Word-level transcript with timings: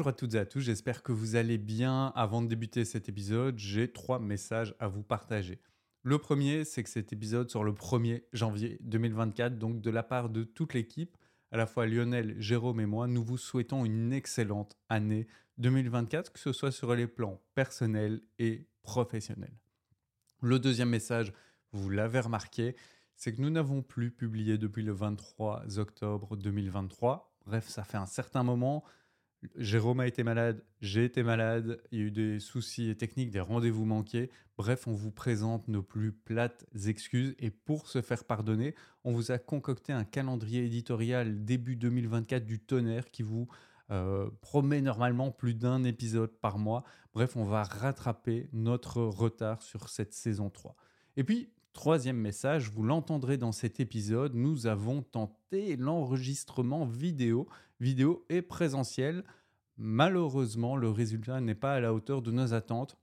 Bonjour 0.00 0.08
à 0.08 0.12
toutes 0.14 0.32
et 0.32 0.38
à 0.38 0.46
tous, 0.46 0.60
j'espère 0.60 1.02
que 1.02 1.12
vous 1.12 1.36
allez 1.36 1.58
bien. 1.58 2.06
Avant 2.16 2.40
de 2.40 2.46
débuter 2.46 2.86
cet 2.86 3.10
épisode, 3.10 3.58
j'ai 3.58 3.92
trois 3.92 4.18
messages 4.18 4.74
à 4.78 4.88
vous 4.88 5.02
partager. 5.02 5.60
Le 6.04 6.16
premier, 6.16 6.64
c'est 6.64 6.82
que 6.82 6.88
cet 6.88 7.12
épisode 7.12 7.50
sort 7.50 7.64
le 7.64 7.72
1er 7.72 8.22
janvier 8.32 8.78
2024, 8.80 9.58
donc 9.58 9.82
de 9.82 9.90
la 9.90 10.02
part 10.02 10.30
de 10.30 10.42
toute 10.42 10.72
l'équipe, 10.72 11.18
à 11.52 11.58
la 11.58 11.66
fois 11.66 11.84
Lionel, 11.84 12.34
Jérôme 12.40 12.80
et 12.80 12.86
moi, 12.86 13.08
nous 13.08 13.22
vous 13.22 13.36
souhaitons 13.36 13.84
une 13.84 14.14
excellente 14.14 14.74
année 14.88 15.26
2024, 15.58 16.32
que 16.32 16.38
ce 16.38 16.54
soit 16.54 16.72
sur 16.72 16.94
les 16.94 17.06
plans 17.06 17.38
personnels 17.54 18.22
et 18.38 18.66
professionnels. 18.82 19.58
Le 20.40 20.58
deuxième 20.58 20.88
message, 20.88 21.30
vous 21.72 21.90
l'avez 21.90 22.20
remarqué, 22.20 22.74
c'est 23.16 23.34
que 23.34 23.42
nous 23.42 23.50
n'avons 23.50 23.82
plus 23.82 24.10
publié 24.10 24.56
depuis 24.56 24.82
le 24.82 24.92
23 24.92 25.78
octobre 25.78 26.38
2023. 26.38 27.36
Bref, 27.44 27.68
ça 27.68 27.84
fait 27.84 27.98
un 27.98 28.06
certain 28.06 28.42
moment. 28.42 28.82
Jérôme 29.56 30.00
a 30.00 30.06
été 30.06 30.22
malade, 30.22 30.62
j'ai 30.80 31.04
été 31.04 31.22
malade, 31.22 31.80
il 31.90 31.98
y 31.98 32.02
a 32.02 32.04
eu 32.04 32.10
des 32.10 32.40
soucis 32.40 32.94
techniques, 32.96 33.30
des 33.30 33.40
rendez-vous 33.40 33.86
manqués. 33.86 34.30
Bref, 34.58 34.86
on 34.86 34.92
vous 34.92 35.10
présente 35.10 35.66
nos 35.68 35.82
plus 35.82 36.12
plates 36.12 36.66
excuses 36.86 37.34
et 37.38 37.50
pour 37.50 37.88
se 37.88 38.02
faire 38.02 38.24
pardonner, 38.24 38.74
on 39.04 39.12
vous 39.12 39.32
a 39.32 39.38
concocté 39.38 39.92
un 39.92 40.04
calendrier 40.04 40.64
éditorial 40.64 41.44
début 41.44 41.76
2024 41.76 42.44
du 42.44 42.60
tonnerre 42.60 43.10
qui 43.10 43.22
vous 43.22 43.48
euh, 43.90 44.30
promet 44.42 44.82
normalement 44.82 45.30
plus 45.30 45.54
d'un 45.54 45.84
épisode 45.84 46.30
par 46.40 46.58
mois. 46.58 46.84
Bref, 47.14 47.36
on 47.36 47.44
va 47.44 47.64
rattraper 47.64 48.48
notre 48.52 49.00
retard 49.00 49.62
sur 49.62 49.88
cette 49.88 50.12
saison 50.12 50.50
3. 50.50 50.76
Et 51.16 51.24
puis, 51.24 51.50
troisième 51.72 52.16
message, 52.16 52.70
vous 52.70 52.82
l'entendrez 52.82 53.36
dans 53.36 53.52
cet 53.52 53.80
épisode, 53.80 54.34
nous 54.34 54.66
avons 54.66 55.02
tenté 55.02 55.76
l'enregistrement 55.76 56.84
vidéo 56.84 57.48
vidéo 57.80 58.24
et 58.28 58.42
présentiel. 58.42 59.24
Malheureusement, 59.76 60.76
le 60.76 60.90
résultat 60.90 61.40
n'est 61.40 61.54
pas 61.54 61.74
à 61.74 61.80
la 61.80 61.92
hauteur 61.92 62.22
de 62.22 62.30
nos 62.30 62.52
attentes. 62.54 62.96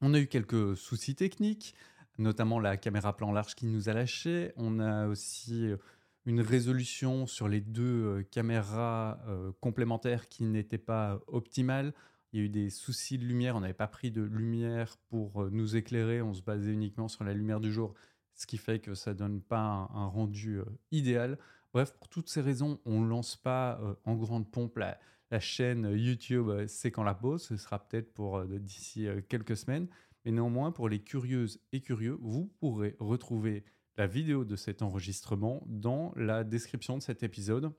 On 0.00 0.14
a 0.14 0.18
eu 0.18 0.26
quelques 0.26 0.76
soucis 0.76 1.14
techniques, 1.14 1.74
notamment 2.18 2.58
la 2.58 2.76
caméra 2.78 3.14
plan 3.16 3.32
large 3.32 3.54
qui 3.54 3.66
nous 3.66 3.88
a 3.88 3.92
lâché. 3.92 4.52
On 4.56 4.80
a 4.80 5.06
aussi 5.06 5.68
euh, 5.68 5.76
une 6.24 6.40
résolution 6.40 7.26
sur 7.26 7.48
les 7.48 7.60
deux 7.60 8.04
euh, 8.04 8.22
caméras 8.30 9.20
euh, 9.28 9.52
complémentaires 9.60 10.28
qui 10.28 10.44
n'était 10.44 10.78
pas 10.78 11.20
optimale. 11.26 11.92
Il 12.32 12.38
y 12.38 12.42
a 12.42 12.46
eu 12.46 12.48
des 12.48 12.70
soucis 12.70 13.18
de 13.18 13.24
lumière, 13.24 13.56
on 13.56 13.60
n'avait 13.60 13.74
pas 13.74 13.88
pris 13.88 14.10
de 14.10 14.22
lumière 14.22 14.96
pour 15.08 15.50
nous 15.50 15.76
éclairer, 15.76 16.22
on 16.22 16.34
se 16.34 16.42
basait 16.42 16.72
uniquement 16.72 17.08
sur 17.08 17.24
la 17.24 17.34
lumière 17.34 17.60
du 17.60 17.72
jour, 17.72 17.94
ce 18.34 18.46
qui 18.46 18.56
fait 18.56 18.78
que 18.78 18.94
ça 18.94 19.14
donne 19.14 19.40
pas 19.40 19.90
un, 19.92 20.06
rendu 20.06 20.60
idéal. 20.92 21.38
Bref, 21.72 21.92
pour 21.92 22.08
toutes 22.08 22.28
ces 22.28 22.40
raisons, 22.40 22.80
on 22.84 23.00
ne 23.00 23.08
lance 23.08 23.36
pas 23.36 23.78
euh, 23.82 23.94
en 24.04 24.16
grande 24.16 24.50
pompe 24.50 24.78
la, 24.78 24.98
chaîne 25.38 25.88
YouTube 25.94 26.48
euh, 26.48 26.66
C'est 26.66 26.90
quand 26.90 27.04
la 27.04 27.14
pause. 27.14 27.42
Ce 27.44 27.56
sera 27.56 27.78
peut-être 27.78 28.12
pour 28.12 28.38
euh, 28.38 28.58
d'ici 28.58 29.06
quelques 29.28 29.56
semaines. 29.56 29.86
Mais 30.24 30.32
néanmoins, 30.32 30.72
pour 30.72 30.88
les 30.88 31.00
curieuses 31.00 31.60
et 31.72 31.80
curieux, 31.80 32.18
vous 32.20 32.52
pourrez 32.58 32.96
retrouver 32.98 33.64
la 33.96 34.06
vidéo 34.06 34.44
de 34.44 34.56
cet 34.56 34.82
enregistrement 34.82 35.62
dans 35.66 36.12
la 36.16 36.42
description 36.42 36.98
de 36.98 37.02
cet 37.02 37.22
épisode. 37.22 37.72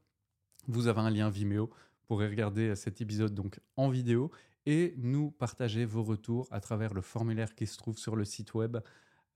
Vous 0.68 0.88
avez 0.88 1.02
un 1.02 1.10
lien 1.10 1.30
Vimeo. 1.30 1.70
Pourrez 2.12 2.28
regarder 2.28 2.76
cet 2.76 3.00
épisode 3.00 3.34
donc 3.34 3.62
en 3.78 3.88
vidéo 3.88 4.32
et 4.66 4.94
nous 4.98 5.32
partager 5.32 5.86
vos 5.86 6.04
retours 6.04 6.46
à 6.52 6.60
travers 6.60 6.94
le 6.94 7.00
formulaire 7.00 7.56
qui 7.56 7.66
se 7.66 7.78
trouve 7.78 7.98
sur 7.98 8.18
le 8.18 8.26
site 8.26 8.54
web, 8.54 8.80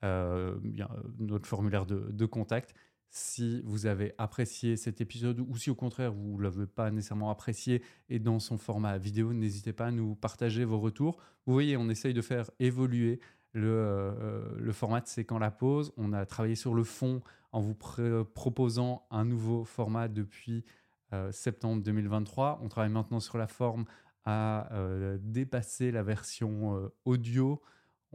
notre 0.03 1.47
formulaire 1.47 1.85
de 1.85 2.25
contact 2.25 2.75
si 3.09 3.61
vous 3.63 3.85
avez 3.85 4.13
apprécié 4.17 4.75
cet 4.75 4.99
épisode 4.99 5.39
ou 5.39 5.55
si 5.55 5.69
au 5.69 5.75
contraire 5.75 6.11
vous 6.11 6.37
ne 6.37 6.43
l'avez 6.43 6.67
pas 6.67 6.91
nécessairement 6.91 7.31
apprécié 7.31 7.81
et 8.09 8.19
dans 8.19 8.39
son 8.39 8.57
format 8.57 8.97
vidéo, 8.97 9.31
n'hésitez 9.31 9.71
pas 9.71 9.85
à 9.85 9.91
nous 9.91 10.15
partager 10.15 10.65
vos 10.65 10.77
retours. 10.77 11.15
Vous 11.45 11.53
voyez, 11.53 11.77
on 11.77 11.87
essaye 11.87 12.13
de 12.13 12.21
faire 12.21 12.51
évoluer 12.59 13.21
le, 13.53 13.69
euh, 13.69 14.73
format 14.73 15.01
C'est 15.05 15.23
quand 15.23 15.39
la 15.39 15.49
pause. 15.49 15.93
On 15.95 16.11
a 16.11 16.25
travaillé 16.25 16.55
sur 16.55 16.73
le 16.73 16.83
fond 16.83 17.21
en 17.53 17.61
vous 17.61 17.73
proposant 17.73 19.07
un 19.11 19.23
nouveau 19.23 19.63
format 19.63 20.09
depuis 20.09 20.65
euh, 20.67 20.84
septembre 21.31 21.81
2023. 21.83 22.59
On 22.61 22.67
travaille 22.67 22.91
maintenant 22.91 23.19
sur 23.19 23.37
la 23.37 23.47
forme 23.47 23.85
à 24.25 24.73
euh, 24.73 25.17
dépasser 25.21 25.91
la 25.91 26.03
version 26.03 26.91
audio 27.05 27.61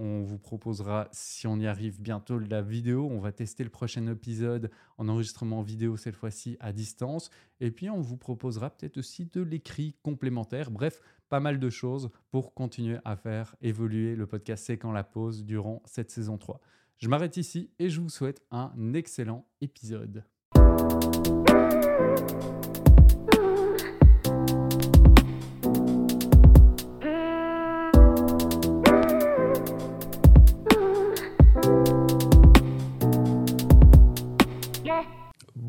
on 0.02 0.22
vous 0.22 0.38
proposera, 0.38 1.08
si 1.12 1.46
on 1.46 1.58
y 1.58 1.66
arrive 1.66 2.00
bientôt, 2.00 2.38
la 2.38 2.62
vidéo. 2.62 3.06
On 3.10 3.20
va 3.20 3.32
tester 3.32 3.64
le 3.64 3.68
prochain 3.68 4.06
épisode 4.06 4.70
en 4.96 5.08
enregistrement 5.08 5.60
vidéo 5.60 5.98
cette 5.98 6.16
fois-ci 6.16 6.56
à 6.58 6.72
distance. 6.72 7.30
Et 7.60 7.70
puis 7.70 7.90
on 7.90 8.00
vous 8.00 8.16
proposera 8.16 8.70
peut-être 8.70 8.96
aussi 8.96 9.26
de 9.26 9.42
l'écrit 9.42 9.94
complémentaire. 10.02 10.70
Bref, 10.70 11.02
pas 11.28 11.38
mal 11.38 11.60
de 11.60 11.68
choses 11.68 12.08
pour 12.30 12.54
continuer 12.54 12.96
à 13.04 13.14
faire 13.14 13.54
évoluer 13.60 14.16
le 14.16 14.26
podcast 14.26 14.64
C'est 14.64 14.78
quand 14.78 14.92
la 14.92 15.04
pause 15.04 15.44
durant 15.44 15.82
cette 15.84 16.10
saison 16.10 16.38
3. 16.38 16.62
Je 16.96 17.08
m'arrête 17.08 17.36
ici 17.36 17.70
et 17.78 17.90
je 17.90 18.00
vous 18.00 18.08
souhaite 18.08 18.42
un 18.50 18.72
excellent 18.94 19.46
épisode. 19.60 20.24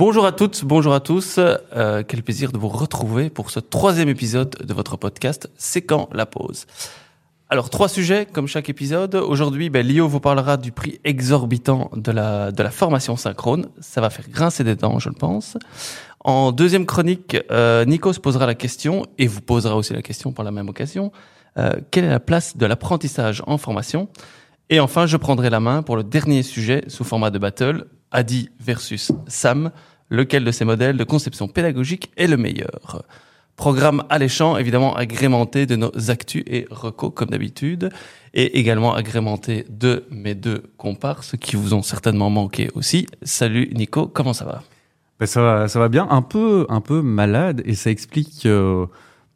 Bonjour 0.04 0.26
à 0.26 0.32
toutes, 0.32 0.66
bonjour 0.66 0.96
à 0.96 1.00
tous. 1.00 1.36
Euh, 1.38 2.02
quel 2.08 2.24
plaisir 2.24 2.52
de 2.52 2.58
vous 2.58 2.70
retrouver 2.70 3.30
pour 3.30 3.52
ce 3.52 3.60
troisième 3.60 4.10
épisode 4.10 4.56
de 4.60 4.74
votre 4.74 4.98
podcast 4.98 5.48
C'est 5.58 5.84
quand 5.84 6.10
la 6.12 6.26
pause? 6.26 6.66
Alors 7.50 7.70
trois 7.70 7.88
sujets 7.88 8.26
comme 8.26 8.48
chaque 8.48 8.68
épisode. 8.68 9.14
Aujourd'hui, 9.14 9.70
ben, 9.70 9.88
vous 10.02 10.20
parlera 10.20 10.58
du 10.58 10.72
prix 10.72 11.00
exorbitant 11.04 11.92
de 11.96 12.12
la, 12.12 12.52
de 12.52 12.64
la 12.64 12.72
formation 12.72 13.16
synchrone. 13.16 13.68
Ça 13.80 14.02
va 14.02 14.10
faire 14.10 14.28
grincer 14.28 14.64
des 14.64 14.76
dents, 14.76 14.98
je 14.98 15.10
le 15.10 15.14
pense. 15.14 15.56
En 16.22 16.52
deuxième 16.52 16.88
chronique, 16.88 17.38
euh, 17.52 17.86
Nico 17.86 18.12
se 18.12 18.20
posera 18.20 18.48
la 18.48 18.56
question 18.56 19.06
et 19.20 19.28
vous 19.28 19.42
posera 19.42 19.76
aussi 19.76 19.94
la 19.94 20.02
question 20.02 20.32
par 20.32 20.44
la 20.44 20.50
même 20.50 20.68
occasion. 20.68 21.12
Euh, 21.60 21.74
quelle 21.92 22.06
est 22.06 22.10
la 22.10 22.20
place 22.20 22.58
de 22.58 22.66
l'apprentissage 22.66 23.44
en 23.46 23.60
formation? 23.60 24.10
Et 24.72 24.80
enfin, 24.80 25.06
je 25.06 25.18
prendrai 25.18 25.52
la 25.52 25.60
main 25.60 25.84
pour 25.84 25.96
le 25.96 26.04
dernier 26.04 26.42
sujet 26.42 26.86
sous 26.88 27.04
format 27.04 27.30
de 27.30 27.38
battle, 27.38 27.86
Adi 28.12 28.50
versus 28.60 29.12
Sam 29.28 29.72
lequel 30.12 30.44
de 30.44 30.52
ces 30.52 30.66
modèles 30.66 30.98
de 30.98 31.04
conception 31.04 31.48
pédagogique 31.48 32.12
est 32.18 32.28
le 32.28 32.38
meilleur. 32.38 33.04
Programme 33.56 34.04
alléchant, 34.10 34.58
évidemment 34.58 34.96
agrémenté 34.96 35.66
de 35.66 35.76
nos 35.76 35.92
actus 36.10 36.44
et 36.48 36.68
recos 36.70 37.12
comme 37.16 37.30
d'habitude, 37.30 37.90
et 38.34 38.60
également 38.60 38.94
agrémenté 38.94 39.66
de 39.70 40.06
mes 40.12 40.36
deux 40.36 40.64
comparses 40.78 41.36
qui 41.40 41.56
vous 41.56 41.74
ont 41.74 41.82
certainement 41.82 42.30
manqué 42.30 42.70
aussi. 42.76 43.08
Salut 43.24 43.70
Nico, 43.74 44.08
comment 44.08 44.34
ça 44.34 44.46
va? 44.46 44.64
Ben 45.20 45.26
ça 45.26 45.42
va, 45.42 45.68
ça 45.68 45.80
va 45.80 45.90
bien, 45.90 46.08
un 46.10 46.22
peu, 46.22 46.66
un 46.70 46.82
peu 46.82 47.02
malade, 47.02 47.62
et 47.66 47.76
ça 47.76 47.92
explique 47.92 48.46
euh, 48.46 48.88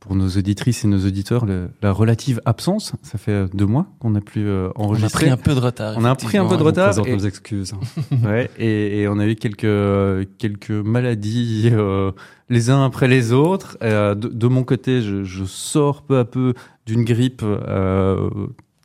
pour 0.06 0.16
nos 0.16 0.30
auditrices 0.30 0.86
et 0.86 0.88
nos 0.88 1.04
auditeurs 1.04 1.46
la 1.82 1.92
relative 1.92 2.40
absence. 2.46 2.94
Ça 3.02 3.18
fait 3.18 3.48
deux 3.56 3.66
mois 3.66 3.88
qu'on 4.00 4.12
n'a 4.12 4.22
plus 4.22 4.48
euh, 4.48 4.70
enregistré. 4.76 5.30
On 5.30 5.34
a 5.34 5.38
pris 5.38 5.42
un 5.42 5.44
peu 5.44 5.60
de 5.60 5.66
retard. 5.66 5.96
On 5.98 6.06
a 6.06 6.16
pris 6.16 6.38
un 6.38 6.46
peu 6.46 6.58
de 6.58 6.64
retard. 6.64 6.94
On 7.00 7.06
et... 7.06 7.16
nos 7.16 7.26
excuses. 7.26 7.74
ouais, 8.24 8.52
et, 8.60 9.02
et, 9.02 9.08
on 9.08 9.18
a 9.18 9.26
eu 9.26 9.36
quelques 9.36 10.28
quelques 10.38 10.70
maladies 10.70 11.70
euh, 11.72 12.12
les 12.50 12.70
uns 12.70 12.86
après 12.86 13.08
les 13.08 13.32
autres. 13.32 13.78
Euh, 13.82 14.14
de, 14.14 14.28
de, 14.28 14.48
mon 14.48 14.64
côté, 14.64 15.02
je, 15.02 15.24
je, 15.24 15.44
sors 15.44 16.04
peu 16.04 16.20
à 16.20 16.26
peu 16.26 16.54
d'une 16.86 17.04
grippe 17.04 17.42
euh, 17.44 18.30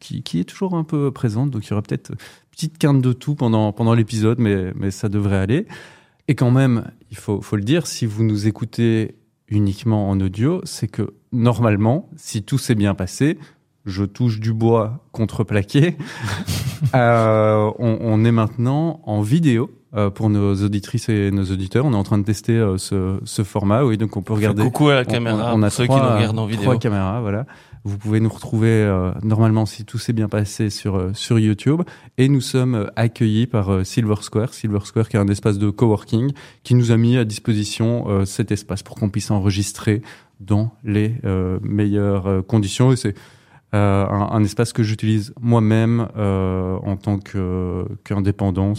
qui, 0.01 0.23
qui 0.23 0.41
est 0.41 0.45
toujours 0.45 0.75
un 0.75 0.85
peu 0.85 1.11
présente. 1.11 1.51
Donc 1.51 1.67
il 1.67 1.71
y 1.71 1.73
aura 1.75 1.83
peut-être 1.83 2.13
une 2.13 2.17
petite 2.51 2.79
quinte 2.79 3.03
de 3.03 3.13
tout 3.13 3.35
pendant 3.35 3.73
pendant 3.73 3.93
l'épisode, 3.93 4.39
mais 4.39 4.73
mais 4.75 4.91
ça 4.91 5.11
devrait 5.11 5.39
aller. 5.39 5.67
Et 6.29 6.35
quand 6.35 6.51
même, 6.51 6.91
il 7.11 7.19
faut 7.19 7.43
faut 7.43 7.57
le 7.57 7.65
dire, 7.65 7.87
si 7.87 8.07
vous 8.07 8.25
nous 8.25 8.47
écoutez 8.47 9.17
uniquement 9.51 10.09
en 10.09 10.21
audio, 10.21 10.61
c'est 10.65 10.89
que 10.89 11.13
normalement, 11.33 12.09
si 12.17 12.43
tout 12.43 12.59
s'est 12.59 12.75
bien 12.75 12.95
passé, 12.95 13.39
je 13.87 14.05
touche 14.05 14.41
du 14.41 14.53
bois 14.53 15.05
contreplaqué, 15.13 15.97
euh, 16.95 17.71
on, 17.79 17.99
on, 18.01 18.25
est 18.25 18.33
maintenant 18.33 19.01
en 19.05 19.23
vidéo. 19.23 19.71
Euh, 19.93 20.09
pour 20.09 20.31
nos 20.31 20.55
auditrices 20.55 21.09
et 21.09 21.33
nos 21.33 21.47
auditeurs, 21.47 21.85
on 21.85 21.93
est 21.93 21.97
en 21.97 22.05
train 22.05 22.19
de 22.19 22.23
tester 22.23 22.53
euh, 22.53 22.79
ce, 22.79 23.19
ce, 23.25 23.43
format. 23.43 23.83
Oui, 23.83 23.99
donc 23.99 24.17
on 24.17 24.23
peut 24.23 24.35
regarder. 24.35 24.63
Coucou 24.63 24.89
à 24.89 24.95
la 24.95 25.05
caméra. 25.05 25.53
On, 25.53 25.65
a 25.65 25.71
ceux 25.71 25.85
qui 25.85 25.93
nous 25.93 25.99
regardent 25.99 26.39
en 26.39 26.47
vidéo. 26.47 26.63
Trois 26.63 26.79
caméras, 26.79 27.21
voilà. 27.21 27.45
Vous 27.83 27.99
pouvez 27.99 28.21
nous 28.21 28.29
retrouver 28.29 28.69
euh, 28.69 29.11
normalement 29.25 29.67
si 29.67 29.85
tout 29.85 29.99
s'est 29.99 30.13
bien 30.13 30.29
passé 30.29 30.71
sur 30.71 30.95
euh, 30.95 31.11
sur 31.13 31.41
YouTube 31.41 31.83
et 32.19 32.29
nous 32.29 32.41
sommes 32.41 32.89
accueillis 32.95 33.49
par 33.49 33.85
Silver 33.85 34.17
Square, 34.21 34.55
Silver 34.55 34.81
Square 34.85 35.09
qui 35.09 35.17
est 35.17 35.21
un 35.21 35.27
espace 35.27 35.59
de 35.59 35.71
coworking 35.71 36.31
qui 36.63 36.77
nous 36.77 36.93
a 36.93 36.97
mis 36.97 37.17
à 37.17 37.25
disposition 37.25 38.25
cet 38.27 38.53
espace 38.53 38.83
pour 38.83 38.97
qu'on 38.97 39.09
puisse 39.09 39.31
enregistrer 39.31 40.03
dans 40.41 40.73
les 40.85 41.15
meilleures 41.63 42.45
conditions 42.47 42.93
et 42.93 42.97
c'est 42.97 43.15
un, 43.73 43.79
un, 44.33 44.43
espace 44.43 44.73
que 44.73 44.83
j'utilise 44.83 45.33
moi-même 45.41 46.09
en 46.17 46.97
tant 46.97 47.19
qu'indépendant. 48.05 48.75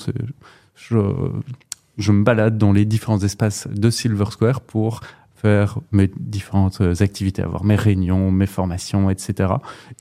Je, 0.76 2.12
me 2.12 2.24
balade 2.24 2.58
dans 2.58 2.74
les 2.74 2.86
différents 2.86 3.20
espaces 3.20 3.68
de 3.68 3.90
Silver 3.90 4.26
Square 4.32 4.62
pour 4.62 5.02
faire 5.36 5.80
mes 5.92 6.10
différentes 6.18 6.82
activités, 7.00 7.42
avoir 7.42 7.64
mes 7.64 7.76
réunions, 7.76 8.32
mes 8.32 8.46
formations, 8.46 9.10
etc. 9.10 9.54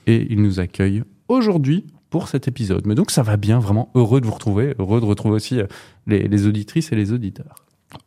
Et 0.07 0.27
il 0.29 0.41
nous 0.41 0.59
accueille 0.59 1.03
aujourd'hui 1.27 1.85
pour 2.11 2.27
cet 2.27 2.47
épisode. 2.47 2.85
Mais 2.85 2.93
donc 2.93 3.09
ça 3.09 3.23
va 3.23 3.37
bien, 3.37 3.59
vraiment 3.59 3.89
heureux 3.95 4.21
de 4.21 4.27
vous 4.27 4.33
retrouver, 4.33 4.75
heureux 4.77 5.01
de 5.01 5.05
retrouver 5.05 5.35
aussi 5.35 5.59
euh, 5.59 5.65
les, 6.05 6.45
auditrices 6.45 6.91
et 6.91 6.95
les 6.95 7.11
auditeurs. 7.11 7.55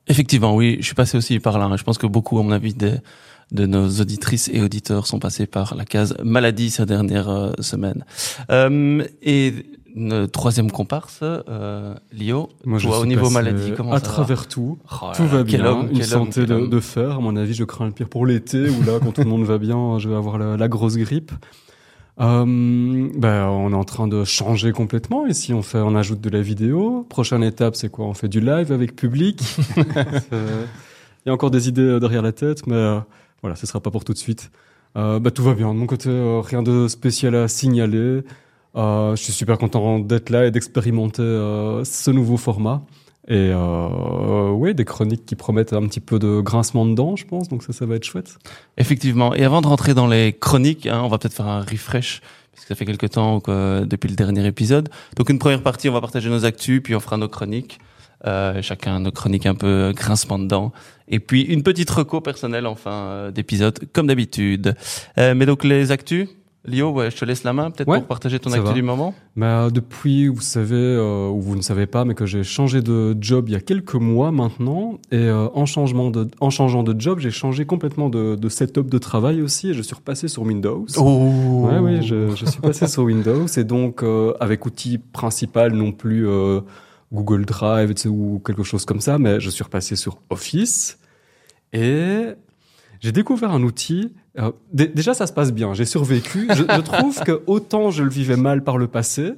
Effectivement, 0.06 0.54
oui, 0.54 0.76
je 0.80 0.86
suis 0.86 0.94
passé 0.94 1.16
aussi 1.16 1.40
par 1.40 1.58
là. 1.58 1.74
Je 1.76 1.82
pense 1.82 1.98
que 1.98 2.06
beaucoup, 2.06 2.38
à 2.38 2.42
mon 2.42 2.52
avis, 2.52 2.74
de 3.52 3.66
nos 3.66 3.88
auditrices 3.88 4.48
et 4.52 4.62
auditeurs 4.62 5.06
sont 5.06 5.18
passés 5.18 5.46
par 5.46 5.74
la 5.74 5.84
case 5.84 6.16
maladie 6.22 6.70
ces 6.70 6.86
dernières 6.86 7.28
euh, 7.28 7.52
semaines. 7.60 8.04
Euh, 8.50 9.04
et 9.22 9.54
une 9.94 10.26
troisième 10.26 10.72
comparse, 10.72 11.20
euh, 11.22 11.94
Lio, 12.12 12.48
Moi, 12.64 12.78
je 12.78 12.88
toi, 12.88 12.98
au 12.98 13.06
niveau 13.06 13.30
maladie, 13.30 13.72
comment 13.76 13.92
à 13.92 14.00
ça 14.00 14.06
va 14.06 14.12
travers 14.12 14.48
tout. 14.48 14.78
Oh 14.90 15.06
Tout 15.14 15.26
va 15.26 15.44
bien. 15.44 15.64
homme, 15.64 15.88
Une 15.90 15.98
homme, 15.98 16.02
santé 16.02 16.40
quel 16.40 16.46
de, 16.46 16.54
homme. 16.54 16.70
de 16.70 16.80
fer. 16.80 17.12
À 17.12 17.20
mon 17.20 17.36
avis, 17.36 17.54
je 17.54 17.62
crains 17.64 17.86
le 17.86 17.92
pire 17.92 18.08
pour 18.08 18.26
l'été 18.26 18.68
où 18.68 18.82
là, 18.82 18.98
quand 19.00 19.12
tout 19.12 19.22
le 19.22 19.28
monde 19.28 19.44
va 19.44 19.58
bien, 19.58 19.98
je 20.00 20.08
vais 20.08 20.16
avoir 20.16 20.38
la, 20.38 20.56
la 20.56 20.68
grosse 20.68 20.96
grippe. 20.96 21.30
Euh, 22.20 22.44
ben, 23.16 23.46
on 23.48 23.72
est 23.72 23.76
en 23.76 23.84
train 23.84 24.08
de 24.08 24.24
changer 24.24 24.72
complètement. 24.72 25.26
Ici, 25.26 25.52
on 25.52 25.62
fait, 25.62 25.78
on 25.78 25.94
ajoute 25.94 26.20
de 26.20 26.30
la 26.30 26.42
vidéo. 26.42 27.06
Prochaine 27.08 27.42
étape, 27.42 27.76
c'est 27.76 27.88
quoi? 27.88 28.06
On 28.06 28.14
fait 28.14 28.28
du 28.28 28.40
live 28.40 28.72
avec 28.72 28.96
public. 28.96 29.42
Il 29.76 31.28
y 31.28 31.30
a 31.30 31.32
encore 31.32 31.50
des 31.50 31.68
idées 31.68 31.98
derrière 32.00 32.22
la 32.22 32.32
tête, 32.32 32.66
mais 32.66 32.74
euh, 32.74 33.00
voilà, 33.44 33.56
ce 33.56 33.66
sera 33.66 33.78
pas 33.78 33.90
pour 33.90 34.04
tout 34.04 34.14
de 34.14 34.18
suite. 34.18 34.50
Euh, 34.96 35.18
bah, 35.18 35.30
tout 35.30 35.42
va 35.42 35.52
bien. 35.52 35.68
De 35.74 35.78
mon 35.78 35.86
côté, 35.86 36.08
euh, 36.08 36.40
rien 36.40 36.62
de 36.62 36.88
spécial 36.88 37.34
à 37.34 37.46
signaler. 37.46 38.22
Euh, 38.74 39.14
je 39.16 39.22
suis 39.22 39.34
super 39.34 39.58
content 39.58 39.98
d'être 39.98 40.30
là 40.30 40.46
et 40.46 40.50
d'expérimenter 40.50 41.20
euh, 41.20 41.84
ce 41.84 42.10
nouveau 42.10 42.38
format. 42.38 42.86
Et 43.28 43.50
euh, 43.52 44.48
oui, 44.48 44.74
des 44.74 44.86
chroniques 44.86 45.26
qui 45.26 45.36
promettent 45.36 45.74
un 45.74 45.86
petit 45.86 46.00
peu 46.00 46.18
de 46.18 46.40
grincement 46.40 46.86
de 46.86 46.94
dents, 46.94 47.16
je 47.16 47.26
pense. 47.26 47.50
Donc 47.50 47.62
ça, 47.64 47.74
ça 47.74 47.84
va 47.84 47.96
être 47.96 48.04
chouette. 48.04 48.38
Effectivement. 48.78 49.34
Et 49.34 49.44
avant 49.44 49.60
de 49.60 49.66
rentrer 49.66 49.92
dans 49.92 50.06
les 50.06 50.32
chroniques, 50.32 50.86
hein, 50.86 51.02
on 51.04 51.08
va 51.08 51.18
peut-être 51.18 51.34
faire 51.34 51.48
un 51.48 51.60
refresh, 51.60 52.22
puisque 52.52 52.68
ça 52.68 52.74
fait 52.74 52.86
quelques 52.86 53.10
temps 53.10 53.40
que, 53.40 53.84
depuis 53.84 54.08
le 54.08 54.16
dernier 54.16 54.46
épisode. 54.46 54.88
Donc 55.16 55.28
une 55.28 55.38
première 55.38 55.62
partie, 55.62 55.90
on 55.90 55.92
va 55.92 56.00
partager 56.00 56.30
nos 56.30 56.46
actus, 56.46 56.82
puis 56.82 56.94
on 56.94 57.00
fera 57.00 57.18
nos 57.18 57.28
chroniques. 57.28 57.78
Euh, 58.26 58.62
chacun 58.62 59.00
nos 59.00 59.10
chroniques 59.10 59.46
un 59.46 59.54
peu 59.54 59.92
grincement 59.94 60.38
de 60.38 60.46
dents. 60.46 60.72
Et 61.08 61.20
puis 61.20 61.42
une 61.42 61.62
petite 61.62 61.90
reco 61.90 62.20
personnelle 62.20 62.66
en 62.66 62.74
fin 62.74 62.92
euh, 62.92 63.30
d'épisode, 63.30 63.78
comme 63.92 64.06
d'habitude. 64.06 64.74
Euh, 65.18 65.34
mais 65.34 65.44
donc 65.44 65.62
les 65.64 65.90
actus, 65.92 66.28
Lio, 66.66 66.90
ouais, 66.92 67.10
je 67.10 67.16
te 67.18 67.26
laisse 67.26 67.44
la 67.44 67.52
main 67.52 67.70
peut-être 67.70 67.88
Ouais, 67.88 67.98
pour 67.98 68.06
partager 68.06 68.38
ton 68.38 68.50
actu 68.52 68.68
va. 68.68 68.72
du 68.72 68.80
moment. 68.80 69.14
Bah, 69.36 69.68
depuis, 69.70 70.28
vous 70.28 70.40
savez, 70.40 70.74
euh, 70.76 71.28
ou 71.28 71.38
vous 71.42 71.56
ne 71.56 71.60
savez 71.60 71.84
pas, 71.84 72.06
mais 72.06 72.14
que 72.14 72.24
j'ai 72.24 72.42
changé 72.42 72.80
de 72.80 73.14
job 73.20 73.50
il 73.50 73.52
y 73.52 73.54
a 73.54 73.60
quelques 73.60 73.96
mois 73.96 74.30
maintenant. 74.32 74.98
Et 75.12 75.16
euh, 75.18 75.48
en, 75.52 75.66
changement 75.66 76.10
de, 76.10 76.26
en 76.40 76.48
changeant 76.48 76.82
de 76.82 76.98
job, 76.98 77.18
j'ai 77.18 77.30
changé 77.30 77.66
complètement 77.66 78.08
de, 78.08 78.34
de 78.36 78.48
setup 78.48 78.88
de 78.88 78.96
travail 78.96 79.42
aussi. 79.42 79.68
Et 79.70 79.74
je 79.74 79.82
suis 79.82 79.94
repassé 79.94 80.26
sur 80.26 80.40
Windows. 80.44 80.86
Oh 80.96 81.68
Ouais, 81.70 81.78
oui, 81.80 82.02
je, 82.02 82.34
je 82.34 82.46
suis 82.46 82.60
passé 82.62 82.86
sur 82.86 83.02
Windows 83.02 83.46
et 83.46 83.64
donc 83.64 84.02
euh, 84.02 84.32
avec 84.40 84.64
outil 84.64 84.96
principal 84.96 85.74
non 85.74 85.92
plus 85.92 86.26
Google 87.14 87.44
Drive 87.46 87.94
tu 87.94 88.02
sais, 88.02 88.08
ou 88.08 88.42
quelque 88.44 88.62
chose 88.64 88.84
comme 88.84 89.00
ça, 89.00 89.18
mais 89.18 89.40
je 89.40 89.48
suis 89.50 89.62
repassé 89.64 89.96
sur 89.96 90.18
Office 90.30 90.98
et 91.72 92.26
j'ai 93.00 93.12
découvert 93.12 93.50
un 93.52 93.62
outil. 93.62 94.12
euh, 94.38 94.52
dé- 94.72 94.86
déjà, 94.88 95.14
ça 95.14 95.26
se 95.26 95.32
passe 95.32 95.52
bien. 95.52 95.74
J'ai 95.74 95.84
survécu. 95.84 96.48
Je, 96.50 96.62
je 96.64 96.80
trouve 96.80 97.20
que 97.22 97.42
autant 97.46 97.90
je 97.90 98.02
le 98.02 98.10
vivais 98.10 98.36
mal 98.36 98.64
par 98.64 98.78
le 98.78 98.86
passé, 98.86 99.32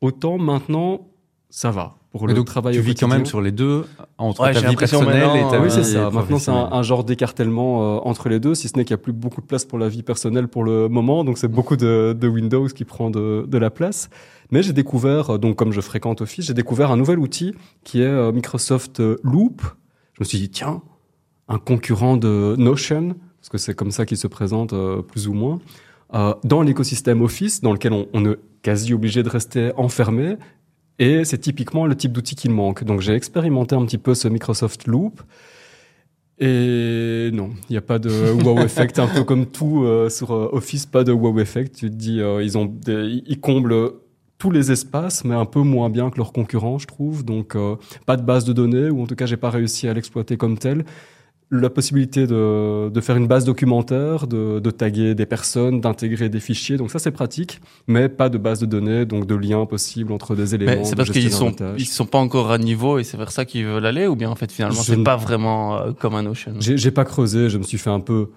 autant 0.00 0.38
maintenant 0.38 1.06
ça 1.50 1.70
va 1.70 1.96
pour 2.12 2.26
le 2.26 2.34
donc 2.34 2.46
travail. 2.46 2.74
tu 2.74 2.80
vis 2.80 2.94
quand 2.94 3.08
même 3.08 3.24
sur 3.26 3.40
les 3.40 3.52
deux, 3.52 3.84
entre 4.18 4.42
Ouais, 4.42 4.52
ta 4.52 4.68
vie 4.68 4.76
personnelle 4.76 5.36
et 5.36 5.50
ta 5.50 5.60
oui, 5.60 5.68
vie 5.68 5.70
c'est 5.72 5.84
ça. 5.84 6.10
Maintenant, 6.10 6.38
c'est 6.38 6.50
un, 6.50 6.82
genre 6.82 7.04
d'écartèlement 7.04 7.96
euh, 7.96 8.00
entre 8.04 8.28
les 8.28 8.38
deux, 8.40 8.54
si 8.54 8.68
ce 8.68 8.76
n'est 8.76 8.84
qu'il 8.84 8.94
n'y 8.94 9.00
a 9.00 9.02
plus 9.02 9.12
beaucoup 9.14 9.40
de 9.40 9.46
place 9.46 9.64
pour 9.64 9.78
la 9.78 9.88
vie 9.88 10.02
personnelle 10.02 10.46
pour 10.48 10.62
le 10.64 10.88
moment. 10.88 11.24
Donc, 11.24 11.38
c'est 11.38 11.48
beaucoup 11.48 11.76
de, 11.76 12.14
de 12.18 12.28
Windows 12.28 12.66
qui 12.68 12.84
prend 12.84 13.10
de, 13.10 13.44
de 13.48 13.58
la 13.58 13.70
place. 13.70 14.10
Mais 14.52 14.62
j'ai 14.62 14.72
découvert, 14.72 15.30
euh, 15.30 15.38
donc 15.38 15.56
comme 15.56 15.72
je 15.72 15.80
fréquente 15.80 16.20
Office, 16.20 16.46
j'ai 16.46 16.54
découvert 16.54 16.90
un 16.92 16.96
nouvel 16.96 17.18
outil 17.18 17.54
qui 17.82 18.00
est 18.02 18.06
euh, 18.06 18.30
Microsoft 18.30 19.00
euh, 19.00 19.16
Loop. 19.24 19.62
Je 20.14 20.20
me 20.20 20.24
suis 20.24 20.38
dit, 20.38 20.50
tiens, 20.50 20.82
un 21.48 21.58
concurrent 21.58 22.16
de 22.16 22.54
Notion, 22.58 23.16
parce 23.40 23.48
que 23.48 23.58
c'est 23.58 23.74
comme 23.74 23.90
ça 23.90 24.06
qu'il 24.06 24.18
se 24.18 24.28
présente 24.28 24.72
plus 25.08 25.26
ou 25.26 25.32
moins, 25.32 25.58
dans 26.44 26.60
l'écosystème 26.62 27.22
Office, 27.22 27.62
dans 27.62 27.72
lequel 27.72 27.92
on, 27.94 28.06
on 28.12 28.24
est 28.30 28.36
quasi 28.60 28.92
obligé 28.94 29.22
de 29.22 29.28
rester 29.30 29.72
enfermé. 29.76 30.36
Et 30.98 31.24
c'est 31.24 31.38
typiquement 31.38 31.86
le 31.86 31.96
type 31.96 32.12
d'outil 32.12 32.36
qui 32.36 32.48
manque. 32.50 32.84
Donc 32.84 33.00
j'ai 33.00 33.14
expérimenté 33.14 33.74
un 33.74 33.84
petit 33.86 33.98
peu 33.98 34.14
ce 34.14 34.28
Microsoft 34.28 34.86
Loop. 34.86 35.22
Et 36.38 37.30
non, 37.32 37.50
il 37.68 37.72
n'y 37.72 37.76
a 37.78 37.82
pas 37.82 37.98
de 37.98 38.10
wow 38.44 38.58
effect, 38.64 38.98
un 38.98 39.06
peu 39.08 39.24
comme 39.24 39.46
tout 39.46 39.84
euh, 39.84 40.08
sur 40.10 40.30
Office, 40.30 40.86
pas 40.86 41.04
de 41.04 41.12
wow 41.12 41.38
effect. 41.40 41.74
Tu 41.76 41.90
te 41.90 41.94
dis, 41.94 42.20
euh, 42.20 42.42
ils, 42.42 42.58
ont 42.58 42.66
des- 42.66 43.22
ils 43.26 43.40
comblent 43.40 43.92
tous 44.42 44.50
les 44.50 44.72
espaces, 44.72 45.24
mais 45.24 45.36
un 45.36 45.44
peu 45.44 45.60
moins 45.60 45.88
bien 45.88 46.10
que 46.10 46.16
leurs 46.16 46.32
concurrents, 46.32 46.78
je 46.84 46.88
trouve. 46.88 47.24
Donc 47.24 47.54
euh, 47.54 47.76
pas 48.06 48.16
de 48.16 48.22
base 48.22 48.44
de 48.44 48.52
données, 48.52 48.90
ou 48.90 49.00
en 49.00 49.06
tout 49.06 49.14
cas 49.14 49.26
j'ai 49.26 49.36
pas 49.36 49.50
réussi 49.50 49.86
à 49.86 49.94
l'exploiter 49.94 50.36
comme 50.36 50.58
tel. 50.58 50.84
La 51.52 51.70
possibilité 51.70 52.26
de, 52.26 52.88
de 52.88 53.00
faire 53.00 53.16
une 53.16 53.28
base 53.28 53.44
documentaire, 53.44 54.26
de, 54.26 54.58
de 54.58 54.70
taguer 54.72 55.14
des 55.14 55.26
personnes, 55.26 55.80
d'intégrer 55.80 56.28
des 56.28 56.40
fichiers, 56.40 56.76
donc 56.76 56.90
ça 56.90 56.98
c'est 56.98 57.12
pratique, 57.12 57.60
mais 57.86 58.08
pas 58.08 58.28
de 58.30 58.38
base 58.38 58.58
de 58.58 58.66
données, 58.66 59.04
donc 59.04 59.26
de 59.26 59.36
liens 59.36 59.64
possibles 59.64 60.12
entre 60.12 60.34
des 60.34 60.56
éléments. 60.56 60.82
C'est 60.82 60.96
parce 60.96 61.10
qu'ils 61.10 61.30
sont, 61.30 61.54
ils 61.78 61.86
sont 61.86 62.06
pas 62.06 62.18
encore 62.18 62.50
à 62.50 62.58
niveau 62.58 62.98
et 62.98 63.04
c'est 63.04 63.18
vers 63.18 63.30
ça 63.30 63.44
qu'ils 63.44 63.66
veulent 63.66 63.86
aller 63.86 64.08
ou 64.08 64.16
bien 64.16 64.30
en 64.30 64.34
fait 64.34 64.50
finalement 64.50 64.82
c'est 64.82 65.04
pas 65.04 65.16
vraiment 65.16 65.78
euh, 65.78 65.92
comme 65.92 66.16
un 66.16 66.24
Notion. 66.24 66.54
J'ai 66.58 66.76
j'ai 66.76 66.90
pas 66.90 67.04
creusé, 67.04 67.48
je 67.48 67.58
me 67.58 67.62
suis 67.62 67.78
fait 67.78 67.90
un 67.90 68.00
peu 68.00 68.30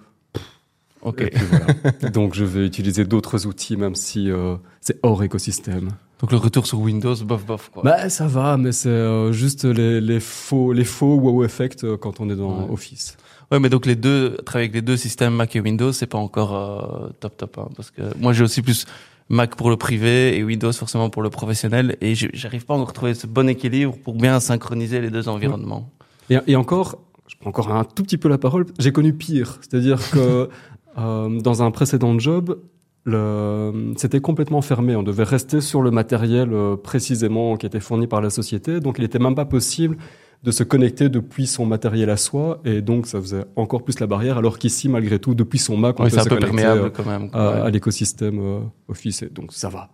Ok. 1.06 1.22
Et 1.22 1.30
puis 1.30 1.44
voilà. 1.48 1.66
Donc 2.10 2.34
je 2.34 2.44
vais 2.44 2.66
utiliser 2.66 3.04
d'autres 3.04 3.46
outils, 3.46 3.76
même 3.76 3.94
si 3.94 4.30
euh, 4.30 4.56
c'est 4.80 4.98
hors 5.02 5.22
écosystème. 5.22 5.88
Donc 6.20 6.32
le 6.32 6.38
retour 6.38 6.66
sur 6.66 6.80
Windows, 6.80 7.14
bof 7.24 7.44
bof 7.46 7.70
quoi. 7.72 7.82
Bah 7.82 8.08
ça 8.08 8.26
va, 8.26 8.56
mais 8.56 8.72
c'est 8.72 8.88
euh, 8.88 9.32
juste 9.32 9.64
les, 9.64 10.00
les 10.00 10.20
faux 10.20 10.72
les 10.72 10.84
faux 10.84 11.14
wow 11.16 11.44
effect 11.44 11.84
euh, 11.84 11.96
quand 11.96 12.20
on 12.20 12.28
est 12.30 12.36
dans 12.36 12.64
Ouais. 12.66 12.72
Office. 12.72 13.16
Ouais, 13.52 13.60
mais 13.60 13.68
donc 13.68 13.86
les 13.86 13.94
deux, 13.96 14.36
travailler 14.44 14.64
avec 14.64 14.74
les 14.74 14.82
deux 14.82 14.96
systèmes 14.96 15.34
Mac 15.34 15.54
et 15.54 15.60
Windows, 15.60 15.92
c'est 15.92 16.06
pas 16.08 16.18
encore 16.18 17.12
top 17.20 17.36
top 17.36 17.58
hein, 17.58 17.68
parce 17.76 17.90
que 17.92 18.02
moi 18.18 18.32
j'ai 18.32 18.42
aussi 18.42 18.60
plus 18.60 18.86
Mac 19.28 19.54
pour 19.56 19.70
le 19.70 19.76
privé 19.76 20.36
et 20.36 20.42
Windows 20.42 20.72
forcément 20.72 21.10
pour 21.10 21.22
le 21.22 21.30
professionnel 21.30 21.96
et 22.00 22.14
j'arrive 22.14 22.64
pas 22.64 22.74
encore 22.74 22.90
à 22.90 22.92
trouver 22.92 23.14
ce 23.14 23.26
bon 23.28 23.48
équilibre 23.48 23.94
pour 24.02 24.14
bien 24.14 24.40
synchroniser 24.40 25.00
les 25.00 25.10
deux 25.10 25.28
environnements. 25.28 25.90
Et, 26.30 26.38
et 26.48 26.56
encore, 26.56 26.98
je 27.28 27.34
prends 27.38 27.50
encore 27.50 27.70
un 27.72 27.84
tout 27.84 28.02
petit 28.02 28.18
peu 28.18 28.28
la 28.28 28.38
parole. 28.38 28.66
J'ai 28.78 28.90
connu 28.92 29.12
pire, 29.12 29.58
c'est-à-dire 29.60 29.98
que 30.10 30.48
euh, 30.98 31.40
dans 31.40 31.62
un 31.62 31.70
précédent 31.70 32.18
job, 32.18 32.58
le- 33.04 33.92
c'était 33.96 34.20
complètement 34.20 34.62
fermé. 34.62 34.96
On 34.96 35.02
devait 35.02 35.24
rester 35.24 35.60
sur 35.60 35.82
le 35.82 35.90
matériel 35.90 36.52
euh, 36.52 36.76
précisément 36.76 37.56
qui 37.56 37.66
était 37.66 37.80
fourni 37.80 38.06
par 38.06 38.20
la 38.20 38.30
société, 38.30 38.80
donc 38.80 38.98
il 38.98 39.02
n'était 39.02 39.18
même 39.18 39.34
pas 39.34 39.44
possible 39.44 39.96
de 40.42 40.50
se 40.50 40.62
connecter 40.62 41.08
depuis 41.08 41.46
son 41.46 41.66
matériel 41.66 42.10
à 42.10 42.16
soi, 42.16 42.60
et 42.64 42.82
donc 42.82 43.06
ça 43.06 43.20
faisait 43.20 43.44
encore 43.56 43.82
plus 43.82 43.98
la 44.00 44.06
barrière. 44.06 44.38
Alors 44.38 44.58
qu'ici, 44.58 44.88
malgré 44.88 45.18
tout, 45.18 45.34
depuis 45.34 45.58
son 45.58 45.76
Mac, 45.76 45.98
on 45.98 46.04
Oui, 46.04 46.10
peut 46.10 46.18
se 46.20 46.28
connecter 46.28 46.64
euh, 46.66 46.90
quand 46.90 47.06
même. 47.06 47.24
à, 47.24 47.28
quoi, 47.28 47.54
ouais. 47.54 47.60
à 47.62 47.70
l'écosystème 47.70 48.38
euh, 48.40 48.60
Office, 48.88 49.22
et 49.22 49.28
donc 49.30 49.52
ça 49.52 49.68
va, 49.68 49.88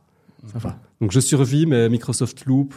ça 0.53 0.59
va. 0.59 0.77
Donc 1.01 1.13
je 1.13 1.21
survis, 1.21 1.65
mais 1.67 1.89
Microsoft 1.89 2.45
Loop, 2.47 2.75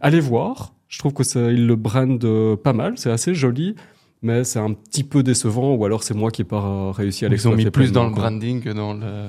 allez 0.00 0.20
voir. 0.20 0.74
Je 0.88 0.98
trouve 0.98 1.12
que 1.14 1.24
ça, 1.24 1.50
il 1.50 1.66
le 1.66 1.74
brand 1.76 2.22
euh, 2.24 2.54
pas 2.56 2.72
mal, 2.74 2.94
c'est 2.96 3.10
assez 3.10 3.34
joli, 3.34 3.74
mais 4.22 4.44
c'est 4.44 4.58
un 4.58 4.72
petit 4.72 5.04
peu 5.04 5.22
décevant, 5.22 5.74
ou 5.74 5.84
alors 5.84 6.02
c'est 6.02 6.14
moi 6.14 6.30
qui 6.30 6.42
n'ai 6.42 6.48
pas 6.48 6.64
euh, 6.64 6.90
réussi 6.90 7.24
à 7.24 7.28
Ils 7.28 7.48
ont 7.48 7.50
mis 7.52 7.64
l'exploiter 7.64 7.70
plus 7.70 7.92
dans 7.92 8.04
le 8.04 8.10
branding 8.10 8.60
que 8.62 8.70
dans 8.70 8.94
le. 8.94 9.26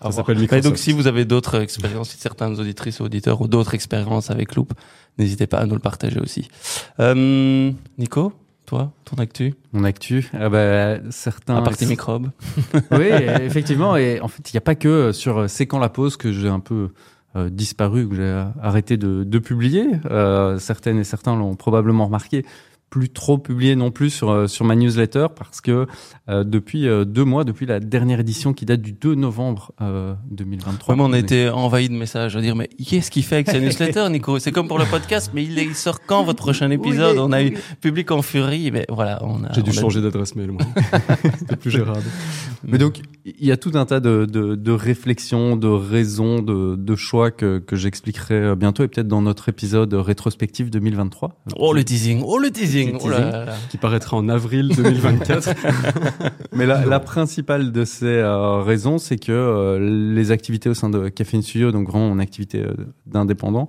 Voir. 0.00 0.12
s'appelle 0.12 0.38
Microsoft. 0.38 0.66
donc, 0.66 0.78
si 0.78 0.92
vous 0.92 1.06
avez 1.06 1.24
d'autres 1.24 1.60
expériences, 1.60 2.10
si 2.10 2.18
certaines 2.18 2.58
auditrices 2.58 3.00
ou 3.00 3.04
auditeurs 3.04 3.40
ou 3.40 3.48
d'autres 3.48 3.74
expériences 3.74 4.30
avec 4.30 4.56
Loop, 4.56 4.72
n'hésitez 5.18 5.46
pas 5.46 5.58
à 5.58 5.66
nous 5.66 5.74
le 5.74 5.80
partager 5.80 6.18
aussi. 6.18 6.48
Euh, 6.98 7.70
Nico, 7.98 8.32
toi, 8.66 8.90
ton 9.04 9.16
actu, 9.16 9.54
Mon 9.72 9.84
actu, 9.84 10.28
ah 10.32 10.48
bah, 10.48 10.96
certains. 11.10 11.56
à 11.56 11.62
part 11.62 11.76
tes 11.76 11.86
microbes. 11.86 12.30
oui, 12.90 13.10
effectivement. 13.42 13.96
Et 13.96 14.20
en 14.20 14.28
fait, 14.28 14.50
il 14.50 14.56
n'y 14.56 14.58
a 14.58 14.62
pas 14.62 14.74
que 14.74 15.12
sur 15.12 15.48
C'est 15.48 15.66
quand 15.66 15.78
la 15.78 15.88
pause 15.90 16.16
que 16.16 16.32
j'ai 16.32 16.48
un 16.48 16.60
peu 16.60 16.88
euh, 17.34 17.48
disparu, 17.48 18.06
que 18.08 18.14
j'ai 18.14 18.44
arrêté 18.60 18.98
de, 18.98 19.24
de 19.24 19.38
publier. 19.38 19.86
Euh, 20.10 20.58
certaines 20.58 20.98
et 20.98 21.04
certains 21.04 21.34
l'ont 21.34 21.54
probablement 21.54 22.04
remarqué. 22.04 22.44
Plus 22.92 23.08
trop 23.08 23.38
publié 23.38 23.74
non 23.74 23.90
plus 23.90 24.10
sur, 24.10 24.28
euh, 24.30 24.46
sur 24.46 24.66
ma 24.66 24.76
newsletter 24.76 25.28
parce 25.34 25.62
que 25.62 25.86
euh, 26.28 26.44
depuis 26.44 26.86
euh, 26.86 27.06
deux 27.06 27.24
mois, 27.24 27.42
depuis 27.44 27.64
la 27.64 27.80
dernière 27.80 28.20
édition 28.20 28.52
qui 28.52 28.66
date 28.66 28.82
du 28.82 28.92
2 28.92 29.14
novembre 29.14 29.72
euh, 29.80 30.12
2023. 30.30 30.94
Vraiment, 30.94 31.08
on 31.08 31.14
a 31.14 31.18
été 31.18 31.48
envahi 31.48 31.88
de 31.88 31.94
messages 31.94 32.36
à 32.36 32.42
dire, 32.42 32.54
mais 32.54 32.68
qu'est-ce 32.68 33.10
qu'il 33.10 33.24
fait 33.24 33.36
avec 33.36 33.48
sa 33.48 33.60
newsletter, 33.60 34.06
Nico? 34.10 34.38
C'est 34.38 34.52
comme 34.52 34.68
pour 34.68 34.78
le 34.78 34.84
podcast, 34.84 35.30
mais 35.32 35.42
il, 35.42 35.58
il 35.58 35.74
sort 35.74 36.00
quand 36.06 36.22
votre 36.22 36.42
prochain 36.42 36.70
épisode? 36.70 37.16
On 37.16 37.32
a 37.32 37.42
eu 37.42 37.56
public 37.80 38.10
en 38.10 38.20
furie, 38.20 38.70
mais 38.70 38.84
voilà, 38.90 39.20
on 39.24 39.42
a. 39.44 39.52
J'ai 39.54 39.62
dû 39.62 39.70
on 39.70 39.78
a- 39.78 39.80
changer 39.80 40.02
d'adresse 40.02 40.36
mail, 40.36 40.52
moi. 40.52 40.60
C'était 41.38 41.56
plus 41.56 41.70
gérable. 41.70 42.02
Mais 42.64 42.76
donc, 42.76 43.00
il 43.24 43.46
y 43.46 43.52
a 43.52 43.56
tout 43.56 43.72
un 43.74 43.86
tas 43.86 44.00
de, 44.00 44.26
de, 44.30 44.54
de 44.54 44.70
réflexions, 44.72 45.56
de 45.56 45.66
raisons, 45.68 46.42
de, 46.42 46.76
de 46.76 46.94
choix 46.96 47.30
que, 47.30 47.58
que 47.58 47.74
j'expliquerai 47.74 48.54
bientôt 48.54 48.84
et 48.84 48.88
peut-être 48.88 49.08
dans 49.08 49.22
notre 49.22 49.48
épisode 49.48 49.94
rétrospectif 49.94 50.70
2023. 50.70 51.40
Oh 51.56 51.72
le 51.72 51.82
teasing, 51.84 52.22
oh 52.24 52.38
le 52.38 52.50
teasing. 52.50 52.81
Teasing. 52.86 52.98
Oh 53.02 53.08
là 53.08 53.16
teasing. 53.16 53.32
là 53.32 53.44
là. 53.44 53.54
qui 53.70 53.78
paraîtra 53.78 54.16
en 54.16 54.28
avril 54.28 54.72
2024. 54.74 55.54
Mais 56.52 56.66
la, 56.66 56.84
la 56.84 57.00
principale 57.00 57.72
de 57.72 57.84
ces 57.84 58.06
euh, 58.06 58.62
raisons, 58.62 58.98
c'est 58.98 59.18
que 59.18 59.32
euh, 59.32 60.14
les 60.14 60.30
activités 60.30 60.68
au 60.68 60.74
sein 60.74 60.90
de 60.90 61.08
Café 61.08 61.40
Studio, 61.42 61.72
donc 61.72 61.88
vraiment 61.88 62.08
mon 62.08 62.18
activité 62.18 62.60
euh, 62.60 62.74
d'indépendant, 63.06 63.68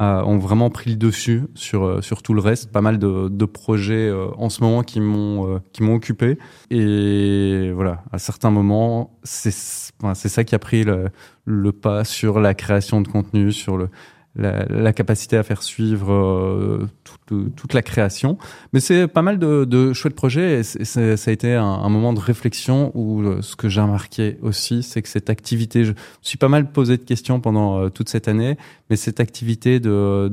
euh, 0.00 0.22
ont 0.22 0.38
vraiment 0.38 0.70
pris 0.70 0.90
le 0.90 0.96
dessus 0.96 1.42
sur 1.54 1.84
euh, 1.84 2.00
sur 2.00 2.22
tout 2.22 2.34
le 2.34 2.40
reste. 2.40 2.70
Pas 2.70 2.80
mal 2.80 2.98
de, 2.98 3.28
de 3.28 3.44
projets 3.44 4.08
euh, 4.08 4.28
en 4.36 4.48
ce 4.48 4.62
moment 4.62 4.82
qui 4.82 5.00
m'ont 5.00 5.54
euh, 5.54 5.58
qui 5.72 5.82
m'ont 5.82 5.94
occupé. 5.94 6.38
Et 6.70 7.70
voilà, 7.74 8.02
à 8.12 8.18
certains 8.18 8.50
moments, 8.50 9.18
c'est 9.22 9.52
c'est 9.52 10.28
ça 10.28 10.44
qui 10.44 10.54
a 10.54 10.58
pris 10.58 10.84
le, 10.84 11.08
le 11.44 11.72
pas 11.72 12.04
sur 12.04 12.40
la 12.40 12.54
création 12.54 13.00
de 13.00 13.08
contenu, 13.08 13.52
sur 13.52 13.76
le 13.76 13.88
la, 14.36 14.64
la 14.66 14.92
capacité 14.92 15.36
à 15.36 15.42
faire 15.42 15.62
suivre 15.62 16.12
euh, 16.12 16.86
toute, 17.04 17.54
toute 17.54 17.74
la 17.74 17.82
création. 17.82 18.38
Mais 18.72 18.80
c'est 18.80 19.08
pas 19.08 19.22
mal 19.22 19.38
de, 19.38 19.64
de 19.64 19.92
chouettes 19.92 20.14
projets 20.14 20.60
et 20.60 20.62
ça 20.62 21.00
a 21.00 21.30
été 21.30 21.54
un, 21.54 21.88
moment 21.88 22.12
de 22.12 22.20
réflexion 22.20 22.92
où 22.94 23.22
euh, 23.22 23.42
ce 23.42 23.56
que 23.56 23.68
j'ai 23.68 23.80
remarqué 23.80 24.38
aussi, 24.42 24.82
c'est 24.82 25.02
que 25.02 25.08
cette 25.08 25.30
activité, 25.30 25.84
je 25.84 25.90
me 25.90 25.96
suis 26.22 26.38
pas 26.38 26.48
mal 26.48 26.70
posé 26.70 26.96
de 26.96 27.02
questions 27.02 27.40
pendant 27.40 27.78
euh, 27.78 27.88
toute 27.88 28.08
cette 28.08 28.28
année, 28.28 28.56
mais 28.88 28.96
cette 28.96 29.20
activité 29.20 29.80
de, 29.80 30.32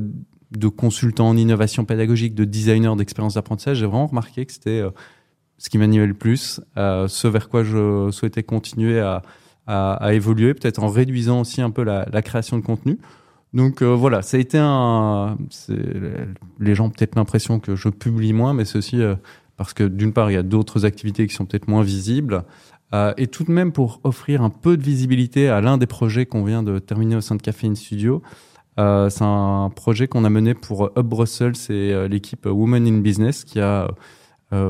de 0.52 0.68
consultant 0.68 1.30
en 1.30 1.38
innovation 1.38 1.86
pédagogique, 1.86 2.36
de 2.36 2.46
designer 2.46 2.96
d'expérience 2.96 3.34
d'apprentissage, 3.34 3.78
j'ai 3.78 3.86
vraiment 3.86 4.08
remarqué 4.08 4.46
que 4.46 4.54
c'était 4.54 4.82
euh, 4.82 4.92
ce 5.58 5.70
qui 5.70 5.78
m'animait 5.78 6.06
le 6.06 6.14
plus, 6.14 6.62
euh, 6.78 7.08
ce 7.08 7.28
vers 7.28 7.50
quoi 7.50 7.64
je 7.64 8.10
souhaitais 8.12 8.44
continuer 8.44 9.00
à, 9.00 9.24
à, 9.66 9.94
à 9.94 10.14
évoluer, 10.14 10.54
peut-être 10.54 10.84
en 10.84 10.88
réduisant 10.88 11.42
aussi 11.42 11.62
un 11.62 11.72
peu 11.72 11.84
la, 11.84 12.08
la 12.12 12.22
création 12.22 12.58
de 12.58 12.64
contenu. 12.64 13.00
Donc 13.54 13.82
euh, 13.82 13.96
voilà, 13.96 14.22
ça 14.22 14.38
a 14.38 14.40
été 14.40 14.58
un. 14.60 15.38
Les 16.60 16.76
gens 16.76 16.86
ont 16.86 16.90
peut-être 16.90 17.16
l'impression 17.16 17.60
que 17.60 17.76
je 17.76 17.90
publie 17.90 18.34
moins, 18.34 18.54
mais 18.54 18.76
aussi 18.76 19.02
euh, 19.02 19.16
parce 19.56 19.74
que 19.74 19.84
d'une 19.84 20.14
part, 20.14 20.30
il 20.32 20.34
y 20.34 20.38
a 20.38 20.44
d'autres 20.44 20.86
activités 20.86 21.28
qui 21.28 21.34
sont 21.34 21.46
peut-être 21.46 21.68
moins 21.68 21.84
visibles. 21.84 22.44
Euh, 22.94 23.14
et 23.18 23.28
tout 23.28 23.44
de 23.44 23.52
même, 23.52 23.72
pour 23.72 24.00
offrir 24.04 24.42
un 24.42 24.50
peu 24.50 24.78
de 24.78 24.84
visibilité 24.84 25.50
à 25.50 25.62
l'un 25.62 25.78
des 25.78 25.88
projets 25.88 26.26
qu'on 26.26 26.44
vient 26.44 26.64
de 26.64 26.80
terminer 26.80 27.16
au 27.16 27.22
sein 27.22 27.36
de 27.36 27.42
Caféine 27.42 27.76
Studio, 27.76 28.22
c'est 28.78 29.24
un 29.24 29.72
projet 29.76 30.08
qu'on 30.08 30.24
a 30.24 30.30
mené 30.30 30.54
pour 30.54 30.92
Hub 30.96 31.08
Brussels 31.08 31.56
et 31.70 32.08
l'équipe 32.08 32.46
Women 32.46 32.86
in 32.86 33.00
Business 33.00 33.44
qui 33.44 33.60
a 33.60 33.88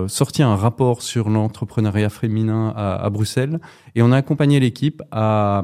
sorti 0.08 0.44
un 0.44 0.56
rapport 0.56 1.02
sur 1.02 1.30
l'entrepreneuriat 1.30 2.10
féminin 2.10 2.72
à, 2.74 2.96
à 2.96 3.10
Bruxelles. 3.10 3.60
Et 3.96 4.02
on 4.02 4.14
a 4.14 4.16
accompagné 4.16 4.62
l'équipe 4.62 5.04
à, 5.12 5.62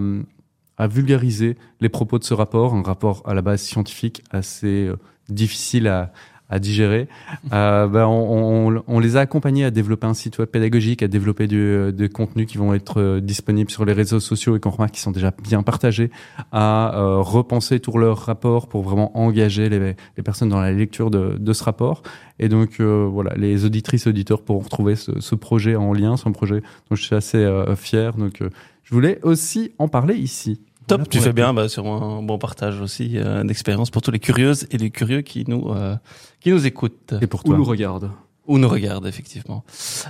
à 0.84 0.88
vulgariser 0.88 1.56
les 1.80 1.88
propos 1.88 2.20
de 2.20 2.26
ce 2.26 2.34
rapport, 2.34 2.74
un 2.74 2.82
rapport 2.82 3.24
à 3.26 3.34
la 3.34 3.42
base 3.42 3.62
scientifique 3.62 4.22
assez 4.32 4.88
euh, 4.88 4.98
difficile 5.30 5.88
à, 5.88 6.12
digérer. 6.60 7.08
Euh, 7.52 7.88
ben, 7.88 8.06
on, 8.06 9.00
les 9.00 9.16
a 9.18 9.22
accompagnés 9.22 9.66
à 9.66 9.72
développer 9.72 10.06
un 10.06 10.14
site 10.14 10.38
web 10.38 10.50
pédagogique, 10.50 11.02
à 11.02 11.08
développer 11.08 11.48
des 11.48 12.10
contenus 12.10 12.46
qui 12.46 12.60
vont 12.60 12.76
être 12.76 13.02
euh, 13.02 13.22
disponibles 13.22 13.72
sur 13.72 13.86
les 13.86 13.94
réseaux 13.94 14.20
sociaux 14.20 14.56
et 14.56 14.60
qu'on 14.60 14.70
remarque 14.70 14.92
qui 14.92 15.00
sont 15.00 15.10
déjà 15.10 15.32
bien 15.42 15.64
partagés, 15.64 16.12
à 16.52 16.92
repenser 17.22 17.80
tout 17.80 17.98
leur 17.98 18.20
rapport 18.20 18.68
pour 18.68 18.84
vraiment 18.84 19.18
engager 19.18 19.68
les, 19.68 19.96
personnes 20.24 20.50
dans 20.50 20.62
la 20.62 20.72
lecture 20.72 21.10
de, 21.10 21.54
ce 21.54 21.64
rapport. 21.64 22.04
Et 22.38 22.50
donc 22.50 22.80
voilà, 22.80 23.34
les 23.36 23.66
auditrices 23.66 24.06
auditeurs 24.06 24.44
pourront 24.44 24.60
retrouver 24.60 24.96
ce, 24.96 25.34
projet 25.36 25.76
en 25.76 25.92
lien, 25.92 26.18
c'est 26.18 26.30
projet 26.34 26.62
dont 26.92 26.96
je 26.96 27.02
suis 27.02 27.16
assez 27.16 27.44
fier. 27.76 28.14
Donc 28.14 28.44
je 28.84 28.94
voulais 28.94 29.20
aussi 29.24 29.72
en 29.80 29.88
parler 29.88 30.16
ici. 30.16 30.60
Top, 30.88 31.00
Voilà 31.00 31.10
tu 31.10 31.20
fais 31.20 31.34
bien, 31.34 31.54
bah, 31.54 31.70
sur 31.70 31.86
un 31.88 32.22
bon 32.22 32.38
partage 32.38 32.82
aussi 32.82 33.18
euh, 33.18 33.44
d'expérience 33.44 33.90
pour 33.90 34.02
tous 34.02 34.12
les 34.12 34.20
curieuses 34.20 34.68
et 34.72 34.78
les 34.78 34.90
curieux 34.90 35.22
qui 35.22 35.46
nous 35.48 35.70
euh, 35.72 35.96
qui 36.42 36.52
nous 36.52 36.66
écoutent 36.66 37.14
Et 37.22 37.28
pour 37.28 37.42
Ou 37.42 37.50
toi 37.50 37.58
nous 37.58 37.64
regarde. 37.64 38.10
ou 38.48 38.58
nous 38.58 38.68
regardent 38.68 39.08
effectivement. 39.08 39.64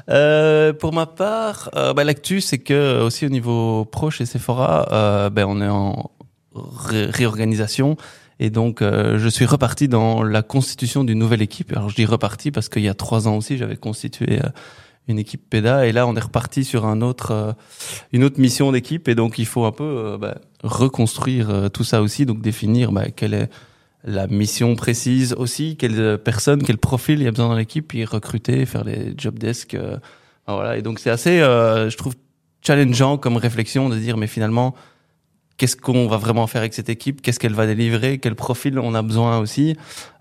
Euh, 0.10 0.74
pour 0.74 0.92
ma 0.94 1.06
part, 1.06 1.70
euh, 1.75 1.94
bah, 1.94 2.03
l'actu 2.03 2.42
c'est 2.42 2.58
que 2.60 3.01
aussi 3.03 3.25
au 3.25 3.30
niveau 3.30 3.86
pro 3.86 4.10
chez 4.10 4.25
Sephora, 4.25 4.88
euh, 4.92 5.30
ben 5.30 5.46
on 5.48 5.62
est 5.62 5.68
en 5.70 6.12
ré- 6.56 7.06
réorganisation 7.06 7.96
et 8.39 8.50
donc 8.50 8.82
euh, 8.82 9.20
je 9.20 9.30
suis 9.30 9.46
reparti 9.46 9.88
dans 9.88 10.24
la 10.24 10.42
constitution 10.42 11.03
d'une 11.03 11.20
nouvelle 11.20 11.42
équipe. 11.44 11.72
Alors 11.75 11.89
je 11.89 11.96
dis 11.96 12.06
reparti 12.06 12.50
parce 12.51 12.68
qu'il 12.70 12.82
y 12.84 12.89
a 12.89 12.96
trois 12.96 13.27
ans 13.27 13.38
aussi 13.38 13.58
j'avais 13.58 13.75
constitué 13.77 14.39
euh, 14.44 14.50
une 15.07 15.19
équipe 15.19 15.50
PEDA 15.50 15.86
et 15.86 15.91
là 15.91 16.07
on 16.07 16.15
est 16.15 16.22
reparti 16.22 16.63
sur 16.63 16.86
un 16.86 17.01
autre 17.01 17.31
euh, 17.31 17.51
une 18.13 18.24
autre 18.24 18.39
mission 18.39 18.72
d'équipe 18.72 19.07
et 19.07 19.15
donc 19.15 19.38
il 19.38 19.45
faut 19.45 19.65
un 19.65 19.72
peu 19.72 19.83
euh, 19.83 20.17
bah, 20.17 20.38
reconstruire 20.63 21.50
euh, 21.50 21.69
tout 21.69 21.83
ça 21.83 22.01
aussi 22.01 22.25
donc 22.25 22.41
définir 22.41 22.91
bah, 22.91 23.10
quelle 23.15 23.33
est 23.33 23.50
la 24.05 24.27
mission 24.27 24.75
précise 24.75 25.33
aussi 25.33 25.75
quelle 25.75 26.17
personne 26.17 26.63
quel 26.63 26.77
profil 26.77 27.19
il 27.19 27.25
y 27.25 27.27
a 27.27 27.31
besoin 27.31 27.50
dans 27.50 27.55
l'équipe 27.55 27.88
puis 27.88 28.05
recruter 28.05 28.65
faire 28.65 28.83
les 28.83 29.13
job 29.17 29.39
desks 29.39 29.77
voilà. 30.45 30.77
Et 30.77 30.81
donc 30.81 31.00
c'est 31.00 31.10
assez 31.10 31.39
je 31.39 31.95
trouve 31.95 32.15
challengeant 32.62 33.17
comme 33.17 33.38
réflexion 33.38 33.88
de 33.88 33.98
dire 33.98 34.17
mais 34.17 34.27
finalement 34.27 34.75
qu'est-ce 35.57 35.75
qu'on 35.75 36.07
va 36.07 36.17
vraiment 36.17 36.48
faire 36.48 36.62
avec 36.62 36.74
cette 36.74 36.89
équipe 36.89 37.22
qu'est-ce 37.22 37.39
qu'elle 37.39 37.53
va 37.53 37.67
délivrer 37.67 38.17
quel 38.17 38.36
profil 38.36 38.79
on 38.79 38.93
a 38.95 39.01
besoin 39.01 39.39
aussi. 39.39 39.75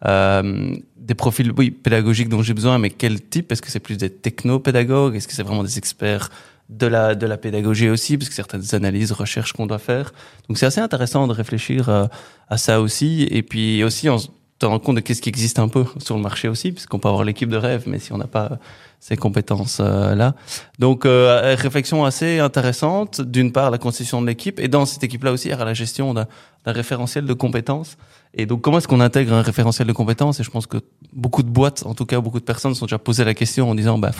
Euh, 0.04 0.74
des 0.96 1.14
profils 1.14 1.52
oui 1.56 1.70
pédagogiques 1.70 2.28
dont 2.28 2.42
j'ai 2.42 2.54
besoin 2.54 2.78
mais 2.78 2.90
quel 2.90 3.20
type? 3.20 3.52
Est-ce 3.52 3.62
que 3.62 3.70
c'est 3.70 3.80
plus 3.80 3.96
des 3.96 4.10
techno-pédagogues? 4.10 5.16
Est-ce 5.16 5.28
que 5.28 5.34
c'est 5.34 5.42
vraiment 5.42 5.64
des 5.64 5.78
experts 5.78 6.30
de 6.68 6.86
la 6.86 7.14
de 7.14 7.26
la 7.26 7.36
pédagogie 7.36 7.88
aussi? 7.88 8.16
Parce 8.16 8.28
que 8.28 8.34
certaines 8.34 8.74
analyses 8.74 9.12
recherches 9.12 9.52
qu'on 9.52 9.66
doit 9.66 9.78
faire. 9.78 10.12
Donc 10.48 10.58
c'est 10.58 10.66
assez 10.66 10.80
intéressant 10.80 11.26
de 11.26 11.32
réfléchir 11.32 11.88
euh, 11.88 12.06
à 12.48 12.56
ça 12.58 12.80
aussi. 12.80 13.26
Et 13.30 13.42
puis 13.42 13.82
aussi 13.84 14.08
on 14.08 14.18
se 14.62 14.66
rend 14.66 14.78
compte 14.78 14.96
de 14.96 15.00
qu'est-ce 15.00 15.20
qui 15.20 15.28
existe 15.28 15.58
un 15.58 15.68
peu 15.68 15.84
sur 15.98 16.14
le 16.16 16.22
marché 16.22 16.48
aussi 16.48 16.72
puisqu'on 16.72 16.98
peut 16.98 17.08
avoir 17.08 17.24
l'équipe 17.24 17.48
de 17.48 17.56
rêve 17.56 17.84
mais 17.86 17.98
si 17.98 18.12
on 18.12 18.18
n'a 18.18 18.28
pas 18.28 18.58
ces 19.00 19.16
compétences 19.16 19.78
euh, 19.80 20.30
donc 20.78 21.04
euh, 21.04 21.56
réflexion 21.58 22.04
assez 22.04 22.38
intéressante. 22.38 23.20
D'une 23.20 23.50
part 23.50 23.72
la 23.72 23.78
constitution 23.78 24.22
de 24.22 24.28
l'équipe. 24.28 24.60
Et 24.60 24.68
dans 24.68 24.86
cette 24.86 25.02
équipe 25.02 25.24
là 25.24 25.32
aussi 25.32 25.48
il 25.48 25.50
y 25.50 25.54
aura 25.54 25.64
la 25.64 25.74
gestion 25.74 26.14
d'un 26.14 26.26
référentiel 26.64 27.24
de 27.24 27.34
compétences. 27.34 27.96
Et 28.34 28.46
donc 28.46 28.60
comment 28.60 28.78
est-ce 28.78 28.86
qu'on 28.86 29.00
intègre 29.00 29.32
un 29.34 29.42
référentiel 29.42 29.88
de 29.88 29.92
compétences? 29.92 30.38
Et 30.38 30.44
je 30.44 30.50
pense 30.50 30.68
que 30.68 30.78
beaucoup 31.12 31.42
de 31.42 31.50
boîtes 31.50 31.84
en 31.84 31.94
tout 31.94 32.06
cas 32.06 32.20
beaucoup 32.20 32.38
de 32.38 32.44
personnes 32.44 32.76
sont 32.76 32.86
déjà 32.86 32.98
posé 32.98 33.24
la 33.24 33.34
question 33.34 33.68
en 33.68 33.74
disant 33.74 33.98
bah 33.98 34.12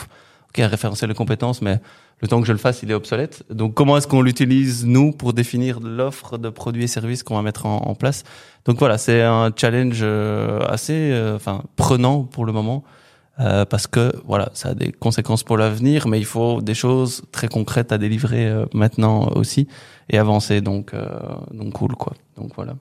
ok 0.54 0.64
référentiel 0.70 1.08
de 1.08 1.14
compétences 1.14 1.62
mais 1.62 1.80
le 2.22 2.28
temps 2.28 2.40
que 2.40 2.46
je 2.46 2.52
le 2.52 2.58
fasse, 2.58 2.84
il 2.84 2.90
est 2.92 2.94
obsolète. 2.94 3.42
Donc, 3.50 3.74
comment 3.74 3.96
est-ce 3.96 4.06
qu'on 4.06 4.22
l'utilise, 4.22 4.86
nous, 4.86 5.10
pour 5.10 5.32
définir 5.32 5.80
l'offre 5.80 6.38
de 6.38 6.50
produits 6.50 6.84
et 6.84 6.86
services 6.86 7.24
qu'on 7.24 7.34
va 7.34 7.42
mettre 7.42 7.66
en, 7.66 7.78
en 7.78 7.94
place? 7.96 8.22
Donc, 8.64 8.78
voilà, 8.78 8.96
c'est 8.96 9.22
un 9.22 9.50
challenge 9.54 9.98
euh, 10.02 10.60
assez 10.60 11.10
euh, 11.10 11.34
enfin, 11.34 11.64
prenant 11.74 12.22
pour 12.22 12.44
le 12.44 12.52
moment, 12.52 12.84
euh, 13.40 13.64
parce 13.64 13.88
que, 13.88 14.12
voilà, 14.24 14.50
ça 14.54 14.68
a 14.68 14.74
des 14.74 14.92
conséquences 14.92 15.42
pour 15.42 15.56
l'avenir, 15.56 16.06
mais 16.06 16.20
il 16.20 16.24
faut 16.24 16.62
des 16.62 16.74
choses 16.74 17.22
très 17.32 17.48
concrètes 17.48 17.90
à 17.90 17.98
délivrer 17.98 18.46
euh, 18.46 18.66
maintenant 18.72 19.30
aussi 19.34 19.66
et 20.08 20.16
avancer. 20.16 20.60
Donc, 20.60 20.94
euh, 20.94 21.08
donc 21.52 21.72
cool, 21.72 21.96
quoi. 21.96 22.12
Donc, 22.36 22.52
voilà. 22.54 22.76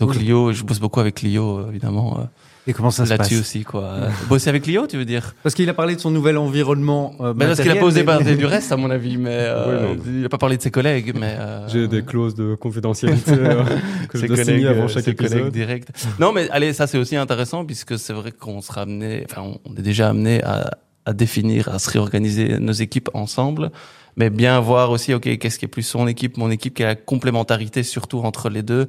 Donc. 0.00 0.16
Lio, 0.16 0.52
je 0.52 0.64
bosse 0.64 0.80
beaucoup 0.80 0.98
avec 0.98 1.22
Lio, 1.22 1.68
évidemment, 1.68 2.18
euh, 2.18 2.24
Et 2.66 2.72
comment 2.72 2.90
ça 2.92 3.04
se 3.04 3.10
là-dessus 3.10 3.34
passe 3.36 3.40
aussi, 3.40 3.64
quoi. 3.64 3.94
Bosser 4.28 4.48
avec 4.48 4.66
Lio, 4.68 4.86
tu 4.86 4.96
veux 4.96 5.04
dire 5.04 5.34
Parce 5.42 5.54
qu'il 5.54 5.68
a 5.68 5.74
parlé 5.74 5.96
de 5.96 6.00
son 6.00 6.10
nouvel 6.12 6.38
environnement. 6.38 7.14
euh, 7.20 7.34
mais 7.36 7.46
parce 7.46 7.60
qu'il 7.60 7.70
a 7.70 7.74
pas 7.76 7.84
osé 7.86 8.04
parler 8.04 8.36
du 8.36 8.46
reste, 8.46 8.70
à 8.70 8.76
mon 8.76 8.88
avis, 8.90 9.16
mais 9.16 9.30
euh, 9.34 9.94
non. 9.96 10.02
il 10.06 10.24
a 10.24 10.28
pas 10.28 10.38
parlé 10.38 10.56
de 10.58 10.62
ses 10.62 10.70
collègues, 10.70 11.12
mais 11.18 11.34
euh, 11.38 11.66
J'ai 11.68 11.88
des 11.88 12.02
clauses 12.04 12.34
de 12.36 12.54
confidentialité 12.54 13.32
euh, 13.36 13.64
que 14.08 14.16
je 14.16 14.20
ses 14.22 14.26
dois 14.28 14.36
signer 14.36 14.46
collègues, 14.62 14.66
avant 14.66 14.86
chaque 14.88 15.04
ses 15.04 15.14
collègues 15.16 15.32
épisode. 15.32 15.52
directs. 15.52 15.86
Non, 16.20 16.32
mais 16.32 16.48
allez, 16.50 16.72
ça 16.72 16.86
c'est 16.86 16.98
aussi 16.98 17.16
intéressant 17.16 17.64
puisque 17.64 17.98
c'est 17.98 18.12
vrai 18.12 18.30
qu'on 18.30 18.60
sera 18.60 18.82
amené, 18.82 19.26
enfin, 19.28 19.42
on- 19.42 19.58
on 19.68 19.74
est 19.76 19.82
déjà 19.82 20.10
amené 20.10 20.40
à, 20.44 20.70
à 21.04 21.12
définir, 21.14 21.68
à 21.68 21.80
se 21.80 21.90
réorganiser 21.90 22.60
nos 22.60 22.70
équipes 22.72 23.08
ensemble, 23.12 23.72
mais 24.16 24.30
bien 24.30 24.60
voir 24.60 24.90
aussi, 24.92 25.12
ok, 25.14 25.36
qu'est-ce 25.38 25.58
qui 25.58 25.64
est 25.64 25.68
plus 25.68 25.82
son 25.82 26.06
équipe, 26.06 26.36
mon 26.36 26.50
équipe, 26.50 26.74
quelle 26.74 26.86
est 26.86 26.90
la 26.90 26.94
complémentarité 26.94 27.82
surtout 27.82 28.20
entre 28.20 28.50
les 28.50 28.62
deux. 28.62 28.86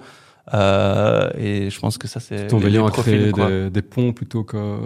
Euh, 0.54 1.30
et 1.38 1.70
je 1.70 1.80
pense 1.80 1.98
que 1.98 2.08
ça 2.08 2.20
c'est 2.20 2.52
les 2.52 2.60
veillant 2.60 2.86
à 2.86 2.92
créer 2.92 3.32
des, 3.32 3.70
des 3.70 3.82
ponts 3.82 4.12
plutôt 4.12 4.44
que 4.44 4.80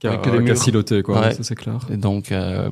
qu'à 0.00 0.12
Ouais, 0.12 0.20
qu'à 0.22 0.30
murs. 0.38 0.56
siloter, 0.56 1.02
quoi. 1.02 1.20
Ouais. 1.20 1.34
Ça, 1.34 1.42
c'est 1.42 1.56
clair. 1.56 1.78
Et 1.92 1.96
donc, 1.96 2.30
euh, 2.32 2.70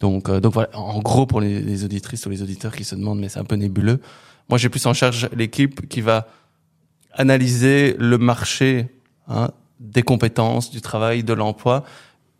donc, 0.00 0.28
euh, 0.28 0.40
donc 0.40 0.54
voilà. 0.54 0.70
En 0.76 1.00
gros, 1.00 1.26
pour 1.26 1.40
les, 1.40 1.60
les 1.60 1.84
auditrices 1.84 2.24
ou 2.26 2.30
les 2.30 2.42
auditeurs 2.42 2.74
qui 2.74 2.84
se 2.84 2.94
demandent, 2.96 3.20
mais 3.20 3.28
c'est 3.28 3.38
un 3.38 3.44
peu 3.44 3.54
nébuleux. 3.56 4.00
Moi, 4.48 4.58
j'ai 4.58 4.68
plus 4.70 4.84
en 4.86 4.94
charge 4.94 5.28
l'équipe 5.36 5.86
qui 5.88 6.00
va 6.00 6.26
analyser 7.12 7.94
le 7.98 8.16
marché 8.18 8.88
hein, 9.28 9.50
des 9.78 10.02
compétences, 10.02 10.70
du 10.70 10.80
travail, 10.80 11.22
de 11.22 11.34
l'emploi, 11.34 11.84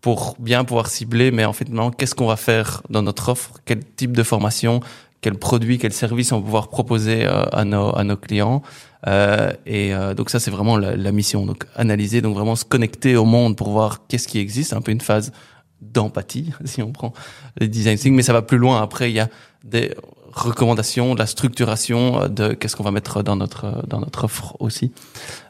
pour 0.00 0.37
bien 0.38 0.64
pouvoir 0.64 0.87
cibler. 0.87 1.31
Mais 1.31 1.45
en 1.45 1.52
fait, 1.52 1.69
maintenant, 1.69 1.90
qu'est-ce 1.90 2.14
qu'on 2.14 2.26
va 2.28 2.37
faire 2.37 2.83
dans 2.88 3.02
notre 3.02 3.28
offre? 3.28 3.61
Quel 3.64 3.85
type 3.85 4.17
de 4.17 4.23
formation? 4.23 4.81
Quel 5.21 5.35
produit? 5.35 5.78
Quel 5.78 5.93
service 5.93 6.33
on 6.33 6.38
va 6.38 6.43
pouvoir 6.45 6.69
proposer 6.69 7.26
euh, 7.26 7.45
à 7.52 7.64
nos 7.64 7.95
à 7.95 8.05
nos 8.05 8.17
clients? 8.17 8.62
Euh, 9.07 9.52
et 9.67 9.95
euh, 9.95 10.14
donc 10.14 10.31
ça 10.31 10.40
c'est 10.40 10.50
vraiment 10.50 10.76
la, 10.76 10.97
la 10.97 11.12
mission. 11.12 11.47
Donc 11.47 11.67
analyser 11.76 12.21
donc 12.21 12.35
vraiment 12.35 12.57
se 12.57 12.64
connecter 12.64 13.17
au 13.17 13.25
monde 13.25 13.57
pour 13.57 13.71
voir 13.71 14.07
qu'est-ce 14.09 14.28
qui 14.28 14.38
existe. 14.38 14.73
Un 14.73 14.81
peu 14.81 14.93
une 14.93 15.00
phase 15.00 15.33
d'empathie 15.81 16.52
si 16.64 16.83
on 16.83 16.90
prend 16.90 17.12
les 17.59 17.69
design 17.69 17.97
thinking 17.97 18.14
mais 18.14 18.23
ça 18.23 18.33
va 18.33 18.43
plus 18.43 18.59
loin. 18.59 18.83
Après 18.83 19.11
il 19.11 19.14
y 19.14 19.21
a 19.21 19.28
des 19.64 19.95
recommandations 20.33 21.14
de 21.14 21.19
la 21.19 21.26
structuration 21.26 22.23
euh, 22.23 22.28
de 22.28 22.52
qu'est-ce 22.52 22.76
qu'on 22.76 22.85
va 22.85 22.90
mettre 22.90 23.23
dans 23.23 23.37
notre 23.37 23.87
dans 23.87 24.00
notre 24.00 24.25
offre 24.25 24.57
aussi. 24.61 24.93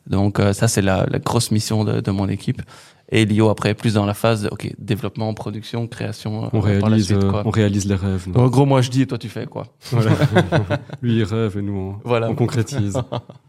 Donc 0.06 0.40
euh, 0.40 0.52
ça 0.52 0.68
c'est 0.68 0.82
la, 0.82 1.06
la 1.08 1.18
grosse 1.18 1.50
mission 1.50 1.84
de, 1.84 2.00
de 2.00 2.10
mon 2.10 2.28
équipe 2.28 2.62
Et 3.10 3.24
Lio 3.24 3.48
après 3.48 3.72
plus 3.74 3.94
dans 3.94 4.04
la 4.04 4.12
phase 4.12 4.42
de, 4.42 4.48
ok, 4.50 4.70
développement, 4.78 5.32
production, 5.32 5.86
création. 5.86 6.44
euh, 6.44 6.48
On 6.52 6.60
par 6.60 6.70
la 6.70 6.76
réalise, 6.78 7.06
suite, 7.06 7.24
euh, 7.24 7.30
quoi. 7.30 7.42
on 7.46 7.50
réalise 7.50 7.86
les 7.86 7.94
rêves. 7.94 8.28
en 8.34 8.48
gros, 8.48 8.66
moi 8.66 8.82
je 8.82 8.90
dis 8.90 9.00
et 9.02 9.06
toi 9.06 9.16
tu 9.16 9.30
fais 9.30 9.46
quoi. 9.46 9.66
Voilà. 9.92 10.10
Lui, 11.02 11.16
il 11.16 11.24
rêve 11.24 11.56
et 11.58 11.62
nous, 11.62 11.72
on, 11.74 11.96
Voilà. 12.04 12.28
on 12.28 12.34
concrétise. 12.34 13.00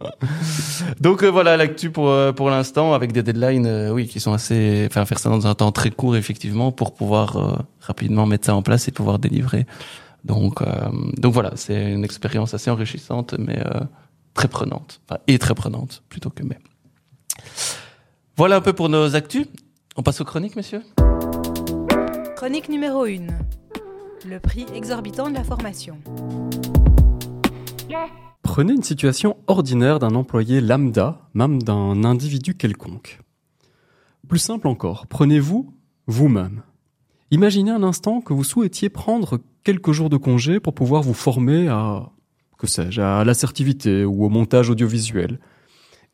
Donc 1.02 1.24
euh, 1.24 1.30
voilà 1.32 1.58
l'actu 1.58 1.90
pour 1.90 2.10
pour 2.36 2.50
l'instant 2.50 2.94
avec 2.94 3.12
des 3.12 3.24
deadlines 3.24 3.66
euh, 3.66 3.92
oui 3.92 4.08
qui 4.08 4.20
sont 4.20 4.34
assez 4.34 4.86
enfin 4.90 5.06
faire 5.06 5.20
ça 5.20 5.30
dans 5.30 5.46
un 5.48 5.56
temps 5.56 5.72
très 5.72 5.92
court 5.92 6.16
effectivement 6.16 6.72
pour 6.72 6.94
pouvoir 6.94 7.38
euh, 7.38 7.56
rapidement 7.82 8.26
mettre 8.26 8.46
ça 8.46 8.56
en 8.56 8.62
place 8.62 8.88
et 8.88 8.92
pouvoir 8.92 9.20
délivrer. 9.20 9.66
Donc 10.24 10.62
euh, 10.62 10.66
donc 11.18 11.34
voilà, 11.34 11.52
c'est 11.56 11.92
une 11.92 12.04
expérience 12.04 12.54
assez 12.54 12.70
enrichissante 12.72 13.36
mais 13.38 13.60
euh, 13.60 13.82
très 14.34 14.48
prenante. 14.48 15.02
Enfin, 15.10 15.20
et 15.28 15.38
très 15.40 15.56
prenante 15.56 16.04
plutôt 16.10 16.30
que 16.30 16.44
mais. 16.44 16.58
Voilà 18.40 18.56
un 18.56 18.62
peu 18.62 18.72
pour 18.72 18.88
nos 18.88 19.18
actus. 19.18 19.48
On 19.98 20.02
passe 20.02 20.22
aux 20.22 20.24
chroniques 20.24 20.56
messieurs. 20.56 20.82
Chronique 22.38 22.70
numéro 22.70 23.04
1. 23.04 23.28
Le 24.26 24.40
prix 24.40 24.66
exorbitant 24.74 25.30
de 25.30 25.34
la 25.34 25.44
formation. 25.44 25.98
Prenez 28.42 28.72
une 28.72 28.82
situation 28.82 29.36
ordinaire 29.48 30.00
d'un 30.00 30.16
employé 30.16 30.62
lambda, 30.62 31.28
même 31.34 31.62
d'un 31.62 32.06
individu 32.06 32.56
quelconque. 32.56 33.20
Plus 34.30 34.40
simple 34.40 34.70
encore, 34.70 35.08
prenez-vous 35.08 35.74
vous-même. 36.08 36.62
Imaginez 37.32 37.72
un 37.72 37.84
instant 37.84 38.22
que 38.22 38.32
vous 38.32 38.46
souhaitiez 38.46 38.88
prendre 38.88 39.40
quelques 39.66 39.92
jours 39.92 40.10
de 40.10 40.16
congé 40.16 40.62
pour 40.62 40.74
pouvoir 40.74 41.04
vous 41.04 41.14
former 41.14 41.68
à, 41.68 42.10
que 42.58 42.68
sais-je, 42.68 43.02
à 43.02 43.26
l'assertivité 43.26 44.06
ou 44.06 44.24
au 44.24 44.30
montage 44.30 44.70
audiovisuel. 44.70 45.42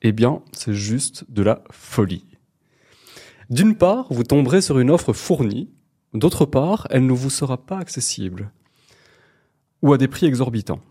Eh 0.08 0.12
bien, 0.12 0.44
c'est 0.52 0.76
juste 0.76 1.26
de 1.30 1.42
la 1.42 1.64
folie. 1.72 2.28
D'une 3.50 3.76
part, 3.76 4.06
vous 4.14 4.24
tomberez 4.24 4.62
sur 4.62 4.78
une 4.78 4.92
offre 4.92 5.14
fournie, 5.14 5.72
d'autre 6.14 6.46
part, 6.46 6.86
elle 6.92 7.08
ne 7.08 7.12
vous 7.12 7.32
sera 7.32 7.66
pas 7.66 7.80
accessible, 7.80 8.52
ou 9.82 9.94
à 9.94 9.98
des 9.98 10.08
prix 10.08 10.28
exorbitants. 10.28 10.82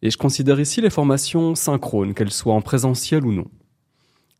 Et 0.00 0.10
je 0.10 0.16
considère 0.16 0.58
ici 0.60 0.80
les 0.80 0.88
formations 0.88 1.54
synchrones, 1.54 2.14
qu'elles 2.14 2.32
soient 2.32 2.54
en 2.54 2.62
présentiel 2.62 3.26
ou 3.26 3.32
non. 3.32 3.50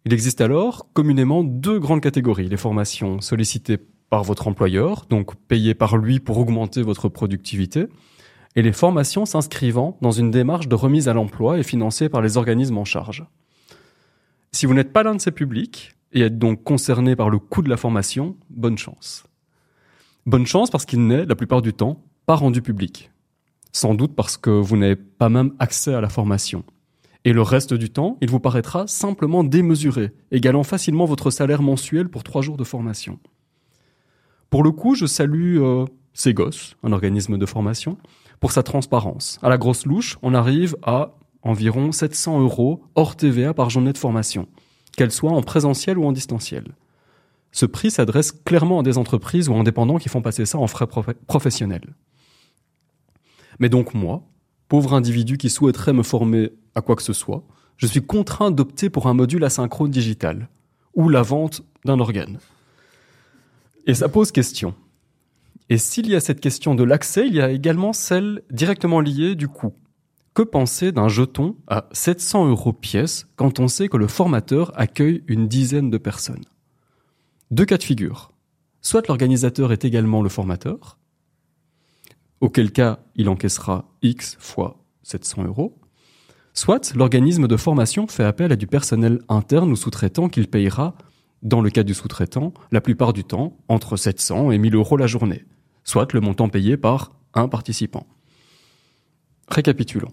Il 0.06 0.14
existe 0.14 0.40
alors 0.40 0.90
communément 0.94 1.44
deux 1.44 1.78
grandes 1.78 2.00
catégories. 2.00 2.48
Les 2.48 2.56
formations 2.56 3.20
sollicitées 3.20 3.76
par 4.08 4.24
votre 4.24 4.48
employeur, 4.48 5.04
donc 5.10 5.34
payées 5.36 5.74
par 5.74 5.98
lui 5.98 6.18
pour 6.18 6.38
augmenter 6.38 6.80
votre 6.80 7.10
productivité, 7.10 7.88
et 8.56 8.62
les 8.62 8.72
formations 8.72 9.26
s'inscrivant 9.26 9.98
dans 10.00 10.12
une 10.12 10.30
démarche 10.30 10.66
de 10.66 10.76
remise 10.76 11.08
à 11.08 11.12
l'emploi 11.12 11.58
et 11.58 11.62
financées 11.62 12.08
par 12.08 12.22
les 12.22 12.38
organismes 12.38 12.78
en 12.78 12.86
charge. 12.86 13.26
Si 14.52 14.66
vous 14.66 14.74
n'êtes 14.74 14.92
pas 14.92 15.02
l'un 15.02 15.14
de 15.14 15.20
ces 15.20 15.32
publics 15.32 15.94
et 16.12 16.20
êtes 16.20 16.38
donc 16.38 16.62
concerné 16.62 17.16
par 17.16 17.30
le 17.30 17.38
coût 17.38 17.62
de 17.62 17.70
la 17.70 17.76
formation, 17.76 18.36
bonne 18.50 18.78
chance. 18.78 19.24
Bonne 20.26 20.46
chance 20.46 20.70
parce 20.70 20.84
qu'il 20.84 21.06
n'est, 21.06 21.24
la 21.24 21.34
plupart 21.34 21.62
du 21.62 21.72
temps, 21.72 22.04
pas 22.26 22.36
rendu 22.36 22.62
public 22.62 23.12
sans 23.72 23.94
doute 23.94 24.14
parce 24.14 24.36
que 24.36 24.50
vous 24.50 24.76
n'avez 24.76 24.96
pas 24.96 25.28
même 25.28 25.54
accès 25.58 25.94
à 25.94 26.00
la 26.00 26.08
formation. 26.08 26.64
Et 27.24 27.32
le 27.32 27.42
reste 27.42 27.72
du 27.74 27.90
temps, 27.90 28.18
il 28.20 28.30
vous 28.30 28.40
paraîtra 28.40 28.86
simplement 28.86 29.44
démesuré, 29.44 30.12
égalant 30.30 30.64
facilement 30.64 31.06
votre 31.06 31.30
salaire 31.30 31.62
mensuel 31.62 32.08
pour 32.08 32.24
trois 32.24 32.42
jours 32.42 32.56
de 32.56 32.64
formation. 32.64 33.18
Pour 34.50 34.62
le 34.62 34.72
coup, 34.72 34.94
je 34.94 35.06
salue 35.06 35.58
euh, 35.58 35.86
Ségos, 36.12 36.74
un 36.82 36.92
organisme 36.92 37.38
de 37.38 37.46
formation, 37.46 37.96
pour 38.40 38.52
sa 38.52 38.62
transparence. 38.62 39.38
À 39.42 39.48
la 39.48 39.56
grosse 39.56 39.86
louche, 39.86 40.18
on 40.20 40.34
arrive 40.34 40.76
à 40.82 41.14
environ 41.42 41.92
700 41.92 42.40
euros 42.40 42.84
hors 42.94 43.16
TVA 43.16 43.54
par 43.54 43.70
journée 43.70 43.92
de 43.92 43.98
formation, 43.98 44.48
qu'elle 44.96 45.10
soit 45.10 45.32
en 45.32 45.42
présentiel 45.42 45.98
ou 45.98 46.04
en 46.04 46.12
distanciel. 46.12 46.74
Ce 47.50 47.66
prix 47.66 47.90
s'adresse 47.90 48.32
clairement 48.32 48.80
à 48.80 48.82
des 48.82 48.98
entreprises 48.98 49.48
ou 49.48 49.54
indépendants 49.54 49.98
qui 49.98 50.08
font 50.08 50.22
passer 50.22 50.46
ça 50.46 50.58
en 50.58 50.66
frais 50.66 50.86
prof- 50.86 51.14
professionnels. 51.26 51.94
Mais 53.58 53.68
donc 53.68 53.94
moi, 53.94 54.22
pauvre 54.68 54.94
individu 54.94 55.36
qui 55.36 55.50
souhaiterait 55.50 55.92
me 55.92 56.02
former 56.02 56.50
à 56.74 56.80
quoi 56.80 56.96
que 56.96 57.02
ce 57.02 57.12
soit, 57.12 57.44
je 57.76 57.86
suis 57.86 58.02
contraint 58.02 58.50
d'opter 58.50 58.88
pour 58.88 59.06
un 59.06 59.14
module 59.14 59.44
asynchrone 59.44 59.90
digital, 59.90 60.48
ou 60.94 61.08
la 61.08 61.22
vente 61.22 61.62
d'un 61.84 62.00
organe. 62.00 62.38
Et 63.86 63.94
ça 63.94 64.08
pose 64.08 64.32
question. 64.32 64.74
Et 65.68 65.78
s'il 65.78 66.08
y 66.08 66.14
a 66.14 66.20
cette 66.20 66.40
question 66.40 66.74
de 66.74 66.84
l'accès, 66.84 67.26
il 67.26 67.34
y 67.34 67.40
a 67.40 67.50
également 67.50 67.92
celle 67.92 68.42
directement 68.50 69.00
liée 69.00 69.34
du 69.34 69.48
coût. 69.48 69.74
Que 70.34 70.42
penser 70.42 70.92
d'un 70.92 71.08
jeton 71.08 71.56
à 71.66 71.90
700 71.92 72.48
euros 72.48 72.72
pièce 72.72 73.26
quand 73.36 73.60
on 73.60 73.68
sait 73.68 73.88
que 73.88 73.98
le 73.98 74.06
formateur 74.06 74.72
accueille 74.80 75.22
une 75.26 75.46
dizaine 75.46 75.90
de 75.90 75.98
personnes? 75.98 76.44
Deux 77.50 77.66
cas 77.66 77.76
de 77.76 77.82
figure. 77.82 78.32
Soit 78.80 79.08
l'organisateur 79.08 79.72
est 79.72 79.84
également 79.84 80.22
le 80.22 80.30
formateur, 80.30 80.98
auquel 82.40 82.72
cas 82.72 83.00
il 83.14 83.28
encaissera 83.28 83.92
X 84.00 84.38
fois 84.40 84.82
700 85.02 85.44
euros. 85.44 85.78
Soit 86.54 86.94
l'organisme 86.94 87.46
de 87.46 87.56
formation 87.58 88.06
fait 88.06 88.24
appel 88.24 88.52
à 88.52 88.56
du 88.56 88.66
personnel 88.66 89.20
interne 89.28 89.70
ou 89.70 89.76
sous-traitant 89.76 90.30
qu'il 90.30 90.48
payera, 90.48 90.94
dans 91.42 91.60
le 91.60 91.68
cas 91.68 91.82
du 91.82 91.92
sous-traitant, 91.92 92.54
la 92.70 92.80
plupart 92.80 93.12
du 93.12 93.22
temps, 93.22 93.58
entre 93.68 93.98
700 93.98 94.50
et 94.50 94.56
1000 94.56 94.76
euros 94.76 94.96
la 94.96 95.06
journée. 95.06 95.44
Soit 95.84 96.14
le 96.14 96.20
montant 96.20 96.48
payé 96.48 96.78
par 96.78 97.12
un 97.34 97.48
participant. 97.48 98.06
Récapitulons. 99.48 100.12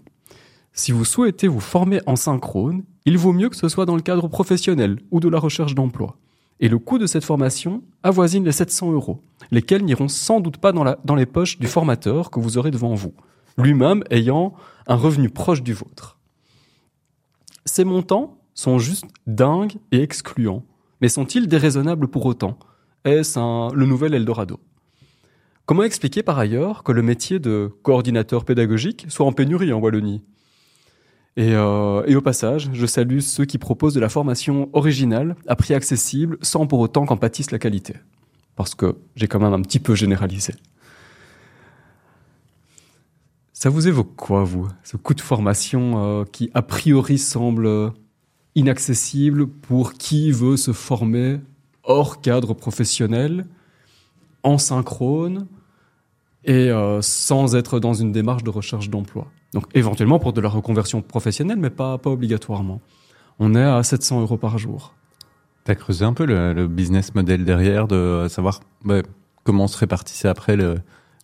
Si 0.72 0.92
vous 0.92 1.04
souhaitez 1.04 1.48
vous 1.48 1.60
former 1.60 2.00
en 2.06 2.16
synchrone, 2.16 2.84
il 3.04 3.18
vaut 3.18 3.32
mieux 3.32 3.48
que 3.48 3.56
ce 3.56 3.68
soit 3.68 3.86
dans 3.86 3.96
le 3.96 4.02
cadre 4.02 4.28
professionnel 4.28 4.98
ou 5.10 5.20
de 5.20 5.28
la 5.28 5.38
recherche 5.38 5.74
d'emploi. 5.74 6.16
Et 6.60 6.68
le 6.68 6.78
coût 6.78 6.98
de 6.98 7.06
cette 7.06 7.24
formation 7.24 7.82
avoisine 8.02 8.44
les 8.44 8.52
700 8.52 8.92
euros, 8.92 9.22
lesquels 9.50 9.84
n'iront 9.84 10.08
sans 10.08 10.40
doute 10.40 10.58
pas 10.58 10.72
dans, 10.72 11.14
les 11.14 11.26
poches 11.26 11.58
du 11.58 11.66
formateur 11.66 12.30
que 12.30 12.38
vous 12.38 12.58
aurez 12.58 12.70
devant 12.70 12.94
vous, 12.94 13.14
lui-même 13.56 14.04
ayant 14.10 14.54
un 14.86 14.94
revenu 14.94 15.30
proche 15.30 15.62
du 15.62 15.72
vôtre. 15.72 16.18
Ces 17.64 17.84
montants 17.84 18.38
sont 18.54 18.78
juste 18.78 19.06
dingues 19.26 19.76
et 19.90 20.02
excluants, 20.02 20.64
mais 21.00 21.08
sont-ils 21.08 21.48
déraisonnables 21.48 22.08
pour 22.08 22.26
autant? 22.26 22.58
Est-ce 23.04 23.74
le 23.74 23.86
nouvel 23.86 24.12
Eldorado? 24.12 24.60
Comment 25.64 25.84
expliquer 25.84 26.22
par 26.22 26.38
ailleurs 26.38 26.82
que 26.82 26.92
le 26.92 27.00
métier 27.00 27.38
de 27.38 27.72
coordinateur 27.82 28.44
pédagogique 28.44 29.06
soit 29.08 29.24
en 29.24 29.32
pénurie 29.32 29.72
en 29.72 29.78
Wallonie? 29.78 30.22
Et, 31.36 31.54
euh, 31.54 32.02
et 32.06 32.16
au 32.16 32.20
passage, 32.20 32.70
je 32.72 32.86
salue 32.86 33.20
ceux 33.20 33.44
qui 33.44 33.58
proposent 33.58 33.94
de 33.94 34.00
la 34.00 34.08
formation 34.08 34.68
originale 34.72 35.36
à 35.46 35.56
prix 35.56 35.74
accessible 35.74 36.38
sans 36.42 36.66
pour 36.66 36.80
autant 36.80 37.06
qu'en 37.06 37.16
pâtisse 37.16 37.50
la 37.50 37.58
qualité. 37.58 37.94
Parce 38.56 38.74
que 38.74 38.96
j'ai 39.16 39.28
quand 39.28 39.40
même 39.40 39.52
un 39.52 39.62
petit 39.62 39.78
peu 39.78 39.94
généralisé. 39.94 40.54
Ça 43.52 43.70
vous 43.70 43.88
évoque 43.88 44.16
quoi, 44.16 44.42
vous? 44.44 44.68
Ce 44.82 44.96
coût 44.96 45.14
de 45.14 45.20
formation 45.20 46.20
euh, 46.20 46.24
qui, 46.24 46.50
a 46.54 46.62
priori, 46.62 47.18
semble 47.18 47.92
inaccessible 48.54 49.46
pour 49.46 49.92
qui 49.94 50.32
veut 50.32 50.56
se 50.56 50.72
former 50.72 51.40
hors 51.82 52.20
cadre 52.20 52.54
professionnel, 52.54 53.46
en 54.42 54.58
synchrone 54.58 55.46
et 56.44 56.70
euh, 56.70 57.02
sans 57.02 57.54
être 57.54 57.80
dans 57.80 57.94
une 57.94 58.12
démarche 58.12 58.42
de 58.42 58.50
recherche 58.50 58.88
d'emploi? 58.88 59.30
Donc 59.54 59.64
éventuellement 59.74 60.18
pour 60.18 60.32
de 60.32 60.40
la 60.40 60.48
reconversion 60.48 61.02
professionnelle, 61.02 61.58
mais 61.58 61.70
pas, 61.70 61.98
pas 61.98 62.10
obligatoirement. 62.10 62.80
On 63.38 63.54
est 63.54 63.62
à 63.64 63.82
700 63.82 64.20
euros 64.20 64.36
par 64.36 64.58
jour. 64.58 64.94
T'as 65.64 65.74
creusé 65.74 66.04
un 66.04 66.12
peu 66.12 66.24
le, 66.24 66.52
le 66.52 66.68
business 66.68 67.14
model 67.14 67.44
derrière, 67.44 67.86
de 67.88 68.26
savoir 68.28 68.60
ouais, 68.84 69.02
comment 69.44 69.66
se 69.66 69.76
répartissait 69.78 70.28
après 70.28 70.56
le- 70.56 70.76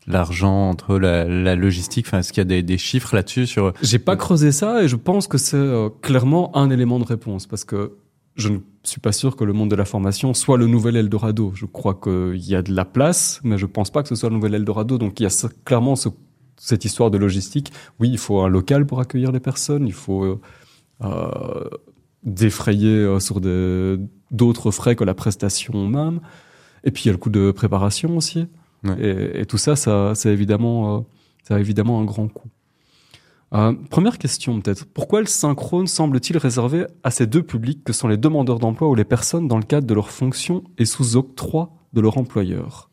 l'argent 0.06 0.70
entre 0.70 0.98
la, 0.98 1.24
la 1.24 1.54
logistique? 1.56 2.06
Enfin, 2.08 2.18
est-ce 2.18 2.32
qu'il 2.32 2.40
y 2.40 2.42
a 2.42 2.44
des, 2.44 2.62
des 2.62 2.78
chiffres 2.78 3.14
là-dessus 3.14 3.46
sur 3.46 3.72
J'ai 3.82 3.98
pas 3.98 4.16
creusé 4.16 4.52
ça 4.52 4.82
et 4.82 4.88
je 4.88 4.96
pense 4.96 5.26
que 5.28 5.38
c'est 5.38 5.56
euh, 5.56 5.88
clairement 6.02 6.56
un 6.56 6.70
élément 6.70 6.98
de 6.98 7.04
réponse 7.04 7.46
parce 7.46 7.64
que 7.64 7.96
je 8.34 8.50
ne 8.50 8.58
suis 8.82 9.00
pas 9.00 9.12
sûr 9.12 9.34
que 9.36 9.44
le 9.44 9.52
monde 9.54 9.70
de 9.70 9.76
la 9.76 9.86
formation 9.86 10.34
soit 10.34 10.58
le 10.58 10.66
nouvel 10.66 10.96
Eldorado. 10.96 11.52
Je 11.54 11.64
crois 11.64 11.94
qu'il 11.94 12.36
y 12.46 12.54
a 12.54 12.60
de 12.62 12.72
la 12.74 12.84
place, 12.84 13.40
mais 13.44 13.56
je 13.56 13.64
pense 13.66 13.90
pas 13.90 14.02
que 14.02 14.08
ce 14.10 14.14
soit 14.14 14.28
le 14.28 14.34
nouvel 14.34 14.54
Eldorado. 14.54 14.98
Donc 14.98 15.18
il 15.20 15.22
y 15.22 15.26
a 15.26 15.48
clairement 15.64 15.96
ce- 15.96 16.10
cette 16.56 16.84
histoire 16.84 17.10
de 17.10 17.18
logistique. 17.18 17.72
Oui, 18.00 18.08
il 18.10 18.18
faut 18.18 18.40
un 18.40 18.48
local 18.48 18.86
pour 18.86 19.00
accueillir 19.00 19.32
les 19.32 19.40
personnes, 19.40 19.86
il 19.86 19.92
faut 19.92 20.24
euh, 20.24 20.40
euh, 21.02 21.64
défrayer 22.22 22.96
euh, 22.96 23.20
sur 23.20 23.40
d'autres 24.30 24.70
frais 24.70 24.96
que 24.96 25.04
la 25.04 25.14
prestation 25.14 25.86
même. 25.88 26.20
Et 26.84 26.90
puis 26.90 27.04
il 27.04 27.06
y 27.06 27.10
a 27.10 27.12
le 27.12 27.18
coût 27.18 27.30
de 27.30 27.50
préparation 27.50 28.16
aussi. 28.16 28.46
Ouais. 28.84 29.00
Et, 29.00 29.40
et 29.40 29.46
tout 29.46 29.58
ça, 29.58 29.76
ça, 29.76 30.14
c'est 30.14 30.32
évidemment, 30.32 30.98
euh, 30.98 31.00
ça 31.42 31.56
a 31.56 31.60
évidemment 31.60 32.00
un 32.00 32.04
grand 32.04 32.28
coût. 32.28 32.48
Euh, 33.54 33.72
première 33.90 34.18
question 34.18 34.60
peut-être. 34.60 34.86
Pourquoi 34.86 35.20
le 35.20 35.26
synchrone 35.26 35.86
semble-t-il 35.86 36.36
réservé 36.36 36.86
à 37.04 37.12
ces 37.12 37.26
deux 37.26 37.44
publics 37.44 37.84
que 37.84 37.92
sont 37.92 38.08
les 38.08 38.16
demandeurs 38.16 38.58
d'emploi 38.58 38.88
ou 38.88 38.94
les 38.96 39.04
personnes 39.04 39.46
dans 39.46 39.56
le 39.56 39.62
cadre 39.62 39.86
de 39.86 39.94
leur 39.94 40.10
fonction 40.10 40.64
et 40.78 40.84
sous 40.84 41.16
octroi 41.16 41.70
de 41.92 42.00
leur 42.00 42.18
employeur? 42.18 42.90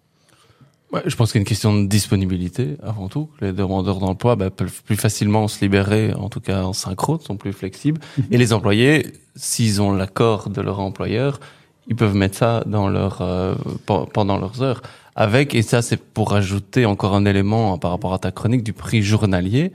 Ouais, 0.93 1.01
je 1.07 1.15
pense 1.15 1.31
qu'il 1.31 1.39
y 1.39 1.41
a 1.41 1.43
une 1.43 1.47
question 1.47 1.73
de 1.75 1.87
disponibilité 1.87 2.77
avant 2.83 3.09
tout. 3.09 3.27
Les 3.41 3.51
demandeurs 3.51 3.97
d'emploi 3.97 4.35
bah, 4.35 4.51
peuvent 4.51 4.83
plus 4.83 4.95
facilement 4.95 5.47
se 5.47 5.59
libérer, 5.61 6.13
en 6.13 6.29
tout 6.29 6.39
cas 6.39 6.61
en 6.63 6.73
synchrone, 6.73 7.19
sont 7.19 7.35
plus 7.35 7.51
flexibles. 7.51 7.99
Et 8.29 8.37
les 8.37 8.53
employés, 8.53 9.07
s'ils 9.35 9.81
ont 9.81 9.91
l'accord 9.91 10.49
de 10.49 10.61
leur 10.61 10.79
employeur, 10.79 11.39
ils 11.87 11.95
peuvent 11.95 12.13
mettre 12.15 12.37
ça 12.37 12.63
dans 12.67 12.87
leur 12.87 13.21
euh, 13.21 13.55
pe- 13.87 14.05
pendant 14.13 14.37
leurs 14.37 14.61
heures. 14.61 14.81
Avec 15.15 15.53
et 15.55 15.63
ça 15.63 15.81
c'est 15.81 15.97
pour 15.97 16.33
ajouter 16.33 16.85
encore 16.85 17.15
un 17.15 17.25
élément 17.25 17.77
par 17.79 17.91
rapport 17.91 18.13
à 18.13 18.19
ta 18.19 18.31
chronique 18.31 18.63
du 18.63 18.73
prix 18.73 19.01
journalier. 19.01 19.73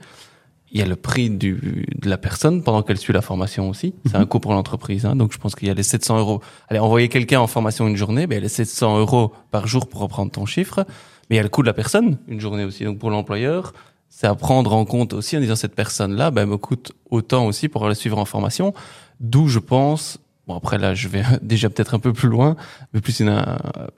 Il 0.71 0.79
y 0.79 0.83
a 0.83 0.85
le 0.85 0.95
prix 0.95 1.29
du, 1.31 1.85
de 1.99 2.09
la 2.09 2.17
personne 2.17 2.61
pendant 2.63 2.83
qu'elle 2.83 2.97
suit 2.97 3.11
la 3.13 3.21
formation 3.23 3.69
aussi. 3.69 3.93
C'est 4.05 4.15
un 4.15 4.25
coût 4.25 4.39
pour 4.39 4.53
l'entreprise. 4.53 5.05
Hein. 5.05 5.15
Donc 5.15 5.33
je 5.33 5.37
pense 5.37 5.55
qu'il 5.55 5.67
y 5.67 5.71
a 5.71 5.73
les 5.73 5.83
700 5.83 6.19
euros. 6.19 6.41
Allez, 6.69 6.79
envoyer 6.79 7.09
quelqu'un 7.09 7.39
en 7.41 7.47
formation 7.47 7.87
une 7.87 7.95
journée, 7.95 8.27
ben, 8.27 8.35
il 8.35 8.37
y 8.37 8.41
a 8.41 8.43
les 8.43 8.49
700 8.49 8.99
euros 8.99 9.33
par 9.51 9.65
jour 9.67 9.87
pour 9.89 10.01
reprendre 10.01 10.31
ton 10.31 10.45
chiffre. 10.45 10.85
Mais 11.29 11.35
il 11.35 11.37
y 11.37 11.39
a 11.39 11.43
le 11.43 11.49
coût 11.49 11.61
de 11.61 11.67
la 11.67 11.73
personne 11.73 12.17
une 12.27 12.39
journée 12.39 12.63
aussi. 12.63 12.83
Donc 12.83 12.97
pour 12.97 13.11
l'employeur, 13.11 13.73
c'est 14.09 14.27
à 14.27 14.35
prendre 14.35 14.73
en 14.73 14.85
compte 14.85 15.13
aussi 15.13 15.37
en 15.37 15.39
disant 15.39 15.55
cette 15.55 15.75
personne-là, 15.75 16.31
ben, 16.31 16.47
me 16.47 16.57
coûte 16.57 16.91
autant 17.09 17.45
aussi 17.45 17.69
pour 17.69 17.87
la 17.87 17.95
suivre 17.95 18.17
en 18.17 18.25
formation. 18.25 18.73
D'où 19.19 19.47
je 19.47 19.59
pense, 19.59 20.17
bon 20.47 20.55
après 20.55 20.77
là 20.77 20.95
je 20.95 21.07
vais 21.07 21.23
déjà 21.41 21.69
peut-être 21.69 21.93
un 21.93 21.99
peu 21.99 22.13
plus 22.13 22.29
loin, 22.29 22.55
mais 22.93 23.01
plus 23.01 23.19
une, 23.19 23.43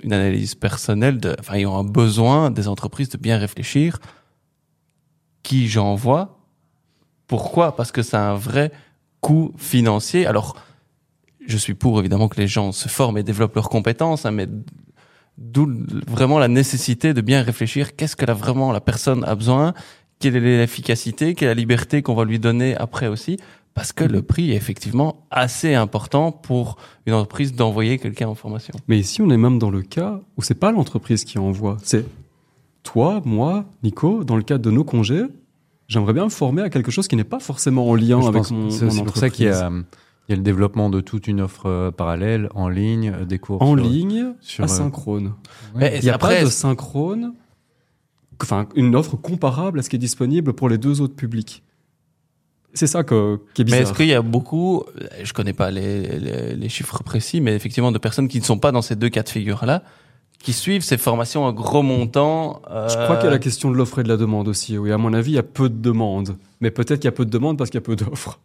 une 0.03 0.13
analyse 0.13 0.55
personnelle 0.55 1.19
de, 1.19 1.35
enfin 1.39 1.57
ils 1.57 1.65
ont 1.65 1.77
un 1.77 1.83
besoin 1.83 2.51
des 2.51 2.67
entreprises 2.67 3.09
de 3.09 3.17
bien 3.17 3.37
réfléchir 3.37 3.99
qui 5.43 5.67
j'envoie. 5.67 6.37
Pourquoi? 7.27 7.75
Parce 7.75 7.91
que 7.91 8.01
c'est 8.01 8.17
un 8.17 8.35
vrai 8.35 8.71
coût 9.21 9.53
financier. 9.57 10.25
Alors 10.25 10.57
je 11.47 11.57
suis 11.57 11.73
pour 11.73 11.99
évidemment 11.99 12.27
que 12.27 12.39
les 12.39 12.47
gens 12.47 12.71
se 12.71 12.89
forment 12.89 13.17
et 13.17 13.23
développent 13.23 13.55
leurs 13.55 13.69
compétences, 13.69 14.25
hein, 14.25 14.31
mais 14.31 14.47
d'où 15.41 15.67
vraiment 16.07 16.39
la 16.39 16.47
nécessité 16.47 17.13
de 17.13 17.21
bien 17.21 17.41
réfléchir. 17.41 17.95
Qu'est-ce 17.95 18.15
que 18.15 18.25
là 18.25 18.33
vraiment 18.33 18.71
la 18.71 18.81
personne 18.81 19.23
a 19.25 19.35
besoin, 19.35 19.73
quelle 20.19 20.35
est 20.35 20.39
l'efficacité, 20.39 21.33
quelle 21.33 21.47
est 21.49 21.51
la 21.51 21.59
liberté 21.59 22.01
qu'on 22.01 22.13
va 22.13 22.25
lui 22.25 22.39
donner 22.39 22.75
après 22.77 23.07
aussi, 23.07 23.37
parce 23.73 23.93
que 23.93 24.03
le 24.03 24.21
prix 24.21 24.51
est 24.51 24.55
effectivement 24.55 25.25
assez 25.31 25.73
important 25.73 26.31
pour 26.31 26.77
une 27.05 27.13
entreprise 27.13 27.53
d'envoyer 27.55 27.97
quelqu'un 27.97 28.27
en 28.27 28.35
formation. 28.35 28.73
Mais 28.87 28.99
ici, 28.99 29.21
on 29.21 29.29
est 29.29 29.37
même 29.37 29.59
dans 29.59 29.71
le 29.71 29.81
cas 29.81 30.19
où 30.37 30.41
c'est 30.43 30.55
pas 30.55 30.71
l'entreprise 30.71 31.23
qui 31.23 31.39
envoie, 31.39 31.77
c'est 31.83 32.05
toi, 32.83 33.21
moi, 33.25 33.65
Nico, 33.83 34.23
dans 34.23 34.35
le 34.35 34.43
cadre 34.43 34.63
de 34.63 34.71
nos 34.71 34.83
congés, 34.83 35.23
j'aimerais 35.87 36.13
bien 36.13 36.25
me 36.25 36.29
former 36.29 36.63
à 36.63 36.69
quelque 36.69 36.91
chose 36.91 37.07
qui 37.07 37.15
n'est 37.15 37.23
pas 37.23 37.39
forcément 37.39 37.87
en 37.89 37.95
lien 37.95 38.21
Je 38.21 38.27
avec 38.27 38.41
pense 38.41 38.51
mon, 38.51 38.67
que 38.67 38.73
c'est 38.73 38.85
mon 38.85 38.91
aussi 38.91 39.03
pour 39.03 39.17
ça 39.17 39.29
qu'il 39.29 39.45
y 39.45 39.49
entreprise. 39.49 39.83
a, 39.83 39.95
il 40.31 40.35
y 40.35 40.35
a 40.35 40.37
le 40.37 40.43
développement 40.43 40.89
de 40.89 41.01
toute 41.01 41.27
une 41.27 41.41
offre 41.41 41.65
euh, 41.67 41.91
parallèle, 41.91 42.47
en 42.55 42.69
ligne, 42.69 43.11
euh, 43.13 43.25
des 43.25 43.37
cours 43.37 43.61
en 43.61 43.75
sur- 43.75 43.85
ligne, 43.85 44.33
sur, 44.39 44.63
euh, 44.63 44.65
asynchrone. 44.65 45.33
Mais 45.75 45.97
Il 45.97 46.03
n'y 46.05 46.09
a 46.09 46.15
après, 46.15 46.39
pas 46.39 46.43
de 46.45 46.49
synchrone, 46.49 47.33
enfin 48.41 48.67
une 48.75 48.95
offre 48.95 49.17
comparable 49.17 49.79
à 49.79 49.83
ce 49.83 49.89
qui 49.89 49.97
est 49.97 49.99
disponible 49.99 50.53
pour 50.53 50.69
les 50.69 50.77
deux 50.77 51.01
autres 51.01 51.15
publics. 51.15 51.63
C'est 52.73 52.87
ça 52.87 53.03
que, 53.03 53.39
qui 53.53 53.63
est 53.63 53.65
Mais 53.65 53.71
bizarre. 53.71 53.81
est-ce 53.81 53.93
qu'il 53.93 54.07
y 54.07 54.13
a 54.13 54.21
beaucoup, 54.21 54.83
je 55.21 55.33
connais 55.33 55.51
pas 55.51 55.71
les, 55.71 56.17
les, 56.19 56.55
les 56.55 56.69
chiffres 56.69 57.03
précis, 57.03 57.41
mais 57.41 57.53
effectivement 57.53 57.91
de 57.91 57.97
personnes 57.97 58.29
qui 58.29 58.39
ne 58.39 58.45
sont 58.45 58.59
pas 58.59 58.71
dans 58.71 58.81
ces 58.81 58.95
deux 58.95 59.09
cas 59.09 59.23
de 59.23 59.29
figure-là, 59.29 59.83
qui 60.41 60.53
suivent 60.53 60.81
ces 60.81 60.97
formations 60.97 61.45
à 61.45 61.51
gros 61.51 61.83
montant. 61.83 62.61
Je 62.69 62.93
crois 63.03 63.17
qu'il 63.17 63.25
y 63.25 63.27
a 63.27 63.27
euh, 63.27 63.31
la 63.31 63.39
question 63.39 63.69
de 63.69 63.75
l'offre 63.75 63.99
et 63.99 64.03
de 64.03 64.07
la 64.07 64.15
demande 64.17 64.47
aussi. 64.47 64.77
Oui, 64.77 64.91
à 64.91 64.97
mon 64.97 65.13
avis, 65.13 65.31
il 65.31 65.35
y 65.35 65.37
a 65.37 65.43
peu 65.43 65.67
de 65.69 65.75
demandes. 65.81 66.37
Mais 66.61 66.71
peut-être 66.71 66.99
qu'il 66.99 67.05
y 67.05 67.09
a 67.09 67.11
peu 67.11 67.25
de 67.25 67.29
demandes 67.29 67.57
parce 67.57 67.69
qu'il 67.69 67.77
y 67.77 67.83
a 67.83 67.85
peu 67.85 67.95
d'offres. 67.97 68.39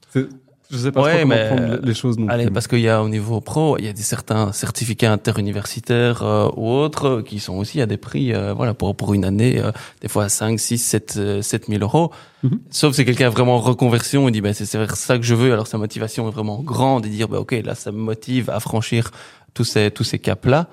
Je 0.71 0.79
sais 0.79 0.91
pas 0.93 1.03
Ouais, 1.03 1.11
trop 1.13 1.21
comment 1.23 1.35
mais- 1.35 1.47
prendre 1.49 1.79
les 1.87 1.95
choses 1.95 2.19
non 2.19 2.29
Allez, 2.29 2.45
plus. 2.47 2.53
parce 2.53 2.67
qu'il 2.67 2.81
y 2.81 2.89
a 2.89 3.03
au 3.03 3.09
niveau 3.09 3.41
pro, 3.41 3.79
il 3.79 3.85
y 3.85 3.89
a 3.89 3.93
des 3.93 4.03
certains 4.03 4.53
certificats 4.53 5.13
interuniversitaires 5.13 6.23
euh, 6.23 6.49
ou 6.57 6.69
autres 6.69 7.07
euh, 7.07 7.23
qui 7.23 7.39
sont 7.39 7.55
aussi 7.55 7.81
à 7.81 7.87
des 7.87 7.97
prix, 7.97 8.33
euh, 8.35 8.53
voilà, 8.53 8.75
pour 8.75 8.95
pour 8.97 9.15
une 9.15 9.25
année, 9.25 9.61
euh, 9.61 9.71
des 10.01 10.09
fois 10.09 10.25
à 10.25 10.29
5, 10.29 10.59
6, 10.59 10.79
7, 10.79 11.15
euh, 11.19 11.43
7 11.43 11.67
000 11.69 11.83
euros. 11.83 12.11
Mhm. 12.43 12.59
Sauf 12.71 12.95
si 12.95 13.05
quelqu'un 13.05 13.27
est 13.27 13.31
vraiment 13.31 13.57
en 13.57 13.61
reconversion, 13.61 14.29
il 14.29 14.33
dit, 14.33 14.41
ben 14.41 14.53
c'est 14.55 14.67
c'est 14.67 14.79
vers 14.79 14.97
ça 14.97 15.19
que 15.19 15.25
je 15.25 15.35
veux. 15.35 15.53
Alors 15.53 15.67
sa 15.67 15.79
motivation 15.79 16.29
est 16.29 16.33
vraiment 16.33 16.61
grande 16.63 17.07
et 17.07 17.09
dire, 17.09 17.29
ben 17.29 17.39
ok, 17.39 17.53
là 17.65 17.75
ça 17.75 17.93
me 17.93 17.99
motive 17.99 18.51
à 18.51 18.61
franchir 18.61 19.11
tous 19.55 19.65
ces 19.65 19.91
tous 19.91 20.05
ces 20.05 20.19
caps 20.19 20.47
là. 20.47 20.67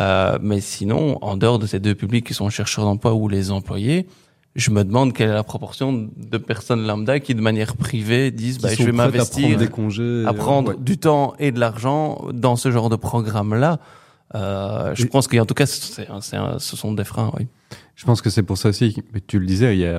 Euh, 0.00 0.38
mais 0.42 0.60
sinon, 0.60 1.18
en 1.22 1.36
dehors 1.36 1.58
de 1.60 1.66
ces 1.66 1.78
deux 1.78 1.94
publics 1.94 2.26
qui 2.26 2.34
sont 2.34 2.50
chercheurs 2.50 2.84
d'emploi 2.84 3.14
ou 3.14 3.28
les 3.28 3.52
employés, 3.52 4.08
je 4.56 4.70
me 4.70 4.84
demande 4.84 5.12
quelle 5.12 5.30
est 5.30 5.34
la 5.34 5.42
proportion 5.42 6.08
de 6.16 6.38
personnes 6.38 6.86
lambda 6.86 7.18
qui, 7.20 7.34
de 7.34 7.40
manière 7.40 7.76
privée, 7.76 8.30
disent 8.30 8.58
bah, 8.58 8.68
je 8.72 8.82
vais 8.84 8.90
à 8.90 8.92
m'investir 8.92 9.42
prendre 9.48 9.58
des 9.58 9.68
congés. 9.68 10.24
à 10.26 10.32
prendre 10.32 10.70
ouais. 10.70 10.76
du 10.78 10.96
temps 10.98 11.34
et 11.38 11.50
de 11.50 11.58
l'argent 11.58 12.26
dans 12.32 12.56
ce 12.56 12.70
genre 12.70 12.88
de 12.88 12.96
programme-là. 12.96 13.80
Euh, 14.34 14.94
je 14.94 15.04
Et- 15.04 15.08
pense 15.08 15.28
qu'en 15.28 15.44
tout 15.46 15.54
cas, 15.54 15.66
c'est 15.66 16.08
un- 16.08 16.20
c'est 16.20 16.36
un- 16.36 16.58
ce 16.58 16.76
sont 16.76 16.92
des 16.92 17.04
freins. 17.04 17.30
Oui. 17.38 17.46
Je 17.94 18.04
pense 18.04 18.22
que 18.22 18.30
c'est 18.30 18.42
pour 18.42 18.58
ça 18.58 18.68
aussi, 18.70 18.96
mais 19.12 19.20
tu 19.26 19.38
le 19.38 19.46
disais, 19.46 19.76
il 19.76 19.80
y 19.80 19.86
a 19.86 19.98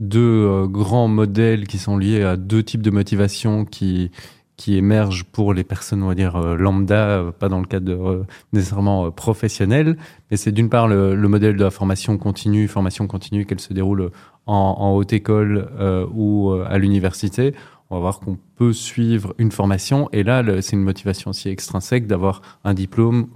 deux 0.00 0.20
euh, 0.20 0.66
grands 0.66 1.08
modèles 1.08 1.66
qui 1.66 1.78
sont 1.78 1.96
liés 1.98 2.22
à 2.22 2.36
deux 2.36 2.62
types 2.62 2.82
de 2.82 2.90
motivation 2.90 3.64
qui, 3.64 4.10
qui 4.56 4.76
émergent 4.76 5.24
pour 5.24 5.52
les 5.52 5.64
personnes, 5.64 6.02
on 6.02 6.08
va 6.08 6.14
dire, 6.14 6.36
euh, 6.36 6.56
lambda, 6.56 7.08
euh, 7.08 7.32
pas 7.32 7.48
dans 7.48 7.58
le 7.58 7.66
cadre 7.66 7.92
euh, 7.92 8.26
nécessairement 8.52 9.10
professionnel, 9.10 9.96
mais 10.30 10.36
c'est 10.36 10.52
d'une 10.52 10.68
part 10.68 10.86
le, 10.86 11.16
le 11.16 11.28
modèle 11.28 11.56
de 11.56 11.64
la 11.64 11.70
formation 11.70 12.16
continue, 12.18 12.68
formation 12.68 13.06
continue, 13.06 13.46
qu'elle 13.46 13.60
se 13.60 13.72
déroule 13.72 14.10
en, 14.46 14.76
en 14.78 14.94
haute 14.94 15.12
école 15.12 15.68
euh, 15.78 16.06
ou 16.14 16.52
à 16.52 16.78
l'université. 16.78 17.54
On 17.90 17.96
va 17.96 18.00
voir 18.00 18.20
qu'on 18.20 18.38
peut 18.56 18.72
suivre 18.72 19.34
une 19.38 19.52
formation, 19.52 20.08
et 20.12 20.22
là, 20.22 20.42
c'est 20.62 20.76
une 20.76 20.82
motivation 20.82 21.30
aussi 21.30 21.48
extrinsèque 21.48 22.06
d'avoir 22.06 22.40
un 22.64 22.74
diplôme, 22.74 23.26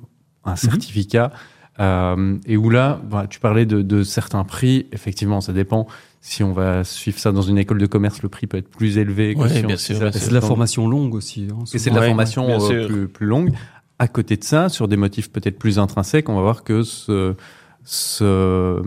un 0.44 0.56
certificat, 0.56 1.32
euh, 1.80 2.38
et 2.46 2.56
où 2.56 2.70
là, 2.70 3.00
bah, 3.08 3.26
tu 3.28 3.40
parlais 3.40 3.66
de, 3.66 3.82
de 3.82 4.02
certains 4.02 4.44
prix. 4.44 4.86
Effectivement, 4.92 5.40
ça 5.40 5.52
dépend. 5.52 5.86
Si 6.30 6.44
on 6.44 6.52
va 6.52 6.84
suivre 6.84 7.18
ça 7.18 7.32
dans 7.32 7.40
une 7.42 7.56
école 7.56 7.78
de 7.78 7.86
commerce, 7.86 8.20
le 8.22 8.28
prix 8.28 8.46
peut 8.46 8.58
être 8.58 8.68
plus 8.68 8.98
élevé. 8.98 9.34
que 9.34 9.40
Ouais, 9.40 9.48
si 9.48 9.62
bien 9.64 9.76
sûr, 9.78 9.96
ça 9.96 10.10
bien 10.10 10.12
c'est 10.12 10.28
de 10.28 10.34
la 10.34 10.42
formation 10.42 10.86
longue 10.86 11.14
aussi. 11.14 11.48
hein, 11.50 11.64
Et 11.72 11.78
c'est 11.78 11.88
de 11.88 11.94
la 11.94 12.02
Ouais, 12.02 12.08
formation 12.08 12.46
euh, 12.70 12.86
plus, 12.86 13.08
plus 13.08 13.26
longue. 13.26 13.50
À 13.98 14.08
côté 14.08 14.36
de 14.36 14.44
ça, 14.44 14.68
sur 14.68 14.88
des 14.88 14.96
motifs 14.98 15.30
peut-être 15.32 15.58
plus 15.58 15.78
intrinsèques, 15.78 16.28
on 16.28 16.34
va 16.34 16.42
voir 16.42 16.64
que 16.64 16.82
ce, 16.82 17.34
ce, 17.82 18.82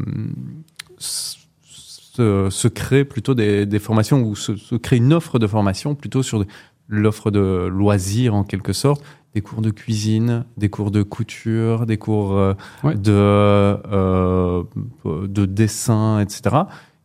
se, 0.97 2.49
se 2.49 2.67
crée 2.67 3.06
plutôt 3.06 3.34
des, 3.34 3.65
des 3.65 3.80
formations 3.80 4.21
ou 4.21 4.36
se, 4.36 4.56
se 4.56 4.75
crée 4.75 4.97
une 4.97 5.12
offre 5.13 5.39
de 5.39 5.47
formation 5.47 5.95
plutôt 5.95 6.23
sur 6.23 6.45
l'offre 6.88 7.32
de 7.32 7.67
loisirs 7.67 8.36
en 8.36 8.43
quelque 8.43 8.73
sorte, 8.73 9.04
des 9.34 9.41
cours 9.41 9.62
de 9.62 9.69
cuisine, 9.71 10.43
des 10.58 10.69
cours 10.69 10.91
de 10.91 11.04
couture, 11.04 11.86
des 11.86 11.97
cours 11.97 12.38
euh, 12.38 12.54
Ouais. 12.84 12.95
de, 12.95 13.12
euh, 13.12 14.63
de 15.06 15.45
dessin, 15.45 16.19
etc., 16.19 16.41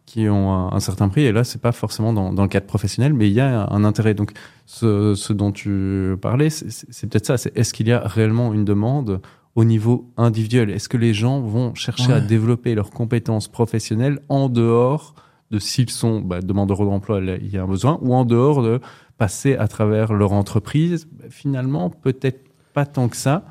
qui 0.06 0.28
ont 0.28 0.52
un, 0.52 0.72
un 0.72 0.80
certain 0.80 1.08
prix. 1.08 1.22
Et 1.22 1.32
là, 1.32 1.42
c'est 1.44 1.60
pas 1.60 1.72
forcément 1.72 2.12
dans, 2.12 2.32
dans 2.32 2.42
le 2.42 2.48
cadre 2.48 2.66
professionnel, 2.66 3.12
mais 3.12 3.26
il 3.28 3.34
y 3.34 3.40
a 3.40 3.68
un 3.70 3.84
intérêt. 3.84 4.14
Donc, 4.14 4.32
ce, 4.64 5.14
ce 5.14 5.32
dont 5.32 5.52
tu 5.52 6.14
parlais, 6.22 6.48
c'est- 6.48 7.06
peut-être 7.08 7.26
ça. 7.26 7.36
C'est 7.36 7.56
est-ce 7.58 7.74
qu'il 7.74 7.88
y 7.88 7.92
a 7.92 8.00
réellement 8.00 8.54
une 8.54 8.64
demande 8.64 9.20
au 9.56 9.64
niveau 9.64 10.10
individuel? 10.16 10.70
Est-ce 10.70 10.88
que 10.88 10.96
les 10.96 11.12
gens 11.12 11.40
vont 11.40 11.74
chercher 11.74 12.12
à 12.12 12.20
développer 12.20 12.74
leurs 12.74 12.90
compétences 12.90 13.48
professionnelles 13.48 14.20
en 14.28 14.48
dehors 14.48 15.14
de 15.50 15.58
s'ils 15.58 15.90
sont 15.90 16.20
bah, 16.20 16.40
demandeurs 16.40 16.84
d'emploi, 16.84 17.20
il 17.20 17.48
y 17.52 17.56
a 17.58 17.62
un 17.62 17.68
besoin, 17.68 17.98
ou 18.02 18.14
en 18.14 18.24
dehors 18.24 18.62
de 18.62 18.80
passer 19.18 19.56
à 19.56 19.66
travers 19.68 20.12
leur 20.12 20.32
entreprise? 20.32 21.08
Finalement, 21.30 21.90
peut-être 21.90 22.44
pas 22.74 22.84
tant 22.86 23.08
que 23.08 23.16
ça. 23.16 23.44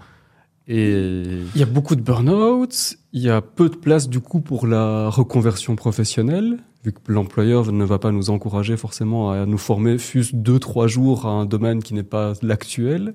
Et 0.68 0.94
Il 1.54 1.60
y 1.60 1.64
a 1.64 1.68
beaucoup 1.68 1.96
de 1.96 2.02
burn-out, 2.02 2.96
il 3.14 3.22
y 3.22 3.30
a 3.30 3.42
peu 3.42 3.70
de 3.70 3.76
place 3.76 4.10
du 4.10 4.20
coup 4.20 4.42
pour 4.42 4.66
la 4.66 5.10
reconversion 5.10 5.76
professionnelle, 5.76 6.58
vu 6.84 6.92
que 6.92 7.12
l'employeur 7.12 7.72
ne 7.72 7.86
va 7.86 8.00
pas 8.00 8.12
nous 8.12 8.30
encourager 8.32 8.76
forcément 8.78 9.32
à 9.32 9.46
nous 9.46 9.58
former 9.60 9.98
fût-ce 10.00 10.36
deux, 10.36 10.58
trois 10.60 10.88
jours 10.88 11.26
à 11.28 11.30
un 11.30 11.46
domaine 11.46 11.84
qui 11.84 11.94
n'est 11.94 12.04
pas 12.04 12.34
l'actuel. 12.42 13.14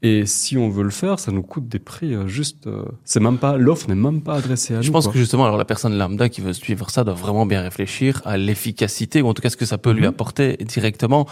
Et 0.00 0.26
si 0.26 0.56
on 0.56 0.68
veut 0.70 0.84
le 0.84 0.90
faire, 0.90 1.18
ça 1.18 1.32
nous 1.32 1.42
coûte 1.42 1.66
des 1.66 1.80
prix 1.80 2.14
euh, 2.14 2.28
juste. 2.28 2.68
euh, 2.68 2.84
c'est 3.04 3.18
même 3.18 3.38
pas 3.38 3.56
l'offre 3.56 3.88
n'est 3.88 3.96
même 3.96 4.22
pas 4.22 4.36
adressée 4.36 4.76
à 4.76 4.80
Je 4.80 4.86
nous. 4.86 4.92
pense 4.92 5.06
quoi. 5.06 5.12
que 5.12 5.18
justement, 5.18 5.44
alors 5.44 5.56
la 5.58 5.64
personne 5.64 5.98
lambda 5.98 6.28
qui 6.28 6.40
veut 6.40 6.52
suivre 6.52 6.88
ça 6.90 7.02
doit 7.02 7.14
vraiment 7.14 7.46
bien 7.46 7.60
réfléchir 7.62 8.22
à 8.24 8.36
l'efficacité 8.36 9.20
ou 9.22 9.26
en 9.26 9.34
tout 9.34 9.42
cas 9.42 9.50
ce 9.50 9.56
que 9.56 9.66
ça 9.66 9.76
peut 9.78 9.90
lui 9.90 10.02
Mhm. 10.02 10.08
apporter 10.10 10.56
directement. 10.58 11.26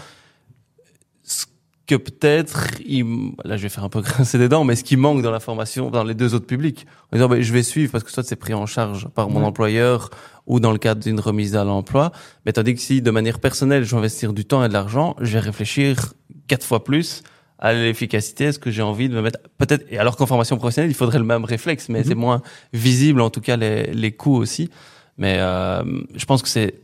Que 1.86 1.94
peut-être, 1.94 2.66
il- 2.84 3.32
là 3.44 3.56
je 3.56 3.62
vais 3.62 3.68
faire 3.68 3.84
un 3.84 3.88
peu 3.88 4.00
grincer 4.02 4.38
des 4.38 4.48
dents, 4.48 4.64
mais 4.64 4.74
ce 4.74 4.82
qui 4.82 4.96
manque 4.96 5.22
dans 5.22 5.30
la 5.30 5.38
formation, 5.40 5.88
dans 5.90 6.02
les 6.02 6.14
deux 6.14 6.34
autres 6.34 6.46
publics, 6.46 6.84
en 7.12 7.16
disant 7.16 7.28
ben, 7.28 7.40
je 7.40 7.52
vais 7.52 7.62
suivre 7.62 7.92
parce 7.92 8.02
que 8.02 8.10
soit 8.10 8.24
c'est 8.24 8.34
pris 8.36 8.54
en 8.54 8.66
charge 8.66 9.06
par 9.08 9.30
mon 9.30 9.40
Ouais. 9.40 9.46
employeur 9.46 10.10
ou 10.48 10.58
dans 10.60 10.72
le 10.72 10.78
cadre 10.78 11.02
d'une 11.02 11.20
remise 11.20 11.54
à 11.56 11.62
l'emploi, 11.64 12.10
mais 12.44 12.52
tandis 12.52 12.74
que 12.74 12.80
si 12.80 13.02
de 13.02 13.10
manière 13.12 13.38
personnelle 13.38 13.84
je 13.84 13.90
vais 13.92 13.98
investir 13.98 14.32
du 14.32 14.44
temps 14.44 14.64
et 14.64 14.68
de 14.68 14.72
l'argent, 14.72 15.14
je 15.20 15.32
vais 15.34 15.40
réfléchir 15.40 16.12
quatre 16.48 16.64
fois 16.66 16.82
plus 16.84 17.22
à 17.58 17.72
l'efficacité, 17.72 18.44
est-ce 18.44 18.58
que 18.58 18.70
j'ai 18.70 18.82
envie 18.82 19.08
de 19.08 19.14
me 19.14 19.22
mettre 19.22 19.38
peut-être 19.58 19.86
et 19.90 19.98
alors 19.98 20.16
qu'en 20.16 20.26
formation 20.26 20.56
professionnelle 20.58 20.90
il 20.90 20.94
faudrait 20.94 21.18
le 21.18 21.24
même 21.24 21.44
réflexe 21.44 21.88
mais 21.88 22.00
Mhm. 22.00 22.04
c'est 22.06 22.14
moins 22.14 22.42
visible 22.72 23.20
en 23.20 23.30
tout 23.30 23.40
cas 23.40 23.56
les, 23.56 23.92
les 23.94 24.12
coûts 24.12 24.36
aussi 24.36 24.70
mais 25.18 25.36
euh, 25.38 25.82
je 26.14 26.24
pense 26.26 26.42
que 26.42 26.48
c'est 26.48 26.80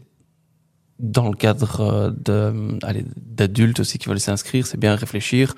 dans 1.03 1.29
le 1.29 1.37
cadre 1.37 2.12
euh, 2.29 2.79
allez, 2.83 3.05
d'adultes 3.17 3.81
aussi 3.81 3.99
qui 3.99 4.09
veulent 4.09 4.21
s'inscrire 4.21 4.67
c'est 4.67 4.81
bien 4.81 4.95
réfléchir 4.95 5.55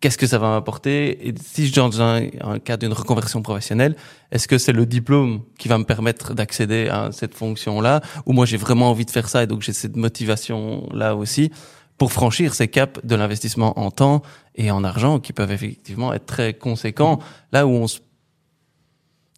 qu'est-ce 0.00 0.16
que 0.16 0.26
ça 0.26 0.38
va 0.38 0.48
m'apporter? 0.48 1.28
Et 1.28 1.34
si 1.38 1.66
je 1.66 1.72
suis 1.72 1.80
dans 1.80 2.00
un, 2.00 2.22
un 2.40 2.58
cas 2.58 2.76
d'une 2.76 2.92
reconversion 2.92 3.40
professionnelle 3.40 3.96
est-ce 4.30 4.46
que 4.46 4.58
c'est 4.58 4.72
le 4.72 4.84
diplôme 4.84 5.42
qui 5.58 5.68
va 5.68 5.78
me 5.78 5.84
permettre 5.84 6.34
d'accéder 6.34 6.88
à 6.88 7.10
cette 7.12 7.34
fonction 7.34 7.80
là 7.80 8.02
ou 8.26 8.32
moi 8.32 8.44
j'ai 8.44 8.58
vraiment 8.58 8.90
envie 8.90 9.06
de 9.06 9.10
faire 9.10 9.28
ça 9.28 9.42
et 9.42 9.46
donc 9.46 9.62
j'ai 9.62 9.72
cette 9.72 9.96
motivation 9.96 10.88
là 10.92 11.16
aussi 11.16 11.50
pour 12.00 12.14
franchir 12.14 12.54
ces 12.54 12.66
caps 12.66 12.98
de 13.04 13.14
l'investissement 13.14 13.78
en 13.78 13.90
temps 13.90 14.22
et 14.54 14.70
en 14.70 14.84
argent 14.84 15.20
qui 15.20 15.34
peuvent 15.34 15.52
effectivement 15.52 16.14
être 16.14 16.24
très 16.24 16.54
conséquents. 16.54 17.18
Là 17.52 17.66
où 17.66 17.72
on 17.72 17.86
se 17.88 17.98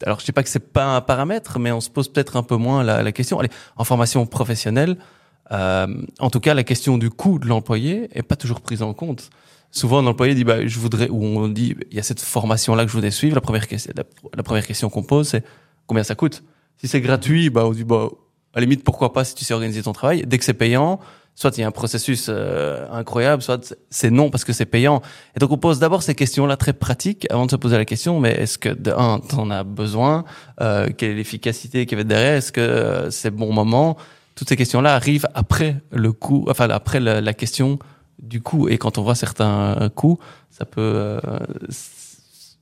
alors 0.07 0.21
je 0.21 0.25
sais 0.25 0.33
pas 0.33 0.45
que 0.45 0.49
c'est 0.49 0.73
pas 0.73 0.97
un 0.97 1.01
paramètre, 1.01 1.59
mais 1.59 1.73
on 1.73 1.81
se 1.81 1.91
pose 1.91 2.09
peut-être 2.09 2.37
un 2.37 2.45
peu 2.45 2.55
moins 2.55 2.85
la, 2.85 3.11
question. 3.11 3.41
Allez, 3.41 3.51
en 3.77 3.83
formation 3.83 4.27
professionnelle, 4.27 4.91
euh, 4.91 5.05
en 5.51 6.31
tout 6.31 6.41
cas, 6.41 6.55
la 6.55 6.65
question 6.65 6.99
du 6.99 7.11
coût 7.11 7.39
de 7.39 7.47
l'employé 7.47 8.09
est 8.13 8.23
pas 8.23 8.37
toujours 8.37 8.61
prise 8.61 8.83
en 8.83 8.95
compte. 8.95 9.31
Souvent, 9.71 10.03
l'employé 10.03 10.35
dit, 10.35 10.45
bah, 10.45 10.67
je 10.67 10.79
voudrais, 10.79 11.09
ou 11.09 11.25
on 11.25 11.49
dit, 11.49 11.75
il 11.91 11.97
y 11.97 12.01
a 12.01 12.03
cette 12.03 12.21
formation-là 12.21 12.85
que 12.85 12.89
je 12.89 12.95
voudrais 12.95 13.11
suivre. 13.11 13.35
La 13.35 13.41
première 13.41 14.67
question, 14.67 14.91
qu'on 14.91 15.03
pose, 15.03 15.29
c'est 15.29 15.45
combien 15.87 16.05
ça 16.05 16.15
coûte? 16.15 16.43
Si 16.77 16.89
c'est 16.89 17.01
gratuit, 17.01 17.49
bah, 17.49 17.67
on 17.67 17.73
dit, 17.73 17.85
bah, 17.85 18.09
à 18.55 18.61
la 18.61 18.63
limite, 18.63 18.85
pourquoi 18.85 19.13
pas 19.13 19.25
si 19.25 19.35
tu 19.35 19.45
sais 19.45 19.55
organiser 19.55 19.83
ton 19.83 19.93
travail? 19.93 20.25
Dès 20.27 20.37
que 20.37 20.45
c'est 20.45 20.53
payant, 20.53 21.01
soit 21.35 21.57
il 21.57 21.63
y 21.63 21.65
a 21.65 21.67
un 21.67 21.71
processus 21.71 22.27
euh, 22.29 22.87
incroyable, 22.93 23.43
soit 23.43 23.75
c'est 23.89 24.11
non 24.11 24.29
parce 24.29 24.45
que 24.45 24.53
c'est 24.53 24.67
payant. 24.67 25.01
Et 25.35 25.39
donc 25.39 25.51
on 25.51 25.57
pose 25.59 25.79
d'abord 25.79 26.03
ces 26.03 26.15
questions-là 26.15 26.57
très 26.59 26.75
pratiques 26.75 27.27
avant 27.31 27.47
de 27.47 27.51
se 27.51 27.57
poser 27.57 27.79
la 27.79 27.87
question, 27.87 28.21
mais 28.21 28.33
est-ce 28.33 28.59
que 28.59 28.69
de 28.69 28.91
un, 28.91 29.21
t'en 29.21 29.51
as 29.51 29.65
besoin? 29.65 30.25
Euh, 30.61 30.91
Quelle 30.95 31.13
est 31.13 31.15
l'efficacité 31.15 31.87
qui 31.87 31.95
va 31.95 32.05
derrière? 32.05 32.35
Est-ce 32.35 32.53
que 32.53 32.61
euh, 32.61 33.11
c'est 33.11 33.31
bon 33.31 33.53
moment? 33.53 33.97
Toutes 34.35 34.49
ces 34.49 34.57
questions-là 34.57 34.95
arrivent 34.95 35.29
après 35.35 35.77
le 35.91 36.13
coût, 36.13 36.47
enfin 36.49 36.69
après 36.71 37.01
la, 37.01 37.21
la, 37.21 37.35
question 37.35 37.79
du 38.23 38.41
coût. 38.41 38.69
Et 38.69 38.79
quand 38.79 38.99
on 38.99 39.03
voit 39.03 39.15
certains 39.15 39.91
coûts, 39.95 40.19
ça 40.51 40.65
peut 40.65 40.81
euh, 40.81 41.21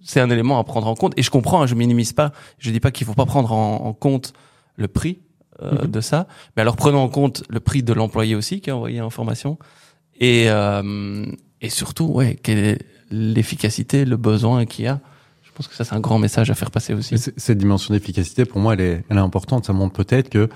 c'est 0.02 0.20
un 0.20 0.30
élément 0.30 0.58
à 0.58 0.64
prendre 0.64 0.88
en 0.88 0.94
compte. 0.94 1.12
Et 1.16 1.22
je 1.22 1.30
comprends, 1.30 1.62
hein, 1.62 1.66
je 1.66 1.74
minimise 1.74 2.12
pas. 2.12 2.32
Je 2.58 2.70
dis 2.70 2.80
pas 2.80 2.90
qu'il 2.90 3.06
faut 3.06 3.14
pas 3.14 3.26
prendre 3.26 3.52
en, 3.52 3.86
en 3.86 3.92
compte 3.92 4.32
le 4.76 4.88
prix 4.88 5.20
euh, 5.62 5.72
mm-hmm. 5.72 5.90
de 5.90 6.00
ça. 6.00 6.26
Mais 6.56 6.62
alors 6.62 6.76
prenons 6.76 7.00
en 7.00 7.08
compte 7.08 7.44
le 7.48 7.60
prix 7.60 7.82
de 7.82 7.92
l'employé 7.92 8.34
aussi 8.34 8.60
qui 8.60 8.70
a 8.70 8.76
envoyé 8.76 8.98
l'information 8.98 9.58
et 10.18 10.46
euh, 10.48 11.26
et 11.60 11.68
surtout 11.68 12.06
ouais 12.06 12.38
quelle 12.42 12.58
est 12.58 12.78
l'efficacité, 13.10 14.04
le 14.04 14.16
besoin 14.16 14.64
qu'il 14.64 14.86
y 14.86 14.88
a. 14.88 15.00
Je 15.42 15.50
pense 15.52 15.68
que 15.68 15.74
ça 15.74 15.84
c'est 15.84 15.94
un 15.94 16.00
grand 16.00 16.18
message 16.18 16.50
à 16.50 16.54
faire 16.54 16.70
passer 16.70 16.94
aussi. 16.94 17.16
Cette 17.18 17.58
dimension 17.58 17.92
d'efficacité 17.92 18.44
pour 18.44 18.60
moi 18.60 18.74
elle 18.74 18.80
est 18.80 19.04
elle 19.10 19.18
est 19.18 19.20
importante. 19.20 19.66
Ça 19.66 19.72
montre 19.72 19.92
peut-être 19.92 20.30
que 20.30 20.48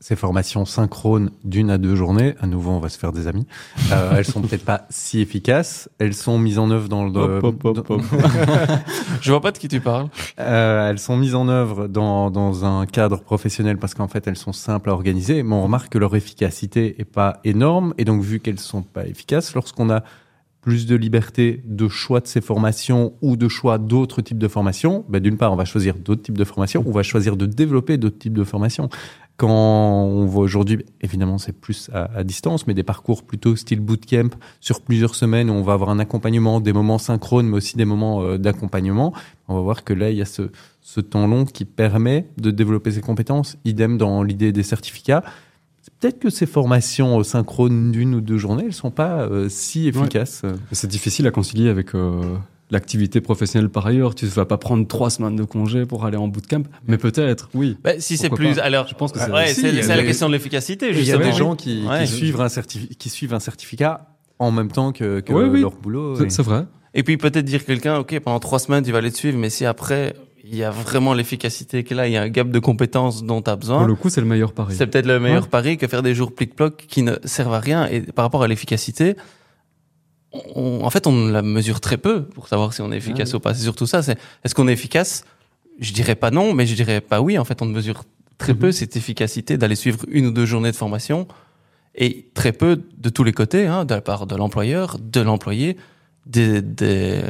ces 0.00 0.16
formations 0.16 0.64
synchrones 0.64 1.30
d'une 1.44 1.70
à 1.70 1.78
deux 1.78 1.96
journées, 1.96 2.34
à 2.40 2.46
nouveau 2.46 2.70
on 2.70 2.78
va 2.78 2.88
se 2.88 2.98
faire 2.98 3.12
des 3.12 3.26
amis, 3.26 3.46
euh, 3.92 4.14
elles 4.16 4.24
sont 4.24 4.40
peut-être 4.40 4.64
pas 4.64 4.86
si 4.90 5.20
efficaces, 5.20 5.88
elles 5.98 6.14
sont 6.14 6.38
mises 6.38 6.58
en 6.58 6.70
œuvre 6.70 6.88
dans 6.88 7.04
le... 7.04 7.38
Hop, 7.42 7.64
hop, 7.64 7.90
hop, 7.90 8.02
Je 9.20 9.30
vois 9.30 9.40
pas 9.40 9.50
de 9.50 9.58
qui 9.58 9.68
tu 9.68 9.80
parles. 9.80 10.08
Euh, 10.38 10.90
elles 10.90 10.98
sont 10.98 11.16
mises 11.16 11.34
en 11.34 11.48
œuvre 11.48 11.88
dans, 11.88 12.30
dans 12.30 12.64
un 12.64 12.86
cadre 12.86 13.20
professionnel 13.20 13.78
parce 13.78 13.94
qu'en 13.94 14.08
fait 14.08 14.26
elles 14.26 14.36
sont 14.36 14.52
simples 14.52 14.90
à 14.90 14.92
organiser, 14.92 15.42
mais 15.42 15.54
on 15.54 15.62
remarque 15.62 15.92
que 15.92 15.98
leur 15.98 16.14
efficacité 16.14 17.00
est 17.00 17.04
pas 17.04 17.40
énorme, 17.44 17.94
et 17.98 18.04
donc 18.04 18.22
vu 18.22 18.40
qu'elles 18.40 18.60
sont 18.60 18.82
pas 18.82 19.06
efficaces, 19.06 19.54
lorsqu'on 19.54 19.90
a 19.90 20.04
plus 20.60 20.86
de 20.86 20.96
liberté 20.96 21.62
de 21.64 21.88
choix 21.88 22.20
de 22.20 22.26
ces 22.26 22.40
formations 22.40 23.14
ou 23.22 23.36
de 23.36 23.48
choix 23.48 23.78
d'autres 23.78 24.20
types 24.22 24.38
de 24.38 24.48
formations, 24.48 25.04
ben 25.08 25.20
d'une 25.20 25.36
part, 25.36 25.52
on 25.52 25.56
va 25.56 25.64
choisir 25.64 25.94
d'autres 25.94 26.22
types 26.22 26.36
de 26.36 26.44
formations, 26.44 26.82
on 26.86 26.90
va 26.90 27.02
choisir 27.02 27.36
de 27.36 27.46
développer 27.46 27.96
d'autres 27.96 28.18
types 28.18 28.34
de 28.34 28.44
formations. 28.44 28.88
Quand 29.38 29.48
on 29.48 30.26
voit 30.26 30.42
aujourd'hui, 30.42 30.84
évidemment, 31.00 31.38
c'est 31.38 31.52
plus 31.52 31.90
à, 31.94 32.10
à, 32.12 32.24
distance, 32.24 32.66
mais 32.66 32.74
des 32.74 32.82
parcours 32.82 33.22
plutôt 33.22 33.54
style 33.54 33.78
bootcamp 33.78 34.30
sur 34.60 34.80
plusieurs 34.80 35.14
semaines 35.14 35.48
où 35.48 35.52
on 35.52 35.62
va 35.62 35.74
avoir 35.74 35.90
un 35.90 36.00
accompagnement, 36.00 36.60
des 36.60 36.72
moments 36.72 36.98
synchrones, 36.98 37.46
mais 37.46 37.56
aussi 37.56 37.76
des 37.76 37.84
moments 37.84 38.20
euh, 38.22 38.36
d'accompagnement. 38.36 39.12
On 39.46 39.54
va 39.54 39.60
voir 39.60 39.84
que 39.84 39.92
là, 39.92 40.10
il 40.10 40.16
y 40.16 40.22
a 40.22 40.24
ce, 40.24 40.50
ce 40.80 41.00
temps 41.00 41.28
long 41.28 41.44
qui 41.44 41.64
permet 41.64 42.26
de 42.36 42.50
développer 42.50 42.90
ses 42.90 43.00
compétences. 43.00 43.56
Idem 43.64 43.96
dans 43.96 44.24
l'idée 44.24 44.50
des 44.50 44.64
certificats. 44.64 45.22
Peut-être 46.00 46.18
que 46.18 46.30
ces 46.30 46.46
formations 46.46 47.22
synchrones 47.22 47.92
d'une 47.92 48.16
ou 48.16 48.20
deux 48.20 48.38
journées, 48.38 48.64
elles 48.66 48.72
sont 48.72 48.90
pas 48.90 49.20
euh, 49.20 49.48
si 49.48 49.86
efficaces. 49.86 50.42
Ouais. 50.42 50.52
C'est 50.72 50.90
difficile 50.90 51.28
à 51.28 51.30
concilier 51.30 51.68
avec 51.68 51.94
euh, 51.94 52.36
l'activité 52.70 53.20
professionnelle 53.20 53.70
par 53.70 53.86
ailleurs. 53.86 54.14
Tu 54.14 54.24
ne 54.24 54.30
vas 54.30 54.44
pas 54.44 54.58
prendre 54.58 54.86
trois 54.86 55.10
semaines 55.10 55.36
de 55.36 55.44
congé 55.44 55.86
pour 55.86 56.04
aller 56.04 56.16
en 56.16 56.28
bootcamp, 56.28 56.64
mais 56.86 56.98
peut-être, 56.98 57.48
oui. 57.54 57.76
Bah, 57.82 57.92
si 57.98 58.16
c'est 58.16 58.30
plus, 58.30 58.56
pas. 58.56 58.62
alors, 58.62 58.86
je 58.86 58.94
pense 58.94 59.12
que 59.12 59.18
c'est 59.18 59.30
ouais, 59.30 59.82
la 59.82 59.96
les... 59.96 60.04
question 60.04 60.28
de 60.28 60.32
l'efficacité. 60.32 60.90
Il 60.90 61.04
y 61.04 61.12
a 61.12 61.18
des 61.18 61.32
gens 61.32 61.56
qui, 61.56 61.84
ouais. 61.86 62.04
qui, 62.04 62.08
suivent 62.08 62.40
un 62.40 62.48
qui 62.48 63.08
suivent 63.08 63.34
un 63.34 63.40
certificat 63.40 64.06
en 64.38 64.50
même 64.50 64.70
temps 64.70 64.92
que, 64.92 65.20
que 65.20 65.32
oui, 65.32 65.60
leur 65.60 65.72
boulot. 65.72 66.16
C'est 66.28 66.42
vrai. 66.42 66.66
Et 66.94 67.02
puis 67.02 67.16
peut-être 67.16 67.44
dire 67.44 67.64
quelqu'un, 67.64 67.98
ok, 67.98 68.18
pendant 68.20 68.40
trois 68.40 68.58
semaines 68.58 68.84
tu 68.84 68.92
vas 68.92 68.98
aller 68.98 69.12
te 69.12 69.16
suivre, 69.16 69.38
mais 69.38 69.50
si 69.50 69.64
après 69.66 70.14
il 70.50 70.56
y 70.56 70.64
a 70.64 70.70
vraiment 70.70 71.12
l'efficacité 71.12 71.84
qui 71.84 71.92
est 71.92 71.96
là, 71.96 72.06
il 72.06 72.12
y 72.12 72.16
a 72.16 72.22
un 72.22 72.28
gap 72.28 72.48
de 72.48 72.58
compétences 72.58 73.22
dont 73.22 73.42
tu 73.42 73.50
as 73.50 73.56
besoin. 73.56 73.78
Pour 73.78 73.86
le 73.86 73.94
coup, 73.94 74.08
c'est 74.08 74.22
le 74.22 74.26
meilleur 74.26 74.52
pari. 74.52 74.74
C'est 74.74 74.86
peut-être 74.86 75.06
le 75.06 75.20
meilleur 75.20 75.42
ouais. 75.42 75.48
pari 75.48 75.76
que 75.76 75.86
faire 75.86 76.02
des 76.02 76.14
jours 76.14 76.34
plic-ploc 76.34 76.86
qui 76.88 77.02
ne 77.02 77.16
servent 77.24 77.52
à 77.52 77.60
rien. 77.60 77.86
Et 77.86 78.00
par 78.00 78.24
rapport 78.24 78.42
à 78.42 78.48
l'efficacité, 78.48 79.16
on, 80.32 80.84
en 80.84 80.90
fait, 80.90 81.06
on 81.06 81.28
la 81.28 81.42
mesure 81.42 81.80
très 81.80 81.96
peu 81.96 82.24
pour 82.24 82.48
savoir 82.48 82.72
si 82.72 82.82
on 82.82 82.92
est 82.92 82.96
efficace 82.96 83.30
ah, 83.30 83.34
oui. 83.34 83.36
ou 83.36 83.40
pas. 83.40 83.54
C'est 83.54 83.62
surtout 83.62 83.86
ça. 83.86 84.02
C'est 84.02 84.18
est-ce 84.44 84.54
qu'on 84.54 84.68
est 84.68 84.72
efficace? 84.72 85.24
Je 85.80 85.92
dirais 85.92 86.16
pas 86.16 86.30
non, 86.30 86.54
mais 86.54 86.66
je 86.66 86.74
dirais 86.74 87.00
pas 87.00 87.20
oui. 87.20 87.38
En 87.38 87.44
fait, 87.44 87.62
on 87.62 87.66
mesure 87.66 88.04
très 88.36 88.52
mm 88.52 88.56
-hmm. 88.56 88.60
peu 88.60 88.72
cette 88.72 88.96
efficacité 88.96 89.56
d'aller 89.56 89.76
suivre 89.76 90.00
une 90.08 90.26
ou 90.26 90.30
deux 90.30 90.46
journées 90.46 90.70
de 90.70 90.76
formation 90.76 91.26
et 91.94 92.26
très 92.34 92.52
peu 92.52 92.80
de 92.96 93.08
tous 93.08 93.24
les 93.24 93.32
côtés, 93.32 93.66
hein, 93.66 93.84
de 93.84 93.94
la 93.94 94.00
part 94.00 94.26
de 94.26 94.36
l'employeur, 94.36 94.98
de 95.00 95.20
l'employé, 95.20 95.76
des, 96.26 96.62
des, 96.62 97.20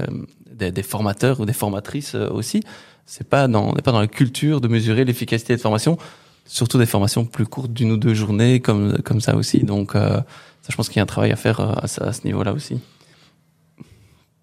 des, 0.53 0.71
des, 0.73 0.83
formateurs 0.83 1.41
ou 1.41 1.47
des 1.47 1.55
formatrices 1.55 2.15
aussi. 2.15 2.63
C'est 3.07 3.29
pas 3.29 3.49
dans, 3.49 3.71
on 3.71 3.75
n'est 3.75 3.83
pas 3.83 3.93
dans 3.93 4.01
la 4.01 4.13
culture 4.21 4.61
de 4.61 4.69
mesurer 4.69 5.05
l'efficacité 5.05 5.57
de 5.57 5.61
formation, 5.61 5.97
surtout 6.45 6.79
des 6.79 6.91
formations 6.95 7.25
plus 7.25 7.47
courtes 7.47 7.73
d'une 7.73 7.93
ou 7.93 7.97
deux 7.97 8.15
journées 8.15 8.61
comme 8.61 8.99
comme 9.07 9.21
ça 9.21 9.37
aussi. 9.37 9.61
Donc 9.73 9.95
euh, 9.95 10.21
ça, 10.69 10.73
je 10.73 10.77
pense 10.77 10.89
qu'il 10.89 10.97
y 10.97 11.01
a 11.01 11.03
un 11.03 11.07
travail 11.07 11.33
à 11.33 11.37
faire 11.37 11.61
à, 11.61 11.85
à 11.85 12.13
ce 12.13 12.25
niveau-là 12.27 12.53
aussi. 12.53 12.79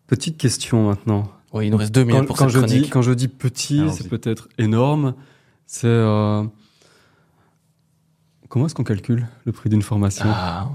Petite 0.07 0.38
question 0.38 0.89
maintenant. 0.89 1.31
Oui, 1.53 1.67
il 1.67 1.71
nous 1.71 1.77
reste 1.77 1.93
deux 1.93 2.03
minutes 2.03 2.21
quand, 2.21 2.25
pour 2.25 2.38
quand 2.38 2.45
cette 2.45 2.55
je 2.55 2.59
chronique. 2.59 2.83
dis 2.83 2.89
quand 2.89 3.01
je 3.03 3.11
dis 3.11 3.27
petit, 3.27 3.83
c'est 3.91 4.09
peut-être 4.09 4.49
énorme. 4.57 5.13
C'est 5.67 5.85
euh... 5.88 6.43
comment 8.49 8.65
est-ce 8.65 8.73
qu'on 8.75 8.83
calcule 8.83 9.27
le 9.45 9.51
prix 9.51 9.69
d'une 9.69 9.83
formation? 9.83 10.25
Ah. 10.27 10.69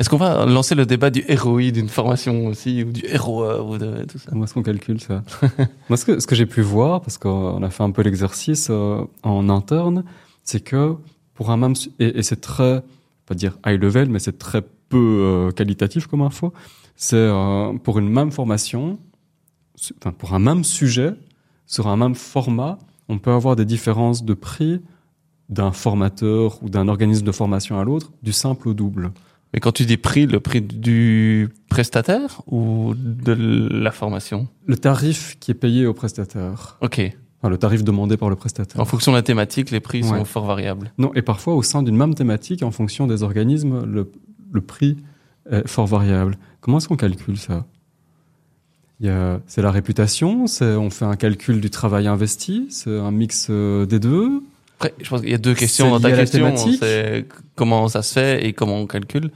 Est-ce 0.00 0.10
qu'on 0.10 0.16
va 0.16 0.44
lancer 0.44 0.74
le 0.74 0.86
débat 0.86 1.10
du 1.10 1.24
ROI 1.28 1.70
d'une 1.70 1.88
formation 1.88 2.46
aussi 2.46 2.82
ou 2.82 2.90
du 2.90 3.04
ROE 3.16 3.62
ou 3.62 3.78
de 3.78 4.04
tout 4.04 4.18
ça? 4.18 4.30
Comment 4.30 4.44
est-ce 4.44 4.54
qu'on 4.54 4.62
calcule 4.62 5.00
ça? 5.00 5.22
Moi, 5.88 5.96
ce 5.96 6.04
que, 6.04 6.18
ce 6.18 6.26
que 6.26 6.34
j'ai 6.34 6.46
pu 6.46 6.62
voir, 6.62 7.00
parce 7.02 7.16
qu'on 7.18 7.62
a 7.62 7.70
fait 7.70 7.82
un 7.82 7.90
peu 7.90 8.02
l'exercice 8.02 8.68
euh, 8.70 9.04
en 9.22 9.48
interne, 9.50 10.04
c'est 10.42 10.60
que 10.60 10.96
pour 11.34 11.50
un 11.50 11.56
même 11.58 11.74
et, 11.98 12.18
et 12.18 12.22
c'est 12.22 12.40
très, 12.40 12.82
pas 13.26 13.34
dire 13.34 13.58
high 13.66 13.80
level, 13.80 14.08
mais 14.08 14.18
c'est 14.18 14.38
très 14.38 14.62
peu 14.90 14.98
euh, 14.98 15.50
qualitatif 15.52 16.06
comme 16.06 16.20
info. 16.20 16.52
C'est 16.96 17.16
euh, 17.16 17.72
pour 17.78 17.98
une 17.98 18.10
même 18.10 18.30
formation, 18.30 18.98
enfin, 19.98 20.12
pour 20.12 20.34
un 20.34 20.38
même 20.38 20.64
sujet, 20.64 21.14
sur 21.64 21.88
un 21.88 21.96
même 21.96 22.14
format, 22.14 22.78
on 23.08 23.18
peut 23.18 23.30
avoir 23.30 23.56
des 23.56 23.64
différences 23.64 24.22
de 24.22 24.34
prix 24.34 24.82
d'un 25.48 25.72
formateur 25.72 26.62
ou 26.62 26.68
d'un 26.68 26.88
organisme 26.88 27.24
de 27.24 27.32
formation 27.32 27.80
à 27.80 27.84
l'autre, 27.84 28.12
du 28.22 28.32
simple 28.32 28.68
au 28.68 28.74
double. 28.74 29.12
Mais 29.52 29.58
quand 29.58 29.72
tu 29.72 29.84
dis 29.84 29.96
prix, 29.96 30.26
le 30.26 30.38
prix 30.38 30.60
du 30.60 31.48
prestataire 31.68 32.42
ou 32.46 32.94
de 32.94 33.32
la 33.32 33.90
formation? 33.90 34.46
Le 34.66 34.76
tarif 34.76 35.38
qui 35.40 35.50
est 35.50 35.54
payé 35.54 35.86
au 35.86 35.94
prestataire. 35.94 36.78
Ok. 36.82 37.00
Enfin, 37.38 37.48
le 37.48 37.58
tarif 37.58 37.82
demandé 37.82 38.16
par 38.16 38.30
le 38.30 38.36
prestataire. 38.36 38.80
En 38.80 38.84
fonction 38.84 39.10
de 39.10 39.16
la 39.16 39.22
thématique, 39.22 39.70
les 39.70 39.80
prix 39.80 40.02
ouais. 40.02 40.08
sont 40.08 40.24
fort 40.24 40.44
variables. 40.44 40.92
Non, 40.98 41.12
et 41.14 41.22
parfois 41.22 41.54
au 41.54 41.62
sein 41.62 41.82
d'une 41.82 41.96
même 41.96 42.14
thématique, 42.14 42.62
en 42.62 42.70
fonction 42.70 43.06
des 43.06 43.22
organismes, 43.22 43.84
le, 43.86 44.12
le 44.52 44.60
prix 44.60 44.96
est 45.50 45.66
fort 45.66 45.86
variable. 45.86 46.38
Comment 46.60 46.78
est-ce 46.78 46.88
qu'on 46.88 46.96
calcule 46.96 47.38
ça? 47.38 47.64
C'est 49.46 49.62
la 49.62 49.70
réputation, 49.70 50.44
on 50.60 50.90
fait 50.90 51.04
un 51.06 51.16
calcul 51.16 51.60
du 51.60 51.70
travail 51.70 52.06
investi, 52.06 52.66
c'est 52.70 52.98
un 52.98 53.10
mix 53.10 53.46
euh, 53.48 53.86
des 53.86 53.98
deux. 53.98 54.42
Après, 54.78 54.94
je 55.00 55.08
pense 55.08 55.22
qu'il 55.22 55.30
y 55.30 55.34
a 55.34 55.38
deux 55.38 55.54
questions 55.54 55.90
dans 55.90 56.00
ta 56.00 56.12
question. 56.12 56.54
C'est 56.56 57.24
comment 57.54 57.88
ça 57.88 58.02
se 58.02 58.12
fait 58.12 58.46
et 58.46 58.52
comment 58.52 58.76
on 58.76 58.86
calcule. 58.86 59.30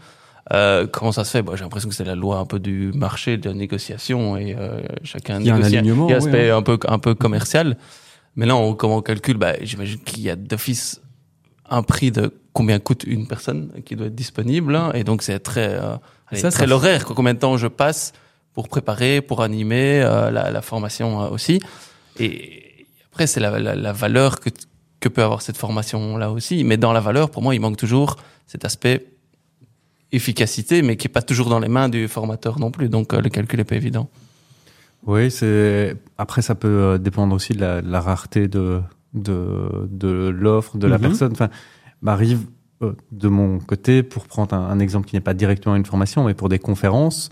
Euh, 0.53 0.87
comment 0.87 1.13
ça 1.13 1.25
se 1.25 1.31
fait? 1.31 1.43
Bah, 1.43 1.53
J'ai 1.55 1.63
l'impression 1.65 1.89
que 1.89 1.95
c'est 1.95 2.05
la 2.05 2.15
loi 2.15 2.39
un 2.39 2.45
peu 2.45 2.59
du 2.59 2.93
marché, 2.95 3.39
de 3.39 3.49
la 3.49 3.55
négociation 3.55 4.37
et 4.37 4.55
euh, 4.59 4.83
chacun 5.03 5.41
il 5.41 5.47
y 5.47 5.51
a 5.51 5.55
négocie. 5.55 5.77
Un 5.77 5.79
alignement, 5.79 6.09
il 6.09 6.11
y 6.11 6.13
a 6.13 6.17
un 6.17 6.19
aspect 6.19 6.45
oui, 6.45 6.51
hein. 6.51 6.59
un 6.59 6.63
peu 6.63 6.79
un 6.87 6.99
peu 6.99 7.15
commercial. 7.15 7.79
Mais 8.37 8.45
là, 8.45 8.57
on, 8.57 8.75
comment 8.75 8.99
on 8.99 9.03
calcule? 9.03 9.39
Bah, 9.39 9.55
J'imagine 9.63 10.01
qu'il 10.01 10.23
y 10.23 10.29
a 10.29 10.37
d'office 10.37 11.01
un 11.69 11.83
prix 11.83 12.11
de 12.11 12.33
combien 12.53 12.79
coûte 12.79 13.05
une 13.05 13.27
personne 13.27 13.71
qui 13.85 13.97
doit 13.97 14.07
être 14.07 14.15
disponible, 14.15 14.77
hein, 14.77 14.93
et 14.95 15.05
donc 15.05 15.23
c'est 15.23 15.39
très 15.41 15.75
euh, 15.75 15.97
allez, 16.29 16.41
ça, 16.41 16.51
très 16.51 16.67
l'horaire. 16.67 17.05
Combien 17.05 17.35
de 17.35 17.39
temps 17.39 17.57
je 17.57 17.67
passe 17.67 18.13
pour 18.53 18.69
préparer, 18.69 19.21
pour 19.21 19.43
animer 19.43 20.03
euh, 20.03 20.31
la, 20.31 20.51
la, 20.51 20.63
formation 20.63 21.23
euh, 21.23 21.29
aussi. 21.29 21.61
Et 22.19 22.87
après, 23.11 23.27
c'est 23.27 23.41
la, 23.41 23.59
la, 23.59 23.75
la 23.75 23.93
valeur 23.93 24.41
que 24.41 24.51
que 25.05 25.11
peut 25.11 25.23
avoir 25.23 25.43
cette 25.43 25.59
formation 25.59 26.17
là 26.17 26.31
aussi. 26.31 26.65
Mais 26.65 26.79
dans 26.79 26.95
la 26.95 27.01
valeur, 27.01 27.31
pour 27.31 27.43
moi, 27.43 27.55
il 27.55 27.61
manque 27.61 27.77
toujours 27.77 28.17
cet 28.47 28.65
aspect 28.65 29.07
efficacité, 30.13 30.81
mais 30.81 30.97
qui 30.97 31.09
est 31.09 31.11
pas 31.11 31.21
toujours 31.21 31.51
dans 31.51 31.59
les 31.59 31.69
mains 31.69 31.91
du 31.91 32.09
formateur 32.09 32.59
non 32.59 32.71
plus. 32.71 32.89
Donc 32.89 33.13
euh, 33.13 33.21
le 33.21 33.29
calcul 33.29 33.61
est 33.61 33.65
pas 33.65 33.77
évident. 33.77 34.09
Oui, 35.07 35.31
c'est 35.31 35.97
après 36.17 36.41
ça 36.41 36.55
peut 36.55 36.69
euh, 36.69 36.99
dépendre 36.99 37.35
aussi 37.35 37.53
de 37.53 37.61
la, 37.61 37.83
de 37.83 37.91
la 37.91 38.01
rareté 38.01 38.49
de 38.49 38.81
de, 39.15 39.89
de 39.91 40.29
l'offre 40.29 40.77
de 40.77 40.87
la 40.87 40.99
mm 40.99 41.01
-hmm. 41.01 41.03
personne. 41.07 41.33
Enfin, 41.33 41.51
m'arrive 42.03 42.41
euh, 42.83 42.93
de 43.13 43.29
mon 43.29 43.59
côté, 43.59 44.03
pour 44.03 44.27
prendre 44.27 44.55
un, 44.55 44.69
un 44.69 44.79
exemple 44.81 45.07
qui 45.09 45.17
n'est 45.17 45.21
pas 45.31 45.35
directement 45.35 45.77
une 45.77 45.87
formation, 45.87 46.25
mais 46.25 46.35
pour 46.35 46.49
des 46.49 46.59
conférences, 46.59 47.31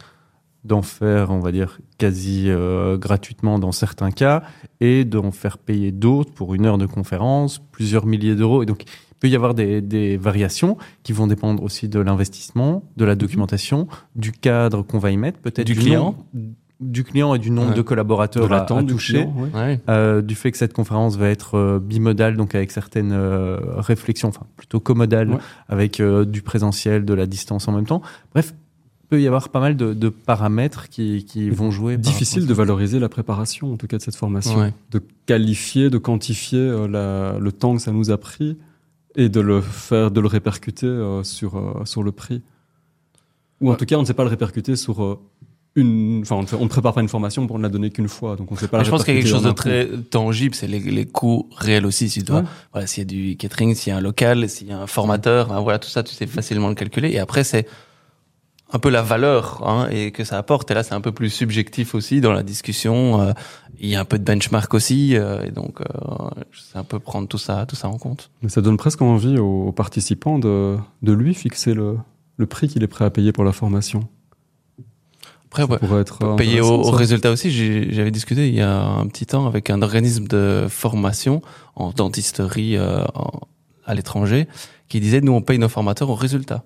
d'en 0.65 0.83
faire, 0.83 1.31
on 1.31 1.41
va 1.41 1.51
dire, 1.51 1.81
quasi 1.99 2.45
euh, 2.49 2.97
gratuitement 2.97 3.59
dans 3.59 3.73
certains 3.73 4.11
cas, 4.13 4.43
et 4.81 5.05
d'en 5.05 5.33
faire 5.33 5.59
payer 5.59 5.91
d'autres 5.91 6.33
pour 6.33 6.55
une 6.55 6.67
heure 6.67 6.79
de 6.79 6.87
conférence, 6.87 7.59
plusieurs 7.59 8.07
milliers 8.07 8.37
d'euros. 8.37 8.63
Et 8.63 8.67
donc, 8.67 8.85
il 8.85 9.15
peut 9.19 9.29
y 9.29 9.37
avoir 9.37 9.55
des, 9.55 9.81
des 9.81 10.17
variations 10.17 10.77
qui 11.03 11.13
vont 11.13 11.27
dépendre 11.27 11.63
aussi 11.63 11.89
de 11.89 11.99
l'investissement, 11.99 12.85
de 12.97 13.05
la 13.05 13.17
documentation, 13.17 13.89
du 14.15 14.33
cadre 14.33 14.83
qu'on 14.83 14.99
va 14.99 15.11
y 15.11 15.17
mettre, 15.17 15.41
peut-être 15.41 15.67
Du 15.67 15.75
client. 15.75 16.15
Du 16.83 17.05
client 17.05 17.35
et 17.35 17.39
du 17.39 17.51
nombre 17.51 17.71
Ouais. 17.71 17.75
de 17.77 17.83
collaborateurs 17.83 18.49
de 18.49 18.55
à- 18.55 18.83
du 18.83 18.93
toucher. 18.95 19.13
client, 19.25 19.35
ouais. 19.39 19.51
Ouais. 19.61 19.81
Euh, 19.89 20.21
du 20.23 20.35
fait 20.35 20.51
que 20.51 20.59
cette 20.59 20.73
conférence 20.73 21.17
va 21.17 21.29
être 21.29 21.57
euh, 21.57 21.79
bimodale, 21.79 22.37
donc 22.37 22.55
avec 22.55 22.71
certaines 22.73 23.13
euh, 23.13 23.59
réflexions, 23.79 24.29
enfin 24.29 24.47
plutôt 24.57 24.81
commodales, 24.81 25.31
Ouais. 25.31 25.39
avec 25.69 26.01
euh, 26.01 26.25
du 26.25 26.43
présentiel, 26.43 27.05
de 27.05 27.15
la 27.15 27.27
distance 27.27 27.69
en 27.69 27.73
même 27.73 27.87
temps. 27.87 28.03
Bref, 28.33 28.53
il 29.05 29.07
peut 29.09 29.21
y 29.23 29.27
avoir 29.27 29.51
pas 29.51 29.61
mal 29.61 29.77
de, 29.77 29.93
de 29.95 30.09
paramètres 30.09 30.89
qui, 30.89 31.25
qui 31.25 31.51
vont 31.51 31.71
jouer. 31.71 31.97
Difficile 31.99 32.47
de 32.47 32.55
valoriser 32.55 32.99
la 32.99 33.09
préparation, 33.11 33.73
en 33.73 33.77
tout 33.77 33.87
cas 33.87 33.99
de 33.99 34.03
cette 34.03 34.17
formation. 34.17 34.59
Ouais. 34.59 34.73
De 34.91 35.01
qualifier, 35.27 35.91
de 35.91 35.99
quantifier 35.99 36.59
euh, 36.61 36.89
la- 36.89 37.39
le 37.39 37.53
temps 37.53 37.75
que 37.77 37.83
ça 37.83 37.93
nous 37.93 38.11
a 38.11 38.19
pris 38.19 38.57
et 39.15 39.29
de 39.29 39.41
le 39.41 39.61
faire, 39.61 40.11
de 40.11 40.21
le 40.21 40.27
répercuter 40.29 40.87
euh, 40.87 41.23
sur, 41.23 41.57
euh, 41.59 41.85
sur 41.85 42.03
le 42.03 42.13
prix. 42.13 42.43
Ou 43.61 43.71
en 43.71 43.77
tout 43.77 43.85
cas, 43.85 43.97
on 43.97 44.01
ne 44.01 44.07
sait 44.07 44.15
pas 44.15 44.25
le 44.25 44.31
répercuter 44.31 44.75
sur 44.75 45.05
euh, 45.05 45.21
une. 45.75 46.21
Enfin, 46.23 46.37
on 46.37 46.43
ne 46.43 46.47
fait- 46.47 46.57
on 46.57 46.65
ne 46.65 46.69
prépare 46.69 46.93
pas 46.95 47.01
une 47.01 47.09
formation 47.09 47.47
pour 47.47 47.59
ne 47.59 47.63
la 47.63 47.69
donner 47.69 47.91
qu'une 47.91 48.09
fois. 48.09 48.37
Donc, 48.37 48.51
on 48.51 48.55
ne 48.55 48.61
sait 48.61 48.69
pas 48.69 48.77
Mais 48.79 48.83
la 48.83 48.87
je 48.87 48.91
pense 48.91 49.05
qu'il 49.05 49.15
y 49.15 49.17
a 49.19 49.21
quelque 49.21 49.31
chose 49.31 49.43
de 49.43 49.51
très 49.53 49.89
tangible, 50.11 50.55
c'est 50.55 50.67
les, 50.67 50.81
les 50.81 51.07
coûts 51.07 51.49
réels 51.57 51.87
aussi. 51.87 52.09
Si 52.11 52.21
tu 52.21 52.27
dois, 52.27 52.41
Ouais. 52.41 52.45
voilà, 52.73 52.87
s'il 52.87 53.03
y 53.03 53.07
a 53.07 53.09
du 53.09 53.37
catering, 53.37 53.75
s'il 53.75 53.91
y 53.91 53.95
a 53.95 53.99
un 53.99 54.01
local, 54.03 54.49
s'il 54.49 54.69
y 54.69 54.73
a 54.73 54.79
un 54.79 54.87
formateur, 54.87 55.49
ben 55.49 55.61
voilà, 55.61 55.79
tout 55.79 55.89
ça, 55.89 56.03
tu 56.03 56.15
sais 56.15 56.27
facilement 56.27 56.69
le 56.69 56.75
calculer. 56.75 57.11
Et 57.11 57.19
après, 57.19 57.45
c'est 57.45 57.67
un 58.75 58.79
peu 58.79 58.89
la 58.89 59.03
valeur 59.03 59.63
hein, 59.69 59.89
et 59.91 60.13
que 60.13 60.25
ça 60.25 60.39
apporte. 60.39 60.71
Et 60.71 60.75
là, 60.75 60.83
c'est 60.83 60.95
un 60.95 61.03
peu 61.03 61.13
plus 61.13 61.29
subjectif 61.31 61.95
aussi 61.95 62.21
dans 62.23 62.33
la 62.33 62.43
discussion. 62.43 63.21
euh, 63.21 63.33
il 63.79 63.89
y 63.89 63.97
a 63.97 64.01
un 64.01 64.05
peu 64.05 64.19
de 64.19 64.23
benchmark 64.25 64.73
aussi, 64.75 65.17
euh, 65.17 65.43
et 65.45 65.51
donc 65.51 65.81
euh, 65.81 65.85
c'est 66.53 66.79
un 66.79 66.85
peu 66.85 66.99
prendre 67.01 67.27
tout 67.27 67.37
ça, 67.39 67.67
tout 67.67 67.75
ça 67.77 67.89
en 67.89 67.99
compte. 67.99 68.31
Mais 68.43 68.49
ça 68.49 68.61
donne 68.61 68.77
presque 68.77 69.03
envie 69.03 69.39
aux, 69.39 69.65
aux 69.69 69.73
participants 69.73 70.39
de, 70.39 70.77
de 71.03 71.13
lui 71.13 71.35
fixer 71.35 71.75
le, 71.75 71.97
le 72.37 72.47
prix 72.47 72.69
qu'il 72.69 72.83
est 72.85 72.87
prêt 72.87 73.05
à 73.05 73.11
payer 73.11 73.33
pour 73.33 73.43
la 73.45 73.53
formation. 73.53 74.07
Après, 75.53 75.65
ouais, 75.65 75.79
pourrait 75.79 76.01
être 76.01 76.19
payer 76.37 76.61
au, 76.63 76.69
au 76.89 76.91
résultat 76.93 77.31
aussi. 77.31 77.51
J'avais 77.93 78.11
discuté 78.11 78.49
il 78.49 78.55
y 78.55 78.63
a 78.63 78.81
un 78.83 79.07
petit 79.07 79.27
temps 79.27 79.47
avec 79.47 79.69
un 79.69 79.83
organisme 79.83 80.27
de 80.27 80.67
formation 80.69 81.43
en 81.77 81.91
dentisterie 81.91 82.77
euh, 82.77 83.05
en- 83.15 83.41
à 83.85 83.95
l'étranger 83.95 84.49
qui 84.89 84.99
disait 85.01 85.21
nous 85.21 85.33
on 85.33 85.43
paye 85.43 85.59
nos 85.59 85.69
formateurs 85.69 86.09
au 86.09 86.15
résultat. 86.15 86.65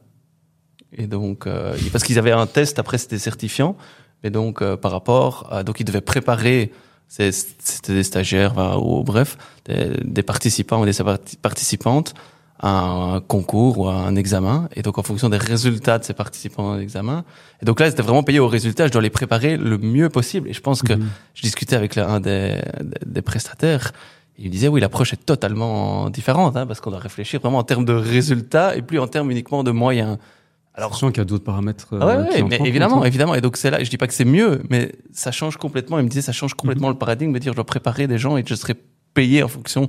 Et 0.97 1.07
donc 1.09 1.47
euh, 1.47 1.77
parce 1.91 2.05
qu'ils 2.05 2.19
avaient 2.19 2.31
un 2.33 2.47
test 2.47 2.79
après 2.79 2.99
c'était 2.99 3.19
certifiant, 3.19 3.77
mais 4.23 4.31
donc 4.31 4.63
euh, 4.63 4.77
par 4.77 4.93
rapport 4.93 5.49
à, 5.51 5.65
donc 5.65 5.81
ils 5.81 5.85
devaient 5.85 6.01
préparer 6.01 6.73
c'était 7.09 7.95
des 7.95 8.03
stagiaires 8.03 8.55
ou 8.83 9.03
bref 9.05 9.37
des, 9.67 9.91
des 10.05 10.23
participants 10.23 10.81
ou 10.81 10.85
des 10.85 10.93
parti- 10.93 11.37
participantes 11.37 12.15
un 12.63 13.21
concours 13.27 13.79
ou 13.79 13.87
un 13.89 14.15
examen 14.17 14.69
et 14.75 14.83
donc 14.83 14.97
en 14.99 15.03
fonction 15.03 15.29
des 15.29 15.37
résultats 15.37 15.99
de 15.99 16.05
ces 16.05 16.15
participants 16.15 16.73
à 16.73 16.79
l'examen 16.79 17.25
et 17.61 17.67
donc 17.67 17.81
là 17.81 17.91
c'était 17.91 18.03
vraiment 18.03 18.23
payé 18.23 18.39
au 18.41 18.49
résultat 18.49 18.87
je 18.87 18.93
dois 18.93 19.03
les 19.03 19.11
préparer 19.11 19.57
le 19.59 19.77
mieux 19.77 20.09
possible 20.09 20.49
et 20.49 20.55
je 20.55 20.61
pense 20.63 20.83
que 20.83 20.95
Mhm. 20.95 21.07
je 21.35 21.43
discutais 21.43 21.77
avec 21.77 21.99
un 21.99 22.19
des, 22.21 22.61
des- 23.05 23.21
prestataires 23.23 23.93
il 24.39 24.47
me 24.47 24.51
disait 24.51 24.69
oui 24.69 24.81
l'approche 24.81 25.13
est 25.13 25.25
totalement 25.27 26.09
différente 26.09 26.57
hein, 26.57 26.67
parce 26.67 26.81
qu'on 26.81 26.91
doit 26.91 26.99
réfléchir 26.99 27.41
vraiment 27.41 27.59
en 27.59 27.63
termes 27.65 27.85
de 27.85 27.93
résultats 27.93 28.75
et 28.77 28.81
plus 28.83 28.99
en 28.99 29.07
termes 29.07 29.31
uniquement 29.31 29.63
de 29.63 29.71
moyens 29.71 30.17
alors 30.75 30.93
Sachant 30.95 31.09
qu'il 31.09 31.19
y 31.19 31.21
a 31.23 31.25
d'autres 31.25 31.43
paramètres. 31.45 31.89
euh, 31.95 31.99
ah 32.03 32.07
ouais, 32.07 32.13
ouais, 32.17 32.43
entrent 32.43 32.49
mais 32.51 32.61
évidemment, 32.69 33.03
évidemment. 33.03 33.35
Et 33.35 33.41
donc 33.41 33.57
c'est 33.57 33.71
là, 33.71 33.83
je 33.83 33.89
dis 33.89 33.97
pas 33.97 34.07
que 34.07 34.13
c'est 34.13 34.27
mieux, 34.27 34.61
mais 34.69 34.93
ça 35.11 35.33
change 35.33 35.57
complètement. 35.57 35.99
Il 35.99 36.05
me 36.05 36.09
disait, 36.11 36.21
ça 36.21 36.33
change 36.33 36.53
complètement 36.53 36.91
le 36.91 36.97
paradigme 36.99 37.33
de 37.33 37.39
dire, 37.39 37.53
je 37.53 37.57
dois 37.57 37.65
préparer 37.65 38.07
des 38.07 38.19
gens 38.19 38.37
et 38.37 38.45
je 38.47 38.55
serai 38.55 38.75
payé 39.15 39.43
en 39.43 39.49
fonction 39.49 39.87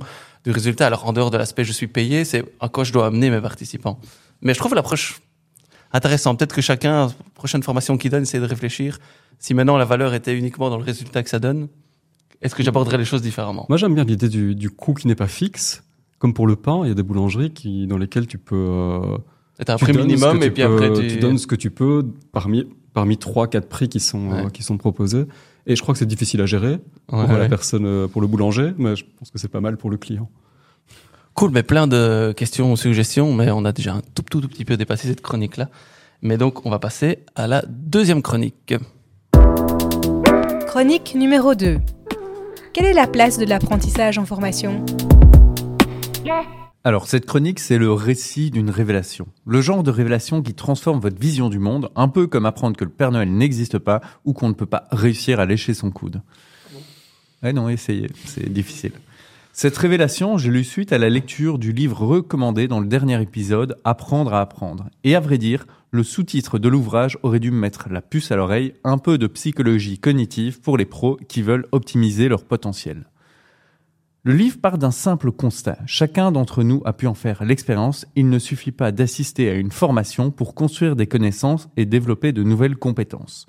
du 0.48 0.54
résultat. 0.54 0.86
Alors 0.86 1.06
en 1.06 1.12
dehors 1.12 1.30
de 1.30 1.36
l'aspect, 1.36 1.64
je 1.64 1.72
suis 1.72 1.88
payé, 1.88 2.24
c'est 2.24 2.42
à 2.60 2.68
quoi 2.70 2.82
je 2.84 2.92
dois 2.92 3.06
amener 3.06 3.28
mes 3.30 3.40
participants. 3.40 4.00
Mais 4.40 4.54
je 4.54 4.58
trouve 4.58 4.74
l'approche 4.74 5.20
intéressante. 5.92 6.38
Peut-être 6.38 6.54
que 6.54 6.62
chacun, 6.62 7.08
prochaine 7.34 7.62
formation 7.62 7.98
qu'il 7.98 8.10
donne, 8.10 8.22
essaie 8.22 8.40
de 8.40 8.46
réfléchir. 8.46 8.98
Si 9.38 9.52
maintenant 9.52 9.76
la 9.76 9.84
valeur 9.84 10.14
était 10.14 10.34
uniquement 10.34 10.70
dans 10.70 10.78
le 10.78 10.84
résultat 10.84 11.22
que 11.22 11.28
ça 11.28 11.38
donne, 11.38 11.68
est-ce 12.40 12.54
que 12.54 12.62
j'aborderais 12.62 12.96
les 12.96 13.04
choses 13.04 13.20
différemment? 13.20 13.66
Moi, 13.68 13.76
j'aime 13.78 13.94
bien 13.94 14.04
l'idée 14.04 14.28
du, 14.28 14.54
du 14.54 14.70
coût 14.70 14.94
qui 14.94 15.06
n'est 15.06 15.14
pas 15.14 15.28
fixe. 15.28 15.82
Comme 16.18 16.32
pour 16.32 16.46
le 16.46 16.56
pain, 16.56 16.80
il 16.84 16.88
y 16.88 16.90
a 16.90 16.94
des 16.94 17.02
boulangeries 17.02 17.52
qui, 17.52 17.86
dans 17.86 17.98
lesquelles 17.98 18.26
tu 18.26 18.38
peux. 18.38 18.56
euh, 18.56 19.18
C'est 19.58 19.68
un 19.70 19.76
tu 19.76 19.84
prix 19.84 19.92
minimum 19.96 20.38
et 20.38 20.46
tu 20.46 20.52
puis 20.52 20.62
peux- 20.62 20.72
après 20.74 20.92
tu... 20.92 21.06
tu 21.08 21.16
donnes 21.18 21.38
ce 21.38 21.46
que 21.46 21.56
tu 21.56 21.70
peux 21.70 22.06
parmi 22.32 22.66
parmi 22.94 23.18
trois 23.18 23.46
quatre 23.48 23.68
prix 23.68 23.88
qui 23.88 24.00
sont 24.00 24.32
euh, 24.32 24.48
qui 24.48 24.62
sont 24.62 24.78
proposés. 24.78 25.26
Et 25.68 25.76
je 25.76 25.82
crois 25.82 25.92
que 25.94 25.98
c'est 25.98 26.06
difficile 26.06 26.40
à 26.40 26.46
gérer 26.46 26.70
Ouais, 26.72 26.80
pour 27.08 27.20
ouais. 27.30 27.38
la 27.38 27.48
personne, 27.48 27.84
euh, 27.86 28.08
pour 28.08 28.20
le 28.22 28.26
boulanger, 28.26 28.72
mais 28.78 28.96
je 28.96 29.04
pense 29.18 29.30
que 29.30 29.38
c'est 29.38 29.48
pas 29.48 29.60
mal 29.60 29.76
pour 29.76 29.90
le 29.90 29.98
client. 29.98 30.28
Cool, 31.34 31.50
mais 31.52 31.62
plein 31.62 31.86
de 31.86 32.32
questions 32.36 32.72
ou 32.72 32.76
suggestions, 32.76 33.32
mais 33.34 33.50
on 33.50 33.64
a 33.64 33.72
déjà 33.72 33.92
un 33.94 34.00
tout, 34.00 34.22
tout, 34.28 34.40
tout 34.40 34.48
petit 34.48 34.64
peu 34.64 34.76
dépassé 34.76 35.06
cette 35.06 35.20
chronique-là. 35.20 35.68
Mais 36.22 36.36
donc, 36.36 36.66
on 36.66 36.70
va 36.70 36.78
passer 36.80 37.20
à 37.36 37.46
la 37.46 37.62
deuxième 37.68 38.22
chronique. 38.22 38.74
Chronique 40.66 41.14
numéro 41.14 41.54
2. 41.54 41.78
Quelle 42.72 42.86
est 42.86 42.92
la 42.92 43.06
place 43.06 43.38
de 43.38 43.44
l'apprentissage 43.44 44.18
en 44.18 44.24
formation? 44.24 44.84
Alors, 46.88 47.06
cette 47.06 47.26
chronique, 47.26 47.60
c'est 47.60 47.76
le 47.76 47.92
récit 47.92 48.50
d'une 48.50 48.70
révélation. 48.70 49.28
Le 49.44 49.60
genre 49.60 49.82
de 49.82 49.90
révélation 49.90 50.40
qui 50.40 50.54
transforme 50.54 51.00
votre 51.00 51.20
vision 51.20 51.50
du 51.50 51.58
monde, 51.58 51.90
un 51.96 52.08
peu 52.08 52.26
comme 52.26 52.46
apprendre 52.46 52.78
que 52.78 52.84
le 52.86 52.90
Père 52.90 53.12
Noël 53.12 53.30
n'existe 53.30 53.78
pas 53.78 54.00
ou 54.24 54.32
qu'on 54.32 54.48
ne 54.48 54.54
peut 54.54 54.64
pas 54.64 54.88
réussir 54.90 55.38
à 55.38 55.44
lécher 55.44 55.74
son 55.74 55.90
coude. 55.90 56.22
Ouais, 57.42 57.52
non, 57.52 57.68
essayez, 57.68 58.08
c'est 58.24 58.50
difficile. 58.50 58.92
Cette 59.52 59.76
révélation, 59.76 60.38
j'ai 60.38 60.50
lu 60.50 60.64
suite 60.64 60.94
à 60.94 60.96
la 60.96 61.10
lecture 61.10 61.58
du 61.58 61.72
livre 61.72 62.06
recommandé 62.06 62.68
dans 62.68 62.80
le 62.80 62.86
dernier 62.86 63.20
épisode, 63.20 63.76
Apprendre 63.84 64.32
à 64.32 64.40
apprendre. 64.40 64.88
Et 65.04 65.14
à 65.14 65.20
vrai 65.20 65.36
dire, 65.36 65.66
le 65.90 66.02
sous-titre 66.02 66.58
de 66.58 66.70
l'ouvrage 66.70 67.18
aurait 67.22 67.38
dû 67.38 67.50
me 67.50 67.60
mettre 67.60 67.90
la 67.90 68.00
puce 68.00 68.32
à 68.32 68.36
l'oreille, 68.36 68.72
un 68.82 68.96
peu 68.96 69.18
de 69.18 69.26
psychologie 69.26 69.98
cognitive 69.98 70.62
pour 70.62 70.78
les 70.78 70.86
pros 70.86 71.18
qui 71.28 71.42
veulent 71.42 71.66
optimiser 71.70 72.30
leur 72.30 72.44
potentiel. 72.44 73.04
Le 74.24 74.34
livre 74.34 74.58
part 74.60 74.78
d'un 74.78 74.90
simple 74.90 75.30
constat. 75.30 75.78
Chacun 75.86 76.32
d'entre 76.32 76.64
nous 76.64 76.82
a 76.84 76.92
pu 76.92 77.06
en 77.06 77.14
faire 77.14 77.44
l'expérience. 77.44 78.04
Il 78.16 78.28
ne 78.28 78.40
suffit 78.40 78.72
pas 78.72 78.90
d'assister 78.90 79.48
à 79.48 79.54
une 79.54 79.70
formation 79.70 80.32
pour 80.32 80.56
construire 80.56 80.96
des 80.96 81.06
connaissances 81.06 81.68
et 81.76 81.86
développer 81.86 82.32
de 82.32 82.42
nouvelles 82.42 82.76
compétences. 82.76 83.46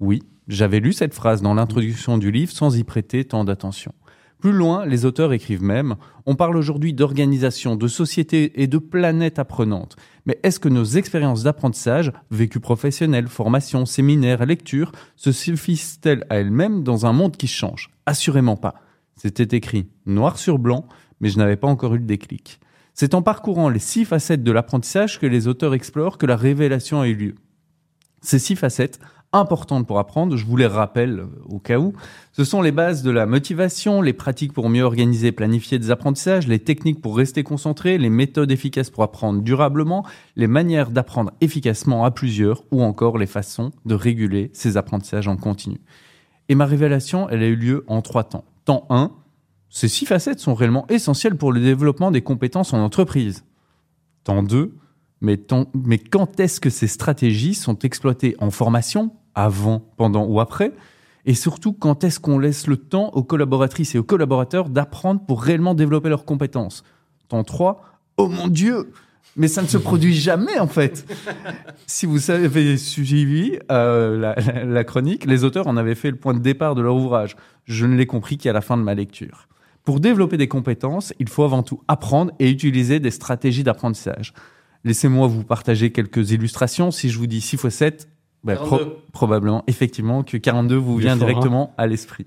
Oui, 0.00 0.22
j'avais 0.48 0.80
lu 0.80 0.94
cette 0.94 1.12
phrase 1.12 1.42
dans 1.42 1.52
l'introduction 1.52 2.16
du 2.16 2.30
livre 2.30 2.50
sans 2.50 2.78
y 2.78 2.82
prêter 2.82 3.26
tant 3.26 3.44
d'attention. 3.44 3.92
Plus 4.40 4.52
loin, 4.52 4.86
les 4.86 5.04
auteurs 5.04 5.34
écrivent 5.34 5.62
même 5.62 5.96
On 6.24 6.34
parle 6.34 6.56
aujourd'hui 6.56 6.94
d'organisation, 6.94 7.76
de 7.76 7.86
société 7.86 8.62
et 8.62 8.66
de 8.66 8.78
planète 8.78 9.38
apprenante. 9.38 9.96
Mais 10.24 10.40
est-ce 10.42 10.60
que 10.60 10.70
nos 10.70 10.84
expériences 10.84 11.42
d'apprentissage, 11.42 12.10
vécu 12.30 12.58
professionnel, 12.58 13.28
formation, 13.28 13.84
séminaire, 13.84 14.46
lecture, 14.46 14.92
se 15.14 15.30
suffisent-elles 15.30 16.24
à 16.30 16.36
elles-mêmes 16.36 16.84
dans 16.84 17.04
un 17.04 17.12
monde 17.12 17.36
qui 17.36 17.48
change? 17.48 17.90
Assurément 18.06 18.56
pas. 18.56 18.85
C'était 19.16 19.56
écrit 19.56 19.88
noir 20.04 20.38
sur 20.38 20.58
blanc, 20.58 20.86
mais 21.20 21.28
je 21.28 21.38
n'avais 21.38 21.56
pas 21.56 21.68
encore 21.68 21.94
eu 21.94 21.98
le 21.98 22.04
déclic. 22.04 22.60
C'est 22.94 23.14
en 23.14 23.22
parcourant 23.22 23.68
les 23.68 23.78
six 23.78 24.04
facettes 24.04 24.42
de 24.42 24.52
l'apprentissage 24.52 25.18
que 25.18 25.26
les 25.26 25.48
auteurs 25.48 25.74
explorent 25.74 26.18
que 26.18 26.26
la 26.26 26.36
révélation 26.36 27.00
a 27.00 27.08
eu 27.08 27.14
lieu. 27.14 27.34
Ces 28.22 28.38
six 28.38 28.56
facettes, 28.56 28.98
importantes 29.32 29.86
pour 29.86 29.98
apprendre, 29.98 30.36
je 30.36 30.44
vous 30.44 30.56
les 30.56 30.66
rappelle 30.66 31.26
au 31.46 31.58
cas 31.58 31.78
où, 31.78 31.92
ce 32.32 32.44
sont 32.44 32.62
les 32.62 32.72
bases 32.72 33.02
de 33.02 33.10
la 33.10 33.26
motivation, 33.26 34.02
les 34.02 34.12
pratiques 34.12 34.52
pour 34.52 34.68
mieux 34.68 34.82
organiser 34.82 35.28
et 35.28 35.32
planifier 35.32 35.78
des 35.78 35.90
apprentissages, 35.90 36.46
les 36.48 36.58
techniques 36.58 37.00
pour 37.00 37.16
rester 37.16 37.42
concentré, 37.42 37.98
les 37.98 38.10
méthodes 38.10 38.50
efficaces 38.50 38.90
pour 38.90 39.02
apprendre 39.02 39.42
durablement, 39.42 40.06
les 40.36 40.46
manières 40.46 40.90
d'apprendre 40.90 41.32
efficacement 41.40 42.04
à 42.04 42.10
plusieurs 42.10 42.64
ou 42.70 42.82
encore 42.82 43.18
les 43.18 43.26
façons 43.26 43.72
de 43.84 43.94
réguler 43.94 44.50
ces 44.52 44.76
apprentissages 44.76 45.28
en 45.28 45.36
continu. 45.36 45.80
Et 46.48 46.54
ma 46.54 46.66
révélation, 46.66 47.28
elle 47.28 47.42
a 47.42 47.46
eu 47.46 47.56
lieu 47.56 47.84
en 47.88 48.02
trois 48.02 48.24
temps. 48.24 48.44
Temps 48.66 48.84
1, 48.90 49.12
ces 49.70 49.86
six 49.86 50.06
facettes 50.06 50.40
sont 50.40 50.54
réellement 50.54 50.88
essentielles 50.88 51.36
pour 51.36 51.52
le 51.52 51.60
développement 51.60 52.10
des 52.10 52.20
compétences 52.20 52.72
en 52.72 52.78
entreprise. 52.78 53.44
Temps 54.24 54.42
2, 54.42 54.76
mais, 55.20 55.40
mais 55.72 55.98
quand 55.98 56.40
est-ce 56.40 56.60
que 56.60 56.68
ces 56.68 56.88
stratégies 56.88 57.54
sont 57.54 57.78
exploitées 57.78 58.34
en 58.40 58.50
formation, 58.50 59.12
avant, 59.36 59.78
pendant 59.96 60.24
ou 60.24 60.40
après? 60.40 60.72
Et 61.26 61.34
surtout, 61.34 61.72
quand 61.72 62.02
est-ce 62.02 62.18
qu'on 62.18 62.40
laisse 62.40 62.66
le 62.66 62.76
temps 62.76 63.10
aux 63.10 63.22
collaboratrices 63.22 63.94
et 63.94 63.98
aux 63.98 64.04
collaborateurs 64.04 64.68
d'apprendre 64.68 65.20
pour 65.24 65.42
réellement 65.42 65.74
développer 65.74 66.08
leurs 66.08 66.24
compétences? 66.24 66.82
Temps 67.28 67.44
3, 67.44 67.80
oh 68.16 68.28
mon 68.28 68.48
Dieu 68.48 68.92
mais 69.34 69.48
ça 69.48 69.62
ne 69.62 69.66
se 69.66 69.78
produit 69.78 70.14
jamais 70.14 70.58
en 70.58 70.66
fait. 70.68 71.04
Si 71.86 72.06
vous 72.06 72.30
avez 72.30 72.76
suivi 72.76 73.58
euh, 73.70 74.18
la, 74.18 74.34
la- 74.34 74.64
la 74.64 74.84
chronique, 74.84 75.24
les 75.26 75.44
auteurs 75.44 75.66
en 75.66 75.76
avaient 75.76 75.94
fait 75.94 76.10
le 76.10 76.16
point 76.16 76.34
de 76.34 76.38
départ 76.38 76.74
de 76.74 76.82
leur 76.82 76.94
ouvrage. 76.96 77.36
Je 77.64 77.84
ne 77.86 77.96
l'ai 77.96 78.06
compris 78.06 78.38
qu'à 78.38 78.52
la 78.52 78.60
fin 78.60 78.76
de 78.76 78.82
ma 78.82 78.94
lecture. 78.94 79.48
Pour 79.84 80.00
développer 80.00 80.36
des 80.36 80.48
compétences, 80.48 81.12
il 81.18 81.28
faut 81.28 81.44
avant 81.44 81.62
tout 81.62 81.80
apprendre 81.88 82.32
et 82.38 82.50
utiliser 82.50 82.98
des 83.00 83.10
stratégies 83.10 83.62
d'apprentissage. 83.62 84.32
Laissez-moi 84.84 85.26
vous 85.28 85.44
partager 85.44 85.90
quelques 85.92 86.30
illustrations. 86.32 86.90
Si 86.90 87.08
je 87.10 87.18
vous 87.18 87.26
dis 87.26 87.40
6 87.40 87.56
x 87.56 87.68
7, 87.68 88.08
bah, 88.44 88.54
pro- 88.56 88.78
42. 88.78 88.96
probablement, 89.12 89.64
effectivement, 89.66 90.22
que 90.22 90.36
42 90.36 90.76
vous 90.76 90.96
vient 90.96 91.12
hein. 91.12 91.16
directement 91.16 91.74
à 91.78 91.86
l'esprit. 91.86 92.26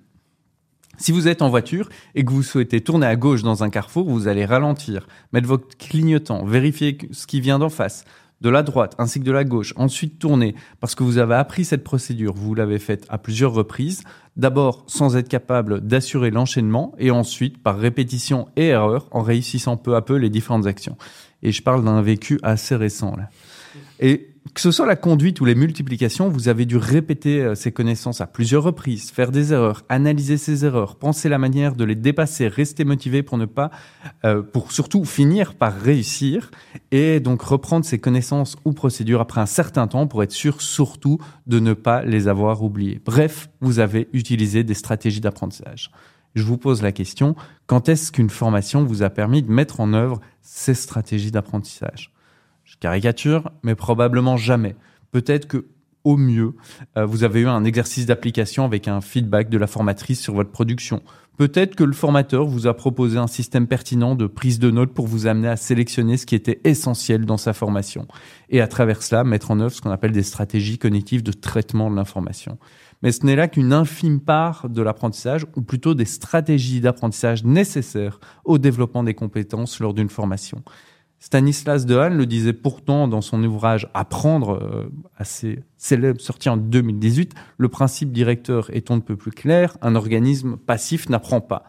Si 0.99 1.13
vous 1.13 1.29
êtes 1.29 1.41
en 1.41 1.49
voiture 1.49 1.87
et 2.13 2.25
que 2.25 2.31
vous 2.31 2.43
souhaitez 2.43 2.81
tourner 2.81 3.07
à 3.07 3.15
gauche 3.15 3.41
dans 3.41 3.63
un 3.63 3.69
carrefour, 3.69 4.09
vous 4.09 4.27
allez 4.27 4.43
ralentir, 4.43 5.07
mettre 5.31 5.47
votre 5.47 5.77
clignotant, 5.77 6.43
vérifier 6.43 6.97
ce 7.11 7.25
qui 7.25 7.39
vient 7.39 7.57
d'en 7.57 7.69
face, 7.69 8.03
de 8.41 8.49
la 8.49 8.63
droite 8.63 8.95
ainsi 8.97 9.19
que 9.19 9.25
de 9.25 9.31
la 9.31 9.45
gauche, 9.45 9.73
ensuite 9.77 10.19
tourner 10.19 10.55
parce 10.81 10.95
que 10.95 11.03
vous 11.03 11.17
avez 11.17 11.35
appris 11.35 11.63
cette 11.63 11.85
procédure, 11.85 12.33
vous 12.33 12.53
l'avez 12.53 12.79
faite 12.79 13.05
à 13.07 13.17
plusieurs 13.17 13.53
reprises, 13.53 14.03
d'abord 14.35 14.83
sans 14.87 15.15
être 15.15 15.29
capable 15.29 15.81
d'assurer 15.81 16.31
l'enchaînement 16.31 16.93
et 16.97 17.11
ensuite 17.11 17.63
par 17.63 17.77
répétition 17.77 18.49
et 18.57 18.67
erreur 18.67 19.07
en 19.11 19.21
réussissant 19.21 19.77
peu 19.77 19.95
à 19.95 20.01
peu 20.01 20.15
les 20.15 20.29
différentes 20.29 20.67
actions. 20.67 20.97
Et 21.43 21.53
je 21.53 21.63
parle 21.63 21.83
d'un 21.85 22.01
vécu 22.01 22.39
assez 22.43 22.75
récent 22.75 23.15
là. 23.15 23.29
Et 24.01 24.28
que 24.53 24.61
ce 24.61 24.71
soit 24.71 24.85
la 24.85 24.95
conduite 24.95 25.41
ou 25.41 25.45
les 25.45 25.55
multiplications, 25.55 26.29
vous 26.29 26.47
avez 26.47 26.65
dû 26.65 26.77
répéter 26.77 27.41
euh, 27.41 27.55
ces 27.55 27.71
connaissances 27.71 28.21
à 28.21 28.27
plusieurs 28.27 28.63
reprises, 28.63 29.11
faire 29.11 29.31
des 29.31 29.53
erreurs, 29.53 29.83
analyser 29.89 30.37
ces 30.37 30.65
erreurs, 30.65 30.95
penser 30.95 31.29
la 31.29 31.37
manière 31.37 31.75
de 31.75 31.83
les 31.83 31.95
dépasser, 31.95 32.47
rester 32.47 32.83
motivé 32.83 33.23
pour 33.23 33.37
ne 33.37 33.45
pas, 33.45 33.69
euh, 34.25 34.41
pour 34.41 34.71
surtout 34.71 35.05
finir 35.05 35.55
par 35.55 35.73
réussir 35.73 36.51
et 36.91 37.19
donc 37.19 37.41
reprendre 37.41 37.85
ces 37.85 37.99
connaissances 37.99 38.57
ou 38.65 38.73
procédures 38.73 39.21
après 39.21 39.41
un 39.41 39.45
certain 39.45 39.87
temps 39.87 40.07
pour 40.07 40.23
être 40.23 40.31
sûr 40.31 40.61
surtout 40.61 41.19
de 41.47 41.59
ne 41.59 41.73
pas 41.73 42.03
les 42.03 42.27
avoir 42.27 42.63
oubliées. 42.63 43.01
Bref, 43.05 43.49
vous 43.61 43.79
avez 43.79 44.09
utilisé 44.13 44.63
des 44.63 44.73
stratégies 44.73 45.21
d'apprentissage. 45.21 45.91
Je 46.35 46.43
vous 46.43 46.57
pose 46.57 46.81
la 46.81 46.91
question, 46.91 47.35
quand 47.65 47.89
est-ce 47.89 48.11
qu'une 48.11 48.29
formation 48.29 48.83
vous 48.83 49.03
a 49.03 49.09
permis 49.09 49.41
de 49.41 49.51
mettre 49.51 49.79
en 49.79 49.93
œuvre 49.93 50.19
ces 50.41 50.75
stratégies 50.75 51.31
d'apprentissage? 51.31 52.11
Caricature, 52.79 53.51
mais 53.63 53.75
probablement 53.75 54.37
jamais. 54.37 54.75
Peut-être 55.11 55.47
que 55.47 55.65
au 56.03 56.17
mieux, 56.17 56.53
euh, 56.97 57.05
vous 57.05 57.23
avez 57.23 57.41
eu 57.41 57.47
un 57.47 57.65
exercice 57.65 58.05
d'application 58.05 58.63
avec 58.63 58.87
un 58.87 59.01
feedback 59.01 59.49
de 59.49 59.57
la 59.57 59.67
formatrice 59.67 60.21
sur 60.21 60.33
votre 60.33 60.49
production. 60.49 61.01
Peut-être 61.37 61.75
que 61.75 61.83
le 61.83 61.93
formateur 61.93 62.45
vous 62.45 62.67
a 62.67 62.73
proposé 62.73 63.17
un 63.17 63.27
système 63.27 63.67
pertinent 63.67 64.15
de 64.15 64.27
prise 64.27 64.59
de 64.59 64.71
notes 64.71 64.93
pour 64.93 65.07
vous 65.07 65.25
amener 65.25 65.47
à 65.47 65.55
sélectionner 65.55 66.17
ce 66.17 66.25
qui 66.25 66.35
était 66.35 66.59
essentiel 66.65 67.25
dans 67.25 67.37
sa 67.37 67.53
formation 67.53 68.07
et 68.49 68.59
à 68.59 68.67
travers 68.67 69.01
cela 69.03 69.23
mettre 69.23 69.51
en 69.51 69.59
œuvre 69.61 69.71
ce 69.71 69.81
qu'on 69.81 69.91
appelle 69.91 70.11
des 70.11 70.23
stratégies 70.23 70.77
cognitives 70.77 71.23
de 71.23 71.31
traitement 71.31 71.89
de 71.89 71.95
l'information. 71.95 72.57
Mais 73.01 73.13
ce 73.13 73.25
n'est 73.25 73.37
là 73.37 73.47
qu'une 73.47 73.71
infime 73.71 74.19
part 74.19 74.67
de 74.67 74.81
l'apprentissage, 74.81 75.45
ou 75.55 75.61
plutôt 75.61 75.93
des 75.93 76.03
stratégies 76.03 76.81
d'apprentissage 76.81 77.45
nécessaires 77.45 78.19
au 78.43 78.57
développement 78.57 79.03
des 79.03 79.13
compétences 79.13 79.79
lors 79.79 79.93
d'une 79.93 80.09
formation. 80.09 80.61
Stanislas 81.19 81.85
Dehaene 81.85 82.17
le 82.17 82.25
disait 82.25 82.53
pourtant 82.53 83.07
dans 83.07 83.21
son 83.21 83.43
ouvrage 83.43 83.89
Apprendre, 83.93 84.59
euh, 84.61 84.89
assez 85.17 85.63
célèbre, 85.77 86.21
sorti 86.21 86.49
en 86.49 86.57
2018, 86.57 87.33
le 87.57 87.67
principe 87.67 88.11
directeur 88.11 88.73
est 88.73 88.89
on 88.89 88.95
ne 88.95 89.01
peut 89.01 89.17
plus 89.17 89.31
clair, 89.31 89.77
un 89.81 89.95
organisme 89.95 90.55
passif 90.57 91.09
n'apprend 91.09 91.41
pas. 91.41 91.65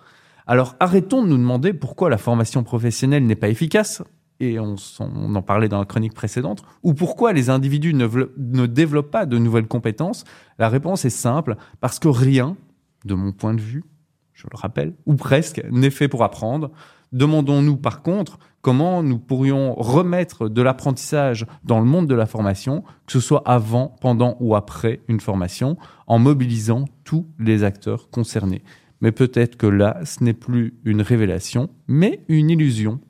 Alors 0.47 0.77
arrêtons 0.79 1.23
de 1.23 1.29
nous 1.29 1.37
demander 1.37 1.73
pourquoi 1.73 2.11
la 2.11 2.19
formation 2.19 2.63
professionnelle 2.63 3.27
n'est 3.27 3.37
pas 3.37 3.49
efficace, 3.49 4.03
et 4.41 4.59
on, 4.59 4.77
en 5.01 5.43
parlait 5.43 5.69
dans 5.69 5.79
la 5.79 5.85
chronique 5.85 6.15
précédente, 6.15 6.63
ou 6.83 6.95
pourquoi 6.95 7.33
les 7.33 7.51
individus 7.51 7.93
ne 7.93 8.67
développent 8.67 9.11
pas 9.11 9.27
de 9.27 9.37
nouvelles 9.37 9.69
compétences. 9.69 10.25
La 10.59 10.71
réponse 10.71 11.05
est 11.05 11.11
simple, 11.11 11.57
parce 11.81 11.99
que 11.99 12.09
rien, 12.09 12.57
de 13.05 13.15
mon 13.15 13.33
point 13.33 13.53
de 13.53 13.61
vue, 13.61 13.85
je 14.33 14.47
le 14.51 14.57
rappelle, 14.57 14.95
ou 15.05 15.15
presque, 15.15 15.63
n'est 15.71 15.91
fait 15.91 16.09
pour 16.09 16.25
apprendre. 16.25 16.71
Demandons-nous 17.13 17.77
par 17.77 18.03
contre 18.03 18.39
comment 18.63 19.03
nous 19.03 19.19
pourrions 19.19 19.75
remettre 19.75 20.49
de 20.49 20.63
l'apprentissage 20.63 21.47
dans 21.65 21.81
le 21.81 21.87
monde 21.87 22.07
de 22.07 22.15
la 22.15 22.27
formation, 22.27 22.83
que 23.07 23.13
ce 23.13 23.21
soit 23.21 23.43
avant, 23.47 23.97
pendant 24.01 24.37
ou 24.41 24.55
après 24.55 25.01
une 25.09 25.21
formation, 25.21 25.77
en 26.07 26.19
mobilisant 26.19 26.85
tous 27.05 27.27
les 27.39 27.65
acteurs 27.65 28.11
concernés. 28.11 28.63
Mais 29.01 29.13
peut-être 29.13 29.57
que 29.57 29.67
là, 29.67 29.99
ce 30.05 30.23
n'est 30.23 30.35
plus 30.35 30.75
une 30.85 31.01
révélation, 31.01 31.71
mais 31.89 32.21
une 32.29 32.51
illusion. 32.51 33.01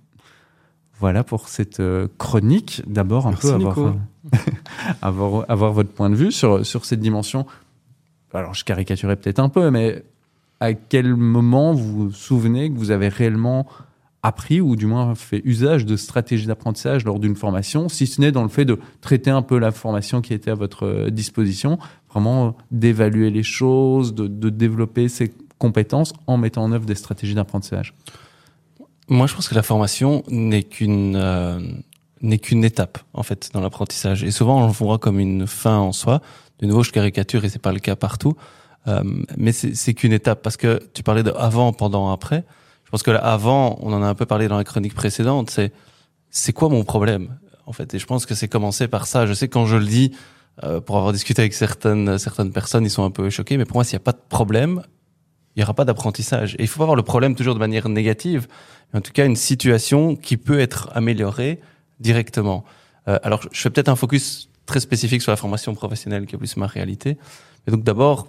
Voilà 0.98 1.24
pour 1.24 1.48
cette 1.48 1.80
euh, 1.80 2.08
chronique. 2.18 2.82
D'abord, 2.86 3.26
un 3.26 3.30
Merci, 3.30 3.52
peu 3.74 3.92
avoir, 5.02 5.50
avoir 5.50 5.72
votre 5.72 5.90
point 5.90 6.10
de 6.10 6.14
vue 6.14 6.30
sur, 6.30 6.64
sur 6.64 6.84
cette 6.84 7.00
dimension. 7.00 7.46
Alors, 8.32 8.54
je 8.54 8.64
caricaturais 8.64 9.16
peut-être 9.16 9.40
un 9.40 9.48
peu, 9.48 9.70
mais 9.70 10.04
à 10.60 10.74
quel 10.74 11.16
moment 11.16 11.72
vous 11.72 12.04
vous 12.04 12.12
souvenez 12.12 12.70
que 12.70 12.76
vous 12.76 12.90
avez 12.90 13.08
réellement 13.08 13.66
appris 14.22 14.60
ou 14.60 14.76
du 14.76 14.86
moins 14.86 15.14
fait 15.14 15.40
usage 15.44 15.86
de 15.86 15.96
stratégies 15.96 16.46
d'apprentissage 16.46 17.04
lors 17.04 17.18
d'une 17.18 17.36
formation, 17.36 17.88
si 17.88 18.06
ce 18.06 18.20
n'est 18.20 18.32
dans 18.32 18.42
le 18.42 18.48
fait 18.48 18.64
de 18.64 18.78
traiter 19.00 19.30
un 19.30 19.42
peu 19.42 19.58
la 19.58 19.72
formation 19.72 20.20
qui 20.20 20.34
était 20.34 20.50
à 20.50 20.54
votre 20.54 20.86
euh, 20.86 21.10
disposition, 21.10 21.78
vraiment 22.10 22.46
euh, 22.46 22.50
d'évaluer 22.70 23.30
les 23.30 23.42
choses, 23.42 24.14
de, 24.14 24.50
développer 24.50 25.08
ses 25.08 25.32
compétences 25.58 26.12
en 26.26 26.36
mettant 26.36 26.64
en 26.64 26.72
œuvre 26.72 26.84
des 26.84 26.94
stratégies 26.94 27.34
d'apprentissage. 27.34 27.94
Moi, 29.08 29.26
je 29.26 29.34
pense 29.34 29.48
que 29.48 29.54
la 29.54 29.62
formation 29.62 30.22
n'est 30.28 30.62
qu'une 30.62 31.16
euh, 31.16 31.58
n'est 32.22 32.38
qu'une 32.38 32.64
étape 32.64 32.98
en 33.14 33.22
fait 33.22 33.50
dans 33.54 33.60
l'apprentissage. 33.60 34.22
Et 34.22 34.30
souvent, 34.30 34.62
on 34.62 34.66
le 34.66 34.72
voit 34.72 34.98
comme 34.98 35.18
une 35.18 35.46
fin 35.46 35.78
en 35.78 35.92
soi. 35.92 36.20
De 36.58 36.66
nouveau, 36.66 36.82
je 36.82 36.92
caricature 36.92 37.44
et 37.44 37.48
c'est 37.48 37.58
pas 37.58 37.72
le 37.72 37.80
cas 37.80 37.96
partout. 37.96 38.36
Mais 39.36 39.52
c'est 39.52 39.94
qu'une 39.94 40.12
étape 40.12 40.42
parce 40.42 40.56
que 40.56 40.80
tu 40.94 41.02
parlais 41.02 41.22
de 41.22 41.30
avant, 41.30 41.72
pendant, 41.72 42.10
après. 42.10 42.44
Je 42.90 42.92
pense 42.92 43.04
que 43.04 43.12
là, 43.12 43.20
avant, 43.20 43.78
on 43.82 43.92
en 43.92 44.02
a 44.02 44.06
un 44.06 44.16
peu 44.16 44.26
parlé 44.26 44.48
dans 44.48 44.56
la 44.56 44.64
chronique 44.64 44.94
précédente. 44.94 45.48
C'est 45.48 45.72
c'est 46.28 46.52
quoi 46.52 46.68
mon 46.68 46.82
problème 46.82 47.38
en 47.66 47.72
fait? 47.72 47.94
Et 47.94 48.00
je 48.00 48.06
pense 48.06 48.26
que 48.26 48.34
c'est 48.34 48.48
commencé 48.48 48.88
par 48.88 49.06
ça. 49.06 49.26
Je 49.26 49.32
sais 49.32 49.46
quand 49.46 49.64
je 49.66 49.76
le 49.76 49.84
dis, 49.84 50.10
euh, 50.64 50.80
pour 50.80 50.96
avoir 50.96 51.12
discuté 51.12 51.40
avec 51.40 51.54
certaines 51.54 52.18
certaines 52.18 52.50
personnes, 52.50 52.84
ils 52.84 52.90
sont 52.90 53.04
un 53.04 53.12
peu 53.12 53.30
choqués. 53.30 53.56
Mais 53.58 53.64
pour 53.64 53.76
moi, 53.76 53.84
s'il 53.84 53.94
n'y 53.94 54.02
a 54.02 54.06
pas 54.06 54.10
de 54.10 54.20
problème, 54.28 54.82
il 55.54 55.60
n'y 55.60 55.62
aura 55.62 55.74
pas 55.74 55.84
d'apprentissage. 55.84 56.56
Et 56.58 56.62
il 56.62 56.66
faut 56.66 56.80
pas 56.80 56.84
voir 56.84 56.96
le 56.96 57.04
problème 57.04 57.36
toujours 57.36 57.54
de 57.54 57.60
manière 57.60 57.88
négative, 57.88 58.48
mais 58.92 58.98
en 58.98 59.02
tout 59.02 59.12
cas 59.12 59.24
une 59.24 59.36
situation 59.36 60.16
qui 60.16 60.36
peut 60.36 60.58
être 60.58 60.90
améliorée 60.92 61.60
directement. 62.00 62.64
Euh, 63.06 63.20
alors, 63.22 63.46
je 63.52 63.60
fais 63.60 63.70
peut-être 63.70 63.88
un 63.88 63.94
focus 63.94 64.48
très 64.66 64.80
spécifique 64.80 65.22
sur 65.22 65.30
la 65.30 65.36
formation 65.36 65.74
professionnelle, 65.74 66.26
qui 66.26 66.34
est 66.34 66.38
plus 66.38 66.56
ma 66.56 66.66
réalité. 66.66 67.18
Mais 67.66 67.72
donc 67.72 67.84
d'abord, 67.84 68.26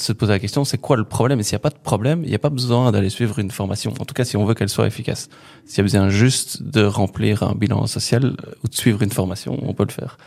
se 0.00 0.12
poser 0.12 0.32
la 0.32 0.38
question, 0.38 0.64
c'est 0.64 0.78
quoi 0.78 0.96
le 0.96 1.04
problème? 1.04 1.40
Et 1.40 1.42
s'il 1.42 1.54
n'y 1.54 1.60
a 1.60 1.60
pas 1.60 1.70
de 1.70 1.78
problème, 1.78 2.22
il 2.24 2.28
n'y 2.28 2.34
a 2.34 2.38
pas 2.38 2.50
besoin 2.50 2.92
d'aller 2.92 3.10
suivre 3.10 3.38
une 3.38 3.50
formation. 3.50 3.92
En 3.98 4.04
tout 4.04 4.14
cas, 4.14 4.24
si 4.24 4.36
on 4.36 4.44
veut 4.44 4.54
qu'elle 4.54 4.68
soit 4.68 4.86
efficace. 4.86 5.28
S'il 5.64 5.78
y 5.78 5.80
a 5.80 5.82
besoin 5.84 6.08
juste 6.08 6.62
de 6.62 6.84
remplir 6.84 7.42
un 7.42 7.54
bilan 7.54 7.86
social 7.86 8.24
euh, 8.24 8.52
ou 8.64 8.68
de 8.68 8.74
suivre 8.74 9.02
une 9.02 9.10
formation, 9.12 9.58
on 9.62 9.74
peut 9.74 9.84
le 9.86 9.92
faire. 9.92 10.18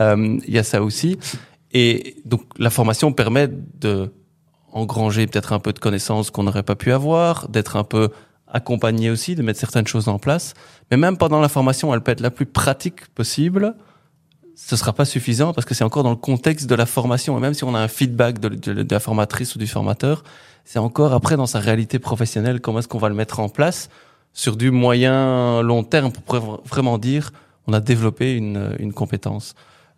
Euh, 0.00 0.38
Il 0.46 0.54
y 0.54 0.58
a 0.58 0.64
ça 0.64 0.82
aussi. 0.82 1.18
Et 1.72 2.16
donc, 2.24 2.42
la 2.58 2.70
formation 2.70 3.12
permet 3.12 3.48
de 3.48 4.12
engranger 4.72 5.26
peut-être 5.26 5.52
un 5.52 5.58
peu 5.58 5.72
de 5.72 5.78
connaissances 5.78 6.30
qu'on 6.30 6.44
n'aurait 6.44 6.62
pas 6.62 6.76
pu 6.76 6.92
avoir, 6.92 7.48
d'être 7.48 7.76
un 7.76 7.84
peu 7.84 8.10
accompagné 8.46 9.10
aussi, 9.10 9.34
de 9.34 9.42
mettre 9.42 9.58
certaines 9.58 9.86
choses 9.86 10.08
en 10.08 10.18
place. 10.18 10.54
Mais 10.90 10.96
même 10.96 11.16
pendant 11.16 11.40
la 11.40 11.48
formation, 11.48 11.92
elle 11.94 12.00
peut 12.00 12.12
être 12.12 12.20
la 12.20 12.30
plus 12.30 12.46
pratique 12.46 13.06
possible. 13.14 13.74
Ce 14.54 14.76
sera 14.76 14.92
pas 14.92 15.04
suffisant 15.04 15.52
parce 15.52 15.64
que 15.64 15.74
c'est 15.74 15.84
encore 15.84 16.02
dans 16.02 16.10
le 16.10 16.16
contexte 16.16 16.66
de 16.66 16.74
la 16.74 16.86
formation. 16.86 17.36
Et 17.38 17.40
même 17.40 17.54
si 17.54 17.64
on 17.64 17.74
a 17.74 17.78
un 17.78 17.88
feedback 17.88 18.38
de, 18.38 18.86
la 18.88 19.00
formatrice 19.00 19.54
ou 19.54 19.58
du 19.58 19.66
formateur, 19.66 20.24
c'est 20.64 20.78
encore 20.78 21.12
après 21.12 21.36
dans 21.36 21.46
sa 21.46 21.58
réalité 21.58 21.98
professionnelle 21.98 22.60
comment 22.60 22.78
est-ce 22.78 22.88
qu'on 22.88 22.98
va 22.98 23.08
le 23.08 23.14
mettre 23.14 23.40
en 23.40 23.48
place 23.48 23.88
sur 24.32 24.56
du 24.56 24.70
moyen 24.70 25.62
long 25.62 25.84
terme 25.84 26.12
pour 26.12 26.62
vraiment 26.64 26.98
dire 26.98 27.32
on 27.66 27.72
a 27.72 27.80
développé 27.80 28.34
une, 28.34 28.74
une 28.78 28.92
compétence. 28.92 29.54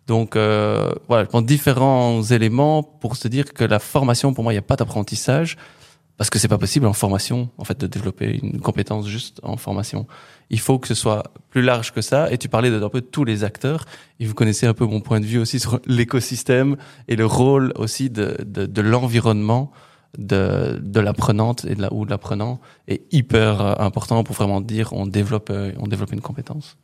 Donc 0.07 0.35
euh, 0.35 0.93
voilà, 1.07 1.23
je 1.23 1.29
prends 1.29 1.41
différents 1.41 2.21
éléments 2.21 2.83
pour 2.83 3.15
se 3.15 3.27
dire 3.27 3.53
que 3.53 3.63
la 3.63 3.79
formation, 3.79 4.33
pour 4.33 4.43
moi, 4.43 4.53
il 4.53 4.55
n'y 4.55 4.59
a 4.59 4.63
pas 4.63 4.75
d'apprentissage 4.75 5.57
parce 6.17 6.29
que 6.29 6.39
c'est 6.39 6.47
pas 6.47 6.57
possible 6.57 6.85
en 6.85 6.93
formation, 6.93 7.49
en 7.57 7.65
fait, 7.65 7.79
de 7.79 7.87
développer 7.87 8.39
une 8.41 8.61
compétence 8.61 9.07
juste 9.07 9.39
en 9.43 9.57
formation. 9.57 10.07
Il 10.49 10.59
faut 10.59 10.79
que 10.79 10.87
ce 10.87 10.93
soit 10.95 11.23
plus 11.49 11.61
large 11.61 11.91
que 11.91 12.01
ça. 12.01 12.31
Et 12.31 12.37
tu 12.37 12.47
parlais 12.47 12.69
de 12.69 12.81
un 12.81 12.89
peu 12.89 13.01
tous 13.01 13.25
les 13.25 13.43
acteurs. 13.43 13.85
Et 14.19 14.25
vous 14.25 14.33
connaissez 14.33 14.65
un 14.65 14.73
peu 14.73 14.85
mon 14.85 15.01
point 15.01 15.19
de 15.19 15.25
vue 15.25 15.39
aussi 15.39 15.59
sur 15.59 15.79
l'écosystème 15.85 16.77
et 17.07 17.15
le 17.15 17.25
rôle 17.25 17.73
aussi 17.75 18.09
de, 18.09 18.37
de, 18.45 18.65
de 18.65 18.81
l'environnement 18.81 19.71
de, 20.17 20.79
de 20.81 20.99
l'apprenante 21.01 21.65
et 21.65 21.75
de 21.75 21.81
la, 21.81 21.91
ou 21.91 22.05
de 22.05 22.09
l'apprenant 22.09 22.59
est 22.87 23.01
hyper 23.13 23.61
euh, 23.61 23.73
important 23.79 24.23
pour 24.23 24.35
vraiment 24.35 24.61
dire 24.61 24.93
on 24.93 25.05
développe, 25.07 25.49
euh, 25.49 25.73
on 25.79 25.87
développe 25.87 26.13
une 26.13 26.21
compétence. 26.21 26.77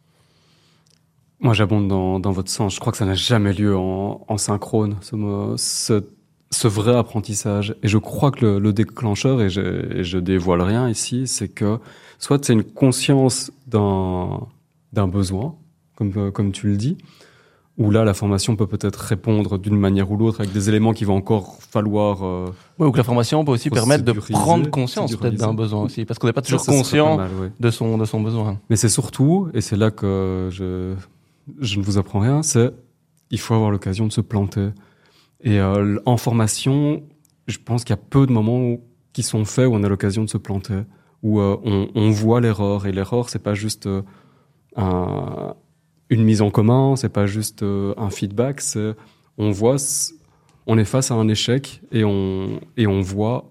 Moi, 1.39 1.53
j'abonde 1.53 1.87
dans, 1.87 2.19
dans 2.19 2.31
votre 2.31 2.51
sens. 2.51 2.75
Je 2.75 2.79
crois 2.79 2.91
que 2.91 2.97
ça 2.97 3.05
n'a 3.05 3.15
jamais 3.15 3.53
lieu 3.53 3.75
en, 3.75 4.23
en 4.27 4.37
synchrone, 4.37 4.97
ce, 5.01 5.15
ce, 5.57 6.03
ce 6.51 6.67
vrai 6.67 6.95
apprentissage. 6.95 7.75
Et 7.81 7.87
je 7.87 7.97
crois 7.97 8.31
que 8.31 8.45
le, 8.45 8.59
le 8.59 8.73
déclencheur, 8.73 9.41
et 9.41 9.49
je, 9.49 9.97
et 9.97 10.03
je 10.03 10.17
dévoile 10.17 10.61
rien 10.61 10.89
ici, 10.89 11.27
c'est 11.27 11.47
que 11.49 11.79
soit 12.19 12.43
c'est 12.45 12.53
une 12.53 12.63
conscience 12.63 13.51
d'un 13.67 14.47
d'un 14.93 15.07
besoin, 15.07 15.55
comme, 15.95 16.31
comme 16.33 16.51
tu 16.51 16.67
le 16.67 16.75
dis, 16.75 16.97
où 17.77 17.91
là, 17.91 18.03
la 18.03 18.13
formation 18.13 18.57
peut 18.57 18.67
peut-être 18.67 18.97
répondre 18.97 19.57
d'une 19.57 19.77
manière 19.77 20.11
ou 20.11 20.17
l'autre 20.17 20.41
avec 20.41 20.51
des 20.51 20.67
éléments 20.67 20.91
qu'il 20.91 21.07
va 21.07 21.13
encore 21.13 21.59
falloir. 21.61 22.25
Euh, 22.25 22.47
ouais, 22.77 22.87
ou 22.87 22.91
que 22.91 22.97
la 22.97 23.05
formation 23.05 23.43
peut 23.45 23.53
aussi 23.53 23.69
permettre 23.69 24.03
de 24.03 24.11
prendre 24.11 24.69
conscience 24.69 25.15
peut-être 25.15 25.35
d'un 25.35 25.53
besoin 25.53 25.83
aussi, 25.83 26.03
parce 26.03 26.19
qu'on 26.19 26.27
n'est 26.27 26.33
pas 26.33 26.41
toujours 26.41 26.59
ça, 26.59 26.73
ça 26.73 26.77
conscient 26.77 27.15
mal, 27.17 27.31
ouais. 27.39 27.51
de 27.57 27.69
son 27.71 27.97
de 27.97 28.05
son 28.05 28.19
besoin. 28.19 28.59
Mais 28.69 28.75
c'est 28.75 28.89
surtout, 28.89 29.47
et 29.53 29.61
c'est 29.61 29.77
là 29.77 29.91
que 29.91 30.49
je, 30.51 30.93
je 31.59 31.79
ne 31.79 31.83
vous 31.83 31.97
apprends 31.97 32.19
rien, 32.19 32.43
c'est 32.43 32.71
il 33.31 33.39
faut 33.39 33.53
avoir 33.53 33.71
l'occasion 33.71 34.05
de 34.05 34.11
se 34.11 34.21
planter. 34.21 34.67
Et 35.43 35.59
euh, 35.59 35.97
en 36.05 36.17
formation, 36.17 37.03
je 37.47 37.57
pense 37.57 37.83
qu'il 37.83 37.95
y 37.95 37.99
a 37.99 38.01
peu 38.09 38.25
de 38.27 38.31
moments 38.31 38.59
où- 38.61 38.81
qui 39.13 39.23
sont 39.23 39.43
faits 39.45 39.67
où 39.67 39.73
on 39.73 39.83
a 39.83 39.89
l'occasion 39.89 40.23
de 40.23 40.29
se 40.29 40.37
planter, 40.37 40.81
où 41.23 41.39
euh, 41.39 41.57
on, 41.63 41.89
on 41.95 42.09
voit 42.11 42.41
l'erreur. 42.41 42.85
Et 42.85 42.91
l'erreur, 42.91 43.29
c'est 43.29 43.39
pas 43.43 43.53
juste 43.53 43.87
euh, 43.87 44.01
un- 44.75 45.55
une 46.09 46.23
mise 46.23 46.41
en 46.41 46.49
commun, 46.51 46.95
c'est 46.95 47.09
pas 47.09 47.25
juste 47.25 47.63
euh, 47.63 47.93
un 47.97 48.09
feedback, 48.09 48.61
on 49.37 49.49
voit, 49.51 49.77
on 50.67 50.77
est 50.77 50.85
face 50.85 51.09
à 51.11 51.15
un 51.15 51.27
échec 51.29 51.81
et 51.91 52.03
on 52.03 52.59
et 52.77 52.85
on 52.85 52.99
voit 53.01 53.49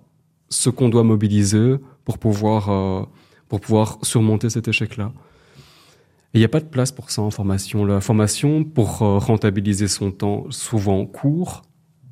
ce 0.51 0.68
qu'on 0.70 0.88
doit 0.91 1.03
mobiliser 1.05 1.76
pour 2.05 2.18
pouvoir 2.18 2.68
euh, 2.70 3.03
pour 3.49 3.61
pouvoir 3.61 3.99
surmonter 4.03 4.51
cet 4.51 4.68
échec-là. 4.68 5.12
Il 6.34 6.38
n'y 6.38 6.45
a 6.45 6.49
pas 6.49 6.61
de 6.61 6.66
place 6.66 6.93
pour 6.93 7.11
ça 7.11 7.22
en 7.22 7.30
formation. 7.30 7.84
La 7.84 8.01
formation, 8.01 8.62
pour 8.62 9.03
euh, 9.03 9.18
rentabiliser 9.18 9.88
son 9.88 10.12
temps 10.12 10.45
souvent 10.51 11.05
court, 11.07 11.62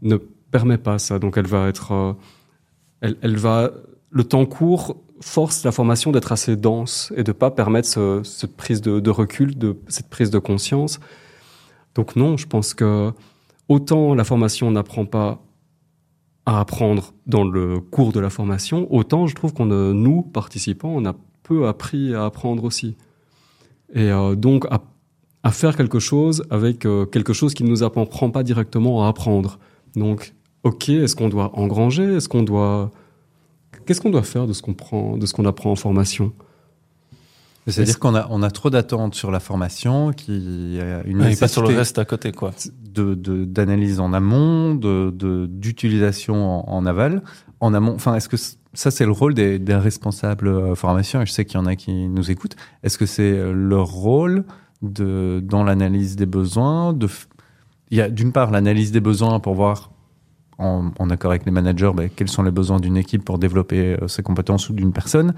ne 0.03 0.17
permet 0.51 0.79
pas 0.79 0.99
ça. 0.99 1.19
Donc 1.19 1.37
elle 1.37 1.47
va 1.47 1.69
être, 1.69 1.93
euh, 1.93 2.13
elle, 3.01 3.37
va, 3.37 3.71
le 4.11 4.25
temps 4.25 4.47
court 4.47 4.97
force 5.21 5.65
la 5.65 5.73
formation 5.73 6.13
d'être 6.13 6.33
assez 6.33 6.57
dense 6.57 7.13
et 7.17 7.25
de 7.25 7.33
pas 7.33 7.51
permettre 7.51 7.89
ce- 7.89 8.23
cette 8.25 8.57
prise 8.57 8.81
de, 8.81 9.11
recul, 9.11 9.59
de 9.59 9.77
cette 9.89 10.09
prise 10.09 10.31
de 10.31 10.39
conscience. 10.39 11.01
Donc 11.95 12.17
non, 12.17 12.37
je 12.37 12.47
pense 12.47 12.75
que 12.75 13.13
autant 13.69 14.15
la 14.15 14.25
formation 14.25 14.71
n'apprend 14.71 15.05
pas 15.05 15.41
à 16.47 16.61
apprendre 16.61 17.13
dans 17.27 17.45
le 17.45 17.81
cours 17.81 18.13
de 18.13 18.21
la 18.21 18.31
formation, 18.31 18.87
autant 18.91 19.27
je 19.27 19.35
trouve 19.35 19.53
qu'on 19.53 19.71
a, 19.71 19.93
nous, 19.93 20.23
participants, 20.23 20.93
on 20.95 21.05
a 21.05 21.15
peu 21.43 21.67
appris 21.67 22.15
à 22.15 22.25
apprendre 22.25 22.65
aussi. 22.65 22.97
Et 23.95 24.11
euh, 24.11 24.35
donc 24.35 24.67
à, 24.71 25.51
faire 25.51 25.77
quelque 25.77 25.99
chose 25.99 26.45
avec 26.51 26.85
euh, 26.85 27.07
quelque 27.07 27.33
chose 27.33 27.55
qui 27.55 27.65
ne 27.65 27.71
nous 27.71 27.83
apprend 27.83 28.31
pas 28.31 28.43
directement 28.43 29.05
à 29.05 29.09
apprendre. 29.09 29.59
Donc, 29.99 30.35
ok, 30.63 30.89
est-ce 30.89 31.17
qu'on 31.17 31.29
doit 31.29 31.51
engranger? 31.59 32.17
Est-ce 32.17 32.29
qu'on 32.29 32.43
doit 32.43 32.91
Qu'est-ce 33.87 34.01
qu'on 34.01 34.11
doit 34.11 34.23
faire 34.23 34.47
de 34.47 34.53
ce 34.53 34.63
qu'on 34.63 34.75
prend, 34.75 35.17
de 35.17 35.27
ce 35.27 35.33
qu'on 35.33 35.45
apprend 35.45 35.71
en 35.71 35.77
formation? 35.77 36.33
C'est-à-dire 37.67 37.99
qu'on 37.99 38.15
a, 38.15 38.27
on 38.31 38.43
a 38.43 38.51
trop 38.51 38.71
d'attentes 38.71 39.15
sur 39.15 39.31
la 39.31 39.41
formation, 39.41 40.13
qui 40.13 40.79
a 40.81 41.03
une 41.05 41.21
Ouais, 41.21 41.35
et 41.35 41.37
pas 41.37 41.49
sur 41.49 41.63
le 41.63 41.77
reste 41.77 41.99
à 41.99 42.05
côté, 42.07 42.33
quoi. 42.33 42.53
de, 42.95 43.15
d'analyse 43.45 44.01
en 44.01 44.13
amont, 44.13 44.75
de, 44.75 45.47
d'utilisation 45.51 46.35
en, 46.35 46.69
en 46.69 46.87
aval. 46.87 47.23
En 47.61 47.75
amont, 47.75 47.95
enfin, 47.95 48.15
est-ce 48.15 48.29
que 48.29 48.37
ça 48.75 48.91
c'est 48.91 49.05
le 49.05 49.13
rôle 49.13 49.35
des, 49.35 49.59
des 49.59 49.75
responsables 49.75 50.49
euh, 50.49 50.75
formation 50.75 51.21
Et 51.21 51.27
je 51.27 51.33
sais 51.33 51.45
qu'il 51.45 51.59
y 51.59 51.63
en 51.63 51.67
a 51.67 51.77
qui 51.77 52.09
nous 52.09 52.31
écoutent. 52.31 52.57
Est-ce 52.83 52.97
que 52.97 53.07
c'est 53.07 53.23
euh, 53.23 53.53
leur 53.53 53.89
rôle 53.89 54.45
de 54.83 55.41
dans 55.45 55.65
l'analyse 55.65 56.17
des 56.17 56.27
besoins 56.27 56.93
de 56.93 57.09
Il 57.91 57.99
y 57.99 58.01
a 58.01 58.09
d'une 58.09 58.33
part 58.33 58.51
l'analyse 58.51 58.93
des 58.93 59.01
besoins 59.01 59.41
pour 59.41 59.55
voir 59.55 59.91
en, 60.59 60.91
en 60.99 61.11
accord 61.11 61.31
avec 61.31 61.47
les 61.47 61.53
managers 61.53 61.93
ben, 61.95 62.11
quels 62.15 62.29
sont 62.29 62.43
les 62.43 62.51
besoins 62.51 62.81
d'une 62.81 62.97
équipe 62.97 63.25
pour 63.25 63.39
développer 63.39 63.97
euh, 64.01 64.09
ses 64.09 64.23
compétences 64.23 64.69
ou 64.69 64.73
d'une 64.73 64.93
personne, 64.93 65.35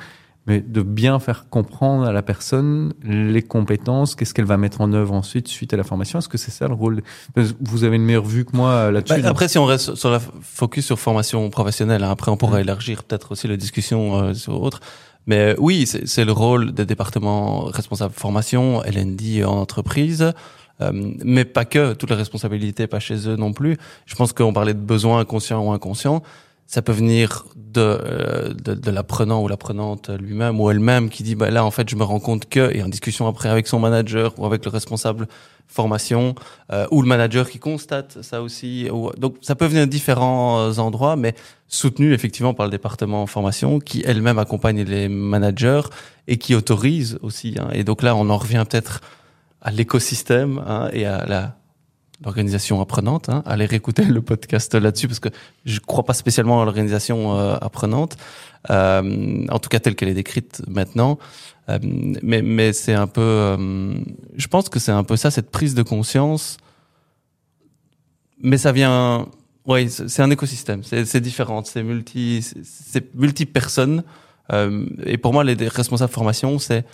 mais 0.46 0.60
de 0.60 0.82
bien 0.82 1.18
faire 1.18 1.48
comprendre 1.48 2.04
à 2.04 2.12
la 2.12 2.22
personne 2.22 2.94
les 3.02 3.42
compétences, 3.42 4.14
qu'est-ce 4.14 4.32
qu'elle 4.32 4.46
va 4.46 4.56
mettre 4.56 4.80
en 4.80 4.92
œuvre 4.92 5.12
ensuite 5.12 5.48
suite 5.48 5.74
à 5.74 5.76
la 5.76 5.84
formation. 5.84 6.18
Est-ce 6.18 6.28
que 6.28 6.38
c'est 6.38 6.50
ça 6.50 6.66
le 6.66 6.74
rôle 6.74 7.02
Vous 7.60 7.84
avez 7.84 7.96
une 7.96 8.04
meilleure 8.04 8.24
vue 8.24 8.44
que 8.44 8.56
moi 8.56 8.70
euh, 8.70 8.90
là-dessus. 8.90 9.20
Bah, 9.20 9.28
après, 9.28 9.48
si 9.48 9.58
on 9.58 9.66
reste 9.66 9.94
sur 9.94 10.10
la 10.10 10.18
focus 10.18 10.86
sur 10.86 10.98
formation 10.98 11.48
professionnelle, 11.50 12.02
hein, 12.02 12.10
après 12.10 12.30
on 12.30 12.36
pourra 12.36 12.60
élargir 12.60 13.04
peut-être 13.04 13.32
aussi 13.32 13.48
la 13.48 13.56
discussion 13.56 14.16
euh, 14.16 14.34
sur 14.34 14.60
autre. 14.62 14.80
Mais 15.26 15.52
euh, 15.52 15.54
oui, 15.58 15.86
c'est 15.86 16.08
c'est 16.08 16.24
le 16.24 16.32
rôle 16.32 16.72
des 16.72 16.86
départements 16.86 17.64
responsables 17.64 18.14
formation, 18.14 18.82
LND 18.82 19.44
en 19.44 19.58
entreprise, 19.58 20.32
mais 21.24 21.44
pas 21.44 21.64
que, 21.64 21.92
toutes 21.94 22.10
les 22.10 22.16
responsabilités, 22.16 22.86
pas 22.86 23.00
chez 23.00 23.28
eux 23.28 23.36
non 23.36 23.52
plus. 23.52 23.76
Je 24.06 24.14
pense 24.14 24.32
qu'on 24.32 24.52
parlait 24.52 24.74
de 24.74 24.78
besoins 24.78 25.20
inconscients 25.20 25.64
ou 25.66 25.72
inconscients. 25.72 26.22
Ça 26.66 26.82
peut 26.82 26.92
venir 26.92 27.46
de, 27.56 27.80
euh, 27.80 28.54
de, 28.54 28.74
de 28.74 28.90
l'apprenant 28.92 29.42
ou 29.42 29.48
l'apprenante 29.48 30.08
lui-même 30.08 30.60
ou 30.60 30.70
elle-même 30.70 31.08
qui 31.08 31.24
dit 31.24 31.34
bah 31.34 31.50
là 31.50 31.64
en 31.64 31.72
fait 31.72 31.88
je 31.90 31.96
me 31.96 32.04
rends 32.04 32.20
compte 32.20 32.48
que 32.48 32.72
et 32.72 32.80
en 32.84 32.88
discussion 32.88 33.26
après 33.26 33.48
avec 33.48 33.66
son 33.66 33.80
manager 33.80 34.38
ou 34.38 34.46
avec 34.46 34.64
le 34.64 34.70
responsable 34.70 35.26
formation 35.66 36.36
euh, 36.72 36.86
ou 36.92 37.02
le 37.02 37.08
manager 37.08 37.50
qui 37.50 37.58
constate 37.58 38.22
ça 38.22 38.40
aussi. 38.40 38.88
Donc 39.18 39.36
ça 39.40 39.56
peut 39.56 39.66
venir 39.66 39.86
de 39.86 39.90
différents 39.90 40.60
euh, 40.60 40.78
endroits, 40.78 41.16
mais 41.16 41.34
soutenu 41.66 42.12
effectivement 42.12 42.54
par 42.54 42.66
le 42.66 42.70
département 42.70 43.26
formation 43.26 43.80
qui 43.80 44.02
elle-même 44.06 44.38
accompagne 44.38 44.82
les 44.84 45.08
managers 45.08 45.82
et 46.28 46.36
qui 46.36 46.54
autorise 46.54 47.18
aussi. 47.22 47.56
hein. 47.58 47.68
Et 47.72 47.82
donc 47.82 48.02
là, 48.02 48.14
on 48.14 48.30
en 48.30 48.36
revient 48.36 48.64
peut-être 48.68 49.00
à 49.60 49.70
l'écosystème 49.70 50.62
hein, 50.66 50.88
et 50.92 51.06
à 51.06 51.26
la 51.26 51.56
l'organisation 52.22 52.80
apprenante. 52.82 53.30
Hein. 53.30 53.42
Allez 53.46 53.64
réécouter 53.64 54.04
le 54.04 54.20
podcast 54.20 54.74
là-dessus 54.74 55.08
parce 55.08 55.20
que 55.20 55.30
je 55.64 55.80
crois 55.80 56.04
pas 56.04 56.12
spécialement 56.12 56.60
à 56.60 56.64
l'organisation 56.66 57.38
euh, 57.38 57.56
apprenante, 57.60 58.16
euh, 58.68 59.46
en 59.48 59.58
tout 59.58 59.70
cas 59.70 59.80
telle 59.80 59.94
qu'elle 59.96 60.10
est 60.10 60.14
décrite 60.14 60.62
maintenant. 60.68 61.18
Euh, 61.70 61.78
mais 61.82 62.42
mais 62.42 62.72
c'est 62.74 62.92
un 62.92 63.06
peu, 63.06 63.22
euh, 63.22 63.94
je 64.36 64.46
pense 64.48 64.68
que 64.68 64.78
c'est 64.78 64.92
un 64.92 65.02
peu 65.04 65.16
ça, 65.16 65.30
cette 65.30 65.50
prise 65.50 65.74
de 65.74 65.82
conscience. 65.82 66.58
Mais 68.42 68.58
ça 68.58 68.72
vient, 68.72 69.26
ouais, 69.66 69.88
c'est 69.88 70.22
un 70.22 70.30
écosystème, 70.30 70.82
c'est 70.82 71.20
différent, 71.20 71.62
c'est 71.64 71.82
multi, 71.82 72.42
c'est- 72.64 73.14
multi 73.14 73.46
personnes. 73.46 74.02
Euh, 74.52 74.86
et 75.04 75.16
pour 75.18 75.32
moi, 75.32 75.44
les 75.44 75.54
les 75.54 75.68
responsables 75.68 76.12
formation, 76.12 76.58
c'est 76.58 76.84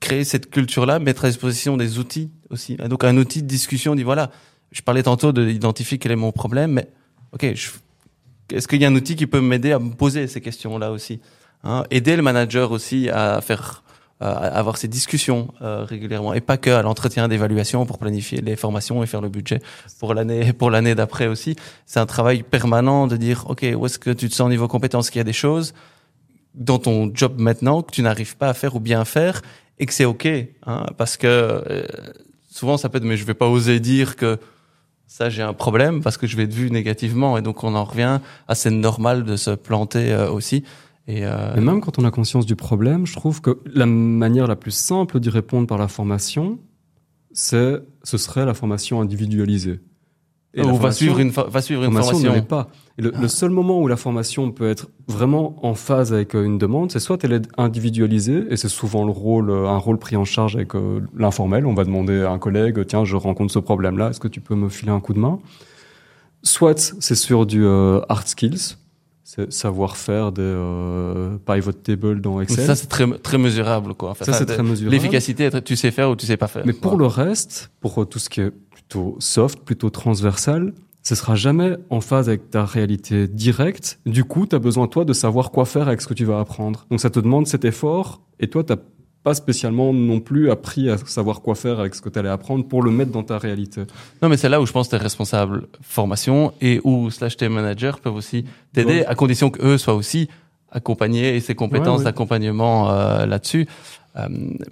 créer 0.00 0.24
cette 0.24 0.50
culture-là, 0.50 0.98
mettre 0.98 1.24
à 1.24 1.28
disposition 1.28 1.76
des 1.76 1.98
outils 1.98 2.30
aussi. 2.50 2.76
Et 2.82 2.88
donc 2.88 3.04
un 3.04 3.16
outil 3.16 3.42
de 3.42 3.48
discussion, 3.48 3.92
on 3.92 3.94
dit 3.94 4.02
voilà, 4.02 4.30
je 4.72 4.82
parlais 4.82 5.02
tantôt 5.02 5.32
d'identifier 5.32 5.98
quel 5.98 6.12
est 6.12 6.16
mon 6.16 6.32
problème, 6.32 6.72
mais 6.72 6.88
ok, 7.32 7.44
est-ce 7.44 8.68
qu'il 8.68 8.80
y 8.80 8.84
a 8.84 8.88
un 8.88 8.94
outil 8.94 9.16
qui 9.16 9.26
peut 9.26 9.40
m'aider 9.40 9.72
à 9.72 9.78
me 9.78 9.90
poser 9.90 10.26
ces 10.26 10.40
questions-là 10.40 10.90
aussi 10.90 11.20
hein? 11.64 11.84
Aider 11.90 12.16
le 12.16 12.22
manager 12.22 12.70
aussi 12.70 13.10
à 13.10 13.40
faire, 13.40 13.82
à 14.20 14.30
avoir 14.30 14.76
ces 14.76 14.88
discussions 14.88 15.52
euh, 15.62 15.84
régulièrement, 15.84 16.32
et 16.32 16.40
pas 16.40 16.56
que 16.56 16.70
à 16.70 16.82
l'entretien 16.82 17.28
d'évaluation 17.28 17.84
pour 17.84 17.98
planifier 17.98 18.40
les 18.40 18.56
formations 18.56 19.02
et 19.02 19.06
faire 19.06 19.20
le 19.20 19.28
budget 19.28 19.60
pour 19.98 20.14
l'année 20.14 20.52
pour 20.52 20.70
l'année 20.70 20.94
d'après 20.94 21.26
aussi. 21.26 21.56
C'est 21.86 22.00
un 22.00 22.06
travail 22.06 22.42
permanent 22.42 23.06
de 23.06 23.16
dire 23.16 23.44
ok, 23.48 23.66
où 23.76 23.86
est-ce 23.86 23.98
que 23.98 24.10
tu 24.10 24.28
te 24.28 24.34
sens 24.34 24.46
au 24.46 24.50
niveau 24.50 24.68
compétence? 24.68 25.10
Qu'il 25.10 25.18
y 25.18 25.20
a 25.20 25.24
des 25.24 25.32
choses 25.32 25.74
dans 26.58 26.78
ton 26.78 27.10
job 27.12 27.34
maintenant 27.38 27.82
que 27.82 27.92
tu 27.92 28.02
n'arrives 28.02 28.36
pas 28.36 28.48
à 28.48 28.54
faire 28.54 28.76
ou 28.76 28.80
bien 28.80 29.04
faire 29.04 29.42
et 29.78 29.86
que 29.86 29.94
c'est 29.94 30.04
ok 30.04 30.28
hein, 30.66 30.86
parce 30.96 31.16
que 31.16 31.26
euh, 31.26 31.86
souvent 32.50 32.76
ça 32.76 32.88
peut 32.88 32.98
être 32.98 33.04
mais 33.04 33.16
je 33.16 33.24
vais 33.24 33.34
pas 33.34 33.48
oser 33.48 33.80
dire 33.80 34.16
que 34.16 34.38
ça 35.06 35.30
j'ai 35.30 35.42
un 35.42 35.54
problème 35.54 36.02
parce 36.02 36.16
que 36.16 36.26
je 36.26 36.36
vais 36.36 36.42
être 36.44 36.52
vu 36.52 36.70
négativement 36.70 37.38
et 37.38 37.42
donc 37.42 37.64
on 37.64 37.74
en 37.74 37.84
revient 37.84 38.20
à 38.48 38.54
c'est 38.54 38.70
normal 38.70 39.24
de 39.24 39.36
se 39.36 39.52
planter 39.52 40.12
euh, 40.12 40.30
aussi 40.30 40.64
et 41.08 41.24
euh, 41.24 41.56
Et 41.56 41.60
même 41.60 41.80
quand 41.80 41.98
on 41.98 42.04
a 42.04 42.10
conscience 42.10 42.44
du 42.44 42.54
problème, 42.54 43.06
je 43.06 43.14
trouve 43.14 43.40
que 43.40 43.58
la 43.64 43.86
manière 43.86 44.46
la 44.46 44.56
plus 44.56 44.72
simple 44.72 45.18
d'y 45.20 45.30
répondre 45.30 45.66
par 45.66 45.78
la 45.78 45.88
formation, 45.88 46.58
c'est, 47.32 47.80
ce 48.04 48.18
serait 48.18 48.44
la 48.44 48.52
formation 48.52 49.00
individualisée. 49.00 49.80
Et 50.58 50.66
on 50.66 50.74
va 50.74 50.92
suivre 50.92 51.18
une 51.18 51.30
va 51.30 51.62
suivre 51.62 51.84
une 51.84 51.92
formation 51.92 52.32
l'est 52.32 52.42
pas. 52.42 52.68
Le, 52.96 53.12
le 53.12 53.28
seul 53.28 53.50
moment 53.50 53.80
où 53.80 53.86
la 53.86 53.96
formation 53.96 54.50
peut 54.50 54.68
être 54.68 54.88
vraiment 55.06 55.54
en 55.64 55.74
phase 55.74 56.12
avec 56.12 56.34
euh, 56.34 56.44
une 56.44 56.58
demande, 56.58 56.90
c'est 56.90 56.98
soit 56.98 57.22
elle 57.22 57.32
est 57.32 57.48
individualisée, 57.56 58.44
et 58.50 58.56
c'est 58.56 58.68
souvent 58.68 59.04
le 59.04 59.12
rôle, 59.12 59.50
euh, 59.50 59.68
un 59.68 59.78
rôle 59.78 59.98
pris 59.98 60.16
en 60.16 60.24
charge 60.24 60.56
avec 60.56 60.74
euh, 60.74 61.00
l'informel. 61.16 61.64
On 61.64 61.74
va 61.74 61.84
demander 61.84 62.22
à 62.22 62.32
un 62.32 62.38
collègue, 62.40 62.84
tiens, 62.86 63.04
je 63.04 63.14
rencontre 63.14 63.52
ce 63.52 63.60
problème-là, 63.60 64.10
est-ce 64.10 64.18
que 64.18 64.26
tu 64.26 64.40
peux 64.40 64.56
me 64.56 64.68
filer 64.68 64.90
un 64.90 64.98
coup 64.98 65.14
de 65.14 65.20
main? 65.20 65.38
Soit 66.42 66.94
c'est 66.98 67.14
sur 67.14 67.46
du 67.46 67.64
euh, 67.64 68.00
hard 68.08 68.26
skills, 68.26 68.78
savoir-faire 69.50 70.32
des 70.32 70.42
euh, 70.42 71.36
pivot 71.46 71.72
tables 71.72 72.20
dans 72.20 72.40
Excel. 72.40 72.64
ça 72.66 72.74
c'est 72.74 72.86
très 72.86 73.06
très 73.18 73.38
mesurable 73.38 73.94
quoi 73.94 74.10
Enfin, 74.10 74.24
Ça, 74.24 74.32
c'est 74.32 74.46
de- 74.46 74.52
très 74.54 74.62
mesurable. 74.62 74.94
l'efficacité 74.94 75.50
tu 75.64 75.76
sais 75.76 75.90
faire 75.90 76.10
ou 76.10 76.16
tu 76.16 76.26
sais 76.26 76.36
pas 76.36 76.48
faire 76.48 76.62
Mais 76.66 76.72
pour 76.72 76.96
le 76.96 77.06
reste, 77.06 77.70
pour 77.80 78.00
euh, 78.02 78.04
tout 78.06 78.18
ce 78.18 78.28
qui 78.30 78.40
est 78.40 78.50
plutôt 78.50 79.16
soft, 79.18 79.60
plutôt 79.60 79.90
transversal, 79.90 80.72
ce 81.02 81.14
sera 81.14 81.34
jamais 81.34 81.76
en 81.90 82.00
phase 82.00 82.28
avec 82.28 82.50
ta 82.50 82.64
réalité 82.64 83.28
directe. 83.28 83.98
Du 84.06 84.24
coup, 84.24 84.46
tu 84.46 84.56
as 84.56 84.58
besoin, 84.58 84.86
toi, 84.88 85.04
de 85.04 85.12
savoir 85.12 85.50
quoi 85.50 85.64
faire 85.64 85.88
avec 85.88 86.00
ce 86.00 86.06
que 86.08 86.14
tu 86.14 86.24
vas 86.24 86.38
apprendre. 86.40 86.86
Donc, 86.90 87.00
ça 87.00 87.08
te 87.10 87.20
demande 87.20 87.46
cet 87.46 87.64
effort, 87.64 88.20
et 88.40 88.48
toi, 88.48 88.64
tu 88.64 88.74
pas 89.24 89.34
spécialement 89.34 89.92
non 89.92 90.20
plus 90.20 90.50
appris 90.50 90.88
à 90.88 90.96
savoir 90.98 91.40
quoi 91.42 91.54
faire 91.54 91.80
avec 91.80 91.94
ce 91.94 92.00
que 92.00 92.08
tu 92.08 92.18
allais 92.18 92.28
apprendre 92.28 92.66
pour 92.66 92.82
le 92.82 92.90
mettre 92.90 93.10
dans 93.12 93.22
ta 93.24 93.36
réalité. 93.38 93.82
Non, 94.22 94.28
mais 94.28 94.36
c'est 94.36 94.48
là 94.48 94.60
où 94.60 94.66
je 94.66 94.72
pense 94.72 94.86
que 94.88 94.96
tes 94.96 95.02
responsables 95.02 95.66
formation 95.82 96.52
et 96.60 96.80
ou 96.84 97.10
slash 97.10 97.36
tes 97.36 97.48
managers 97.48 97.92
peuvent 98.02 98.14
aussi 98.14 98.44
t'aider 98.72 99.00
Ouais. 99.00 99.06
à 99.06 99.14
condition 99.14 99.50
qu'eux 99.50 99.76
soient 99.76 99.94
aussi 99.94 100.28
accompagnés 100.70 101.36
et 101.36 101.40
ces 101.40 101.54
compétences 101.54 101.88
Ouais, 101.88 101.98
ouais. 101.98 102.04
d'accompagnement 102.04 102.90
euh, 102.90 103.26
là-dessus. 103.26 103.66
Euh, 104.16 104.26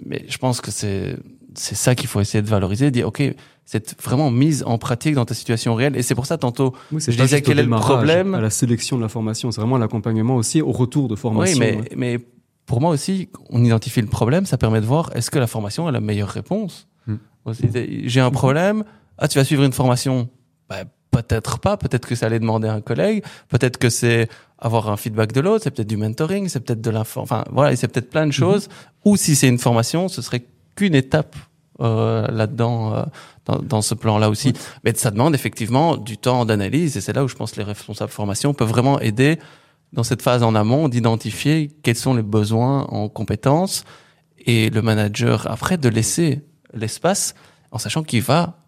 mais 0.05 0.25
je 0.27 0.37
pense 0.37 0.61
que 0.61 0.71
c'est 0.71 1.17
c'est 1.55 1.75
ça 1.75 1.95
qu'il 1.95 2.07
faut 2.07 2.21
essayer 2.21 2.43
de 2.43 2.47
valoriser, 2.47 2.91
dire 2.91 3.07
ok, 3.07 3.23
c'est 3.65 3.99
vraiment 4.01 4.29
mise 4.29 4.63
en 4.67 4.77
pratique 4.77 5.15
dans 5.15 5.25
ta 5.25 5.33
situation 5.33 5.73
réelle. 5.73 5.95
Et 5.97 6.03
c'est 6.03 6.13
pour 6.13 6.27
ça 6.27 6.37
tantôt, 6.37 6.73
Oui, 6.91 7.01
Je 7.05 7.19
disais 7.19 7.41
quel 7.41 7.57
est 7.57 7.63
le 7.63 7.69
problème. 7.71 8.35
À 8.35 8.41
la 8.41 8.51
sélection 8.51 8.95
de 8.97 9.01
la 9.01 9.09
formation, 9.09 9.49
c'est 9.51 9.59
vraiment 9.59 9.79
l'accompagnement 9.79 10.35
aussi 10.35 10.61
au 10.61 10.71
retour 10.71 11.07
de 11.07 11.15
oui, 11.15 11.19
formation. 11.19 11.59
mais, 11.59 11.75
ouais. 11.77 11.89
mais 11.97 12.19
pour 12.67 12.81
moi 12.81 12.91
aussi, 12.91 13.29
on 13.49 13.63
identifie 13.63 14.01
le 14.01 14.07
problème, 14.07 14.45
ça 14.45 14.57
permet 14.57 14.81
de 14.81 14.85
voir 14.85 15.09
est-ce 15.15 15.31
que 15.31 15.39
la 15.39 15.47
formation 15.47 15.87
a 15.87 15.91
la 15.91 16.01
meilleure 16.01 16.29
réponse. 16.29 16.87
Aussi, 17.45 17.69
J'ai 18.03 18.19
un 18.19 18.29
problème, 18.29 18.83
ah 19.17 19.29
tu 19.29 19.37
vas 19.37 19.45
suivre 19.45 19.63
une 19.63 19.71
formation, 19.71 20.27
bah, 20.69 20.83
peut-être 21.11 21.59
pas, 21.59 21.77
peut-être 21.77 22.05
que 22.05 22.13
c'est 22.13 22.25
aller 22.25 22.39
demander 22.39 22.67
à 22.67 22.73
un 22.73 22.81
collègue, 22.81 23.23
peut-être 23.47 23.77
que 23.77 23.89
c'est 23.89 24.27
avoir 24.59 24.89
un 24.89 24.97
feedback 24.97 25.31
de 25.31 25.39
l'autre, 25.39 25.63
c'est 25.63 25.71
peut-être 25.71 25.87
du 25.87 25.95
mentoring, 25.95 26.49
c'est 26.49 26.59
peut-être 26.59 26.81
de 26.81 26.89
l'info, 26.89 27.21
enfin 27.21 27.45
voilà, 27.49 27.71
et 27.71 27.77
c'est 27.77 27.87
peut-être 27.87 28.09
plein 28.09 28.27
de 28.27 28.33
choses. 28.33 28.67
Ou 29.05 29.15
si 29.15 29.37
c'est 29.37 29.47
une 29.47 29.59
formation, 29.59 30.09
ce 30.09 30.21
serait 30.21 30.45
qu'une 30.75 30.93
étape 30.93 31.37
euh, 31.79 32.27
là-dedans, 32.27 32.93
euh, 32.93 33.03
dans, 33.45 33.59
dans 33.59 33.81
ce 33.81 33.93
plan-là 33.93 34.29
aussi. 34.29 34.51
Mais 34.83 34.93
ça 34.93 35.11
demande 35.11 35.33
effectivement 35.33 35.95
du 35.95 36.17
temps 36.17 36.43
d'analyse, 36.43 36.97
et 36.97 37.01
c'est 37.01 37.13
là 37.13 37.23
où 37.23 37.29
je 37.29 37.35
pense 37.35 37.53
que 37.53 37.57
les 37.61 37.63
responsables 37.63 38.11
formation 38.11 38.53
peuvent 38.53 38.67
vraiment 38.67 38.99
aider 38.99 39.39
dans 39.93 40.03
cette 40.03 40.21
phase 40.21 40.43
en 40.43 40.53
amont 40.55 40.89
d'identifier 40.89 41.71
quels 41.83 41.95
sont 41.95 42.13
les 42.13 42.23
besoins 42.23 42.83
en 42.89 43.09
compétences 43.09 43.83
et 44.45 44.69
le 44.69 44.81
manager 44.81 45.47
après 45.49 45.77
de 45.77 45.89
laisser 45.89 46.41
l'espace 46.73 47.35
en 47.71 47.77
sachant 47.77 48.03
qu'il 48.03 48.21
va 48.21 48.59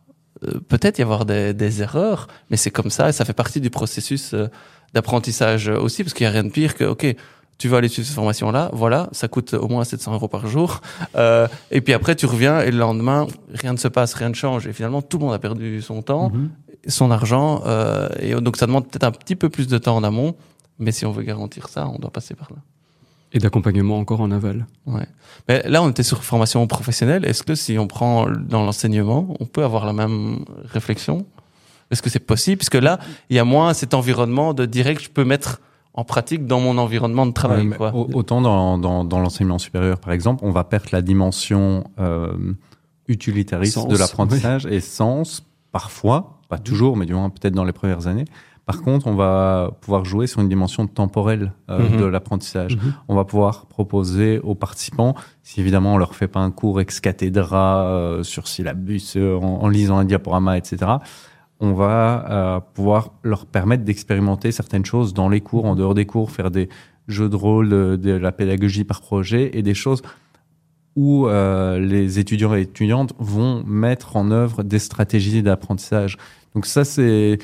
euh, 0.46 0.60
peut-être 0.68 1.00
y 1.00 1.02
avoir 1.02 1.26
des, 1.26 1.54
des 1.54 1.82
erreurs, 1.82 2.28
mais 2.50 2.58
c'est 2.58 2.72
comme 2.72 2.90
ça 2.90 3.10
et 3.10 3.12
ça 3.12 3.26
fait 3.26 3.34
partie 3.34 3.60
du 3.62 3.70
processus 3.70 4.34
euh, 4.34 4.48
d'apprentissage 4.94 5.68
aussi 5.70 6.04
parce 6.04 6.14
qu'il 6.14 6.24
y 6.24 6.28
a 6.28 6.32
rien 6.32 6.44
de 6.44 6.50
pire 6.50 6.76
que 6.76 6.84
ok 6.84 7.16
tu 7.58 7.68
vas 7.68 7.78
aller 7.80 7.90
suivre 7.90 8.08
cette 8.08 8.16
formation 8.16 8.52
là, 8.52 8.70
voilà, 8.72 9.10
ça 9.12 9.28
coûte 9.28 9.54
au 9.54 9.68
moins 9.68 9.84
700 9.84 10.14
euros 10.14 10.30
par 10.30 10.48
jour, 10.48 10.80
euh, 11.16 11.46
et 11.72 11.82
puis 11.82 11.94
après 11.94 12.16
tu 12.16 12.26
reviens 12.26 12.62
et 12.62 12.72
le 12.72 12.78
lendemain 12.78 13.28
rien 13.54 13.74
ne 13.74 13.78
se 13.78 13.90
passe, 13.90 14.14
rien 14.14 14.30
ne 14.30 14.34
change 14.34 14.66
et 14.66 14.72
finalement 14.74 15.02
tout 15.02 15.18
le 15.18 15.26
monde 15.26 15.34
a 15.34 15.40
perdu 15.40 15.82
son 15.82 16.02
temps, 16.02 16.30
Mhm. 16.34 16.50
son 16.88 17.12
argent 17.12 17.62
euh, 17.66 18.08
et 18.22 18.34
donc 18.36 18.56
ça 18.56 18.66
demande 18.66 18.88
peut-être 18.88 19.04
un 19.04 19.12
petit 19.12 19.36
peu 19.36 19.50
plus 19.50 19.68
de 19.68 19.78
temps 19.78 19.98
en 19.98 20.04
amont, 20.06 20.36
mais 20.80 20.92
si 20.92 21.06
on 21.06 21.12
veut 21.12 21.24
garantir 21.24 21.68
ça, 21.70 21.88
on 21.88 22.00
doit 22.00 22.12
passer 22.12 22.34
par 22.36 22.50
là. 22.52 22.58
Et 23.32 23.38
d'accompagnement 23.40 24.00
encore 24.00 24.22
en 24.22 24.32
aval. 24.32 24.66
Ouais. 24.88 25.06
Mais 25.48 25.62
là, 25.70 25.84
on 25.84 25.90
était 25.92 26.02
sur 26.02 26.24
formation 26.24 26.66
professionnelle. 26.66 27.26
Est-ce 27.26 27.44
que 27.44 27.54
si 27.54 27.78
on 27.78 27.86
prend 27.86 28.26
dans 28.28 28.64
l'enseignement, 28.66 29.36
on 29.40 29.46
peut 29.46 29.64
avoir 29.64 29.86
la 29.86 29.94
même 29.94 30.40
réflexion? 30.66 31.28
Est-ce 31.92 32.02
que 32.02 32.10
c'est 32.10 32.20
possible? 32.20 32.58
Puisque 32.58 32.74
là, 32.76 32.98
il 33.30 33.36
y 33.36 33.40
a 33.40 33.44
moins 33.46 33.74
cet 33.76 33.94
environnement 33.94 34.56
de 34.56 34.66
direct, 34.66 35.04
je 35.04 35.10
peux 35.10 35.26
mettre 35.26 35.62
en 35.94 36.04
pratique 36.04 36.48
dans 36.48 36.60
mon 36.60 36.78
environnement 36.80 37.26
de 37.28 37.32
travail. 37.32 37.68
Ouais, 37.68 37.78
quoi. 37.78 37.94
au- 37.94 38.10
Autant 38.14 38.42
dans, 38.42 38.78
dans, 38.80 39.04
dans 39.04 39.20
l'enseignement 39.20 39.60
supérieur, 39.60 40.00
par 40.00 40.14
exemple, 40.14 40.44
on 40.44 40.52
va 40.52 40.64
perdre 40.64 40.88
la 40.92 41.02
dimension 41.04 41.84
euh, 42.00 42.32
utilitariste 43.08 43.74
Sens, 43.76 43.88
de 43.88 43.98
l'apprentissage 43.98 44.66
et 44.66 44.80
sens, 44.82 45.44
parfois, 45.72 46.40
pas 46.48 46.58
toujours, 46.58 46.98
mais 46.98 47.06
du 47.06 47.14
moins 47.14 47.30
peut-être 47.30 47.54
dans 47.54 47.64
les 47.66 47.74
premières 47.74 48.08
années. 48.08 48.26
Par 48.70 48.84
contre, 48.84 49.08
on 49.08 49.16
va 49.16 49.72
pouvoir 49.82 50.06
jouer 50.06 50.28
sur 50.28 50.42
une 50.42 50.48
dimension 50.48 50.86
temporelle 50.86 51.54
euh, 51.72 51.90
Mhm. 51.90 52.02
de 52.02 52.06
l'apprentissage. 52.06 52.76
Mhm. 52.76 52.94
On 53.08 53.16
va 53.16 53.26
pouvoir 53.26 53.66
proposer 53.66 54.38
aux 54.44 54.54
participants, 54.54 55.16
si 55.42 55.60
évidemment 55.60 55.96
on 55.96 55.98
leur 55.98 56.14
fait 56.14 56.28
pas 56.28 56.40
un 56.40 56.52
cours 56.52 56.80
ex 56.80 57.00
cathedra 57.00 57.86
euh, 57.88 58.22
sur 58.22 58.48
syllabus, 58.48 59.16
euh, 59.16 59.40
en, 59.40 59.64
en 59.64 59.68
lisant 59.70 59.98
un 59.98 60.06
diaporama, 60.06 60.56
etc., 60.56 60.78
on 61.60 61.74
va 61.74 62.64
pouvoir 62.76 63.10
leur 63.24 63.48
permettre 63.48 63.84
d'expérimenter 63.84 64.52
certaines 64.52 64.86
choses 64.86 65.16
dans 65.16 65.30
les 65.30 65.42
cours, 65.42 65.66
en 65.66 65.76
dehors 65.76 65.96
des 65.96 66.06
cours, 66.06 66.30
faire 66.30 66.52
des 66.52 66.70
jeux 67.08 67.28
de 67.28 67.36
rôle, 67.36 67.70
de, 67.70 67.96
de 67.96 68.12
la 68.12 68.32
pédagogie 68.32 68.84
par 68.84 69.02
projet 69.02 69.50
et 69.58 69.64
des 69.64 69.74
choses 69.74 70.04
où 70.96 71.28
euh, 71.28 71.80
les 71.80 72.20
étudiants 72.20 72.54
et 72.56 72.62
étudiantes 72.62 73.14
vont 73.18 73.64
mettre 73.66 74.16
en 74.16 74.30
œuvre 74.32 74.62
des 74.64 74.80
stratégies 74.80 75.42
d'apprentissage. 75.42 76.18
Donc 76.56 76.66
ça, 76.66 76.84
c'est 76.86 77.40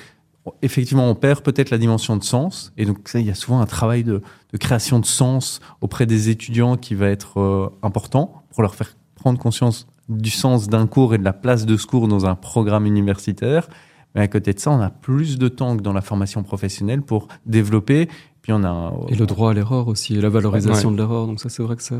effectivement, 0.62 1.10
on 1.10 1.16
perd 1.16 1.41
peut-être 1.41 1.70
la 1.70 1.78
dimension 1.78 2.18
de 2.18 2.24
sens, 2.24 2.72
et 2.78 2.86
donc 2.86 3.08
ça, 3.08 3.20
il 3.20 3.26
y 3.26 3.32
a 3.32 3.36
souvent 3.36 3.60
un 3.62 3.66
travail 3.66 4.04
de, 4.04 4.22
de 4.54 4.58
création 4.58 5.00
de 5.00 5.06
sens 5.06 5.60
auprès 5.82 6.06
des 6.06 6.30
étudiants 6.30 6.78
qui 6.78 6.93
va 6.96 7.08
être 7.08 7.39
euh, 7.39 7.70
important 7.82 8.43
pour 8.52 8.62
leur 8.62 8.76
faire 8.76 8.96
prendre 9.16 9.39
conscience 9.39 9.88
du 10.08 10.30
sens 10.30 10.68
d'un 10.68 10.86
cours 10.88 11.16
et 11.16 11.18
de 11.18 11.24
la 11.24 11.34
place 11.34 11.66
de 11.66 11.78
ce 11.78 11.88
cours 11.88 12.08
dans 12.08 12.26
un 12.28 12.36
programme 12.36 12.86
universitaire. 12.86 13.68
Mais 14.14 14.22
à 14.22 14.28
côté 14.28 14.54
de 14.54 14.60
ça, 14.60 14.70
on 14.72 14.80
a 14.80 14.89
plus 14.91 15.38
de 15.39 15.48
temps 15.48 15.76
que 15.76 15.82
dans 15.82 15.93
la 15.93 16.02
formation 16.02 16.43
professionnelle 16.43 17.02
pour 17.02 17.28
développer. 17.46 18.08
Puis 18.43 18.54
on 18.54 18.64
a 18.64 18.70
un- 18.70 18.91
Et 19.10 19.16
le 19.16 19.26
droit 19.26 19.50
à 19.50 19.54
l'erreur 19.56 19.88
aussi, 19.88 20.14
et 20.16 20.22
la 20.22 20.30
valorisation 20.30 20.91
de 20.91 20.98
l'erreur. 20.98 21.26
Donc 21.28 21.39
ça, 21.39 21.50
c'est 21.50 21.64
vrai 21.64 21.76
que 21.76 21.82
ça, 21.84 21.96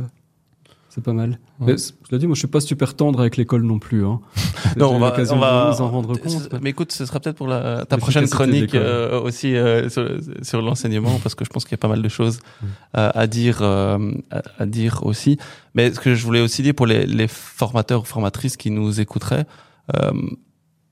c'est 0.96 1.04
pas 1.04 1.12
mal. 1.14 1.32
Ouais. 1.60 1.74
Mais 1.74 1.78
c- 1.78 1.94
je 2.08 2.12
l'ai 2.16 2.20
dit, 2.20 2.26
moi, 2.26 2.36
je 2.36 2.40
suis 2.40 2.48
pas 2.48 2.62
super 2.62 2.96
tendre 2.96 3.20
avec 3.20 3.36
l'école 3.38 3.64
non 3.64 3.78
plus. 3.80 4.06
Hein. 4.06 4.22
Non, 4.78 4.90
on 4.92 5.00
va, 5.00 5.14
on 5.32 5.38
va 5.38 5.70
de 5.72 5.76
vous 5.76 5.82
en 5.84 5.90
rendre 5.90 6.18
compte. 6.18 6.50
Mais 6.62 6.72
écoute, 6.72 6.92
ce 6.92 7.06
sera 7.06 7.20
peut-être 7.20 7.36
pour 7.38 7.48
la, 7.48 7.86
ta 7.86 7.98
prochaine 7.98 8.28
chronique 8.28 8.74
euh, 8.76 9.22
aussi 9.22 9.56
euh, 9.56 9.88
sur, 9.90 10.10
sur 10.42 10.62
l'enseignement, 10.62 11.20
parce 11.22 11.36
que 11.36 11.46
je 11.46 11.50
pense 11.50 11.64
qu'il 11.66 11.72
y 11.74 11.76
a 11.76 11.78
pas 11.78 11.88
mal 11.88 12.02
de 12.02 12.10
choses 12.10 12.40
euh, 12.98 13.12
à 13.14 13.28
dire, 13.28 13.60
euh, 13.62 14.12
à, 14.32 14.42
à 14.60 14.66
dire 14.66 15.02
aussi. 15.06 15.38
Mais 15.76 15.94
ce 15.94 16.00
que 16.00 16.16
je 16.16 16.24
voulais 16.26 16.42
aussi 16.42 16.62
dire 16.64 16.74
pour 16.74 16.88
les, 16.88 17.06
les 17.06 17.28
formateurs 17.28 18.02
ou 18.02 18.06
formatrices 18.06 18.58
qui 18.58 18.72
nous 18.72 19.00
écouteraient, 19.00 19.46
euh, 19.96 20.12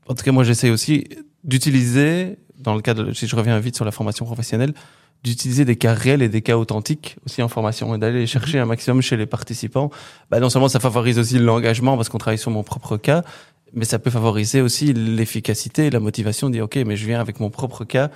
en 0.07 0.13
tout 0.15 0.23
cas, 0.23 0.31
moi, 0.31 0.43
j'essaie 0.43 0.69
aussi 0.69 1.07
d'utiliser, 1.43 2.37
dans 2.59 2.75
le 2.75 2.81
cadre, 2.81 3.11
si 3.13 3.27
je 3.27 3.35
reviens 3.35 3.57
vite 3.59 3.75
sur 3.75 3.85
la 3.85 3.91
formation 3.91 4.25
professionnelle, 4.25 4.73
d'utiliser 5.23 5.63
des 5.65 5.75
cas 5.77 5.93
réels 5.93 6.21
et 6.21 6.29
des 6.29 6.41
cas 6.41 6.57
authentiques 6.57 7.15
aussi 7.25 7.41
en 7.41 7.47
formation 7.47 7.95
et 7.95 7.97
d'aller 7.97 8.19
les 8.19 8.27
chercher 8.27 8.59
un 8.59 8.65
maximum 8.65 9.01
chez 9.01 9.15
les 9.15 9.25
participants. 9.25 9.89
Bah, 10.29 10.39
non 10.39 10.49
seulement 10.49 10.67
ça 10.67 10.79
favorise 10.81 11.17
aussi 11.17 11.39
l'engagement 11.39 11.95
parce 11.95 12.09
qu'on 12.09 12.17
travaille 12.17 12.37
sur 12.37 12.51
mon 12.51 12.63
propre 12.63 12.97
cas, 12.97 13.23
mais 13.73 13.85
ça 13.85 13.99
peut 13.99 14.09
favoriser 14.11 14.59
aussi 14.61 14.93
l'efficacité 14.93 15.87
et 15.87 15.89
la 15.89 15.99
motivation 16.01 16.47
de 16.49 16.53
dire 16.53 16.65
ok 16.65 16.75
mais 16.85 16.95
je 16.97 17.05
viens 17.05 17.19
avec 17.21 17.39
mon 17.39 17.49
propre 17.49 17.85
cas 17.85 18.11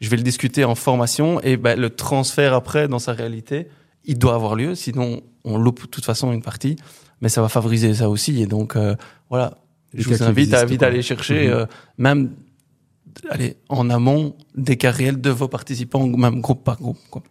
je 0.00 0.08
vais 0.08 0.16
le 0.16 0.22
discuter 0.22 0.64
en 0.64 0.74
formation 0.74 1.40
et 1.42 1.56
ben, 1.56 1.78
le 1.78 1.90
transfert 1.90 2.54
après 2.54 2.88
dans 2.88 2.98
sa 2.98 3.12
réalité 3.12 3.66
il 4.04 4.18
doit 4.18 4.34
avoir 4.34 4.54
lieu 4.54 4.74
sinon 4.74 5.20
on 5.44 5.58
loupe 5.58 5.82
de 5.82 5.86
toute 5.86 6.04
façon 6.04 6.32
une 6.32 6.42
partie 6.42 6.76
mais 7.20 7.28
ça 7.28 7.42
va 7.42 7.48
favoriser 7.48 7.92
ça 7.94 8.08
aussi 8.08 8.40
et 8.40 8.46
donc 8.46 8.74
euh, 8.76 8.94
voilà 9.28 9.58
je 9.94 10.08
vous 10.08 10.22
invite 10.22 10.54
à 10.54 10.86
aller 10.86 11.02
chercher 11.02 11.48
Mhm. 11.48 11.52
euh, 11.52 11.66
même 11.98 12.30
allez 13.30 13.56
en 13.68 13.90
amont 13.90 14.34
des 14.54 14.76
cas 14.76 14.90
réels 14.90 15.20
de 15.20 15.30
vos 15.30 15.48
participants 15.48 16.06
même 16.06 16.40
groupe 16.40 16.64
par 16.64 16.78
groupe 16.78 16.98
quoi. 17.10 17.22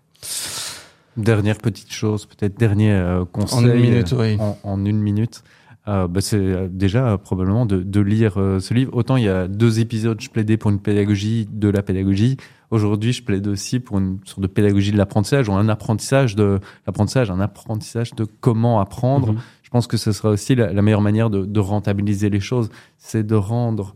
Dernière 1.17 1.57
petite 1.57 1.91
chose, 1.91 2.25
peut-être 2.25 2.57
dernier 2.57 2.91
euh, 2.91 3.25
conseil. 3.25 3.59
en 3.59 3.65
une 3.65 3.81
minute 3.81 4.13
oui 4.17 4.37
en, 4.39 4.57
en 4.63 4.85
une 4.85 4.99
minute. 4.99 5.43
Euh, 5.87 6.07
bah, 6.07 6.21
c'est 6.21 6.37
euh, 6.37 6.67
déjà 6.69 7.07
euh, 7.07 7.17
probablement 7.17 7.65
de, 7.65 7.81
de 7.81 7.99
lire 8.01 8.33
ce 8.35 8.73
livre. 8.73 8.95
Autant 8.95 9.17
il 9.17 9.23
y 9.23 9.29
a 9.29 9.47
deux 9.47 9.79
épisodes, 9.79 10.19
je 10.21 10.29
plaidais 10.29 10.57
pour 10.57 10.69
une 10.69 10.79
pédagogie 10.79 11.47
de 11.51 11.69
la 11.69 11.81
pédagogie. 11.81 12.37
Aujourd'hui, 12.69 13.11
je 13.13 13.23
plaide 13.23 13.47
aussi 13.47 13.79
pour 13.79 13.97
une 13.97 14.19
sorte 14.23 14.41
de 14.41 14.47
pédagogie 14.47 14.91
de 14.91 14.97
l'apprentissage 14.97 15.49
ou 15.49 15.53
un 15.53 15.67
apprentissage 15.67 16.35
de 16.35 16.59
l'apprentissage, 16.87 17.31
un 17.31 17.41
apprentissage 17.41 18.13
de 18.13 18.25
comment 18.39 18.79
apprendre. 18.79 19.33
Mhm. 19.33 19.39
Je 19.63 19.69
pense 19.71 19.87
que 19.87 19.97
ce 19.97 20.11
sera 20.11 20.29
aussi 20.29 20.55
la, 20.55 20.71
la 20.71 20.81
meilleure 20.81 21.01
manière 21.01 21.29
de, 21.29 21.45
de 21.45 21.59
rentabiliser 21.59 22.29
les 22.29 22.39
choses, 22.39 22.69
c'est 22.97 23.25
de 23.25 23.35
rendre 23.35 23.93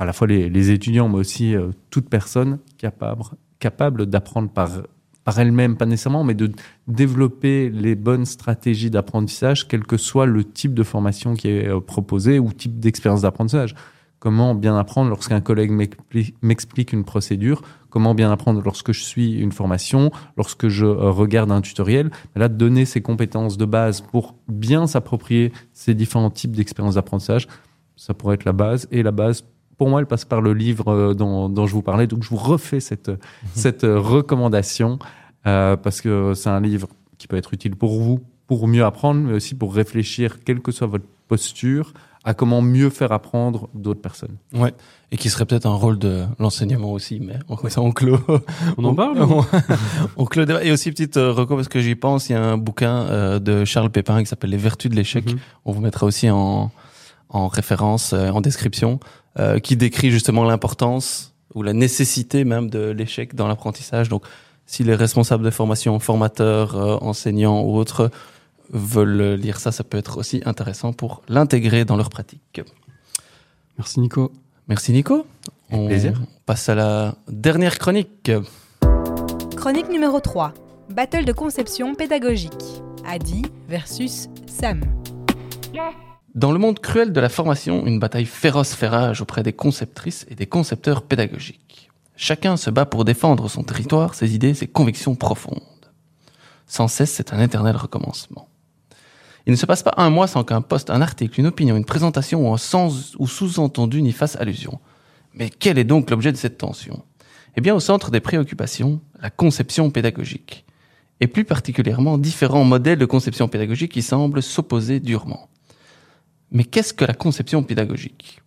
à 0.00 0.06
la 0.06 0.14
fois 0.14 0.26
les, 0.26 0.70
étudiants, 0.70 1.10
mais 1.10 1.18
aussi 1.18 1.54
euh, 1.54 1.68
toute 1.90 2.08
personne 2.08 2.58
capable, 2.78 3.22
capable 3.58 4.06
d'apprendre 4.06 4.48
par, 4.48 4.70
par 5.24 5.38
elle-même, 5.38 5.76
pas 5.76 5.84
nécessairement, 5.84 6.24
mais 6.24 6.32
de 6.32 6.50
développer 6.88 7.68
les 7.68 7.94
bonnes 7.94 8.24
stratégies 8.24 8.88
d'apprentissage, 8.88 9.68
quel 9.68 9.84
que 9.84 9.98
soit 9.98 10.24
le 10.24 10.42
type 10.42 10.72
de 10.72 10.82
formation 10.82 11.34
qui 11.34 11.48
est 11.48 11.68
euh, 11.68 11.80
proposé 11.80 12.38
ou 12.38 12.50
type 12.50 12.80
d'expérience 12.80 13.22
d'apprentissage. 13.22 13.74
Comment 14.20 14.54
bien 14.54 14.76
apprendre 14.78 15.10
lorsqu'un 15.10 15.42
collègue 15.42 15.70
m'expli- 15.70 16.32
m'explique 16.40 16.94
une 16.94 17.04
procédure? 17.04 17.60
Comment 17.90 18.14
bien 18.14 18.32
apprendre 18.32 18.62
lorsque 18.62 18.92
je 18.92 19.02
suis 19.02 19.34
une 19.34 19.52
formation? 19.52 20.10
Lorsque 20.38 20.68
je 20.68 20.86
euh, 20.86 21.10
regarde 21.10 21.52
un 21.52 21.60
tutoriel? 21.60 22.10
Là, 22.36 22.48
donner 22.48 22.86
ces 22.86 23.02
compétences 23.02 23.58
de 23.58 23.66
base 23.66 24.00
pour 24.00 24.34
bien 24.48 24.86
s'approprier 24.86 25.52
ces 25.74 25.94
différents 25.94 26.30
types 26.30 26.56
d'expériences 26.56 26.94
d'apprentissage, 26.94 27.48
ça 27.96 28.14
pourrait 28.14 28.36
être 28.36 28.46
la 28.46 28.52
base. 28.54 28.88
Et 28.90 29.02
la 29.02 29.10
base, 29.10 29.44
pour 29.80 29.88
moi, 29.88 30.00
elle 30.00 30.06
passe 30.06 30.26
par 30.26 30.42
le 30.42 30.52
livre 30.52 30.88
euh, 30.88 31.14
dont, 31.14 31.48
dont 31.48 31.66
je 31.66 31.72
vous 31.72 31.80
parlais. 31.80 32.06
Donc, 32.06 32.22
je 32.22 32.28
vous 32.28 32.36
refais 32.36 32.80
cette, 32.80 33.10
cette 33.54 33.84
euh, 33.84 33.98
recommandation 33.98 34.98
euh, 35.46 35.74
parce 35.74 36.02
que 36.02 36.34
c'est 36.34 36.50
un 36.50 36.60
livre 36.60 36.86
qui 37.16 37.26
peut 37.26 37.38
être 37.38 37.54
utile 37.54 37.74
pour 37.76 37.98
vous, 37.98 38.20
pour 38.46 38.68
mieux 38.68 38.84
apprendre, 38.84 39.22
mais 39.22 39.32
aussi 39.32 39.54
pour 39.54 39.74
réfléchir, 39.74 40.44
quelle 40.44 40.60
que 40.60 40.70
soit 40.70 40.86
votre 40.86 41.06
posture, 41.28 41.94
à 42.24 42.34
comment 42.34 42.60
mieux 42.60 42.90
faire 42.90 43.10
apprendre 43.10 43.70
d'autres 43.72 44.02
personnes. 44.02 44.36
ouais 44.52 44.74
et 45.12 45.16
qui 45.16 45.28
serait 45.28 45.44
peut-être 45.44 45.66
un 45.66 45.74
rôle 45.74 45.98
de 45.98 46.24
l'enseignement 46.38 46.92
aussi 46.92 47.18
mais 47.18 47.34
on, 47.48 47.56
ça 47.68 47.80
on 47.80 47.90
clôt 47.90 48.20
On 48.78 48.84
en 48.84 48.94
parle 48.94 49.20
on, 49.22 49.44
on 50.16 50.24
clôt 50.24 50.42
le 50.42 50.46
débat. 50.46 50.62
Et 50.62 50.70
aussi, 50.70 50.90
petite 50.90 51.16
euh, 51.16 51.32
reco, 51.32 51.56
parce 51.56 51.66
que 51.66 51.80
j'y 51.80 51.96
pense, 51.96 52.28
il 52.28 52.32
y 52.32 52.36
a 52.36 52.44
un 52.44 52.58
bouquin 52.58 53.06
euh, 53.06 53.38
de 53.38 53.64
Charles 53.64 53.90
Pépin 53.90 54.20
qui 54.20 54.26
s'appelle 54.26 54.50
Les 54.50 54.56
Vertus 54.56 54.88
de 54.88 54.94
l'échec. 54.94 55.24
Mhm. 55.24 55.38
On 55.64 55.72
vous 55.72 55.80
mettra 55.80 56.06
aussi 56.06 56.30
en, 56.30 56.70
en 57.30 57.48
référence, 57.48 58.12
euh, 58.12 58.30
en 58.30 58.40
description, 58.40 59.00
euh, 59.38 59.58
qui 59.58 59.76
décrit 59.76 60.10
justement 60.10 60.44
l'importance 60.44 61.34
ou 61.54 61.62
la 61.62 61.72
nécessité 61.72 62.44
même 62.44 62.70
de 62.70 62.90
l'échec 62.90 63.34
dans 63.34 63.48
l'apprentissage. 63.48 64.08
Donc, 64.08 64.24
si 64.66 64.84
les 64.84 64.94
responsables 64.94 65.44
de 65.44 65.50
formation, 65.50 65.98
formateurs, 65.98 66.76
euh, 66.76 66.96
enseignants 67.00 67.62
ou 67.62 67.76
autres 67.76 68.10
veulent 68.72 69.34
lire 69.34 69.58
ça, 69.58 69.72
ça 69.72 69.84
peut 69.84 69.98
être 69.98 70.18
aussi 70.18 70.42
intéressant 70.44 70.92
pour 70.92 71.22
l'intégrer 71.28 71.84
dans 71.84 71.96
leur 71.96 72.08
pratique. 72.08 72.60
Merci 73.78 74.00
Nico. 74.00 74.32
Merci 74.68 74.92
Nico. 74.92 75.26
Avec 75.70 75.86
plaisir. 75.86 76.20
passe 76.46 76.68
à 76.68 76.74
la 76.74 77.14
dernière 77.28 77.78
chronique. 77.78 78.30
Chronique 79.56 79.88
numéro 79.90 80.20
3. 80.20 80.54
Battle 80.90 81.24
de 81.24 81.32
conception 81.32 81.94
pédagogique. 81.94 82.82
Adi 83.04 83.42
versus 83.68 84.28
Sam. 84.46 84.80
Dans 86.36 86.52
le 86.52 86.60
monde 86.60 86.78
cruel 86.78 87.12
de 87.12 87.20
la 87.20 87.28
formation, 87.28 87.86
une 87.86 87.98
bataille 87.98 88.24
féroce 88.24 88.74
fait 88.74 88.86
rage 88.86 89.20
auprès 89.20 89.42
des 89.42 89.52
conceptrices 89.52 90.26
et 90.28 90.36
des 90.36 90.46
concepteurs 90.46 91.02
pédagogiques. 91.02 91.90
Chacun 92.14 92.56
se 92.56 92.70
bat 92.70 92.86
pour 92.86 93.04
défendre 93.04 93.50
son 93.50 93.64
territoire, 93.64 94.14
ses 94.14 94.32
idées, 94.32 94.54
ses 94.54 94.68
convictions 94.68 95.16
profondes. 95.16 95.60
Sans 96.68 96.86
cesse, 96.86 97.10
c'est 97.10 97.32
un 97.32 97.40
éternel 97.40 97.74
recommencement. 97.74 98.48
Il 99.46 99.50
ne 99.50 99.56
se 99.56 99.66
passe 99.66 99.82
pas 99.82 99.94
un 99.96 100.10
mois 100.10 100.28
sans 100.28 100.44
qu'un 100.44 100.60
poste, 100.60 100.90
un 100.90 101.02
article, 101.02 101.40
une 101.40 101.48
opinion, 101.48 101.76
une 101.76 101.84
présentation 101.84 102.48
ou 102.48 102.54
un 102.54 102.58
sens 102.58 103.16
ou 103.18 103.26
sous-entendu 103.26 104.00
n'y 104.00 104.12
fasse 104.12 104.36
allusion. 104.36 104.78
Mais 105.34 105.50
quel 105.50 105.78
est 105.78 105.84
donc 105.84 106.10
l'objet 106.10 106.30
de 106.30 106.36
cette 106.36 106.58
tension? 106.58 107.02
Eh 107.56 107.60
bien, 107.60 107.74
au 107.74 107.80
centre 107.80 108.12
des 108.12 108.20
préoccupations, 108.20 109.00
la 109.20 109.30
conception 109.30 109.90
pédagogique. 109.90 110.64
Et 111.18 111.26
plus 111.26 111.44
particulièrement, 111.44 112.18
différents 112.18 112.64
modèles 112.64 112.98
de 112.98 113.04
conception 113.04 113.48
pédagogique 113.48 113.90
qui 113.90 114.02
semblent 114.02 114.42
s'opposer 114.42 115.00
durement. 115.00 115.48
Mais 116.50 116.64
qu'est-ce 116.64 116.94
que 116.94 117.04
la 117.04 117.14
conception 117.14 117.62
pédagogique? 117.62 118.40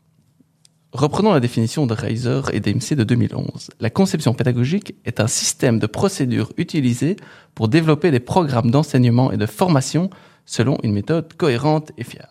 Reprenons 0.91 1.33
la 1.33 1.39
définition 1.39 1.87
de 1.87 1.93
Reiser 1.93 2.41
et 2.51 2.59
d'EMC 2.59 2.93
de 2.95 3.03
2011. 3.03 3.71
La 3.79 3.89
conception 3.89 4.33
pédagogique 4.35 4.93
est 5.05 5.19
un 5.19 5.27
système 5.27 5.79
de 5.79 5.87
procédures 5.87 6.53
utilisé 6.57 7.15
pour 7.55 7.67
développer 7.67 8.11
des 8.11 8.19
programmes 8.19 8.69
d'enseignement 8.69 9.31
et 9.31 9.37
de 9.37 9.47
formation 9.47 10.11
selon 10.45 10.77
une 10.83 10.93
méthode 10.93 11.33
cohérente 11.33 11.91
et 11.97 12.03
fiable. 12.03 12.27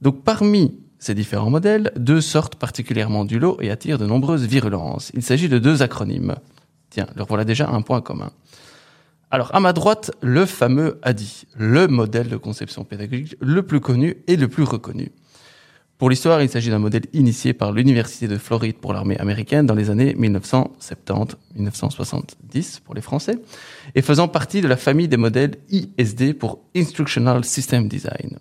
Donc 0.00 0.24
parmi 0.24 0.78
ces 0.98 1.14
différents 1.14 1.50
modèles, 1.50 1.92
deux 1.96 2.22
sortent 2.22 2.56
particulièrement 2.56 3.26
du 3.26 3.38
lot 3.38 3.58
et 3.60 3.70
attirent 3.70 3.98
de 3.98 4.06
nombreuses 4.06 4.46
virulences. 4.46 5.10
Il 5.12 5.22
s'agit 5.22 5.50
de 5.50 5.58
deux 5.58 5.82
acronymes. 5.82 6.36
Tiens, 6.88 7.08
leur 7.14 7.26
voilà 7.26 7.44
déjà 7.44 7.68
un 7.68 7.82
point 7.82 8.00
commun. 8.00 8.30
Alors, 9.34 9.50
à 9.52 9.58
ma 9.58 9.72
droite, 9.72 10.12
le 10.20 10.46
fameux 10.46 11.00
ADI, 11.02 11.46
le 11.56 11.88
modèle 11.88 12.28
de 12.28 12.36
conception 12.36 12.84
pédagogique 12.84 13.34
le 13.40 13.64
plus 13.64 13.80
connu 13.80 14.18
et 14.28 14.36
le 14.36 14.46
plus 14.46 14.62
reconnu. 14.62 15.10
Pour 15.98 16.08
l'histoire, 16.08 16.40
il 16.40 16.48
s'agit 16.48 16.70
d'un 16.70 16.78
modèle 16.78 17.02
initié 17.12 17.52
par 17.52 17.72
l'Université 17.72 18.28
de 18.28 18.38
Floride 18.38 18.76
pour 18.76 18.92
l'armée 18.92 19.18
américaine 19.18 19.66
dans 19.66 19.74
les 19.74 19.90
années 19.90 20.14
1970-1970 20.14 22.82
pour 22.82 22.94
les 22.94 23.00
Français, 23.00 23.40
et 23.96 24.02
faisant 24.02 24.28
partie 24.28 24.60
de 24.60 24.68
la 24.68 24.76
famille 24.76 25.08
des 25.08 25.16
modèles 25.16 25.56
ISD 25.68 26.34
pour 26.34 26.60
Instructional 26.76 27.44
System 27.44 27.88
Design. 27.88 28.38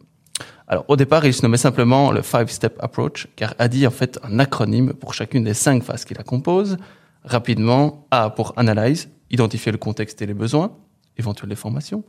Alors, 0.68 0.86
au 0.89 0.96
départ, 0.96 1.26
il 1.26 1.34
se 1.34 1.41
nommait 1.41 1.58
simplement 1.58 2.12
le 2.12 2.22
Five 2.22 2.50
Step 2.50 2.78
Approach, 2.80 3.30
car 3.36 3.56
ADI 3.58 3.86
est 3.86 3.88
en 3.88 3.89
fait 3.89 4.20
un 4.22 4.38
acronyme 4.38 4.94
pour 4.94 5.16
chacune 5.16 5.44
des 5.44 5.56
cinq 5.56 5.82
phases 5.82 6.06
qui 6.06 6.14
la 6.14 6.22
composent. 6.22 6.78
Rapidement, 7.24 8.06
A 8.12 8.30
pour 8.30 8.54
Analyze, 8.58 9.10
identifier 9.32 9.72
le 9.72 9.80
contexte 9.80 10.22
et 10.22 10.28
les 10.28 10.36
besoins, 10.36 10.78
éventuelles 11.18 11.49
des 11.49 11.55
formations. 11.55 12.03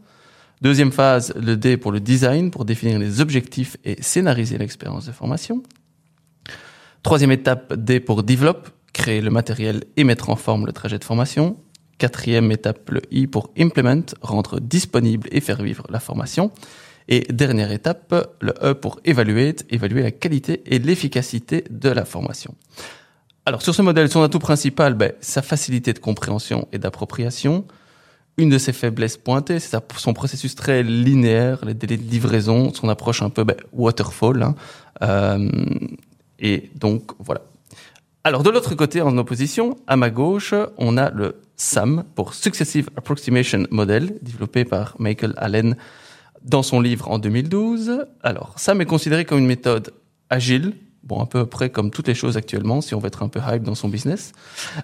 Deuxième 0.63 0.93
phase, 0.93 1.35
le 1.35 1.57
D 1.57 1.77
pour 1.77 1.93
le 1.93 2.01
design, 2.01 2.51
pour 2.51 2.65
définir 2.65 2.99
les 2.99 3.21
objectifs 3.21 3.77
et 3.85 4.01
scénariser 4.03 4.57
l'expérience 4.57 5.07
de 5.07 5.13
formation. 5.13 5.63
Troisième 7.03 7.33
étape, 7.33 7.75
D 7.75 8.01
pour 8.01 8.23
develop, 8.23 8.69
créer 8.93 9.21
le 9.21 9.31
matériel 9.31 9.85
et 9.97 10.05
mettre 10.05 10.31
en 10.31 10.37
forme 10.37 10.65
le 10.67 10.73
trajet 10.73 10.99
de 10.99 11.05
formation. 11.05 11.59
Quatrième 11.99 12.51
étape, 12.51 12.91
le 12.91 13.03
I 13.11 13.27
pour 13.27 13.51
implement, 13.59 14.03
rendre 14.23 14.59
disponible 14.61 15.29
et 15.31 15.41
faire 15.41 15.63
vivre 15.63 15.87
la 15.91 16.01
formation. 16.01 16.51
Et 17.09 17.21
dernière 17.31 17.71
étape, 17.71 18.15
le 18.41 18.55
E 18.63 18.73
pour 18.73 19.01
evaluate, 19.05 19.65
évaluer 19.69 20.03
la 20.03 20.11
qualité 20.11 20.63
et 20.67 20.79
l'efficacité 20.79 21.65
de 21.69 21.91
la 21.91 22.05
formation. 22.05 22.55
Alors 23.45 23.61
sur 23.61 23.75
ce 23.75 23.83
modèle, 23.83 24.09
son 24.09 24.23
atout 24.23 24.39
principal, 24.39 24.95
ben, 24.95 25.13
sa 25.21 25.43
facilité 25.43 25.93
de 25.93 25.99
compréhension 25.99 26.67
et 26.73 26.79
d'appropriation. 26.79 27.67
Une 28.37 28.49
de 28.49 28.59
ses 28.59 28.73
faiblesses 28.73 29.17
pointées, 29.17 29.61
c'est 29.61 29.77
son 29.97 30.13
processus 30.13 30.55
très 30.57 30.83
linéaire, 30.83 31.65
les 31.65 31.75
délais 31.75 31.97
de 31.97 32.11
livraison, 32.11 32.75
son 32.75 32.89
approche 32.89 33.23
un 33.23 33.31
peu 33.31 33.45
ben, 33.45 33.57
waterfall. 33.73 34.43
hein. 34.43 34.55
Euh, 35.03 35.49
et 36.41 36.71
donc 36.75 37.13
voilà. 37.21 37.43
Alors 38.25 38.43
de 38.43 38.51
l'autre 38.51 38.75
côté, 38.75 39.03
en 39.03 39.17
opposition, 39.19 39.77
à 39.87 39.97
ma 39.97 40.11
gauche, 40.11 40.55
on 40.79 40.97
a 40.97 41.11
le 41.11 41.43
SAM 41.57 42.05
pour 42.15 42.35
Successive 42.35 42.91
Approximation 42.97 43.67
Model, 43.71 44.19
développé 44.23 44.65
par 44.65 44.97
Michael 44.99 45.35
Allen 45.37 45.77
dans 46.43 46.63
son 46.63 46.81
livre 46.81 47.11
en 47.11 47.19
2012. 47.19 48.07
Alors, 48.23 48.55
SAM 48.57 48.81
est 48.81 48.87
considéré 48.87 49.25
comme 49.25 49.39
une 49.39 49.47
méthode 49.47 49.93
agile, 50.31 50.75
bon, 51.05 51.21
un 51.21 51.27
peu 51.27 51.47
près 51.47 51.71
comme 51.71 51.91
toutes 51.91 52.09
les 52.09 52.15
choses 52.15 52.37
actuellement, 52.37 52.81
si 52.81 52.95
on 52.95 52.99
veut 52.99 53.09
être 53.09 53.23
un 53.23 53.29
peu 53.29 53.41
hype 53.47 53.63
dans 53.63 53.75
son 53.75 53.89
business. 53.89 54.33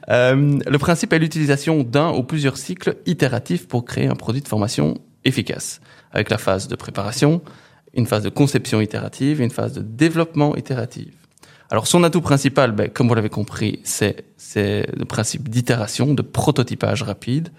Euh, 0.09 0.59
le 0.67 0.79
principe 0.79 1.13
est 1.13 1.19
l'utilisation 1.19 1.83
d'un 1.83 2.13
ou 2.13 2.23
plusieurs 2.23 2.57
cycles 2.57 2.97
itératifs 3.07 3.67
pour 3.69 3.85
créer 3.85 4.07
un 4.07 4.15
produit 4.15 4.43
de 4.43 4.49
formation 4.49 4.99
efficace, 5.25 5.81
avec 6.13 6.31
la 6.31 6.39
phase 6.39 6.69
de 6.69 6.77
préparation, 6.77 7.43
une 7.95 8.07
phase 8.07 8.23
de 8.23 8.29
conception 8.29 8.81
itérative 8.81 9.41
une 9.41 9.51
phase 9.51 9.73
de 9.73 9.83
développement 9.83 10.57
itérative. 10.57 11.15
Alors 11.71 11.87
son 11.87 12.03
atout 12.03 12.21
principal, 12.21 12.73
ben, 12.73 12.89
comme 12.89 13.09
vous 13.09 13.15
l'avez 13.15 13.29
compris, 13.29 13.81
c'est 13.85 14.25
c'est 14.37 14.87
le 14.97 15.05
principe 15.05 15.49
d'itération, 15.49 16.15
de 16.15 16.23
prototypage 16.23 17.03
rapide. 17.03 17.51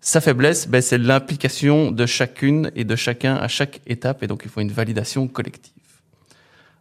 Sa 0.00 0.20
faiblesse, 0.20 0.68
ben, 0.68 0.82
c'est 0.82 0.98
l'implication 0.98 1.90
de 1.92 2.04
chacune 2.04 2.70
et 2.74 2.84
de 2.84 2.96
chacun 2.96 3.36
à 3.36 3.48
chaque 3.48 3.80
étape, 3.86 4.22
et 4.22 4.26
donc 4.26 4.42
il 4.44 4.50
faut 4.50 4.60
une 4.60 4.72
validation 4.72 5.28
collective. 5.28 5.73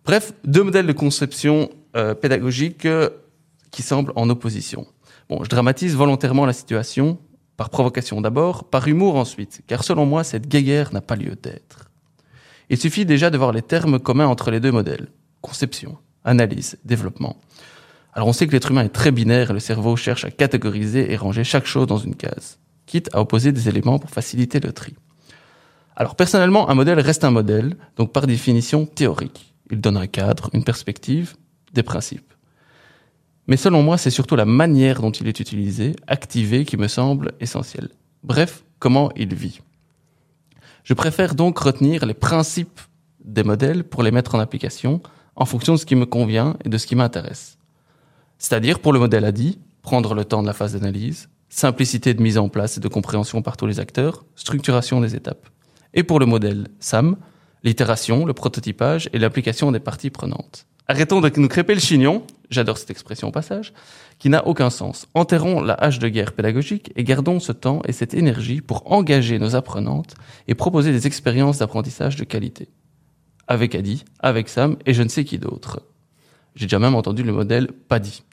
Bref, 0.06 0.34
deux 0.44 0.64
modèles 0.64 0.88
de 0.88 0.94
conception 0.94 1.70
euh, 1.96 2.14
pédagogique 2.14 2.86
euh, 2.86 3.10
qui 3.72 3.82
semblent 3.82 4.12
en 4.16 4.30
opposition. 4.30 4.86
Bon, 5.30 5.44
je 5.44 5.50
dramatise 5.50 5.96
volontairement 5.96 6.46
la 6.46 6.52
situation, 6.52 7.18
par 7.56 7.70
provocation 7.70 8.20
d'abord, 8.20 8.66
par 8.66 8.88
humour 8.88 9.16
ensuite, 9.16 9.62
car 9.66 9.84
selon 9.84 10.06
moi, 10.06 10.26
cette 10.26 10.48
guéguerre 10.48 10.94
n'a 10.94 11.02
pas 11.02 11.16
lieu 11.16 11.36
d'être. 11.36 11.90
Il 12.70 12.78
suffit 12.78 13.06
déjà 13.06 13.30
de 13.30 13.38
voir 13.38 13.54
les 13.54 13.62
termes 13.62 14.00
communs 14.00 14.28
entre 14.28 14.52
les 14.52 14.60
deux 14.60 14.72
modèles. 14.72 15.08
Conception, 15.42 15.98
analyse, 16.26 16.78
développement. 16.84 17.38
Alors 18.14 18.28
on 18.28 18.34
sait 18.34 18.46
que 18.46 18.52
l'être 18.52 18.72
humain 18.72 18.84
est 18.84 18.90
très 18.90 19.12
binaire 19.12 19.52
et 19.52 19.54
le 19.54 19.60
cerveau 19.60 19.96
cherche 19.96 20.26
à 20.26 20.32
catégoriser 20.32 21.12
et 21.12 21.16
ranger 21.16 21.44
chaque 21.44 21.66
chose 21.66 21.88
dans 21.88 21.98
une 21.98 22.16
case, 22.16 22.60
quitte 22.86 23.10
à 23.14 23.22
opposer 23.22 23.52
des 23.52 23.70
éléments 23.70 24.00
pour 24.00 24.10
faciliter 24.10 24.60
le 24.60 24.74
tri. 24.74 24.96
Alors 25.96 26.16
personnellement, 26.16 26.70
un 26.70 26.76
modèle 26.76 27.00
reste 27.00 27.24
un 27.24 27.32
modèle, 27.32 27.76
donc 27.96 28.12
par 28.12 28.28
définition 28.28 28.86
théorique. 28.86 29.53
Il 29.72 29.82
donne 29.82 29.98
un 29.98 30.08
cadre, 30.08 30.50
une 30.54 30.64
perspective, 30.64 31.36
des 31.74 31.84
principes. 31.84 32.34
Mais 33.48 33.58
selon 33.58 33.84
moi, 33.84 33.98
c'est 33.98 34.10
surtout 34.10 34.36
la 34.36 34.46
manière 34.46 35.02
dont 35.02 35.12
il 35.12 35.28
est 35.28 35.40
utilisé, 35.40 35.96
activé, 36.08 36.66
qui 36.66 36.78
me 36.78 36.88
semble 36.88 37.34
essentielle. 37.40 37.90
Bref, 38.24 38.64
comment 38.80 39.12
il 39.16 39.34
vit. 39.34 39.60
Je 40.84 40.94
préfère 40.94 41.36
donc 41.36 41.60
retenir 41.60 42.06
les 42.06 42.14
principes 42.14 42.80
des 43.24 43.44
modèles 43.44 43.84
pour 43.84 44.04
les 44.04 44.12
mettre 44.12 44.36
en 44.36 44.40
application 44.40 45.02
en 45.36 45.46
fonction 45.46 45.74
de 45.74 45.80
ce 45.80 45.86
qui 45.86 45.96
me 45.96 46.06
convient 46.06 46.58
et 46.64 46.70
de 46.70 46.78
ce 46.78 46.88
qui 46.88 46.96
m'intéresse. 46.96 47.58
C'est-à-dire, 48.38 48.80
pour 48.80 48.94
le 48.94 49.00
modèle 49.00 49.26
ADI, 49.26 49.60
prendre 49.82 50.14
le 50.14 50.26
temps 50.26 50.42
de 50.42 50.48
la 50.48 50.54
phase 50.54 50.74
d'analyse, 50.74 51.30
simplicité 51.50 52.14
de 52.14 52.22
mise 52.22 52.38
en 52.38 52.50
place 52.50 52.78
et 52.78 52.80
de 52.80 52.88
compréhension 52.88 53.42
par 53.42 53.58
tous 53.58 53.66
les 53.66 53.80
acteurs, 53.80 54.26
structuration 54.36 55.02
des 55.02 55.16
étapes. 55.16 55.48
Et 55.94 56.04
pour 56.04 56.20
le 56.20 56.26
modèle 56.26 56.68
SAM, 56.80 57.18
l'itération, 57.64 58.26
le 58.26 58.34
prototypage 58.34 59.10
et 59.14 59.20
l'application 59.20 59.72
des 59.72 59.80
parties 59.80 60.10
prenantes. 60.10 60.66
Arrêtons 60.88 61.22
de 61.22 61.32
nous 61.38 61.48
crêper 61.48 61.74
le 61.74 61.80
chignon, 61.80 62.24
j'adore 62.50 62.78
cette 62.78 62.92
expression 62.92 63.30
au 63.30 63.32
passage, 63.32 63.74
qui 64.20 64.30
n'a 64.30 64.46
aucun 64.46 64.70
sens. 64.70 65.08
Enterrons 65.14 65.62
la 65.62 65.76
hache 65.76 66.00
de 66.00 66.10
guerre 66.10 66.34
pédagogique 66.34 66.92
et 66.96 67.06
gardons 67.06 67.40
ce 67.40 67.54
temps 67.54 67.82
et 67.88 67.94
cette 67.94 68.14
énergie 68.14 68.60
pour 68.60 68.92
engager 68.92 69.40
nos 69.40 69.56
apprenantes 69.56 70.16
et 70.48 70.56
proposer 70.56 70.92
des 70.92 71.08
expériences 71.08 71.60
d'apprentissage 71.60 72.18
de 72.18 72.26
qualité. 72.26 72.68
Avec 73.48 73.76
Adi, 73.76 74.04
avec 74.20 74.50
Sam 74.50 74.76
et 74.86 74.94
je 74.94 75.04
ne 75.04 75.10
sais 75.10 75.24
qui 75.24 75.38
d'autre. 75.38 75.82
J'ai 76.56 76.66
déjà 76.66 76.80
même 76.80 76.96
entendu 76.96 77.24
le 77.24 77.32
modèle 77.32 77.72
PADI. 77.88 78.24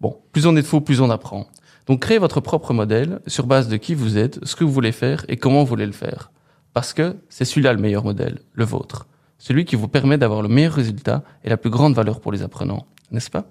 Bon, 0.00 0.18
plus 0.32 0.46
on 0.46 0.56
est 0.56 0.62
de 0.62 0.66
faux, 0.66 0.80
plus 0.80 1.00
on 1.00 1.10
apprend. 1.10 1.46
Donc 1.86 2.00
créez 2.00 2.18
votre 2.18 2.40
propre 2.40 2.72
modèle 2.72 3.20
sur 3.26 3.46
base 3.46 3.68
de 3.68 3.76
qui 3.76 3.94
vous 3.94 4.16
êtes, 4.16 4.44
ce 4.44 4.56
que 4.56 4.64
vous 4.64 4.72
voulez 4.72 4.92
faire 4.92 5.24
et 5.28 5.36
comment 5.36 5.60
vous 5.60 5.68
voulez 5.68 5.86
le 5.86 5.92
faire. 5.92 6.30
Parce 6.74 6.92
que 6.92 7.16
c'est 7.28 7.44
celui-là 7.44 7.72
le 7.72 7.80
meilleur 7.80 8.04
modèle, 8.04 8.40
le 8.54 8.64
vôtre. 8.64 9.06
Celui 9.38 9.64
qui 9.64 9.76
vous 9.76 9.88
permet 9.88 10.16
d'avoir 10.18 10.40
le 10.42 10.48
meilleur 10.48 10.72
résultat 10.74 11.22
et 11.44 11.48
la 11.50 11.56
plus 11.56 11.70
grande 11.70 11.94
valeur 11.94 12.20
pour 12.20 12.32
les 12.32 12.42
apprenants. 12.42 12.86
N'est-ce 13.10 13.30
pas? 13.30 13.44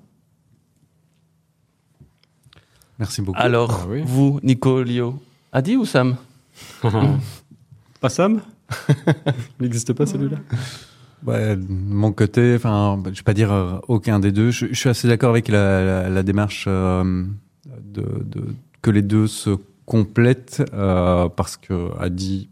Merci 3.00 3.22
beaucoup. 3.22 3.40
Alors, 3.40 3.82
Ah 3.84 3.88
oui. 3.90 4.02
vous, 4.06 4.40
Nico, 4.44 4.84
Lio, 4.84 5.22
Adi 5.52 5.76
ou 5.76 5.86
Sam? 5.86 6.16
Pas 8.02 8.10
Sam? 8.10 8.42
Il 8.90 9.64
n'existe 9.64 9.94
pas 9.94 10.06
celui-là? 10.06 10.38
Ouais, 11.26 11.56
de 11.56 11.66
mon 11.70 12.12
côté, 12.14 12.54
enfin, 12.56 13.02
je 13.06 13.10
vais 13.12 13.24
pas 13.24 13.34
dire 13.34 13.52
euh, 13.52 13.78
aucun 13.88 14.20
des 14.20 14.32
deux. 14.32 14.50
Je, 14.52 14.68
je 14.68 14.74
suis 14.74 14.90
assez 14.90 15.08
d'accord 15.08 15.30
avec 15.30 15.50
la, 15.50 15.84
la, 15.84 16.10
la 16.10 16.24
démarche 16.24 16.66
euh, 16.68 17.26
de, 17.84 18.02
de- 18.26 18.56
que 18.82 18.90
les 18.90 19.02
deux 19.04 19.28
se 19.28 19.52
complètent 19.86 20.64
euh, 20.74 21.28
parce 21.30 21.58
que 21.58 21.90
Adi, 22.00 22.50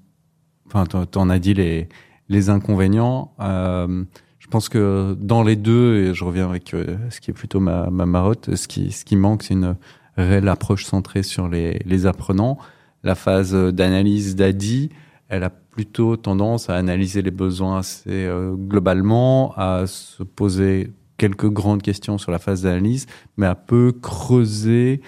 enfin, 0.72 0.86
tu 0.86 1.18
en 1.18 1.30
as 1.30 1.40
dit 1.40 1.54
les, 1.54 2.50
inconvénients. 2.50 3.34
Euh, 3.40 4.04
je 4.38 4.48
pense 4.48 4.70
que 4.70 5.16
dans 5.20 5.44
les 5.44 5.56
deux, 5.56 5.98
et 5.98 6.14
je 6.14 6.24
reviens 6.24 6.50
avec 6.50 6.74
euh, 6.74 6.98
ce 7.10 7.20
qui 7.20 7.32
est 7.32 7.34
plutôt 7.34 7.60
ma, 7.60 7.90
ma 7.90 8.06
marotte, 8.06 8.56
ce 8.56 8.68
qui, 8.68 9.16
manque, 9.16 9.44
c'est 9.44 9.54
une 9.54 9.76
réelle 10.18 10.48
approche 10.48 10.86
centrée 10.86 11.24
sur 11.24 11.48
les, 11.48 12.06
apprenants. 12.06 12.58
La 13.04 13.16
phase 13.16 13.54
d'analyse 13.54 14.36
d'ADI, 14.36 14.90
elle 15.30 15.44
a 15.44 15.50
plutôt 15.50 16.18
tendance 16.18 16.70
à 16.70 16.76
analyser 16.76 17.22
les 17.22 17.32
besoins 17.32 17.78
assez 17.78 18.10
euh, 18.10 18.54
globalement, 18.56 19.54
à 19.56 19.86
se 19.88 20.24
poser 20.24 20.92
quelques 21.18 21.50
grandes 21.50 21.82
questions 21.82 22.18
sur 22.18 22.32
la 22.32 22.40
phase 22.40 22.64
d'analyse, 22.64 23.06
mais 23.38 23.46
à 23.46 23.56
peu 23.56 23.92
creuser 23.92 25.02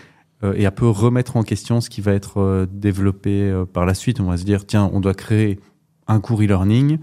et 0.56 0.66
à 0.66 0.72
peu 0.72 0.88
remettre 0.88 1.38
en 1.38 1.44
question 1.44 1.82
ce 1.82 1.90
qui 1.90 2.02
va 2.02 2.14
être 2.14 2.40
euh, 2.40 2.66
développé 2.72 3.64
par 3.74 3.86
la 3.86 3.94
suite. 3.94 4.20
On 4.20 4.26
va 4.26 4.38
se 4.38 4.44
dire, 4.44 4.66
tiens, 4.66 4.90
on 4.94 5.00
doit 5.00 5.14
créer 5.14 5.60
un 6.08 6.20
cours 6.20 6.42
e-learning, 6.42 7.00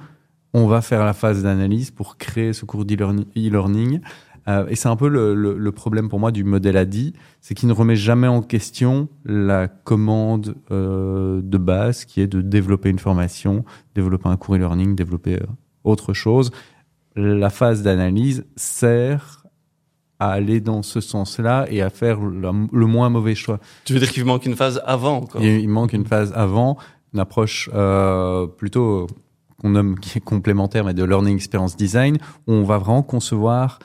on 0.54 0.66
va 0.66 0.80
faire 0.80 1.04
la 1.04 1.12
phase 1.12 1.42
d'analyse 1.42 1.90
pour 1.90 2.16
créer 2.16 2.52
ce 2.52 2.64
cours 2.64 2.84
d'e-learning. 2.84 4.00
Euh, 4.48 4.66
et 4.68 4.76
c'est 4.76 4.88
un 4.88 4.96
peu 4.96 5.08
le, 5.08 5.72
problème 5.72 6.08
pour 6.08 6.18
moi 6.18 6.32
du 6.32 6.42
modèle 6.42 6.76
ADI, 6.76 7.12
c'est 7.40 7.54
qu'il 7.54 7.68
ne 7.68 7.74
remet 7.74 7.96
jamais 7.96 8.26
en 8.28 8.40
question 8.40 9.08
la 9.24 9.68
commande 9.68 10.56
euh, 10.70 11.40
de 11.42 11.58
base 11.58 12.04
qui 12.04 12.20
est 12.20 12.26
de 12.26 12.40
développer 12.40 12.88
une 12.88 12.98
formation, 12.98 13.64
développer 13.94 14.28
un 14.28 14.36
cours 14.36 14.56
e-learning, 14.56 14.96
développer 14.96 15.34
euh, 15.34 15.46
autre 15.84 16.14
chose. 16.14 16.50
La 17.14 17.50
phase 17.50 17.82
d'analyse 17.82 18.46
sert 18.56 19.37
à 20.18 20.30
aller 20.30 20.60
dans 20.60 20.82
ce 20.82 21.00
sens-là 21.00 21.66
et 21.70 21.82
à 21.82 21.90
faire 21.90 22.20
le, 22.20 22.50
le, 22.72 22.86
moins 22.86 23.08
mauvais 23.08 23.34
choix. 23.34 23.60
Tu 23.84 23.92
veux 23.92 24.00
dire 24.00 24.10
qu'il 24.10 24.24
manque 24.24 24.46
une 24.46 24.56
phase 24.56 24.82
avant 24.84 25.18
encore? 25.18 25.42
Il, 25.42 25.60
il, 25.60 25.68
manque 25.68 25.92
une 25.92 26.06
phase 26.06 26.32
avant, 26.34 26.76
une 27.14 27.20
approche 27.20 27.70
euh, 27.74 28.46
plutôt 28.46 29.06
qu'on 29.60 29.70
nomme 29.70 29.98
qui 29.98 30.18
est 30.18 30.22
complémentaire, 30.22 30.84
mais 30.84 30.94
de 30.94 31.04
learning 31.04 31.34
experience 31.34 31.76
design, 31.76 32.18
où 32.46 32.52
on 32.52 32.64
va 32.64 32.78
vraiment 32.78 33.02
concevoir 33.02 33.78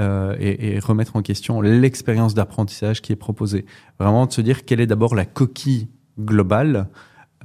euh, 0.00 0.36
et, 0.38 0.74
et, 0.74 0.78
remettre 0.78 1.16
en 1.16 1.22
question 1.22 1.60
l'expérience 1.60 2.34
d'apprentissage 2.34 3.02
qui 3.02 3.12
est 3.12 3.16
proposée. 3.16 3.66
Vraiment 3.98 4.26
de 4.26 4.32
se 4.32 4.40
dire 4.40 4.64
quelle 4.64 4.80
est 4.80 4.86
d'abord 4.86 5.14
la 5.14 5.24
coquille 5.24 5.88
globale. 6.20 6.88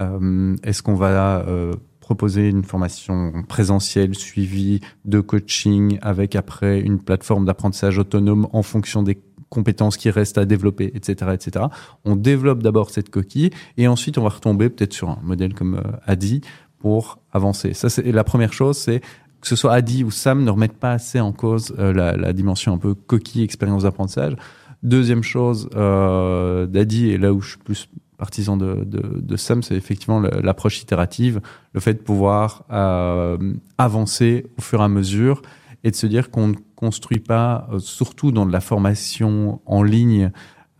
Euh, 0.01 0.55
Est-ce 0.63 0.83
qu'on 0.83 0.93
va 0.95 1.45
euh, 1.47 1.73
proposer 2.13 2.47
une 2.47 2.63
formation 2.63 3.43
présentielle 3.47 4.13
suivie 4.13 4.81
de 5.03 5.19
coaching 5.19 5.97
avec 6.03 6.35
après 6.35 6.79
une 6.79 6.99
plateforme 6.99 7.45
d'apprentissage 7.45 7.97
autonome 7.97 8.47
en 8.53 8.61
fonction 8.61 9.01
des 9.01 9.19
compétences 9.49 9.97
qui 9.97 10.11
restent 10.11 10.37
à 10.37 10.45
développer, 10.45 10.91
etc., 10.93 11.31
etc. 11.33 11.65
On 12.05 12.15
développe 12.15 12.61
d'abord 12.61 12.91
cette 12.91 13.09
coquille 13.09 13.49
et 13.77 13.87
ensuite 13.87 14.19
on 14.19 14.23
va 14.23 14.29
retomber 14.29 14.69
peut-être 14.69 14.93
sur 14.93 15.09
un 15.09 15.17
modèle 15.23 15.55
comme 15.55 15.75
euh, 15.75 15.97
Adi 16.05 16.41
pour 16.77 17.17
avancer. 17.31 17.73
Ça, 17.73 17.89
c'est 17.89 18.11
la 18.11 18.23
première 18.23 18.53
chose, 18.53 18.77
c'est 18.77 18.99
que 19.41 19.47
ce 19.47 19.55
soit 19.55 19.73
Adi 19.73 20.03
ou 20.03 20.11
Sam, 20.11 20.43
ne 20.43 20.51
remettent 20.51 20.77
pas 20.77 20.91
assez 20.91 21.19
en 21.19 21.31
cause 21.31 21.73
euh, 21.79 21.93
la, 21.93 22.33
dimension 22.33 22.73
un 22.73 22.77
peu 22.77 22.93
coquille, 22.93 23.41
expérience 23.41 23.83
d'apprentissage. 23.83 24.35
Deuxième 24.83 25.23
chose, 25.23 25.67
euh, 25.75 26.67
d'Adi, 26.67 27.09
et 27.09 27.17
là 27.17 27.33
où 27.33 27.41
je 27.41 27.49
suis 27.49 27.57
plus 27.57 27.89
partisan 28.23 28.55
de, 28.55 29.35
Sam, 29.35 29.63
c'est 29.63 29.75
effectivement 29.75 30.21
l'approche 30.21 30.81
itérative, 30.81 31.41
le 31.73 31.81
fait 31.81 31.95
de 31.95 31.99
pouvoir 31.99 32.63
euh, 32.71 33.37
avancer 33.77 34.45
au 34.57 34.61
fur 34.61 34.79
et 34.79 34.83
à 34.85 34.87
mesure 34.87 35.41
et 35.83 35.91
de 35.91 35.95
se 35.97 36.07
dire 36.07 36.31
qu'on 36.31 36.47
ne 36.47 36.55
construit 36.77 37.19
pas, 37.19 37.67
euh, 37.73 37.79
surtout 37.79 38.31
dans 38.31 38.45
de 38.45 38.53
la 38.53 38.61
formation 38.61 39.59
en 39.65 39.83
ligne, 39.83 40.31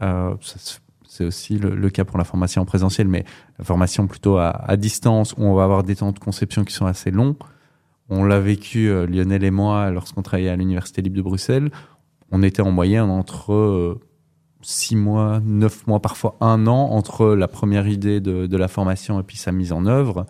euh, 0.02 0.34
c'est 1.06 1.26
aussi 1.26 1.58
le, 1.58 1.89
cas 1.89 2.06
pour 2.06 2.18
la 2.18 2.24
formation 2.24 2.62
en 2.62 2.66
présentiel, 2.66 3.10
mais 3.10 3.26
la 3.60 3.66
formation 3.66 4.08
plutôt 4.08 4.38
à, 4.38 4.78
distance, 4.78 5.34
où 5.34 5.44
on 5.44 5.54
va 5.54 5.66
avoir 5.66 5.84
des 5.84 5.98
temps 5.98 6.14
de 6.14 6.20
conception 6.20 6.64
qui 6.64 6.74
sont 6.74 6.86
assez 6.86 7.12
longs. 7.12 7.36
On 8.08 8.24
l'a 8.24 8.39
vécu, 8.39 8.88
Lionel 9.06 9.44
et 9.44 9.52
moi, 9.52 9.91
lorsqu'on 9.91 10.22
travaillait 10.22 10.50
à 10.50 10.56
l'Université 10.56 11.02
libre 11.02 11.18
de 11.18 11.22
Bruxelles. 11.22 11.72
On 12.32 12.41
était 12.41 12.62
en 12.62 12.72
moyenne 12.72 13.10
entre 13.10 14.00
six 14.64 14.95
mois, 14.95 15.39
neuf 15.43 15.86
mois, 15.88 15.99
parfois 15.99 16.36
un 16.41 16.68
an 16.68 16.89
entre 16.91 17.28
la 17.36 17.47
première 17.47 17.88
idée 17.88 18.20
de, 18.20 18.57
la 18.57 18.68
formation 18.68 19.20
et 19.20 19.24
puis 19.24 19.38
sa 19.38 19.51
mise 19.51 19.72
en 19.72 19.86
œuvre. 19.86 20.26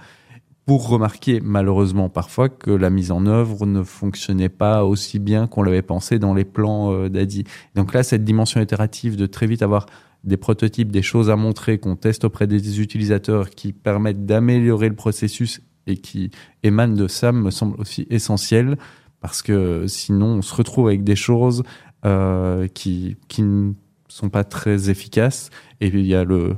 Pour 0.66 0.88
remarquer, 0.88 1.42
malheureusement, 1.42 2.10
parfois 2.10 2.48
que 2.48 2.72
la 2.72 2.90
mise 2.90 3.12
en 3.12 3.26
œuvre 3.26 3.66
ne 3.66 3.84
fonctionnait 3.84 4.50
pas 4.50 4.86
aussi 4.86 5.20
bien 5.20 5.46
qu'on 5.46 5.62
l'avait 5.62 5.82
pensé 5.82 6.20
dans 6.20 6.34
les 6.34 6.46
plans 6.46 6.94
euh, 6.94 7.10
d'Adi. 7.10 7.44
Donc 7.76 7.94
là, 7.94 8.02
cette 8.02 8.24
dimension 8.24 8.62
itérative 8.62 9.18
de 9.18 9.26
très 9.26 9.46
vite 9.46 9.62
avoir 9.62 9.88
des 10.24 10.38
prototypes, 10.38 10.90
des 10.90 11.02
choses 11.02 11.30
à 11.30 11.36
montrer 11.36 11.80
qu'on 11.80 11.98
teste 11.98 12.24
auprès 12.24 12.48
des 12.48 12.80
utilisateurs 12.80 13.50
qui 13.50 13.74
permettent 13.74 14.26
d'améliorer 14.26 14.88
le 14.88 14.96
processus 14.96 15.62
et 15.86 15.98
qui 15.98 16.32
émane 16.64 16.96
de 16.96 17.10
Sam 17.10 17.42
me 17.42 17.52
semble 17.52 17.80
aussi 17.80 18.08
essentiel 18.10 18.78
parce 19.20 19.42
que 19.42 19.86
sinon 19.88 20.28
on 20.28 20.42
se 20.42 20.56
retrouve 20.56 20.88
avec 20.88 21.04
des 21.04 21.16
choses 21.18 21.64
euh, 22.06 22.68
qui, 22.68 23.18
qui 23.28 23.44
sont 24.14 24.30
pas 24.30 24.44
très 24.44 24.90
efficaces 24.90 25.50
et 25.82 25.88
il 25.88 26.06
y 26.06 26.16
a 26.16 26.24
le 26.24 26.56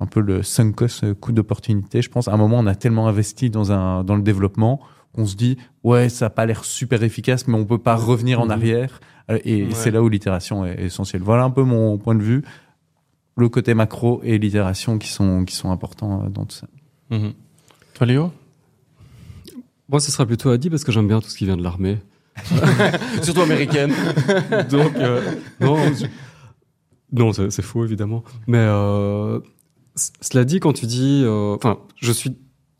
un 0.00 0.06
peu 0.06 0.20
le 0.20 0.42
sunk 0.42 0.72
cost 0.72 1.14
coût 1.14 1.32
d'opportunité 1.32 2.02
je 2.02 2.10
pense 2.10 2.28
à 2.28 2.32
un 2.32 2.36
moment 2.36 2.58
on 2.58 2.66
a 2.66 2.74
tellement 2.74 3.08
investi 3.08 3.50
dans 3.50 3.72
un 3.72 4.04
dans 4.04 4.16
le 4.16 4.22
développement 4.22 4.80
qu'on 5.12 5.26
se 5.26 5.36
dit 5.36 5.56
ouais 5.82 6.08
ça 6.08 6.26
a 6.26 6.30
pas 6.30 6.46
l'air 6.46 6.64
super 6.64 7.02
efficace 7.02 7.46
mais 7.46 7.54
on 7.54 7.64
peut 7.64 7.78
pas 7.78 7.96
revenir 7.96 8.40
en 8.40 8.50
arrière 8.50 9.00
et 9.28 9.64
ouais. 9.64 9.68
c'est 9.72 9.90
là 9.90 10.02
où 10.02 10.08
l'itération 10.08 10.66
est 10.66 10.82
essentielle 10.84 11.22
voilà 11.22 11.44
un 11.44 11.50
peu 11.50 11.62
mon 11.62 11.96
point 11.98 12.14
de 12.14 12.22
vue 12.22 12.42
le 13.36 13.48
côté 13.48 13.74
macro 13.74 14.20
et 14.24 14.38
l'itération 14.38 14.98
qui 14.98 15.08
sont 15.08 15.44
qui 15.44 15.54
sont 15.54 15.70
importants 15.70 16.28
dans 16.28 16.44
tout 16.44 16.56
ça 16.56 16.66
-hmm. 17.10 17.32
toi 17.94 18.06
Léo? 18.06 18.32
Moi, 19.88 20.00
ce 20.00 20.10
sera 20.10 20.24
plutôt 20.24 20.50
Adi 20.50 20.70
parce 20.70 20.82
que 20.82 20.92
j'aime 20.92 21.08
bien 21.08 21.20
tout 21.20 21.28
ce 21.28 21.36
qui 21.36 21.44
vient 21.44 21.56
de 21.56 21.62
l'armée. 21.62 21.98
Surtout 23.22 23.42
américaine. 23.42 23.92
Donc, 24.70 24.96
euh, 24.96 25.20
non, 25.60 25.76
je... 25.76 26.06
non 27.14 27.32
c'est 27.32 27.62
faux, 27.62 27.84
évidemment. 27.84 28.22
Mais 28.46 28.58
euh, 28.58 29.40
cela 30.20 30.44
dit, 30.44 30.60
quand 30.60 30.72
tu 30.72 30.86
dis... 30.86 31.24
Enfin, 31.26 31.78
euh, 31.80 31.92
je 31.96 32.12
suis... 32.12 32.36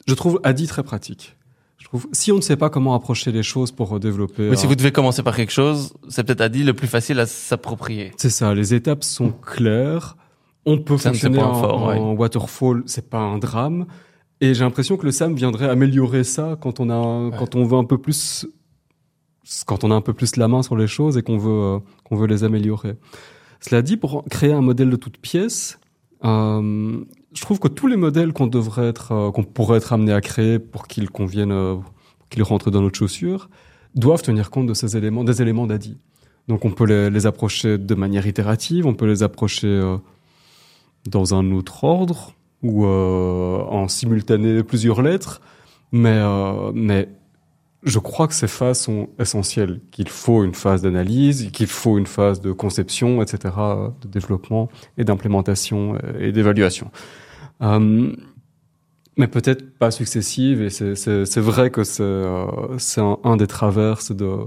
Je 0.07 0.15
trouve 0.15 0.41
Adi 0.43 0.67
très 0.67 0.83
pratique. 0.83 1.37
Je 1.79 1.87
trouve, 1.87 2.07
si 2.13 2.31
on 2.33 2.37
ne 2.37 2.41
sait 2.41 2.57
pas 2.57 2.71
comment 2.71 2.95
approcher 2.95 3.33
les 3.33 3.43
choses 3.43 3.73
pour 3.73 3.99
développer... 3.99 4.51
Mais 4.51 4.57
si 4.57 4.67
vous 4.67 4.75
devez 4.75 4.93
commencer 4.93 5.23
par 5.23 5.37
quelque 5.37 5.53
chose, 5.53 5.95
c'est 6.09 6.25
peut-être 6.25 6.41
Adi 6.43 6.63
le 6.63 6.75
plus 6.75 6.89
facile 6.89 7.19
à 7.21 7.27
s'approprier. 7.27 8.13
C'est 8.17 8.31
ça, 8.31 8.55
les 8.55 8.75
étapes 8.75 9.05
sont 9.05 9.31
claires. 9.31 10.17
On 10.67 10.79
peut 10.79 10.97
fonctionner 10.97 11.41
en, 11.41 11.55
fort, 11.55 11.83
en 11.83 11.89
ouais. 11.89 12.17
waterfall, 12.19 12.83
c'est 12.87 13.09
pas 13.11 13.19
un 13.19 13.39
drame. 13.39 13.87
Et 14.41 14.55
j'ai 14.55 14.65
l'impression 14.65 14.97
que 14.97 15.07
le 15.07 15.13
SAM 15.13 15.35
viendrait 15.35 15.69
améliorer 15.69 16.25
ça 16.25 16.57
quand 16.61 16.81
on 16.81 16.91
a, 16.91 17.29
ouais. 17.29 17.37
quand 17.39 17.55
on 17.55 17.65
veut 17.65 17.77
un 17.77 17.85
peu 17.85 17.99
plus, 17.99 18.47
quand 19.67 19.85
on 19.85 19.91
a 19.91 19.95
un 19.95 20.01
peu 20.01 20.13
plus 20.13 20.37
la 20.37 20.49
main 20.49 20.63
sur 20.63 20.77
les 20.77 20.87
choses 20.87 21.17
et 21.17 21.23
qu'on 21.23 21.39
veut, 21.39 21.51
euh, 21.51 21.79
qu'on 22.05 22.17
veut 22.17 22.27
les 22.27 22.45
améliorer. 22.45 22.97
Cela 23.61 23.83
dit, 23.83 23.97
pour 23.97 24.25
créer 24.25 24.53
un 24.53 24.61
modèle 24.61 24.91
de 24.91 24.97
toute 24.97 25.19
pièce, 25.19 25.79
euh, 26.25 27.05
je 27.35 27.41
trouve 27.41 27.59
que 27.59 27.69
tous 27.69 27.87
les 27.87 27.97
modèles 27.97 28.33
qu'on 28.33 28.47
devrait 28.47 28.87
être, 28.89 29.13
euh, 29.13 29.31
qu'on 29.31 29.45
pourrait 29.45 29.79
être 29.79 29.93
amené 29.93 30.13
à 30.13 30.21
créer 30.21 30.59
pour 30.59 30.87
qu'ils 30.87 31.11
conviennent, 31.11 31.53
euh, 31.53 31.77
qu'ils 32.31 32.43
rentrent 32.43 32.71
dans 32.71 32.81
notre 32.81 32.99
chaussure, 32.99 33.51
doivent 33.95 34.23
tenir 34.23 34.51
compte 34.51 34.67
de 34.67 34.75
ces 34.75 34.97
éléments, 34.97 35.25
des 35.25 35.43
éléments 35.43 35.67
d'ADI. 35.67 35.99
Donc 36.49 36.65
on 36.65 36.71
peut 36.71 36.85
les, 36.85 37.11
les, 37.11 37.27
approcher 37.27 37.79
de 37.79 37.95
manière 37.95 38.27
itérative, 38.27 38.87
on 38.87 38.95
peut 38.95 39.07
les 39.07 39.23
approcher 39.23 39.81
dans 41.07 41.35
un 41.35 41.53
autre 41.53 41.85
ordre, 41.85 42.35
ou 42.63 42.85
en 42.87 43.89
simultané 43.89 44.63
plusieurs 44.63 45.01
lettres, 45.01 45.41
mais, 45.91 46.21
mais 46.75 47.09
je 47.85 47.99
crois 47.99 48.27
que 48.29 48.35
ces 48.35 48.49
phases 48.49 48.81
sont 48.81 49.09
essentielles, 49.19 49.81
qu'il 49.91 50.09
faut 50.09 50.43
une 50.43 50.55
phase 50.55 50.83
d'analyse, 50.83 51.51
qu'il 51.53 51.67
faut 51.67 51.99
une 51.99 52.07
phase 52.07 52.41
de 52.41 52.53
conception, 52.53 53.23
etc., 53.23 53.55
de 54.01 54.09
développement 54.09 54.71
et 54.99 55.05
d'implémentation 55.05 55.99
et 56.19 56.33
d'évaluation. 56.33 56.91
Euh, 57.63 58.13
mais 59.17 59.29
peut-être 59.29 59.79
pas 59.79 59.91
successive, 59.91 60.63
et 60.63 60.71
c'est 60.71 61.39
vrai 61.39 61.71
que 61.71 61.85
c'est 61.85 62.03
euh, 62.03 63.15
un, 63.23 63.37
des 63.37 63.47
traverses 63.47 64.13
de, 64.13 64.39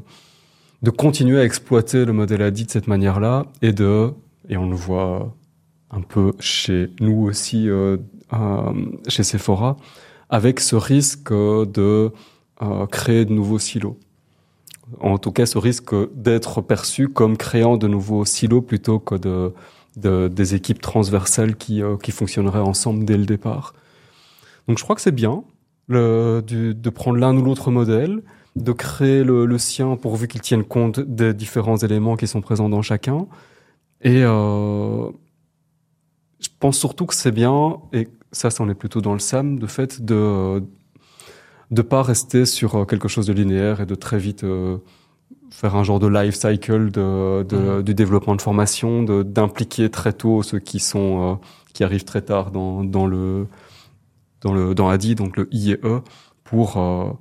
de 0.82 0.90
continuer 0.90 1.40
à 1.40 1.46
exploiter 1.46 2.06
le 2.06 2.14
modèle 2.14 2.42
ADI 2.42 2.66
de 2.66 2.72
cette 2.72 2.88
manière-là, 2.88 3.46
et 3.62 3.72
de, 3.72 4.12
et 4.50 4.58
on 4.58 4.70
le 4.70 4.76
voit 4.76 5.34
un 5.92 6.02
peu 6.02 6.34
chez 6.40 6.90
nous 7.00 7.26
aussi, 7.28 7.70
euh, 7.70 7.98
euh, 8.34 8.74
chez 9.08 9.24
Sephora, 9.24 9.78
avec 10.30 10.60
ce 10.60 10.76
risque 10.76 11.32
de 11.32 11.78
euh, 11.78 12.10
créer 12.92 13.26
de 13.26 13.34
nouveaux 13.34 13.60
silos. 13.60 13.98
En 15.02 15.18
tout 15.18 15.32
cas, 15.32 15.46
ce 15.46 15.58
risque 15.58 15.94
d'être 16.16 16.62
perçu 16.62 17.10
comme 17.10 17.38
créant 17.38 17.78
de 17.78 17.88
nouveaux 17.88 18.26
silos 18.26 18.62
plutôt 18.62 19.00
que 19.00 19.16
de, 19.16 19.54
de 19.98 20.28
des 20.30 20.56
équipes 20.56 20.82
transversales 20.82 21.56
qui, 21.58 21.84
euh, 21.84 21.98
qui 21.98 22.12
fonctionneraient 22.12 22.60
ensemble 22.60 23.04
dès 23.04 23.18
le 23.18 23.26
départ. 23.26 23.74
Donc 24.68 24.78
je 24.78 24.84
crois 24.84 24.96
que 24.96 25.02
c'est 25.02 25.12
bien 25.12 25.44
le, 25.88 26.42
du, 26.46 26.74
de 26.74 26.90
prendre 26.90 27.18
l'un 27.18 27.36
ou 27.36 27.42
l'autre 27.44 27.70
modèle, 27.72 28.22
de 28.56 28.72
créer 28.72 29.24
le, 29.24 29.46
le 29.46 29.58
sien 29.58 29.98
pourvu 29.98 30.28
qu'il 30.28 30.42
tienne 30.42 30.64
compte 30.64 31.00
des 31.00 31.34
différents 31.34 31.78
éléments 31.78 32.16
qui 32.16 32.28
sont 32.28 32.42
présents 32.42 32.70
dans 32.70 32.82
chacun. 32.82 33.28
Et 34.02 34.24
euh, 34.24 35.10
je 36.40 36.50
pense 36.60 36.78
surtout 36.78 37.06
que 37.06 37.16
c'est 37.16 37.32
bien, 37.32 37.78
et 37.94 38.08
ça, 38.32 38.52
c'en 38.52 38.70
est 38.70 38.76
plutôt 38.76 39.02
dans 39.02 39.14
le 39.14 39.20
SAM, 39.20 39.60
de 39.60 39.68
fait 39.68 40.02
de, 40.04 40.64
de 41.72 41.82
pas 41.82 42.02
rester 42.02 42.46
sur 42.46 42.76
euh, 42.76 42.86
quelque 42.86 43.08
chose 43.08 43.28
de 43.28 43.34
linéaire 43.34 43.82
et 43.82 43.86
de 43.86 43.96
très 43.96 44.18
vite 44.18 44.44
euh, 44.44 44.78
faire 45.52 45.76
un 45.76 45.84
genre 45.84 46.00
de 46.00 46.08
life 46.08 46.36
cycle 46.36 46.92
de, 46.92 47.44
de 47.44 47.82
du 47.82 47.94
développement 47.94 48.36
de 48.36 48.42
formation, 48.42 49.04
de 49.04 49.24
d'impliquer 49.24 49.90
très 49.90 50.14
tôt 50.14 50.44
ceux 50.44 50.60
qui 50.60 50.80
sont 50.80 51.34
euh, 51.34 51.36
qui 51.74 51.84
arrivent 51.84 52.06
très 52.06 52.22
tard 52.22 52.52
dans, 52.52 52.84
dans 52.84 53.06
le 53.06 53.48
dans 54.42 54.54
le 54.54 54.76
dans 54.76 54.90
ADI, 54.90 55.16
donc 55.16 55.38
le 55.38 55.48
I 55.52 55.72
et 55.72 55.80
E, 55.84 56.02
pour 56.44 56.78
euh, 56.78 57.12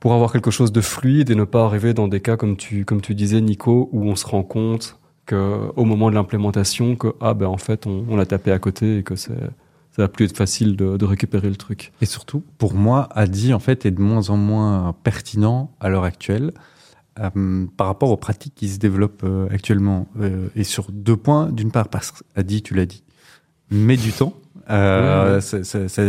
pour 0.00 0.14
avoir 0.14 0.32
quelque 0.32 0.50
chose 0.50 0.72
de 0.72 0.80
fluide 0.80 1.30
et 1.30 1.34
ne 1.34 1.44
pas 1.44 1.64
arriver 1.64 1.94
dans 1.94 2.08
des 2.08 2.20
cas 2.20 2.36
comme 2.36 2.56
tu 2.56 2.84
comme 2.84 3.00
tu 3.00 3.14
disais 3.14 3.40
Nico 3.40 3.88
où 3.92 4.04
on 4.04 4.16
se 4.16 4.26
rend 4.26 4.42
compte 4.42 4.98
que 5.26 5.70
au 5.76 5.84
moment 5.84 6.10
de 6.10 6.14
l'implémentation 6.14 6.96
que 6.96 7.14
ah 7.20 7.34
ben 7.34 7.46
en 7.46 7.58
fait 7.58 7.86
on, 7.86 8.04
on 8.08 8.18
a 8.18 8.26
tapé 8.26 8.52
à 8.52 8.58
côté 8.58 8.98
et 8.98 9.02
que 9.02 9.16
c'est 9.16 9.32
ça 9.94 10.02
va 10.02 10.08
plus 10.08 10.24
être 10.26 10.36
facile 10.36 10.76
de, 10.76 10.96
de 10.96 11.04
récupérer 11.04 11.48
le 11.48 11.56
truc. 11.56 11.92
Et 12.00 12.06
surtout, 12.06 12.42
pour 12.58 12.74
moi, 12.74 13.08
Adi 13.14 13.54
en 13.54 13.58
fait 13.60 13.86
est 13.86 13.90
de 13.92 14.00
moins 14.00 14.28
en 14.30 14.36
moins 14.36 14.94
pertinent 15.04 15.70
à 15.80 15.88
l'heure 15.88 16.04
actuelle 16.04 16.52
euh, 17.20 17.66
par 17.76 17.86
rapport 17.86 18.10
aux 18.10 18.16
pratiques 18.16 18.54
qui 18.56 18.68
se 18.68 18.78
développent 18.78 19.22
euh, 19.24 19.46
actuellement. 19.50 20.08
Euh, 20.20 20.48
et 20.56 20.64
sur 20.64 20.90
deux 20.90 21.16
points, 21.16 21.50
d'une 21.52 21.70
part, 21.70 21.88
parce 21.88 22.10
que 22.10 22.18
Adi, 22.34 22.62
tu 22.62 22.74
l'as 22.74 22.86
dit, 22.86 23.04
met 23.70 23.96
du 23.96 24.10
temps, 24.12 24.34
euh, 24.70 25.40
ça, 25.40 25.62
ça- 25.62 25.88
ça, 25.88 26.02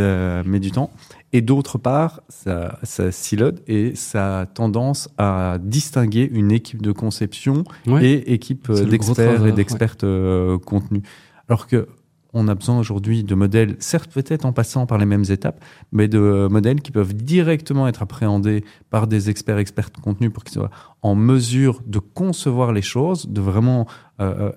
met 0.45 0.59
du 0.59 0.71
temps, 0.71 0.89
et 1.33 1.41
d'autre 1.41 1.77
part, 1.77 2.21
ça, 2.29 2.79
ça 2.83 3.11
silote 3.11 3.61
et 3.67 3.93
ça 3.95 4.39
a 4.41 4.45
tendance 4.45 5.09
à 5.17 5.57
distinguer 5.61 6.27
une 6.31 6.51
équipe 6.51 6.81
de 6.81 6.91
conception 6.91 7.65
Ouais. 7.85 8.03
et 8.05 8.33
équipe 8.33 8.71
d'experts 8.71 9.45
et 9.45 9.51
d'expertes 9.51 10.03
euh, 10.05 10.57
contenu. 10.57 11.01
Alors 11.49 11.67
que 11.67 11.87
on 12.35 12.49
a 12.49 12.53
besoin 12.53 12.77
aujourd'hui 12.77 13.23
de 13.23 13.33
modèles, 13.33 13.77
certes 13.79 14.11
peut-être 14.11 14.45
en 14.45 14.51
passant 14.51 14.85
par 14.85 14.97
les 14.97 15.05
mêmes 15.05 15.23
étapes, 15.29 15.63
mais 15.91 16.07
de 16.07 16.47
modèles 16.51 16.81
qui 16.81 16.91
peuvent 16.91 17.15
directement 17.15 17.87
être 17.87 18.03
appréhendés 18.03 18.63
par 18.89 19.07
des 19.07 19.29
experts, 19.29 19.57
experts 19.57 19.89
de 19.95 20.01
contenu 20.01 20.29
pour 20.29 20.43
qu'ils 20.43 20.53
soient 20.53 20.69
en 21.01 21.15
mesure 21.15 21.81
de 21.87 21.99
concevoir 21.99 22.73
les 22.73 22.81
choses, 22.81 23.27
de 23.29 23.39
vraiment 23.39 23.87
euh, 24.19 24.49
euh, 24.49 24.51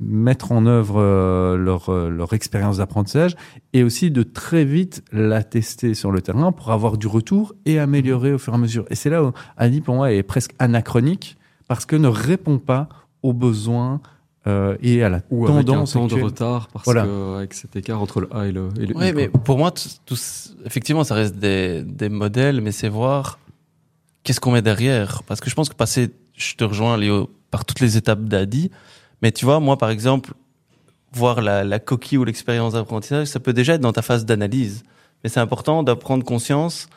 mettre 0.00 0.50
en 0.50 0.66
œuvre 0.66 1.56
leur, 1.56 1.88
euh, 1.88 2.08
leur 2.08 2.32
expérience 2.32 2.78
d'apprentissage 2.78 3.36
et 3.72 3.84
aussi 3.84 4.10
de 4.10 4.24
très 4.24 4.64
vite 4.64 5.04
la 5.12 5.44
tester 5.44 5.94
sur 5.94 6.10
le 6.10 6.20
terrain 6.20 6.50
pour 6.50 6.72
avoir 6.72 6.98
du 6.98 7.06
retour 7.06 7.54
et 7.64 7.78
améliorer 7.78 8.32
au 8.32 8.38
fur 8.38 8.54
et 8.54 8.56
à 8.56 8.58
mesure. 8.58 8.86
Et 8.90 8.96
c'est 8.96 9.10
là 9.10 9.22
où 9.22 9.32
Annie, 9.56 9.80
pour 9.80 9.94
moi, 9.94 10.12
est 10.12 10.24
presque 10.24 10.54
anachronique 10.58 11.36
parce 11.68 11.86
que 11.86 11.94
ne 11.94 12.08
répond 12.08 12.58
pas 12.58 12.88
aux 13.22 13.32
besoins 13.32 14.00
euh, 14.46 14.76
et 14.82 15.02
à 15.02 15.08
la 15.10 15.20
Ou 15.30 15.46
avec 15.46 15.58
un 15.58 15.64
tendance 15.64 15.92
temps 15.92 16.06
de 16.06 16.14
retard 16.14 16.68
parce 16.72 16.84
Voilà. 16.84 17.04
que 17.04 17.36
avec 17.36 17.52
cet 17.54 17.76
écart 17.76 18.00
entre 18.00 18.20
le 18.20 18.34
A 18.34 18.46
et 18.46 18.52
le, 18.52 18.68
et 18.80 18.86
le 18.86 18.96
Oui, 18.96 19.08
I, 19.08 19.12
mais 19.12 19.28
pour 19.28 19.58
moi, 19.58 19.70
tout, 19.70 20.16
effectivement, 20.64 21.04
ça 21.04 21.14
reste 21.14 21.36
des, 21.36 21.82
des 21.82 22.08
modèles, 22.08 22.60
mais 22.62 22.72
c'est 22.72 22.88
voir 22.88 23.38
qu'est-ce 24.22 24.40
qu'on 24.40 24.52
met 24.52 24.62
derrière. 24.62 25.22
Parce 25.24 25.40
que 25.40 25.50
je 25.50 25.54
pense 25.54 25.68
que 25.68 25.74
passer, 25.74 26.10
je 26.34 26.54
te 26.54 26.64
rejoins, 26.64 26.96
Léo, 26.96 27.28
par 27.50 27.64
toutes 27.64 27.80
les 27.80 27.96
étapes 27.96 28.24
d'Adi, 28.24 28.70
mais 29.22 29.30
tu 29.32 29.44
vois, 29.44 29.60
moi, 29.60 29.76
par 29.76 29.90
exemple, 29.90 30.32
voir 31.12 31.42
la, 31.42 31.64
la 31.64 31.78
coquille 31.78 32.16
ou 32.18 32.24
l'expérience 32.24 32.72
d'apprentissage, 32.72 33.26
ça 33.26 33.40
peut 33.40 33.52
déjà 33.52 33.74
être 33.74 33.80
dans 33.82 33.92
ta 33.92 34.02
phase 34.02 34.24
d'analyse. 34.24 34.84
Mais 35.22 35.28
c'est 35.28 35.40
important 35.40 35.82
de 35.82 35.92
prendre 35.92 36.24
conscience 36.24 36.88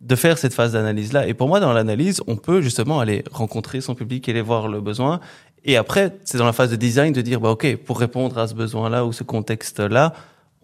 de 0.00 0.14
faire 0.14 0.38
cette 0.38 0.54
phase 0.54 0.72
d'analyse-là. 0.74 1.26
Et 1.26 1.34
pour 1.34 1.48
moi, 1.48 1.58
dans 1.58 1.72
l'analyse, 1.72 2.22
on 2.28 2.36
peut 2.36 2.60
justement 2.60 3.00
aller 3.00 3.24
rencontrer 3.32 3.80
son 3.80 3.96
public 3.96 4.28
et 4.28 4.30
aller 4.32 4.42
voir 4.42 4.68
le 4.68 4.80
besoin. 4.80 5.18
Et 5.68 5.76
après, 5.76 6.16
c'est 6.24 6.38
dans 6.38 6.46
la 6.46 6.52
phase 6.52 6.70
de 6.70 6.76
design 6.76 7.12
de 7.12 7.20
dire, 7.20 7.40
bah, 7.40 7.50
OK, 7.50 7.76
pour 7.76 8.00
répondre 8.00 8.38
à 8.38 8.48
ce 8.48 8.54
besoin-là 8.54 9.04
ou 9.04 9.12
ce 9.12 9.22
contexte-là, 9.22 10.14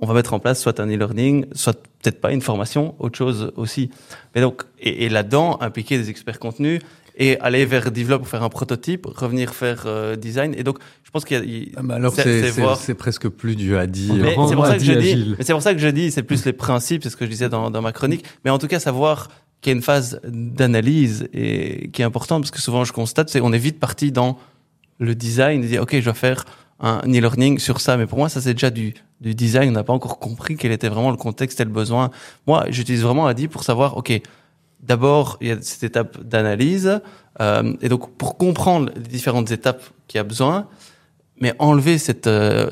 on 0.00 0.06
va 0.06 0.14
mettre 0.14 0.32
en 0.34 0.38
place 0.40 0.60
soit 0.60 0.80
un 0.80 0.88
e-learning, 0.88 1.44
soit 1.52 1.74
peut-être 2.02 2.20
pas 2.20 2.32
une 2.32 2.40
formation, 2.40 2.94
autre 2.98 3.16
chose 3.16 3.52
aussi. 3.56 3.90
Mais 4.34 4.40
donc, 4.40 4.62
et, 4.80 5.04
et 5.04 5.08
là-dedans, 5.08 5.58
impliquer 5.60 5.98
des 5.98 6.08
experts 6.10 6.38
contenus 6.38 6.80
et 7.16 7.38
aller 7.40 7.64
vers 7.64 7.92
develop 7.92 8.18
pour 8.18 8.28
faire 8.28 8.42
un 8.42 8.48
prototype, 8.48 9.06
revenir 9.06 9.54
faire 9.54 9.84
euh, 9.86 10.16
design. 10.16 10.54
Et 10.58 10.64
donc, 10.64 10.78
je 11.04 11.10
pense 11.10 11.24
qu'il 11.24 11.36
y 11.36 11.40
a, 11.40 11.44
il- 11.44 11.72
Ah 11.76 11.82
bah 11.82 11.94
alors 11.96 12.12
c'est- 12.24 12.94
presque 12.94 13.28
plus 13.28 13.54
du 13.56 13.76
Adi. 13.76 14.08
C'est 14.48 14.54
pour 14.56 14.66
ça 14.66 14.72
que 14.78 14.84
je 14.84 14.92
dis, 14.98 15.36
c'est 15.40 15.52
pour 15.52 15.62
ça 15.62 15.74
que 15.74 15.80
je 15.80 15.88
dis, 15.88 16.10
c'est 16.10 16.22
plus 16.24 16.44
les 16.46 16.52
principes, 16.54 17.02
c'est 17.04 17.10
ce 17.10 17.16
que 17.16 17.24
je 17.26 17.30
disais 17.30 17.48
dans, 17.50 17.70
dans 17.70 17.82
ma 17.82 17.92
chronique. 17.92 18.24
Mais 18.44 18.50
en 18.50 18.58
tout 18.58 18.66
cas, 18.66 18.80
savoir 18.80 19.28
qu'il 19.60 19.70
y 19.70 19.74
a 19.74 19.76
une 19.76 19.82
phase 19.82 20.18
d'analyse 20.24 21.28
et 21.32 21.88
qui 21.92 22.02
est 22.02 22.04
importante 22.04 22.42
parce 22.42 22.50
que 22.50 22.60
souvent 22.60 22.84
je 22.84 22.92
constate, 22.92 23.28
c'est 23.30 23.40
on 23.40 23.52
est 23.52 23.58
vite 23.58 23.78
parti 23.78 24.10
dans 24.10 24.38
le 24.98 25.14
design, 25.14 25.62
de 25.62 25.66
dire 25.66 25.82
ok, 25.82 25.96
je 25.98 26.04
dois 26.04 26.14
faire 26.14 26.44
un 26.80 27.00
e-learning 27.06 27.58
sur 27.58 27.80
ça. 27.80 27.96
Mais 27.96 28.06
pour 28.06 28.18
moi, 28.18 28.28
ça 28.28 28.40
c'est 28.40 28.54
déjà 28.54 28.70
du, 28.70 28.94
design. 29.20 29.70
On 29.70 29.72
n'a 29.72 29.84
pas 29.84 29.92
encore 29.92 30.18
compris 30.18 30.56
quel 30.56 30.72
était 30.72 30.88
vraiment 30.88 31.10
le 31.10 31.16
contexte 31.16 31.60
et 31.60 31.64
le 31.64 31.70
besoin. 31.70 32.10
Moi, 32.46 32.66
j'utilise 32.68 33.02
vraiment 33.02 33.26
Adi 33.26 33.48
pour 33.48 33.64
savoir 33.64 33.96
ok. 33.96 34.20
D'abord, 34.80 35.38
il 35.40 35.48
y 35.48 35.50
a 35.50 35.62
cette 35.62 35.82
étape 35.82 36.22
d'analyse, 36.22 37.00
euh, 37.40 37.72
et 37.80 37.88
donc 37.88 38.18
pour 38.18 38.36
comprendre 38.36 38.92
les 38.94 39.02
différentes 39.02 39.50
étapes 39.50 39.82
qu'il 40.06 40.18
y 40.18 40.20
a 40.20 40.24
besoin, 40.24 40.68
mais 41.40 41.54
enlever 41.58 41.96
cette, 41.96 42.26
euh, 42.26 42.70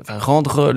enfin 0.00 0.18
rendre 0.18 0.74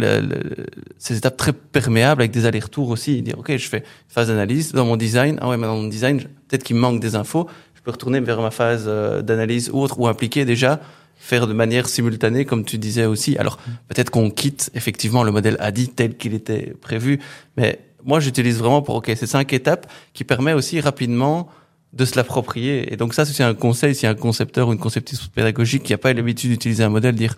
ces 0.97 1.17
étapes 1.17 1.35
très 1.35 1.51
perméables 1.51 2.21
avec 2.21 2.31
des 2.31 2.45
allers-retours 2.45 2.89
aussi, 2.89 3.21
dire 3.21 3.37
ok, 3.37 3.57
je 3.57 3.67
fais 3.67 3.79
une 3.79 3.83
phase 4.07 4.29
d'analyse 4.29 4.71
dans 4.71 4.85
mon 4.85 4.95
design, 4.95 5.37
ah 5.41 5.49
ouais, 5.49 5.57
mais 5.57 5.67
dans 5.67 5.75
mon 5.75 5.87
design, 5.87 6.21
peut-être 6.47 6.63
qu'il 6.63 6.77
manque 6.77 7.01
des 7.01 7.15
infos, 7.15 7.47
peux 7.85 7.91
retourner 7.91 8.19
vers 8.19 8.41
ma 8.41 8.51
phase 8.51 8.85
euh, 8.87 9.21
d'analyse 9.21 9.69
ou 9.71 9.79
autre, 9.79 9.99
ou 9.99 10.07
impliquer 10.07 10.43
déjà, 10.43 10.81
faire 11.15 11.47
de 11.47 11.53
manière 11.53 11.87
simultanée, 11.87 12.43
comme 12.43 12.65
tu 12.65 12.77
disais 12.77 13.05
aussi. 13.05 13.37
Alors 13.37 13.57
peut-être 13.87 14.09
qu'on 14.09 14.29
quitte 14.29 14.71
effectivement 14.73 15.23
le 15.23 15.31
modèle 15.31 15.55
ADI 15.59 15.89
tel 15.89 16.17
qu'il 16.17 16.33
était 16.33 16.73
prévu, 16.81 17.19
mais 17.55 17.79
moi 18.03 18.19
j'utilise 18.19 18.57
vraiment 18.57 18.81
pour 18.81 18.95
ok 18.95 19.11
ces 19.15 19.27
cinq 19.27 19.53
étapes 19.53 19.89
qui 20.13 20.23
permet 20.23 20.53
aussi 20.53 20.81
rapidement 20.81 21.47
de 21.93 22.05
se 22.05 22.15
l'approprier. 22.15 22.91
Et 22.91 22.97
donc 22.97 23.13
ça, 23.13 23.25
c'est 23.25 23.43
un 23.43 23.53
conseil, 23.53 23.95
si 23.95 24.05
un 24.05 24.15
concepteur 24.15 24.67
ou 24.67 24.73
une 24.73 24.79
conceptrice 24.79 25.27
pédagogique 25.27 25.83
qui 25.83 25.93
n'a 25.93 25.97
pas 25.97 26.11
l'habitude 26.11 26.51
d'utiliser 26.51 26.83
un 26.83 26.89
modèle, 26.89 27.15
dire 27.15 27.35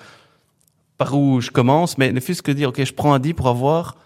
par 0.97 1.15
où 1.15 1.41
je 1.41 1.51
commence, 1.51 1.99
mais 1.99 2.11
ne 2.11 2.19
fût-ce 2.19 2.41
que 2.41 2.51
dire, 2.51 2.69
ok, 2.69 2.83
je 2.83 2.93
prends 2.93 3.13
un 3.13 3.19
dit 3.19 3.35
pour 3.35 3.47
avoir 3.47 3.97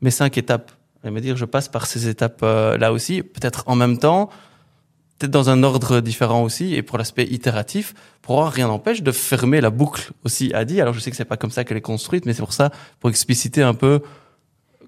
mes 0.00 0.10
cinq 0.10 0.38
étapes. 0.38 0.72
Et 1.04 1.10
me 1.10 1.20
dire, 1.20 1.36
je 1.36 1.44
passe 1.44 1.68
par 1.68 1.86
ces 1.86 2.08
étapes-là 2.08 2.90
aussi, 2.92 3.22
peut-être 3.22 3.64
en 3.66 3.76
même 3.76 3.98
temps, 3.98 4.30
peut-être 5.18 5.32
dans 5.32 5.50
un 5.50 5.62
ordre 5.62 6.00
différent 6.00 6.42
aussi, 6.42 6.74
et 6.74 6.82
pour 6.82 6.96
l'aspect 6.98 7.24
itératif, 7.24 7.94
pour 8.22 8.36
avoir 8.36 8.52
rien 8.52 8.68
n'empêche 8.68 9.02
de 9.02 9.12
fermer 9.12 9.60
la 9.60 9.70
boucle 9.70 10.12
aussi 10.24 10.52
à 10.54 10.64
dit. 10.64 10.80
Alors 10.80 10.94
je 10.94 11.00
sais 11.00 11.10
que 11.10 11.16
c'est 11.16 11.24
pas 11.24 11.36
comme 11.36 11.50
ça 11.50 11.64
qu'elle 11.64 11.76
est 11.76 11.80
construite, 11.80 12.24
mais 12.26 12.32
c'est 12.34 12.42
pour 12.42 12.52
ça, 12.52 12.70
pour 13.00 13.10
expliciter 13.10 13.62
un 13.62 13.74
peu 13.74 14.00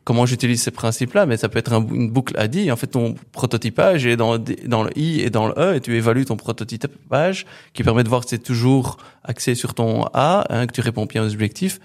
comment 0.05 0.27
j'utilise 0.27 0.63
ces 0.63 0.71
principes-là, 0.71 1.27
mais 1.27 1.37
ça 1.37 1.49
peut 1.49 1.59
être 1.59 1.73
une 1.73 2.11
boucle 2.11 2.35
à 2.39 2.49
dit. 2.49 2.73
En 2.73 2.77
fait, 2.77 2.87
ton 2.87 3.15
prototypage 3.33 4.07
est 4.07 4.17
dans, 4.17 4.35
le- 4.35 4.99
I 4.99 5.21
et 5.21 5.31
dans 5.31 5.47
le 5.47 5.55
E, 5.59 5.75
et 5.77 5.81
tu 5.81 5.95
évalues 5.97 6.25
ton 6.25 6.37
prototypage, 6.37 7.45
qui 7.75 7.83
permet 7.83 8.03
de 8.03 8.09
voir 8.09 8.23
que 8.23 8.29
c'est 8.29 8.39
toujours 8.43 8.97
axé 9.25 9.55
sur 9.55 9.75
ton 9.75 10.05
A, 10.15 10.47
hein, 10.49 10.67
que 10.67 10.73
tu 10.73 10.81
réponds 10.81 11.07
bien 11.07 11.23
aux 11.25 11.33
objectifs, 11.33 11.81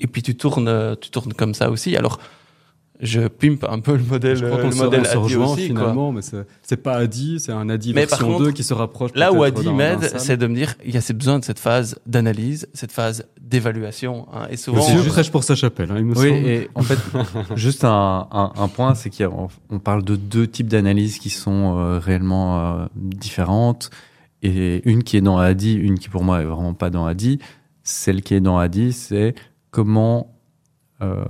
et 0.00 0.06
puis 0.06 0.22
tu 0.22 0.34
tournes, 0.36 0.96
tu 1.00 1.10
tournes 1.10 1.32
comme 1.32 1.54
ça 1.54 1.70
aussi. 1.70 1.96
Alors, 1.96 2.18
je 3.02 3.20
pimpe 3.28 3.64
un 3.68 3.80
peu 3.80 3.96
le 3.96 4.02
modèle, 4.04 4.36
Je 4.36 4.44
crois 4.44 4.58
le 4.58 4.64
qu'on 4.64 4.70
se, 4.72 4.82
modèle 4.82 5.06
se 5.06 5.16
ADI 5.16 5.34
quoi. 5.36 5.56
finalement, 5.56 6.12
mais 6.12 6.22
c'est- 6.22 6.46
c'est 6.62 6.76
pas 6.76 6.96
Adi, 6.96 7.40
c'est 7.40 7.52
un 7.52 7.68
Adi 7.68 7.94
Mais 7.94 8.06
par 8.06 8.18
version 8.18 8.26
contre, 8.34 8.44
2 8.46 8.52
qui 8.52 8.62
se 8.62 8.74
rapproche. 8.74 9.10
Là 9.14 9.32
où 9.32 9.42
Adi 9.42 9.68
m'aide, 9.72 10.18
c'est 10.18 10.36
de 10.36 10.46
me 10.46 10.54
dire, 10.54 10.74
il 10.84 10.94
y 10.94 10.98
a 10.98 11.00
ces 11.00 11.14
besoins 11.14 11.38
de 11.38 11.44
cette 11.44 11.58
phase 11.58 11.98
d'analyse, 12.06 12.68
cette 12.74 12.92
phase 12.92 13.24
d'évaluation, 13.40 14.26
hein, 14.32 14.46
et 14.50 14.56
souvent, 14.56 14.78
Monsieur 14.84 14.98
juste- 14.98 15.08
prêche 15.08 15.30
pour 15.30 15.44
sa 15.44 15.54
chapelle, 15.54 15.90
hein, 15.90 15.96
il 15.98 16.04
me 16.04 16.14
Oui, 16.16 16.28
semble. 16.28 16.46
et 16.46 16.68
en 16.74 16.82
fait, 16.82 16.98
juste 17.56 17.84
un, 17.84 18.26
un, 18.30 18.52
un 18.56 18.68
point, 18.68 18.94
c'est 18.94 19.10
qu'on 19.10 19.78
parle 19.78 20.04
de 20.04 20.16
deux 20.16 20.46
types 20.46 20.68
d'analyses 20.68 21.18
qui 21.18 21.30
sont 21.30 21.76
euh, 21.78 21.98
réellement 21.98 22.58
euh, 22.82 22.86
différentes. 22.94 23.90
Et 24.42 24.80
une 24.88 25.02
qui 25.02 25.16
est 25.16 25.20
dans 25.20 25.36
Adi, 25.38 25.74
une 25.74 25.98
qui 25.98 26.08
pour 26.08 26.24
moi 26.24 26.40
est 26.40 26.44
vraiment 26.46 26.72
pas 26.74 26.88
dans 26.90 27.04
Adi. 27.06 27.38
Celle 27.82 28.22
qui 28.22 28.34
est 28.34 28.40
dans 28.40 28.58
Adi, 28.58 28.92
c'est 28.92 29.34
comment, 29.70 30.34
euh, 31.02 31.24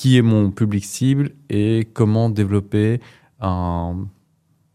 qui 0.00 0.16
est 0.16 0.22
mon 0.22 0.50
public 0.50 0.82
cible 0.86 1.32
et 1.50 1.86
comment 1.92 2.30
développer 2.30 3.00
un, 3.38 4.06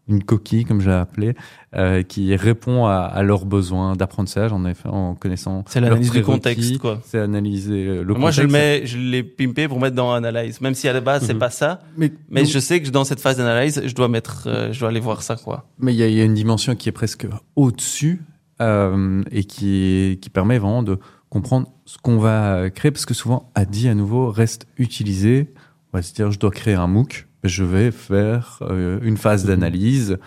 une 0.07 0.23
coquille, 0.23 0.65
comme 0.65 0.81
je 0.81 0.87
l'ai 0.91 0.95
appelé, 0.95 1.33
euh, 1.75 2.03
qui 2.03 2.35
répond 2.35 2.85
à, 2.85 2.97
à 2.97 3.23
leurs 3.23 3.45
besoins 3.47 3.95
d'apprentissage, 3.95 4.53
en 4.53 4.63
effet, 4.65 4.87
en 4.87 5.15
connaissant. 5.15 5.63
c'est 5.67 5.79
l'analyse 5.81 6.11
du 6.11 6.21
contexte, 6.21 6.77
quoi. 6.77 7.01
C'est 7.05 7.17
analyser 7.17 7.87
euh, 7.87 8.03
le 8.03 8.13
Moi, 8.13 8.29
je 8.29 8.41
le 8.43 8.47
contexte. 8.49 8.53
mets, 8.83 8.85
je 8.85 8.97
l'ai 8.99 9.23
pimpé 9.23 9.67
pour 9.67 9.79
mettre 9.79 9.95
dans 9.95 10.13
analyse, 10.13 10.61
même 10.61 10.75
si 10.75 10.87
à 10.87 10.93
la 10.93 11.01
base, 11.01 11.25
c'est 11.25 11.33
Mhm. 11.33 11.39
pas 11.39 11.49
ça. 11.49 11.81
Mais, 11.97 12.11
Mais 12.29 12.43
donc- 12.43 12.51
je 12.51 12.59
sais 12.59 12.79
que 12.79 12.89
dans 12.91 13.03
cette 13.03 13.19
phase 13.19 13.37
d'analyse, 13.37 13.81
je 13.83 13.95
dois 13.95 14.07
mettre, 14.09 14.43
euh, 14.45 14.71
je 14.71 14.79
dois 14.79 14.89
aller 14.89 14.99
voir 14.99 15.23
ça, 15.23 15.37
quoi. 15.37 15.67
mais 15.79 15.91
il 15.91 15.97
y, 15.97 16.03
a- 16.03 16.07
il 16.07 16.13
y 16.15 16.21
a 16.21 16.25
une 16.25 16.35
dimension 16.35 16.75
qui 16.75 16.87
est 16.87 16.91
presque 16.91 17.25
au-dessus 17.55 18.21
euh, 18.61 19.23
et 19.31 19.43
qui, 19.43 20.19
qui 20.21 20.29
permet 20.29 20.59
vraiment 20.59 20.83
de 20.83 20.99
comprendre 21.29 21.67
ce 21.85 21.97
qu'on 21.97 22.17
va 22.17 22.69
créer 22.69 22.91
parce 22.91 23.05
que 23.05 23.13
souvent 23.13 23.51
Adi 23.55 23.87
à 23.87 23.95
nouveau 23.95 24.31
reste 24.31 24.67
utilisé. 24.77 25.53
On 25.93 25.97
va 25.97 26.01
se 26.01 26.13
dire 26.13 26.31
je 26.31 26.39
dois 26.39 26.51
créer 26.51 26.75
un 26.75 26.87
MOOC, 26.87 27.27
je 27.43 27.63
vais 27.63 27.91
faire 27.91 28.59
euh, 28.61 28.99
une 29.01 29.17
phase 29.17 29.45
d'analyse 29.45 30.17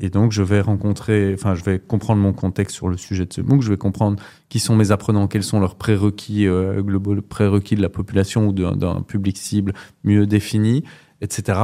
et 0.00 0.10
donc 0.10 0.32
je 0.32 0.42
vais 0.42 0.60
rencontrer, 0.60 1.34
enfin 1.34 1.54
je 1.54 1.64
vais 1.64 1.78
comprendre 1.78 2.22
mon 2.22 2.32
contexte 2.32 2.76
sur 2.76 2.88
le 2.88 2.96
sujet 2.96 3.26
de 3.26 3.32
ce 3.32 3.40
MOOC, 3.40 3.62
je 3.62 3.70
vais 3.70 3.76
comprendre 3.76 4.22
qui 4.48 4.60
sont 4.60 4.76
mes 4.76 4.90
apprenants, 4.90 5.26
quels 5.26 5.42
sont 5.42 5.58
leurs 5.58 5.74
prérequis 5.74 6.46
euh, 6.46 6.82
globaux, 6.82 7.20
prérequis 7.20 7.74
de 7.74 7.82
la 7.82 7.88
population 7.88 8.46
ou 8.46 8.52
d'un 8.52 9.02
public 9.02 9.36
cible 9.36 9.72
mieux 10.04 10.26
défini, 10.26 10.84
etc. 11.20 11.58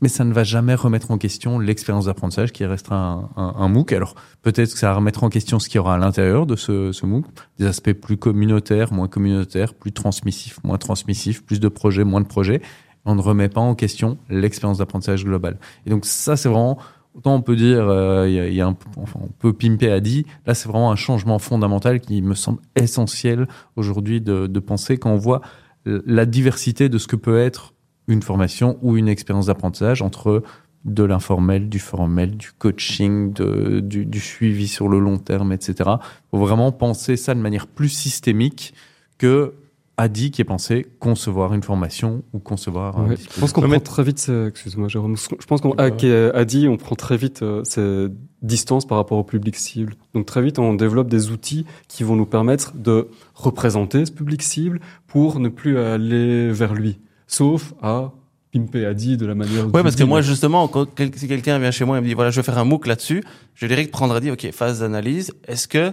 mais 0.00 0.08
ça 0.08 0.24
ne 0.24 0.32
va 0.32 0.44
jamais 0.44 0.74
remettre 0.74 1.10
en 1.10 1.18
question 1.18 1.58
l'expérience 1.58 2.06
d'apprentissage 2.06 2.52
qui 2.52 2.64
restera 2.64 2.96
un, 2.96 3.30
un, 3.36 3.54
un, 3.56 3.68
MOOC. 3.68 3.92
Alors 3.92 4.14
peut-être 4.42 4.72
que 4.72 4.78
ça 4.78 4.88
va 4.88 4.94
remettre 4.94 5.24
en 5.24 5.28
question 5.28 5.58
ce 5.58 5.68
qu'il 5.68 5.76
y 5.76 5.78
aura 5.78 5.94
à 5.94 5.98
l'intérieur 5.98 6.46
de 6.46 6.56
ce, 6.56 6.92
ce, 6.92 7.06
MOOC, 7.06 7.26
des 7.58 7.66
aspects 7.66 7.92
plus 7.92 8.16
communautaires, 8.16 8.92
moins 8.92 9.08
communautaires, 9.08 9.74
plus 9.74 9.92
transmissifs, 9.92 10.58
moins 10.64 10.78
transmissifs, 10.78 11.44
plus 11.44 11.60
de 11.60 11.68
projets, 11.68 12.04
moins 12.04 12.20
de 12.20 12.26
projets. 12.26 12.62
On 13.04 13.14
ne 13.14 13.20
remet 13.20 13.48
pas 13.48 13.60
en 13.60 13.74
question 13.74 14.18
l'expérience 14.28 14.78
d'apprentissage 14.78 15.24
globale. 15.24 15.58
Et 15.86 15.90
donc 15.90 16.04
ça, 16.04 16.36
c'est 16.36 16.48
vraiment 16.48 16.78
autant 17.14 17.34
on 17.34 17.42
peut 17.42 17.56
dire, 17.56 17.88
euh, 17.88 18.28
y 18.28 18.38
a, 18.38 18.48
y 18.48 18.60
a 18.60 18.66
un, 18.66 18.76
enfin, 18.96 19.20
on 19.22 19.28
peut 19.28 19.52
pimper 19.52 19.90
à 19.90 20.00
dit. 20.00 20.26
Là, 20.46 20.54
c'est 20.54 20.68
vraiment 20.68 20.92
un 20.92 20.96
changement 20.96 21.38
fondamental 21.38 22.00
qui 22.00 22.22
me 22.22 22.34
semble 22.34 22.60
essentiel 22.76 23.48
aujourd'hui 23.76 24.20
de, 24.20 24.46
de 24.46 24.60
penser 24.60 24.98
quand 24.98 25.10
on 25.10 25.16
voit 25.16 25.40
la 25.84 26.26
diversité 26.26 26.88
de 26.88 26.98
ce 26.98 27.06
que 27.06 27.16
peut 27.16 27.38
être 27.38 27.72
une 28.10 28.22
formation 28.22 28.78
ou 28.82 28.96
une 28.96 29.08
expérience 29.08 29.46
d'apprentissage 29.46 30.02
entre 30.02 30.42
de 30.84 31.04
l'informel, 31.04 31.68
du 31.68 31.78
formel, 31.78 32.36
du 32.36 32.52
coaching, 32.52 33.32
de, 33.32 33.80
du, 33.80 34.06
du, 34.06 34.20
suivi 34.20 34.66
sur 34.66 34.88
le 34.88 34.98
long 34.98 35.18
terme, 35.18 35.52
etc. 35.52 35.74
Il 35.78 36.30
faut 36.30 36.38
vraiment 36.38 36.72
penser 36.72 37.16
ça 37.16 37.34
de 37.34 37.40
manière 37.40 37.66
plus 37.66 37.90
systémique 37.90 38.74
que 39.18 39.52
Adi 39.98 40.30
qui 40.30 40.40
est 40.40 40.46
pensé 40.46 40.86
concevoir 40.98 41.52
une 41.52 41.62
formation 41.62 42.22
ou 42.32 42.38
concevoir 42.38 42.98
un 42.98 43.14
Je 43.14 43.38
pense 43.40 43.52
qu'on 43.52 43.60
prend 43.60 43.80
très 43.80 44.02
vite, 44.02 44.30
excuse-moi 44.48 44.88
Jérôme, 44.88 45.16
je 45.18 45.46
pense 45.46 45.60
qu'on 45.60 45.76
ouais. 45.76 46.30
Adi, 46.34 46.66
on 46.68 46.78
prend 46.78 46.96
très 46.96 47.18
vite 47.18 47.42
euh, 47.42 47.62
ces 47.64 48.06
distances 48.40 48.86
par 48.86 48.96
rapport 48.96 49.18
au 49.18 49.24
public 49.24 49.56
cible. 49.56 49.96
Donc 50.14 50.24
très 50.24 50.40
vite, 50.40 50.58
on 50.58 50.72
développe 50.72 51.08
des 51.08 51.30
outils 51.30 51.66
qui 51.88 52.02
vont 52.02 52.16
nous 52.16 52.24
permettre 52.24 52.72
de 52.74 53.08
représenter 53.34 54.06
ce 54.06 54.12
public 54.12 54.42
cible 54.42 54.80
pour 55.06 55.38
ne 55.38 55.50
plus 55.50 55.76
aller 55.76 56.50
vers 56.50 56.72
lui 56.72 56.98
sauf 57.30 57.72
à 57.80 58.10
pimper 58.52 58.84
à 58.84 58.94
dit 58.94 59.16
de 59.16 59.24
la 59.24 59.34
manière. 59.34 59.72
Ouais, 59.72 59.82
parce 59.82 59.96
que 59.96 60.02
moi 60.02 60.20
justement, 60.20 60.66
quand 60.68 60.86
si 61.14 61.28
quelqu'un 61.28 61.58
vient 61.58 61.70
chez 61.70 61.84
moi 61.84 61.98
et 61.98 62.00
me 62.00 62.06
dit 62.06 62.14
voilà, 62.14 62.30
je 62.30 62.36
vais 62.36 62.42
faire 62.42 62.58
un 62.58 62.64
MOOC 62.64 62.86
là-dessus, 62.86 63.22
je 63.54 63.66
dirais 63.66 63.86
que 63.86 63.90
prendre 63.90 64.14
à 64.14 64.20
dire 64.20 64.32
ok, 64.32 64.50
phase 64.50 64.80
d'analyse. 64.80 65.32
Est-ce 65.46 65.68
que 65.68 65.92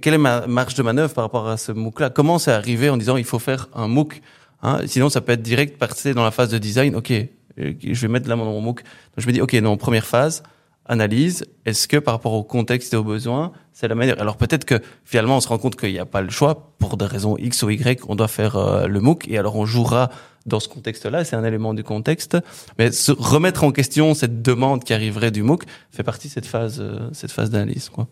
quelle 0.00 0.14
est 0.14 0.18
ma 0.18 0.46
marge 0.46 0.74
de 0.74 0.82
manœuvre 0.82 1.12
par 1.12 1.24
rapport 1.24 1.46
à 1.46 1.56
ce 1.56 1.70
MOOC-là? 1.72 2.10
Comment 2.10 2.38
c'est 2.38 2.50
arrivé 2.50 2.88
en 2.88 2.96
disant 2.96 3.16
il 3.16 3.24
faut 3.24 3.38
faire 3.38 3.68
un 3.74 3.86
MOOC 3.86 4.22
hein? 4.62 4.80
Sinon, 4.86 5.10
ça 5.10 5.20
peut 5.20 5.32
être 5.32 5.42
direct 5.42 5.78
passer 5.78 6.14
dans 6.14 6.24
la 6.24 6.30
phase 6.30 6.48
de 6.48 6.58
design. 6.58 6.96
Ok, 6.96 7.12
je 7.58 8.00
vais 8.00 8.08
mettre 8.08 8.28
là 8.28 8.36
mon 8.36 8.60
MOOC. 8.60 8.82
Donc 8.82 9.18
je 9.18 9.26
me 9.26 9.32
dis 9.32 9.42
ok, 9.42 9.52
non, 9.54 9.76
première 9.76 10.06
phase, 10.06 10.42
analyse. 10.86 11.44
Est-ce 11.64 11.88
que 11.88 11.96
par 11.96 12.14
rapport 12.14 12.32
au 12.34 12.42
contexte 12.42 12.92
et 12.94 12.96
aux 12.96 13.04
besoins, 13.04 13.52
c'est 13.72 13.88
la 13.88 13.94
manière 13.94 14.20
Alors 14.20 14.36
peut-être 14.36 14.64
que 14.64 14.80
finalement 15.04 15.38
on 15.38 15.40
se 15.40 15.48
rend 15.48 15.58
compte 15.58 15.76
qu'il 15.76 15.92
n'y 15.92 15.98
a 15.98 16.06
pas 16.06 16.20
le 16.20 16.30
choix 16.30 16.74
pour 16.78 16.96
des 16.96 17.06
raisons 17.06 17.36
X 17.38 17.62
ou 17.62 17.70
Y, 17.70 18.04
on 18.08 18.16
doit 18.16 18.28
faire 18.28 18.56
euh, 18.56 18.86
le 18.86 19.00
MOOC 19.00 19.28
et 19.28 19.38
alors 19.38 19.56
on 19.56 19.66
jouera 19.66 20.10
dans 20.46 20.60
ce 20.60 20.68
contexte-là, 20.68 21.24
c'est 21.24 21.36
un 21.36 21.44
élément 21.44 21.72
du 21.72 21.82
contexte. 21.84 22.36
Mais 22.78 22.92
se 22.92 23.12
remettre 23.12 23.64
en 23.64 23.72
question 23.72 24.14
cette 24.14 24.42
demande 24.42 24.84
qui 24.84 24.92
arriverait 24.92 25.30
du 25.30 25.42
MOOC 25.42 25.64
fait 25.90 26.02
partie 26.02 26.28
de 26.28 26.32
cette 26.32 26.46
phase, 26.46 26.80
euh, 26.80 27.08
cette 27.12 27.32
phase 27.32 27.50
d'analyse. 27.50 27.88
Quoi. 27.88 28.08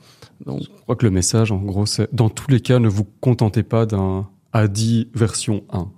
Donc, 0.47 0.63
je 0.63 0.69
crois 0.83 0.97
que 0.97 1.05
le 1.05 1.11
message, 1.11 1.53
en 1.53 1.59
gros, 1.59 1.85
c'est 1.85 2.13
dans 2.15 2.31
tous 2.31 2.51
les 2.51 2.61
cas, 2.61 2.79
ne 2.79 2.89
vous 2.89 3.07
contentez 3.21 3.63
pas 3.63 3.85
d'un 3.85 4.27
ADI 4.53 5.09
version 5.15 5.63
1. 5.73 5.89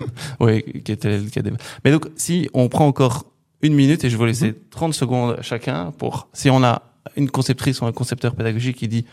oui, 0.40 0.64
qui 0.82 0.90
était 0.90 1.18
le 1.18 1.30
cas 1.30 1.42
des... 1.42 1.52
Mais 1.84 1.92
donc, 1.92 2.08
si 2.16 2.48
on 2.52 2.68
prend 2.68 2.86
encore 2.86 3.26
une 3.64 3.74
minute 3.74 4.04
et 4.04 4.10
je 4.10 4.14
vais 4.14 4.18
vous 4.18 4.26
laisser 4.26 4.54
30 4.70 4.92
secondes 4.94 5.38
chacun 5.40 5.90
pour, 5.92 6.28
si 6.34 6.50
on 6.50 6.62
a 6.62 6.82
une 7.16 7.30
conceptrice 7.30 7.80
ou 7.80 7.86
un 7.86 7.92
concepteur 7.92 8.34
pédagogique 8.34 8.76
qui 8.76 8.88
dit, 8.88 9.06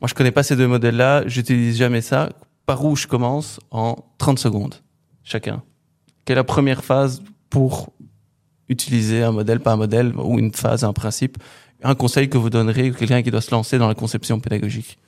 moi 0.00 0.08
je 0.08 0.14
connais 0.14 0.30
pas 0.30 0.42
ces 0.42 0.56
deux 0.56 0.66
modèles-là, 0.66 1.24
j'utilise 1.26 1.76
jamais 1.76 2.00
ça, 2.00 2.30
par 2.64 2.82
où 2.84 2.96
je 2.96 3.06
commence 3.06 3.60
en 3.70 3.96
30 4.18 4.38
secondes 4.38 4.74
chacun? 5.22 5.62
Quelle 6.24 6.34
est 6.34 6.40
la 6.40 6.44
première 6.44 6.82
phase 6.82 7.22
pour 7.50 7.92
utiliser 8.70 9.22
un 9.22 9.32
modèle, 9.32 9.60
pas 9.60 9.72
un 9.72 9.76
modèle, 9.76 10.14
ou 10.16 10.38
une 10.38 10.52
phase, 10.52 10.82
un 10.82 10.94
principe 10.94 11.36
Un 11.82 11.94
conseil 11.94 12.30
que 12.30 12.38
vous 12.38 12.48
donnerez 12.48 12.88
à 12.88 12.90
quelqu'un 12.90 13.22
qui 13.22 13.30
doit 13.30 13.42
se 13.42 13.50
lancer 13.50 13.76
dans 13.76 13.88
la 13.88 13.94
conception 13.94 14.40
pédagogique? 14.40 14.98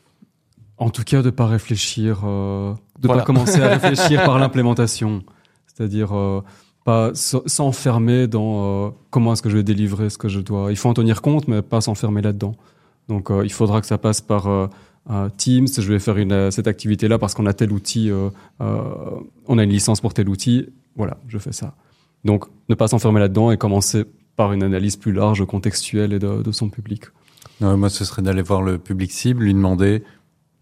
En 0.77 0.91
tout 0.91 1.05
cas, 1.05 1.23
de 1.23 1.31
pas 1.31 1.47
réfléchir, 1.47 2.21
euh, 2.25 2.75
de 2.99 3.07
voilà. 3.07 3.23
pas 3.23 3.27
commencer 3.27 3.63
à 3.63 3.69
réfléchir 3.79 4.23
par 4.25 4.39
l'implémentation. 4.39 5.25
C'est-à-dire 5.67 6.15
euh, 6.15 6.43
pas 6.87 7.11
s'enfermer 7.15 8.29
dans 8.29 8.87
euh, 8.87 8.91
comment 9.11 9.33
est-ce 9.33 9.43
que 9.43 9.51
je 9.51 9.57
vais 9.57 9.65
délivrer 9.65 10.09
ce 10.09 10.19
que 10.19 10.29
je 10.29 10.39
dois. 10.39 10.71
Il 10.71 10.77
faut 10.77 10.89
en 10.89 10.95
tenir 10.95 11.21
compte, 11.21 11.49
mais 11.49 11.61
pas 11.61 11.81
s'enfermer 11.81 12.23
là-dedans. 12.23 12.55
Donc, 13.09 13.33
euh, 13.33 13.45
il 13.45 13.53
faudra 13.53 13.81
que 13.81 13.89
ça 13.89 13.99
passe 13.99 14.21
par 14.21 14.47
euh, 14.47 14.69
Teams. 15.37 15.67
Je 15.67 15.93
vais 15.93 15.99
faire 15.99 16.17
une, 16.17 16.53
cette 16.53 16.69
activité-là 16.69 17.19
parce 17.19 17.35
qu'on 17.35 17.47
a 17.47 17.53
tel 17.53 17.73
outil, 17.73 18.11
on 18.61 19.59
a 19.59 19.65
une 19.65 19.71
licence 19.71 20.01
pour 20.01 20.15
tel 20.15 20.29
outil. 20.29 20.69
Voilà, 20.95 21.17
je 21.27 21.39
fais 21.39 21.51
ça. 21.51 21.75
Donc, 22.25 22.45
ne 22.69 22.77
pas 22.77 22.87
s'enfermer 22.87 23.19
là-dedans 23.19 23.51
et 23.51 23.57
commencer 23.57 24.05
par 24.37 24.53
une 24.53 24.63
analyse 24.63 24.95
plus 24.95 25.13
large, 25.13 25.45
contextuelle 25.45 26.13
et 26.13 26.21
de, 26.21 26.41
de 26.41 26.53
son 26.53 26.71
public. 26.71 27.07
Non, 27.61 27.77
moi, 27.77 27.91
ce 27.91 28.05
serait 28.05 28.23
d'aller 28.23 28.43
voir 28.43 28.63
le 28.63 28.79
public 28.79 29.11
cible, 29.11 29.43
lui 29.43 29.55
demander 29.55 30.05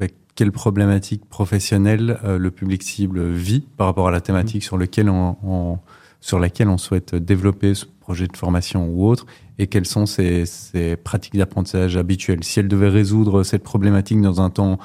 bah, 0.01 0.07
quelle 0.35 0.53
problématique 0.53 1.29
professionnelle 1.29 2.19
le 2.25 2.51
public 2.51 2.83
cible 2.83 3.31
vit 3.31 3.61
par 3.77 3.89
rapport 3.89 4.09
à 4.09 4.11
la 4.11 4.23
thématique 4.23 4.63
mmh. 4.63 4.69
sur 4.69 4.79
laquelle 4.79 5.11
on, 5.11 5.37
on 5.45 5.79
sur 6.25 6.39
laquelle 6.39 6.71
on 6.71 6.79
souhaite 6.79 7.15
développer 7.15 7.75
ce 7.75 7.85
projet 7.85 8.27
de 8.27 8.35
formation 8.35 8.89
ou 8.89 9.07
autre, 9.07 9.27
et 9.59 9.67
quelles 9.67 9.85
sont 9.85 10.07
ses, 10.07 10.47
ses 10.47 10.97
pratiques 10.97 11.37
d'apprentissage 11.37 11.99
habituelles. 11.99 12.43
Si 12.45 12.61
elle 12.61 12.69
devait 12.69 12.89
résoudre 12.89 13.43
cette 13.43 13.63
problématique 13.63 14.23
dans 14.23 14.41
un 14.41 14.49
temps 14.49 14.79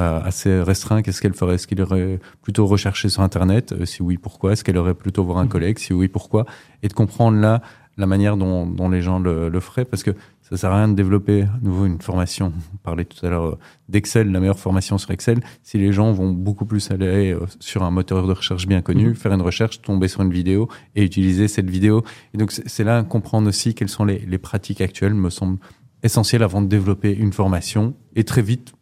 euh, 0.00 0.20
assez 0.20 0.60
restreint, 0.60 1.02
qu'est-ce 1.02 1.22
qu'elle 1.22 1.34
ferait 1.34 1.54
Est-ce 1.54 1.68
qu'elle 1.68 1.80
aurait 1.82 2.18
plutôt 2.42 2.66
recherché 2.66 3.08
sur 3.08 3.22
Internet? 3.22 3.70
Euh, 3.70 3.84
Si 3.84 4.02
oui, 4.02 4.18
pourquoi? 4.18 4.54
Est-ce 4.54 4.64
qu'elle 4.64 4.78
aurait 4.78 4.94
plutôt 4.94 5.22
voir 5.22 5.38
un 5.38 5.46
collègue? 5.46 5.78
Si 5.78 5.92
oui, 5.92 6.08
pourquoi? 6.08 6.44
Et 6.82 6.88
de 6.88 6.92
comprendre 6.92 7.38
là 7.38 7.62
la 7.96 8.06
manière 8.06 8.36
dont, 8.36 8.66
dont 8.66 8.88
les 8.88 9.00
gens 9.00 9.20
le, 9.20 9.48
le 9.48 9.60
feraient, 9.60 9.84
parce 9.84 10.02
que 10.02 10.10
ça 10.50 10.56
sert 10.56 10.72
à 10.72 10.78
rien 10.78 10.88
de 10.88 10.94
développer 10.94 11.42
à 11.42 11.58
nouveau 11.62 11.86
une 11.86 12.00
formation. 12.00 12.52
On 12.74 12.76
parlait 12.78 13.04
tout 13.04 13.24
à 13.24 13.30
l'heure 13.30 13.56
d'Excel, 13.88 14.32
la 14.32 14.40
meilleure 14.40 14.58
formation 14.58 14.98
sur 14.98 15.10
Excel. 15.12 15.40
Si 15.62 15.78
les 15.78 15.92
gens 15.92 16.12
vont 16.12 16.30
beaucoup 16.32 16.66
plus 16.66 16.90
aller 16.90 17.36
sur 17.60 17.84
un 17.84 17.90
moteur 17.90 18.26
de 18.26 18.32
recherche 18.32 18.66
bien 18.66 18.82
connu, 18.82 19.10
mmh. 19.10 19.14
faire 19.14 19.32
une 19.32 19.42
recherche, 19.42 19.80
tomber 19.80 20.08
sur 20.08 20.22
une 20.22 20.32
vidéo 20.32 20.68
et 20.96 21.04
utiliser 21.04 21.46
cette 21.46 21.70
vidéo. 21.70 22.02
Et 22.34 22.38
donc 22.38 22.50
c'est 22.50 22.84
là 22.84 23.02
comprendre 23.04 23.48
aussi 23.48 23.74
quelles 23.74 23.88
sont 23.88 24.04
les, 24.04 24.18
les 24.18 24.38
pratiques 24.38 24.80
actuelles 24.80 25.14
me 25.14 25.30
semble 25.30 25.58
essentiel 26.02 26.42
avant 26.42 26.62
de 26.62 26.66
développer 26.66 27.14
une 27.14 27.32
formation 27.32 27.94
et 28.16 28.24
très 28.24 28.42
vite 28.42 28.72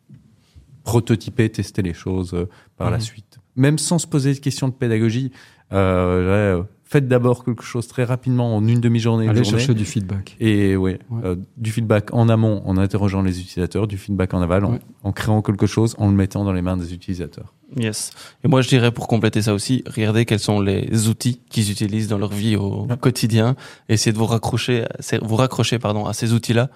prototyper, 0.85 1.51
tester 1.51 1.83
les 1.83 1.93
choses 1.93 2.35
par 2.79 2.89
mmh. 2.89 2.93
la 2.93 3.01
suite. 3.01 3.39
Même 3.57 3.77
sans 3.77 3.99
se 3.99 4.07
poser 4.07 4.33
de 4.33 4.39
questions 4.39 4.69
de 4.69 4.73
pédagogie, 4.73 5.33
euh, 5.73 6.63
faites 6.89 7.07
d'abord 7.07 7.45
quelque 7.45 7.63
chose 7.63 7.87
très 7.87 8.05
rapidement 8.05 8.57
en 8.57 8.67
une 8.67 8.81
demi-journée. 8.81 9.29
Allez 9.29 9.45
journée, 9.45 9.59
chercher 9.59 9.75
du 9.75 9.85
feedback. 9.85 10.37
Et 10.41 10.75
ouais, 10.75 10.99
ouais. 11.11 11.21
Euh, 11.23 11.37
du 11.59 11.71
feedback 11.71 12.15
en 12.15 12.31
amont 12.31 12.63
en 12.65 12.79
interrogeant 12.79 13.21
les 13.21 13.41
utilisateurs, 13.41 13.87
du 13.87 13.99
feedback 13.99 14.33
en 14.33 14.41
aval 14.41 14.65
en, 14.65 14.73
ouais. 14.73 14.79
en, 15.03 15.13
créant 15.13 15.43
quelque 15.43 15.67
chose, 15.67 15.95
en 15.99 16.09
le 16.09 16.15
mettant 16.15 16.45
dans 16.45 16.53
les 16.53 16.63
mains 16.63 16.79
des 16.79 16.95
utilisateurs. 16.95 17.53
Yes. 17.77 18.13
Et 18.43 18.49
moi 18.49 18.63
je 18.63 18.69
dirais 18.69 18.91
pour 18.91 19.07
compléter 19.07 19.43
ça 19.43 19.53
aussi, 19.53 19.85
regardez 19.87 20.25
quels 20.25 20.39
sont 20.39 20.61
les 20.61 21.09
outils 21.09 21.43
qu'ils 21.51 21.71
utilisent 21.71 22.09
dans 22.09 22.17
leur 22.17 22.33
vie 22.33 22.57
au 22.57 22.87
ouais. 22.87 22.97
quotidien, 22.97 23.55
essayez 23.91 24.15
de 24.15 24.19
vous 24.19 24.25
raccrocher, 24.25 24.87
vous 25.21 25.37
raccrocher 25.37 25.79
pardon 25.79 26.07
à 26.07 26.15
ces 26.15 26.33
outils-là. 26.33 26.71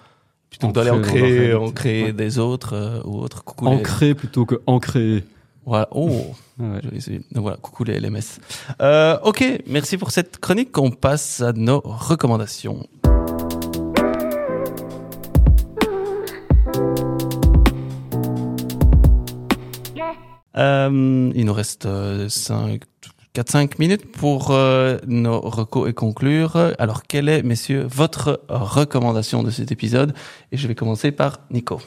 Plutôt 0.50 0.68
que 0.68 0.72
d'aller 0.74 0.90
en 0.90 1.00
créer, 1.00 1.54
en 1.54 1.70
créer 1.70 2.12
des 2.12 2.38
autres 2.38 2.74
euh, 2.74 3.00
ou 3.06 3.20
autres. 3.20 3.42
Coucou 3.42 3.66
en 3.66 3.76
les... 3.76 3.82
créer 3.82 4.14
plutôt 4.14 4.44
que 4.44 4.56
en 4.66 4.80
créer. 4.80 5.24
Voilà. 5.64 5.88
Oh. 5.92 6.10
Ouais. 6.58 6.80
Donc 7.32 7.42
voilà, 7.42 7.56
coucou 7.56 7.84
les 7.84 7.98
LMS. 8.00 8.40
Euh, 8.80 9.18
ok, 9.22 9.44
merci 9.66 9.96
pour 9.96 10.10
cette 10.10 10.38
chronique. 10.38 10.76
On 10.78 10.90
passe 10.90 11.40
à 11.40 11.52
nos 11.52 11.80
recommandations. 11.80 12.86
Euh, 20.58 21.32
il 21.34 21.46
nous 21.46 21.54
reste 21.54 21.88
5, 22.28 22.82
4-5 23.34 23.78
minutes 23.78 24.12
pour 24.12 24.50
euh, 24.50 24.98
nos 25.06 25.40
recos 25.40 25.88
et 25.88 25.94
conclure. 25.94 26.74
Alors, 26.78 27.04
quelle 27.04 27.30
est, 27.30 27.42
messieurs, 27.42 27.86
votre 27.88 28.42
recommandation 28.48 29.42
de 29.42 29.50
cet 29.50 29.72
épisode? 29.72 30.14
Et 30.50 30.58
je 30.58 30.68
vais 30.68 30.74
commencer 30.74 31.10
par 31.10 31.40
Nico. 31.50 31.80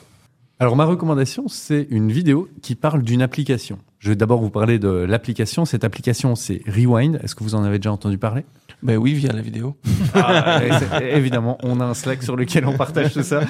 Alors 0.58 0.78
ma 0.78 0.86
recommandation, 0.86 1.50
c'est 1.50 1.86
une 1.90 2.14
vidéo 2.14 2.48
qui 2.62 2.76
parle 2.76 3.04
d'une 3.04 3.22
application. 3.22 3.78
Je 4.06 4.12
vais 4.12 4.16
d'abord 4.16 4.40
vous 4.40 4.52
parler 4.52 4.78
de 4.78 4.88
l'application. 4.88 5.66
Cette 5.66 5.84
application, 5.84 6.36
c'est 6.36 6.62
Rewind. 6.68 7.20
Est-ce 7.24 7.34
que 7.34 7.44
vous 7.44 7.56
en 7.56 7.64
avez 7.64 7.80
déjà 7.80 7.92
entendu 7.92 8.20
parler? 8.20 8.46
Ben 8.84 8.98
oui, 8.98 9.14
via 9.14 9.32
la 9.32 9.42
vidéo. 9.42 9.76
Ah, 10.14 10.62
évidemment, 11.02 11.58
on 11.64 11.80
a 11.80 11.86
un 11.86 11.94
Slack 11.96 12.22
sur 12.22 12.36
lequel 12.36 12.68
on 12.68 12.78
partage 12.78 13.14
tout 13.14 13.24
ça. 13.24 13.42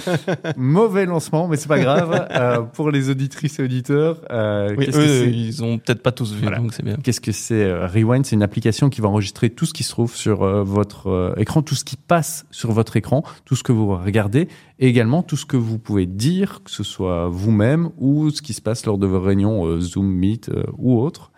Mauvais 0.55 1.05
lancement, 1.05 1.49
mais 1.49 1.57
c'est 1.57 1.67
pas 1.67 1.79
grave. 1.79 2.27
Euh, 2.31 2.61
pour 2.61 2.89
les 2.89 3.09
auditrices 3.09 3.59
et 3.59 3.63
auditeurs, 3.63 4.21
euh, 4.31 4.73
oui, 4.77 4.87
eux, 4.93 5.27
ils 5.27 5.63
ont 5.63 5.77
peut-être 5.77 6.01
pas 6.01 6.13
tous 6.13 6.33
vu, 6.33 6.41
voilà. 6.41 6.59
donc 6.59 6.73
c'est 6.73 6.83
bien. 6.83 6.95
Qu'est-ce 7.03 7.21
que 7.21 7.31
c'est 7.31 7.63
euh, 7.63 7.87
Rewind? 7.87 8.25
C'est 8.25 8.35
une 8.35 8.43
application 8.43 8.89
qui 8.89 9.01
va 9.01 9.09
enregistrer 9.09 9.49
tout 9.49 9.65
ce 9.65 9.73
qui 9.73 9.83
se 9.83 9.89
trouve 9.89 10.15
sur 10.15 10.43
euh, 10.43 10.63
votre 10.63 11.35
écran, 11.37 11.61
tout 11.61 11.75
ce 11.75 11.83
qui 11.83 11.97
passe 11.97 12.45
sur 12.51 12.71
votre 12.71 12.95
écran, 12.95 13.23
tout 13.43 13.55
ce 13.55 13.63
que 13.63 13.71
vous 13.71 13.89
regardez, 13.89 14.47
et 14.79 14.87
également 14.87 15.21
tout 15.21 15.37
ce 15.37 15.45
que 15.45 15.57
vous 15.57 15.79
pouvez 15.79 16.05
dire, 16.05 16.61
que 16.63 16.71
ce 16.71 16.83
soit 16.83 17.27
vous-même 17.27 17.89
ou 17.97 18.29
ce 18.29 18.41
qui 18.41 18.53
se 18.53 18.61
passe 18.61 18.85
lors 18.85 18.97
de 18.97 19.07
vos 19.07 19.19
réunions 19.19 19.79
Zoom, 19.81 20.09
Meet, 20.09 20.44
euh, 20.49 20.63
ou 20.77 20.99
autre. 20.99 21.31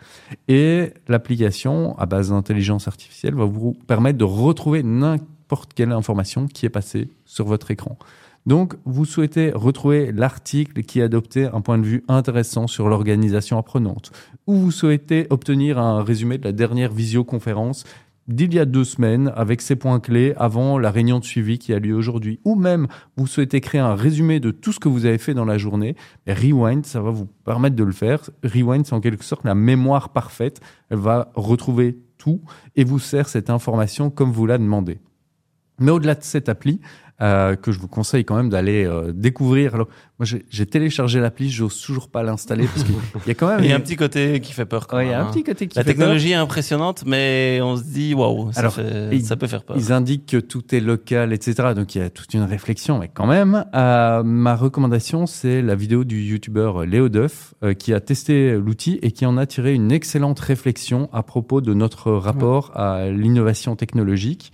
Et 0.47 0.93
l'application 1.07 1.97
à 1.97 2.05
base 2.05 2.29
d'intelligence 2.29 2.87
artificielle 2.87 3.35
va 3.35 3.45
vous 3.45 3.73
permettre 3.87 4.17
de 4.17 4.23
retrouver 4.23 4.83
n'importe 4.83 5.73
quelle 5.73 5.91
information 5.91 6.47
qui 6.47 6.65
est 6.65 6.69
passée 6.69 7.09
sur 7.25 7.45
votre 7.45 7.71
écran. 7.71 7.97
Donc, 8.47 8.75
vous 8.85 9.03
souhaitez 9.03 9.51
retrouver 9.51 10.13
l'article 10.13 10.83
qui 10.83 11.01
adoptait 11.01 11.49
un 11.53 11.59
point 11.59 11.77
de 11.77 11.83
vue 11.83 12.03
intéressant 12.07 12.65
sur 12.67 12.87
l'organisation 12.87 13.57
apprenante, 13.57 14.11
ou 14.47 14.55
vous 14.55 14.71
souhaitez 14.71 15.27
obtenir 15.29 15.77
un 15.77 16.01
résumé 16.01 16.37
de 16.37 16.45
la 16.45 16.53
dernière 16.53 16.93
visioconférence 16.93 17.83
d'il 18.27 18.53
y 18.53 18.59
a 18.59 18.65
deux 18.65 18.83
semaines 18.83 19.31
avec 19.35 19.61
ses 19.61 19.75
points 19.75 19.99
clés 19.99 20.33
avant 20.37 20.77
la 20.77 20.91
réunion 20.91 21.19
de 21.19 21.23
suivi 21.23 21.59
qui 21.59 21.73
a 21.73 21.79
lieu 21.79 21.95
aujourd'hui. 21.95 22.39
Ou 22.43 22.55
même 22.55 22.87
vous 23.15 23.27
souhaitez 23.27 23.61
créer 23.61 23.81
un 23.81 23.95
résumé 23.95 24.39
de 24.39 24.51
tout 24.51 24.73
ce 24.73 24.79
que 24.79 24.89
vous 24.89 25.05
avez 25.05 25.17
fait 25.17 25.33
dans 25.33 25.45
la 25.45 25.57
journée. 25.57 25.95
Rewind, 26.27 26.85
ça 26.85 27.01
va 27.01 27.11
vous 27.11 27.25
permettre 27.45 27.75
de 27.75 27.83
le 27.83 27.91
faire. 27.91 28.21
Rewind, 28.43 28.85
c'est 28.85 28.93
en 28.93 29.01
quelque 29.01 29.23
sorte 29.23 29.45
la 29.45 29.55
mémoire 29.55 30.09
parfaite. 30.09 30.59
Elle 30.89 30.97
va 30.97 31.31
retrouver 31.35 31.97
tout 32.17 32.41
et 32.75 32.83
vous 32.83 32.99
sert 32.99 33.29
cette 33.29 33.49
information 33.49 34.09
comme 34.09 34.31
vous 34.31 34.45
la 34.45 34.57
demandez. 34.57 34.99
Mais 35.79 35.91
au-delà 35.91 36.15
de 36.15 36.23
cette 36.23 36.49
appli, 36.49 36.81
euh, 37.21 37.55
que 37.55 37.71
je 37.71 37.79
vous 37.79 37.87
conseille 37.87 38.25
quand 38.25 38.35
même 38.35 38.49
d'aller 38.49 38.85
euh, 38.85 39.11
découvrir. 39.13 39.73
Alors, 39.75 39.87
moi, 40.19 40.25
j'ai- 40.49 40.65
téléchargé 40.65 41.19
l'appli, 41.19 41.49
j'ose 41.49 41.79
toujours 41.81 42.09
pas 42.09 42.21
l'installer 42.23 42.65
parce 42.67 42.83
qu'il 42.83 42.95
y 43.27 43.31
a 43.31 43.33
quand 43.33 43.47
même 43.47 43.63
Il 43.63 43.69
y 43.69 43.73
a 43.73 43.75
un 43.75 43.79
petit 43.79 43.95
côté 43.95 44.39
qui 44.39 44.51
fait 44.53 44.65
peur. 44.65 44.85
Quand 44.87 44.97
Ouais, 44.97 45.05
il 45.07 45.09
y 45.09 45.13
a 45.13 45.17
même, 45.17 45.25
un 45.25 45.29
hein. 45.29 45.31
petit 45.31 45.43
côté 45.43 45.67
qui 45.67 45.77
La 45.77 45.83
fait 45.83 45.93
peur. 45.93 45.97
technologie 45.99 46.31
est 46.31 46.35
impressionnante, 46.35 47.03
mais 47.07 47.59
on 47.63 47.77
se 47.77 47.83
dit 47.83 48.13
waouh, 48.13 48.51
ça, 48.51 48.69
fait- 48.69 49.19
ça 49.21 49.35
peut 49.35 49.47
faire 49.47 49.63
peur. 49.63 49.77
Ils 49.77 49.91
indiquent 49.91 50.25
que 50.27 50.37
tout 50.37 50.73
est 50.75 50.79
local, 50.79 51.33
etc. 51.33 51.73
Donc 51.75 51.95
il 51.95 51.99
y 51.99 52.01
a 52.01 52.09
toute 52.09 52.33
une 52.33 52.43
réflexion, 52.43 52.99
mais 52.99 53.09
quand 53.13 53.27
même, 53.27 53.65
euh, 53.75 54.23
ma 54.23 54.55
recommandation, 54.55 55.25
c'est 55.27 55.61
la 55.61 55.75
vidéo 55.75 56.03
du 56.03 56.21
youtubeur 56.21 56.85
Léo 56.85 57.09
Duff 57.09 57.53
euh, 57.63 57.73
qui 57.73 57.93
a 57.93 57.99
testé 57.99 58.53
l'outil 58.57 58.99
et 59.01 59.11
qui 59.11 59.25
en 59.25 59.37
a 59.37 59.45
tiré 59.45 59.73
une 59.73 59.91
excellente 59.91 60.39
réflexion 60.39 61.09
à 61.13 61.23
propos 61.23 61.61
de 61.61 61.73
notre 61.73 62.11
rapport 62.11 62.71
à 62.75 63.07
l'innovation 63.09 63.75
technologique. 63.75 64.51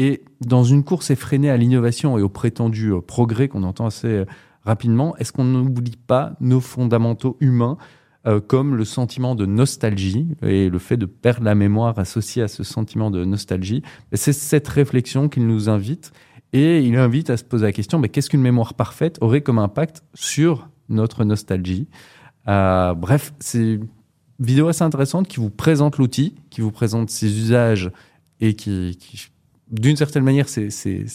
Et 0.00 0.22
dans 0.40 0.64
une 0.64 0.82
course 0.82 1.10
effrénée 1.10 1.50
à 1.50 1.58
l'innovation 1.58 2.16
et 2.16 2.22
au 2.22 2.30
prétendu 2.30 2.90
euh, 2.90 3.02
progrès 3.02 3.48
qu'on 3.48 3.64
entend 3.64 3.84
assez 3.84 4.08
euh, 4.08 4.24
rapidement, 4.62 5.14
est-ce 5.18 5.30
qu'on 5.30 5.44
n'oublie 5.44 5.98
pas 5.98 6.32
nos 6.40 6.62
fondamentaux 6.62 7.36
humains 7.40 7.76
euh, 8.26 8.40
comme 8.40 8.76
le 8.76 8.86
sentiment 8.86 9.34
de 9.34 9.44
nostalgie 9.44 10.28
et 10.40 10.70
le 10.70 10.78
fait 10.78 10.96
de 10.96 11.04
perdre 11.04 11.44
la 11.44 11.54
mémoire 11.54 11.98
associé 11.98 12.42
à 12.42 12.48
ce 12.48 12.64
sentiment 12.64 13.10
de 13.10 13.26
nostalgie? 13.26 13.82
C'est 14.14 14.32
cette 14.32 14.68
réflexion 14.68 15.28
qu'il 15.28 15.46
nous 15.46 15.68
invite 15.68 16.12
et 16.54 16.80
il 16.80 16.96
invite 16.96 17.28
à 17.28 17.36
se 17.36 17.44
poser 17.44 17.66
la 17.66 17.72
question 17.72 17.98
mais 17.98 18.08
qu'est-ce 18.08 18.30
qu'une 18.30 18.40
mémoire 18.40 18.72
parfaite 18.72 19.18
aurait 19.20 19.42
comme 19.42 19.58
impact 19.58 20.02
sur 20.14 20.70
notre 20.88 21.24
nostalgie? 21.24 21.88
Bref, 22.46 23.34
c'est 23.38 23.74
une 23.74 23.88
vidéo 24.38 24.68
assez 24.68 24.82
intéressante 24.82 25.28
qui 25.28 25.40
vous 25.40 25.50
présente 25.50 25.98
l'outil, 25.98 26.36
qui 26.48 26.62
vous 26.62 26.72
présente 26.72 27.10
ses 27.10 27.38
usages 27.38 27.90
et 28.40 28.54
qui 28.54 28.96
d'une 29.70 29.96
certaine 29.96 30.24
manière, 30.24 30.48
c'est 30.48 30.66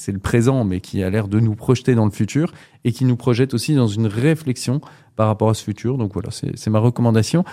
le 0.07 0.19
présent, 0.19 0.63
mais 0.63 0.79
qui 0.79 1.03
a 1.03 1.09
l'air 1.09 1.27
de 1.27 1.39
nous 1.39 1.55
projeter 1.55 1.93
dans 1.95 2.05
le 2.05 2.11
futur 2.11 2.53
et 2.83 2.91
qui 2.91 3.05
nous 3.05 3.17
projette 3.17 3.53
aussi 3.53 3.75
dans 3.75 3.87
une 3.87 4.07
réflexion 4.07 4.81
par 5.15 5.27
rapport 5.27 5.49
à 5.49 5.53
ce 5.53 5.63
futur. 5.63 5.97
Donc 5.97 6.13
voilà, 6.13 6.29
c'est 6.31 6.69
ma 6.69 6.79
recommandation. 6.79 7.43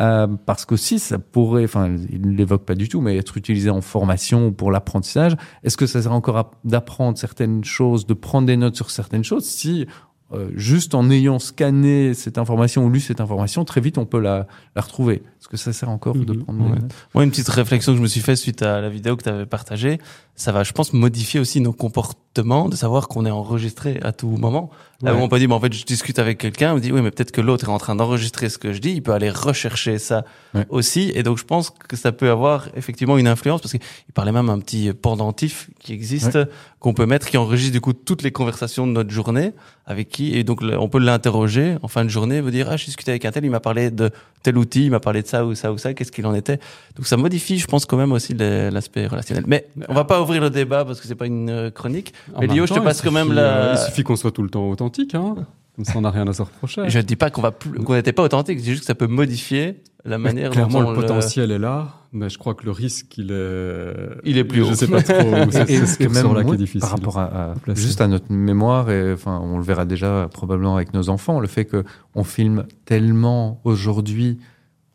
Euh, 0.00 0.26
parce 0.46 0.64
qu'aussi, 0.64 0.98
ça 0.98 1.18
pourrait, 1.18 1.64
enfin, 1.64 1.94
il 2.10 2.22
ne 2.22 2.36
l'évoque 2.36 2.64
pas 2.64 2.74
du 2.74 2.88
tout, 2.88 3.00
mais 3.00 3.16
être 3.16 3.36
utilisé 3.36 3.70
en 3.70 3.80
formation 3.80 4.48
ou 4.48 4.52
pour 4.52 4.70
l'apprentissage. 4.70 5.36
Est-ce 5.62 5.76
que 5.76 5.86
ça 5.86 6.02
sert 6.02 6.12
encore 6.12 6.50
d'apprendre 6.64 7.18
certaines 7.18 7.62
choses, 7.62 8.06
de 8.06 8.14
prendre 8.14 8.46
des 8.46 8.56
notes 8.56 8.74
sur 8.74 8.90
certaines 8.90 9.22
choses 9.22 9.44
si 9.44 9.86
euh, 10.32 10.50
juste 10.54 10.94
en 10.94 11.10
ayant 11.10 11.38
scanné 11.38 12.14
cette 12.14 12.38
information 12.38 12.86
ou 12.86 12.90
lu 12.90 13.00
cette 13.00 13.20
information, 13.20 13.66
très 13.66 13.82
vite 13.82 13.98
on 13.98 14.06
peut 14.06 14.18
la, 14.18 14.46
la 14.74 14.82
retrouver? 14.82 15.22
Que 15.52 15.56
ça 15.58 15.72
sert 15.72 15.88
encore 15.90 16.14
de 16.14 16.32
prendre 16.34 16.58
des 16.58 16.64
Ouais. 16.70 16.80
notes 16.80 16.92
Moi, 17.14 17.24
une 17.24 17.30
petite 17.30 17.48
réflexion 17.48 17.92
que 17.92 17.98
je 17.98 18.02
me 18.02 18.08
suis 18.08 18.20
fait 18.20 18.36
suite 18.36 18.62
à 18.62 18.80
la 18.80 18.88
vidéo 18.88 19.16
que 19.16 19.22
tu 19.22 19.28
avais 19.28 19.46
partagée, 19.46 19.98
ça 20.34 20.50
va, 20.50 20.64
je 20.64 20.72
pense, 20.72 20.92
modifier 20.92 21.38
aussi 21.38 21.60
nos 21.60 21.72
comportements, 21.74 22.68
de 22.68 22.74
savoir 22.74 23.06
qu'on 23.06 23.26
est 23.26 23.30
enregistré 23.30 24.00
à 24.02 24.12
tout 24.12 24.28
moment. 24.28 24.70
Là 25.02 25.14
où 25.14 25.18
on 25.18 25.28
peut 25.28 25.38
dire, 25.40 25.48
mais 25.48 25.54
en 25.54 25.60
fait, 25.60 25.72
je 25.72 25.84
discute 25.84 26.18
avec 26.20 26.38
quelqu'un, 26.38 26.72
on 26.72 26.76
me 26.76 26.80
dit, 26.80 26.92
oui, 26.92 27.02
mais 27.02 27.10
peut-être 27.10 27.32
que 27.32 27.40
l'autre 27.40 27.64
est 27.64 27.72
en 27.72 27.78
train 27.78 27.96
d'enregistrer 27.96 28.48
ce 28.48 28.56
que 28.56 28.72
je 28.72 28.78
dis, 28.78 28.92
il 28.92 29.02
peut 29.02 29.12
aller 29.12 29.30
rechercher 29.30 29.98
ça 29.98 30.24
aussi. 30.70 31.12
Et 31.14 31.22
donc, 31.22 31.38
je 31.38 31.44
pense 31.44 31.70
que 31.70 31.96
ça 31.96 32.12
peut 32.12 32.30
avoir 32.30 32.68
effectivement 32.76 33.18
une 33.18 33.26
influence, 33.26 33.60
parce 33.60 33.72
qu'il 33.72 33.80
parlait 34.14 34.32
même 34.32 34.48
un 34.48 34.58
petit 34.60 34.92
pendentif 34.92 35.68
qui 35.80 35.92
existe, 35.92 36.38
qu'on 36.78 36.94
peut 36.94 37.06
mettre, 37.06 37.28
qui 37.28 37.36
enregistre 37.36 37.72
du 37.72 37.80
coup 37.80 37.92
toutes 37.92 38.22
les 38.22 38.30
conversations 38.30 38.86
de 38.86 38.92
notre 38.92 39.10
journée, 39.10 39.52
avec 39.86 40.08
qui, 40.08 40.34
et 40.34 40.44
donc 40.44 40.62
on 40.62 40.88
peut 40.88 41.00
l'interroger 41.00 41.76
en 41.82 41.88
fin 41.88 42.04
de 42.04 42.08
journée, 42.10 42.40
vous 42.40 42.52
dire, 42.52 42.68
ah, 42.70 42.76
j'ai 42.76 42.86
discuté 42.86 43.10
avec 43.10 43.24
un 43.24 43.32
tel, 43.32 43.44
il 43.44 43.50
m'a 43.50 43.60
parlé 43.60 43.90
de 43.90 44.10
tel 44.44 44.56
outil, 44.56 44.84
il 44.84 44.90
m'a 44.92 45.00
parlé 45.00 45.22
de 45.22 45.26
ça 45.26 45.41
ou 45.46 45.54
ça 45.54 45.72
ou 45.72 45.78
ça, 45.78 45.94
qu'est-ce 45.94 46.12
qu'il 46.12 46.26
en 46.26 46.34
était. 46.34 46.58
Donc 46.96 47.06
ça 47.06 47.16
modifie, 47.16 47.58
je 47.58 47.66
pense, 47.66 47.84
quand 47.86 47.96
même 47.96 48.12
aussi 48.12 48.34
l'aspect 48.34 49.06
relationnel. 49.06 49.44
Mais 49.46 49.66
on 49.88 49.94
va 49.94 50.04
pas 50.04 50.20
ouvrir 50.22 50.40
le 50.42 50.50
débat 50.50 50.84
parce 50.84 51.00
que 51.00 51.06
c'est 51.06 51.14
pas 51.14 51.26
une 51.26 51.50
euh, 51.50 51.70
chronique. 51.70 52.12
En 52.34 52.40
Mais 52.40 52.46
Lio, 52.46 52.66
je 52.66 52.74
te 52.74 52.80
passe 52.80 53.00
il 53.00 53.04
quand 53.04 53.12
même 53.12 53.24
suffit, 53.28 53.36
la- 53.36 53.42
euh, 53.70 53.74
Il 53.76 53.84
suffit 53.86 54.02
qu'on 54.02 54.16
soit 54.16 54.32
tout 54.32 54.42
le 54.42 54.50
temps 54.50 54.68
authentique, 54.68 55.14
hein. 55.14 55.34
Comme 55.76 55.86
ça, 55.86 55.94
on 55.96 56.02
n'a 56.02 56.10
rien 56.10 56.28
à 56.28 56.32
se 56.34 56.42
reprocher. 56.42 56.82
Je 56.90 56.98
ne 56.98 57.02
dis 57.02 57.16
pas 57.16 57.30
qu'on 57.30 57.42
qu'on 57.84 57.94
n'était 57.94 58.12
pas 58.12 58.22
authentique, 58.22 58.58
je 58.58 58.62
dis 58.64 58.70
juste 58.70 58.80
que 58.82 58.86
ça 58.86 58.94
peut 58.94 59.06
modifier 59.06 59.80
la 60.04 60.18
Mais 60.18 60.24
manière 60.24 60.50
Clairement, 60.50 60.82
dont 60.82 60.88
on 60.88 60.90
le 60.90 60.96
potentiel 61.00 61.50
est 61.50 61.58
là, 61.58 61.88
mais 62.12 62.28
je 62.28 62.36
crois 62.36 62.54
que 62.54 62.66
le 62.66 62.72
risque, 62.72 63.16
il 63.16 63.30
est. 63.32 63.94
Il 64.24 64.36
est 64.36 64.44
plus 64.44 64.62
Je 64.66 64.70
haut. 64.70 64.74
sais 64.74 64.86
pas 64.86 65.00
trop. 65.00 65.14
où 65.14 65.34
C'est 65.50 65.64
c'est 65.66 65.86
ce 65.86 65.96
que 65.98 66.08
même 66.08 66.34
là 66.34 66.40
qui 66.40 66.44
moi, 66.46 66.54
est 66.56 66.58
difficile. 66.58 66.80
par 66.80 66.90
rapport 66.90 67.18
à, 67.18 67.52
à- 67.68 67.74
juste 67.74 68.02
à 68.02 68.06
notre 68.06 68.30
mémoire 68.30 68.90
et 68.90 69.14
enfin 69.14 69.40
on 69.42 69.56
le 69.56 69.64
verra 69.64 69.86
déjà 69.86 70.28
probablement 70.30 70.76
avec 70.76 70.92
nos 70.92 71.08
enfants 71.08 71.40
le 71.40 71.46
fait 71.46 71.64
que 71.64 71.84
on 72.14 72.22
filme 72.22 72.66
tellement 72.84 73.60
aujourd'hui 73.64 74.40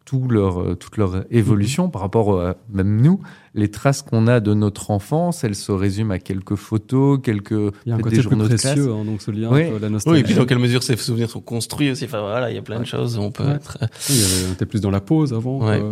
tout 0.10 0.30
leur, 0.30 0.62
euh, 0.62 0.76
toute 0.76 0.96
leur 0.96 1.26
évolution 1.32 1.90
par 1.90 2.02
rapport 2.02 2.40
à 2.42 2.56
même 2.72 3.02
nous 3.02 3.20
les 3.56 3.70
traces 3.70 4.02
qu'on 4.04 4.26
a 4.28 4.40
de 4.40 4.54
notre 4.54 4.90
enfance 4.90 5.44
elles 5.44 5.54
se 5.56 5.74
résument 5.74 6.12
à 6.14 6.20
quelques 6.20 6.56
photos 6.56 7.20
quelques 7.22 7.52
Il 7.52 7.90
y 7.90 7.92
a 7.92 7.96
un 7.96 8.00
côté 8.00 8.16
des 8.16 8.24
plus 8.24 8.38
précieux, 8.38 8.90
hein, 8.94 9.04
donc 9.04 9.22
ce 9.22 9.32
lien 9.32 9.50
Oui. 9.52 9.64
la 9.82 9.88
Oui, 9.88 9.92
nostalgie. 9.92 10.22
et 10.22 10.24
puis 10.24 10.34
dans 10.36 10.46
quelle 10.46 10.60
mesure 10.60 10.82
ces 10.82 10.96
souvenirs 10.96 11.30
sont 11.30 11.42
construits 11.42 11.92
aussi. 11.92 12.06
Enfin 12.06 12.22
voilà, 12.22 12.50
il 12.50 12.56
y 12.56 12.58
a 12.58 12.62
plein 12.62 12.80
de 12.80 12.86
choses 12.86 13.18
où 13.18 13.22
on 13.22 13.32
peut 13.32 13.44
Ouais. 13.44 13.52
être. 13.56 13.78
Oui, 13.82 13.88
il 14.10 14.16
y 14.16 14.24
avait- 14.24 14.50
on 14.50 14.54
était 14.54 14.66
plus 14.66 14.80
dans 14.80 14.92
la 14.92 15.02
pause 15.02 15.34
avant. 15.34 15.60
Ouais. 15.68 15.82
euh, 15.82 15.92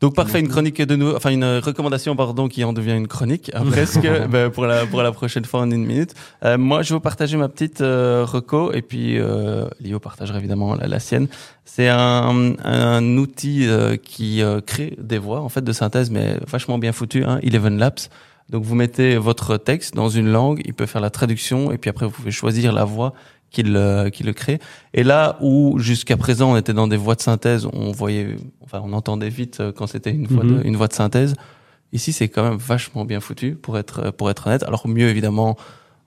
Donc 0.00 0.14
parfait, 0.14 0.40
une 0.40 0.48
chronique 0.48 0.80
de 0.80 0.96
nous, 0.96 1.14
enfin 1.14 1.30
une 1.30 1.44
recommandation 1.44 2.16
pardon 2.16 2.48
qui 2.48 2.64
en 2.64 2.72
devient 2.72 2.96
une 2.96 3.08
chronique 3.08 3.50
hein, 3.54 3.64
presque 3.70 4.08
ben, 4.30 4.50
pour 4.50 4.66
la 4.66 4.86
pour 4.86 5.02
la 5.02 5.12
prochaine 5.12 5.44
fois 5.44 5.60
en 5.60 5.70
une 5.70 5.84
minute. 5.84 6.14
Euh, 6.44 6.58
moi, 6.58 6.82
je 6.82 6.90
vais 6.90 6.94
vous 6.94 7.00
partager 7.00 7.36
ma 7.36 7.48
petite 7.48 7.80
euh, 7.80 8.24
reco 8.24 8.72
et 8.72 8.82
puis 8.82 9.18
euh, 9.18 9.68
Lio 9.80 9.98
partagera 9.98 10.38
évidemment 10.38 10.74
la, 10.74 10.86
la 10.86 11.00
sienne. 11.00 11.28
C'est 11.64 11.88
un, 11.88 12.54
un 12.64 13.16
outil 13.18 13.66
euh, 13.66 13.96
qui 13.96 14.42
euh, 14.42 14.60
crée 14.60 14.96
des 14.98 15.18
voix 15.18 15.42
en 15.42 15.48
fait 15.48 15.62
de 15.62 15.72
synthèse, 15.72 16.10
mais 16.10 16.36
vachement 16.46 16.78
bien 16.78 16.92
foutu. 16.92 17.24
Hein, 17.24 17.40
Eleven 17.42 17.78
Labs. 17.78 18.08
Donc 18.48 18.64
vous 18.64 18.74
mettez 18.74 19.18
votre 19.18 19.58
texte 19.58 19.94
dans 19.94 20.08
une 20.08 20.32
langue, 20.32 20.62
il 20.64 20.72
peut 20.72 20.86
faire 20.86 21.02
la 21.02 21.10
traduction 21.10 21.70
et 21.70 21.76
puis 21.76 21.90
après 21.90 22.06
vous 22.06 22.12
pouvez 22.12 22.30
choisir 22.30 22.72
la 22.72 22.84
voix 22.84 23.12
qu'il 23.50 23.76
euh, 23.76 24.10
qui 24.10 24.22
le 24.22 24.32
crée. 24.32 24.58
Et 24.94 25.02
là 25.04 25.36
où 25.40 25.78
jusqu'à 25.78 26.16
présent 26.16 26.52
on 26.52 26.56
était 26.56 26.72
dans 26.74 26.88
des 26.88 26.96
voix 26.96 27.14
de 27.14 27.20
synthèse, 27.20 27.66
on 27.72 27.92
voyait, 27.92 28.36
enfin 28.62 28.82
on 28.84 28.92
entendait 28.92 29.28
vite 29.30 29.60
euh, 29.60 29.72
quand 29.72 29.86
c'était 29.86 30.10
une 30.10 30.26
voix 30.26 30.44
de, 30.44 30.50
Mhm. 30.50 30.62
une 30.64 30.76
voix 30.76 30.88
de 30.88 30.92
synthèse. 30.92 31.34
Ici 31.92 32.12
c'est 32.12 32.28
quand 32.28 32.42
même 32.42 32.58
vachement 32.58 33.04
bien 33.04 33.20
foutu 33.20 33.54
pour 33.54 33.78
être 33.78 34.10
pour 34.10 34.30
être 34.30 34.46
honnête. 34.46 34.62
Alors 34.64 34.86
mieux 34.88 35.08
évidemment 35.08 35.56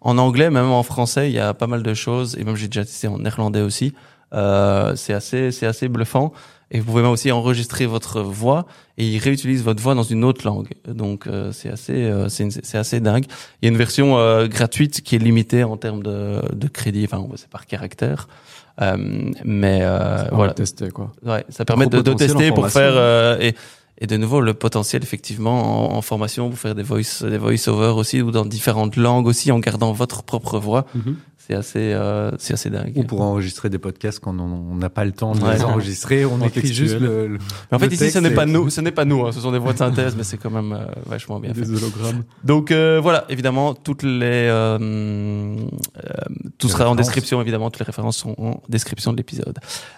en 0.02 0.18
anglais, 0.18 0.50
même 0.50 0.70
en 0.72 0.84
français, 0.84 1.30
il 1.30 1.34
y 1.34 1.40
a 1.40 1.54
pas 1.54 1.68
mal 1.68 1.84
de 1.84 1.94
choses 1.94 2.36
et 2.38 2.44
même 2.44 2.56
j'ai 2.56 2.68
déjà 2.68 2.86
testé 2.86 3.08
en 3.08 3.20
néerlandais 3.20 3.62
aussi. 3.62 3.94
Euh, 4.34 4.96
c'est 4.96 5.14
assez 5.14 5.52
c'est 5.52 5.66
assez 5.66 5.88
bluffant. 5.88 6.32
Et 6.72 6.80
vous 6.80 6.86
pouvez 6.86 7.02
même 7.02 7.12
aussi 7.12 7.32
enregistrer 7.32 7.86
votre 7.86 8.22
voix 8.22 8.66
et 8.98 9.06
il 9.06 9.20
réutilise 9.20 9.64
votre 9.64 9.84
voix 9.84 9.94
dans 9.94 10.04
une 10.04 10.24
autre 10.24 10.46
langue. 10.46 10.70
Donc 10.88 11.28
euh, 11.28 11.52
c'est 11.52 11.70
assez 11.70 11.94
euh, 11.94 12.30
c'est 12.30 12.78
assez 12.78 13.00
dingue. 13.02 13.26
Il 13.62 13.66
y 13.66 13.68
a 13.68 13.72
une 13.72 13.78
version 13.78 14.18
euh, 14.18 14.48
gratuite 14.48 15.02
qui 15.02 15.16
est 15.16 15.20
limitée 15.20 15.64
en 15.64 15.76
termes 15.76 16.02
de, 16.02 16.42
de 16.54 16.68
crédit. 16.68 17.04
Enfin 17.04 17.24
c'est 17.36 17.50
par 17.50 17.66
caractère. 17.66 18.28
Euh, 18.82 19.32
mais 19.44 19.80
euh, 19.82 20.24
voilà, 20.32 20.54
tester, 20.54 20.90
quoi. 20.90 21.12
Ouais, 21.26 21.46
ça 21.50 21.66
permet 21.66 21.88
de, 21.88 22.02
tester 22.14 22.52
pour 22.52 22.70
faire 22.70 22.94
euh, 22.96 23.38
et, 23.40 23.54
et 24.00 24.08
de 24.08 24.18
nouveau 24.18 24.42
le 24.42 24.54
potentiel 24.54 25.04
effectivement 25.04 25.92
en, 25.92 25.98
en 25.98 26.02
formation 26.02 26.50
pour 26.50 26.58
faire 26.58 26.74
des 26.74 26.82
voice 26.84 27.22
des 27.22 27.38
voice 27.38 27.68
over 27.68 27.94
aussi 28.00 28.22
ou 28.22 28.32
dans 28.32 28.46
différentes 28.46 28.96
langues 28.96 29.28
aussi 29.28 29.52
en 29.52 29.60
gardant 29.60 29.92
votre 29.92 30.24
propre 30.24 30.58
voix. 30.58 30.86
C'est 31.48 31.56
assez 31.56 31.92
euh, 31.94 32.32
c'est 32.38 32.54
assez 32.54 32.70
dingue. 32.70 32.94
ou 32.96 33.04
pour 33.04 33.22
enregistrer 33.22 33.70
des 33.70 33.80
podcasts 33.80 34.20
quand 34.20 34.40
on 34.40 34.76
n'a 34.76 34.90
pas 34.90 35.04
le 35.06 35.12
temps 35.12 35.34
de 35.34 35.42
Ouais. 35.42 35.56
les 35.56 35.64
enregistrer 35.64 36.24
on 36.24 36.36
En 36.36 36.42
écrit 36.42 36.62
textuel. 36.62 36.88
juste 36.88 37.00
le, 37.00 37.28
le- 37.28 37.38
Mais 37.72 37.76
en 37.78 37.80
fait 37.80 37.88
le 37.88 37.94
ici 37.94 38.12
ce 38.12 38.20
n'est 38.20 38.30
pas 38.32 38.46
nous, 38.46 38.70
ce 38.70 38.80
n'est 38.80 38.92
pas 38.92 39.06
nous, 39.06 39.26
hein, 39.26 39.32
ce 39.32 39.40
sont 39.42 39.52
des 39.52 39.58
voix 39.58 39.74
de 39.74 39.78
synthèse 39.80 40.16
mais 40.16 40.24
c'est 40.24 40.38
quand 40.38 40.52
même 40.52 40.72
euh, 40.72 40.86
vachement 41.08 41.40
bien 41.40 41.54
fait. 41.54 41.62
Des 41.62 41.70
hologrammes. 41.84 42.24
Donc 42.44 42.72
euh, 42.72 43.00
voilà, 43.02 43.26
évidemment, 43.30 43.74
toutes 43.74 44.04
les 44.04 44.48
euh, 44.50 44.78
euh, 44.80 45.58
tout 46.58 46.68
Les 46.68 46.74
sera 46.74 46.90
en 46.90 46.96
description 46.96 47.42
évidemment, 47.42 47.70
toutes 47.72 47.80
les 47.82 47.86
références 47.86 48.18
sont 48.18 48.36
en 48.38 48.62
description 48.70 49.12
de 49.12 49.18
l'épisode. 49.18 49.58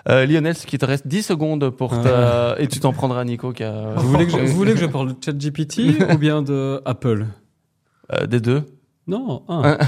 Euh, 0.09 0.25
Lionel, 0.25 0.55
ce 0.55 0.65
qui 0.65 0.77
te 0.77 0.85
reste 0.85 1.07
10 1.07 1.23
secondes 1.23 1.69
pour 1.71 2.01
ta... 2.01 2.55
et 2.57 2.67
tu 2.67 2.79
t'en 2.79 2.93
prendras 2.93 3.23
Nico 3.25 3.51
qui 3.51 3.63
a 3.63 3.93
Vous 3.97 4.07
voulez, 4.09 4.25
que 4.25 4.31
je, 4.31 4.37
vous 4.37 4.55
voulez 4.55 4.73
que 4.73 4.79
je 4.79 4.85
parle 4.95 5.09
de 5.09 5.15
ChatGPT 5.23 5.81
ou 6.13 6.17
bien 6.17 6.41
de 6.41 6.81
Apple? 6.85 7.25
Euh, 8.13 8.25
des 8.27 8.39
deux. 8.39 8.63
Non, 9.07 9.43
un. 9.49 9.77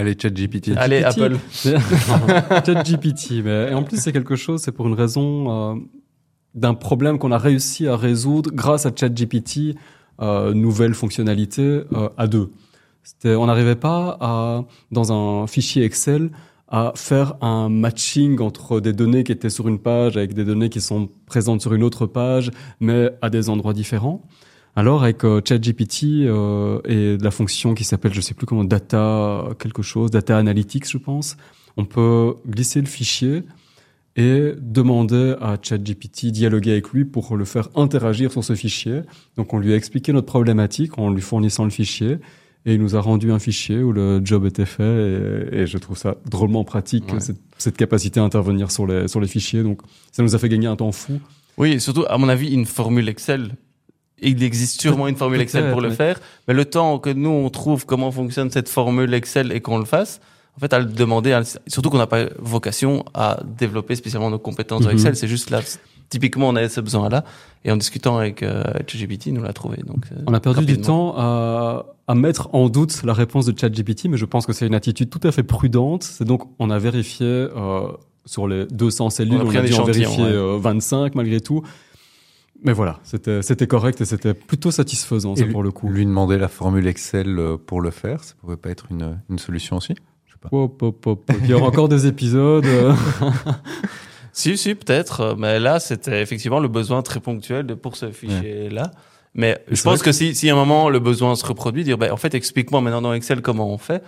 allez 0.00 0.16
chat 0.20 0.30
GPT 0.30 0.72
Allez, 0.76 1.02
GPT. 1.02 1.18
Apple. 1.20 1.38
ChatGPT. 2.66 3.42
Mais 3.44 3.70
et 3.70 3.74
en 3.74 3.82
plus, 3.82 3.98
c'est 4.00 4.12
quelque 4.12 4.36
chose, 4.36 4.60
c'est 4.62 4.72
pour 4.72 4.86
une 4.88 4.94
raison. 4.94 5.74
euh, 5.76 5.80
d'un 6.54 6.74
problème 6.74 7.18
qu'on 7.18 7.32
a 7.32 7.38
réussi 7.38 7.86
à 7.86 7.96
résoudre 7.96 8.50
grâce 8.52 8.86
à 8.86 8.90
ChatGPT, 8.94 9.76
euh, 10.20 10.52
nouvelle 10.52 10.94
fonctionnalité 10.94 11.62
euh, 11.62 12.08
à 12.16 12.26
deux. 12.26 12.50
C'était, 13.02 13.34
on 13.34 13.46
n'arrivait 13.46 13.76
pas 13.76 14.18
à, 14.20 14.64
dans 14.90 15.12
un 15.12 15.46
fichier 15.46 15.84
Excel, 15.84 16.30
à 16.68 16.92
faire 16.94 17.34
un 17.40 17.68
matching 17.68 18.40
entre 18.40 18.80
des 18.80 18.92
données 18.92 19.24
qui 19.24 19.32
étaient 19.32 19.50
sur 19.50 19.68
une 19.68 19.78
page 19.78 20.16
avec 20.16 20.34
des 20.34 20.44
données 20.44 20.68
qui 20.68 20.80
sont 20.80 21.08
présentes 21.26 21.60
sur 21.60 21.72
une 21.74 21.82
autre 21.82 22.06
page, 22.06 22.50
mais 22.78 23.10
à 23.22 23.30
des 23.30 23.48
endroits 23.48 23.72
différents. 23.72 24.22
Alors 24.76 25.02
avec 25.02 25.24
euh, 25.24 25.40
ChatGPT 25.46 26.04
euh, 26.24 26.80
et 26.84 27.18
la 27.18 27.30
fonction 27.30 27.74
qui 27.74 27.84
s'appelle, 27.84 28.14
je 28.14 28.20
sais 28.20 28.34
plus 28.34 28.46
comment, 28.46 28.64
data 28.64 29.48
quelque 29.58 29.82
chose, 29.82 30.10
data 30.10 30.38
analytics, 30.38 30.88
je 30.88 30.98
pense, 30.98 31.36
on 31.76 31.84
peut 31.84 32.34
glisser 32.48 32.80
le 32.80 32.86
fichier 32.86 33.42
et 34.16 34.52
demander 34.60 35.34
à 35.40 35.56
ChatGPT 35.60 36.26
dialoguer 36.26 36.72
avec 36.72 36.88
lui 36.90 37.04
pour 37.04 37.36
le 37.36 37.44
faire 37.44 37.68
interagir 37.74 38.32
sur 38.32 38.44
ce 38.44 38.54
fichier. 38.54 39.02
Donc 39.36 39.52
on 39.54 39.58
lui 39.58 39.72
a 39.72 39.76
expliqué 39.76 40.12
notre 40.12 40.26
problématique 40.26 40.98
en 40.98 41.10
lui 41.10 41.22
fournissant 41.22 41.64
le 41.64 41.70
fichier 41.70 42.18
et 42.66 42.74
il 42.74 42.80
nous 42.80 42.94
a 42.96 43.00
rendu 43.00 43.32
un 43.32 43.38
fichier 43.38 43.82
où 43.82 43.92
le 43.92 44.20
job 44.24 44.44
était 44.46 44.66
fait 44.66 44.82
et, 45.52 45.60
et 45.60 45.66
je 45.66 45.78
trouve 45.78 45.96
ça 45.96 46.16
drôlement 46.28 46.64
pratique 46.64 47.12
Ouais. 47.12 47.20
cette, 47.20 47.38
cette 47.58 47.76
capacité 47.76 48.20
à 48.20 48.24
intervenir 48.24 48.70
sur 48.70 48.86
les 48.86 49.08
sur 49.08 49.20
les 49.20 49.28
fichiers. 49.28 49.62
Donc 49.62 49.80
ça 50.12 50.22
nous 50.22 50.34
a 50.34 50.38
fait 50.38 50.48
gagner 50.48 50.66
un 50.66 50.76
temps 50.76 50.92
fou. 50.92 51.20
Oui, 51.56 51.72
et 51.72 51.78
surtout, 51.78 52.04
à 52.08 52.16
mon 52.18 52.28
avis, 52.28 52.52
une 52.52 52.66
formule 52.66 53.08
Excel. 53.08 53.52
Il 54.22 54.42
existe 54.42 54.80
sûrement 54.80 55.08
une 55.08 55.16
formule 55.16 55.40
Excel 55.40 55.70
pour 55.72 55.80
le 55.80 55.90
faire, 55.90 56.20
mais 56.48 56.54
le 56.54 56.64
temps 56.64 56.98
que 56.98 57.10
nous, 57.10 57.30
on 57.30 57.48
trouve 57.50 57.86
comment 57.86 58.10
fonctionne 58.10 58.50
cette 58.50 58.68
formule 58.68 59.12
Excel 59.14 59.52
et 59.52 59.60
qu'on 59.60 59.78
le 59.78 59.84
fasse, 59.84 60.20
en 60.56 60.60
fait, 60.60 60.72
à 60.72 60.78
le 60.78 60.84
demander, 60.86 61.32
à- 61.32 61.42
surtout 61.66 61.90
qu'on 61.90 61.98
n'a 61.98 62.06
pas 62.06 62.24
vocation 62.38 63.04
à 63.14 63.38
développer 63.58 63.94
spécialement 63.94 64.30
nos 64.30 64.38
compétences 64.38 64.82
dans 64.82 64.88
Mhm. 64.88 64.94
Excel, 64.94 65.16
c'est 65.16 65.28
juste 65.28 65.50
là, 65.50 65.60
typiquement, 66.10 66.48
on 66.48 66.56
a 66.56 66.68
ce 66.68 66.80
besoin-là, 66.80 67.24
et 67.64 67.70
en 67.70 67.76
discutant 67.76 68.18
avec 68.18 68.42
euh, 68.42 68.62
ChatGPT, 68.86 69.26
il 69.26 69.34
nous 69.34 69.42
l'a 69.42 69.52
trouvé. 69.52 69.78
Donc, 69.86 70.04
euh, 70.12 70.16
On 70.26 70.34
a 70.34 70.40
perdu 70.40 70.64
du 70.66 70.80
temps 70.80 71.14
à, 71.16 71.86
à 72.08 72.14
mettre 72.14 72.48
en 72.52 72.68
doute 72.68 73.02
la 73.04 73.12
réponse 73.14 73.46
de 73.46 73.58
ChatGPT, 73.58 74.06
mais 74.08 74.16
je 74.16 74.24
pense 74.26 74.44
que 74.44 74.52
c'est 74.52 74.66
une 74.66 74.74
attitude 74.74 75.08
tout 75.08 75.20
à 75.26 75.30
fait 75.32 75.44
prudente. 75.44 76.02
C'est 76.02 76.24
donc, 76.24 76.42
on 76.58 76.68
a 76.70 76.78
vérifié 76.78 77.26
euh, 77.26 77.86
sur 78.26 78.48
les 78.48 78.66
200 78.66 79.10
cellules, 79.10 79.34
On 79.36 79.40
a 79.40 79.44
on 79.44 79.56
a, 79.56 79.62
dû 79.62 79.74
en 79.74 79.84
vérifier 79.84 80.24
ouais. 80.24 80.30
euh, 80.30 80.58
25 80.60 81.14
malgré 81.14 81.40
tout. 81.40 81.62
Mais 82.62 82.72
voilà, 82.72 83.00
c'était 83.04 83.42
c'était 83.42 83.66
correct 83.66 84.00
et 84.00 84.04
c'était 84.04 84.34
plutôt 84.34 84.70
satisfaisant, 84.70 85.34
ça, 85.36 85.44
lui- 85.44 85.52
pour 85.52 85.62
le 85.62 85.70
coup. 85.70 85.88
Lui 85.88 86.04
demander 86.04 86.36
la 86.38 86.48
formule 86.48 86.86
Excel 86.86 87.38
euh, 87.38 87.56
pour 87.56 87.80
le 87.80 87.90
faire, 87.90 88.22
ça 88.22 88.34
pourrait 88.40 88.56
pas 88.58 88.70
être 88.70 88.86
une, 88.90 89.18
une 89.30 89.38
solution 89.38 89.76
aussi? 89.78 89.94
Je 90.26 90.32
sais 90.32 90.38
pas. 90.40 90.48
Hop, 90.52 90.82
hop, 90.82 91.06
hop. 91.06 91.32
Il 91.42 91.46
y 91.50 91.54
aura 91.54 91.66
encore 91.68 91.88
des 91.88 92.06
épisodes. 92.06 92.66
euh. 92.66 92.92
Si, 94.32 94.56
si, 94.56 94.74
peut-être. 94.74 95.20
euh, 95.20 95.34
Mais 95.36 95.58
là, 95.58 95.80
c'était 95.80 96.22
effectivement 96.22 96.60
le 96.60 96.68
besoin 96.68 97.02
très 97.02 97.20
ponctuel 97.20 97.66
de- 97.66 97.74
pour 97.74 97.96
ce 97.96 98.10
fichier-là. 98.12 98.92
Mais 99.34 99.58
je 99.70 99.82
pense 99.82 100.02
que 100.02 100.12
si, 100.12 100.34
si 100.34 100.48
à 100.50 100.52
un 100.52 100.56
moment 100.56 100.88
le 100.88 100.98
besoin 101.00 101.34
se 101.36 101.44
reproduit, 101.46 101.84
dire, 101.84 101.98
ben, 101.98 102.12
en 102.12 102.16
fait, 102.16 102.34
explique-moi 102.34 102.80
maintenant 102.80 103.02
dans 103.02 103.12
Excel 103.12 103.42
comment 103.42 103.68
on 103.72 103.78
fait. 103.78 104.02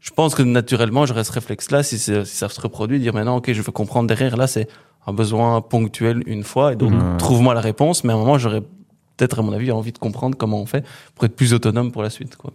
Je 0.00 0.10
pense 0.10 0.34
que 0.34 0.42
naturellement, 0.42 1.06
j'aurais 1.06 1.24
ce 1.24 1.32
réflexe-là, 1.32 1.82
si, 1.82 1.98
si 1.98 2.12
ça 2.24 2.48
se 2.48 2.60
reproduit, 2.60 3.00
dire 3.00 3.14
maintenant, 3.14 3.36
ok, 3.36 3.52
je 3.52 3.62
veux 3.62 3.72
comprendre 3.72 4.06
derrière. 4.08 4.36
Là, 4.36 4.46
c'est 4.46 4.68
un 5.08 5.12
besoin 5.12 5.60
ponctuel 5.62 6.22
une 6.26 6.44
fois, 6.44 6.74
et 6.74 6.76
donc 6.76 6.92
trouve-moi 7.18 7.54
la 7.54 7.60
réponse. 7.60 8.04
Mais 8.04 8.12
à 8.12 8.16
un 8.16 8.18
moment, 8.18 8.38
j'aurais 8.38 8.60
peut-être, 8.60 9.38
à 9.38 9.42
mon 9.42 9.52
avis, 9.52 9.72
envie 9.72 9.92
de 9.92 9.98
comprendre 9.98 10.36
comment 10.36 10.60
on 10.60 10.66
fait 10.66 10.84
pour 11.14 11.24
être 11.24 11.34
plus 11.34 11.54
autonome 11.54 11.92
pour 11.92 12.02
la 12.02 12.10
suite, 12.10 12.36
quoi. 12.36 12.52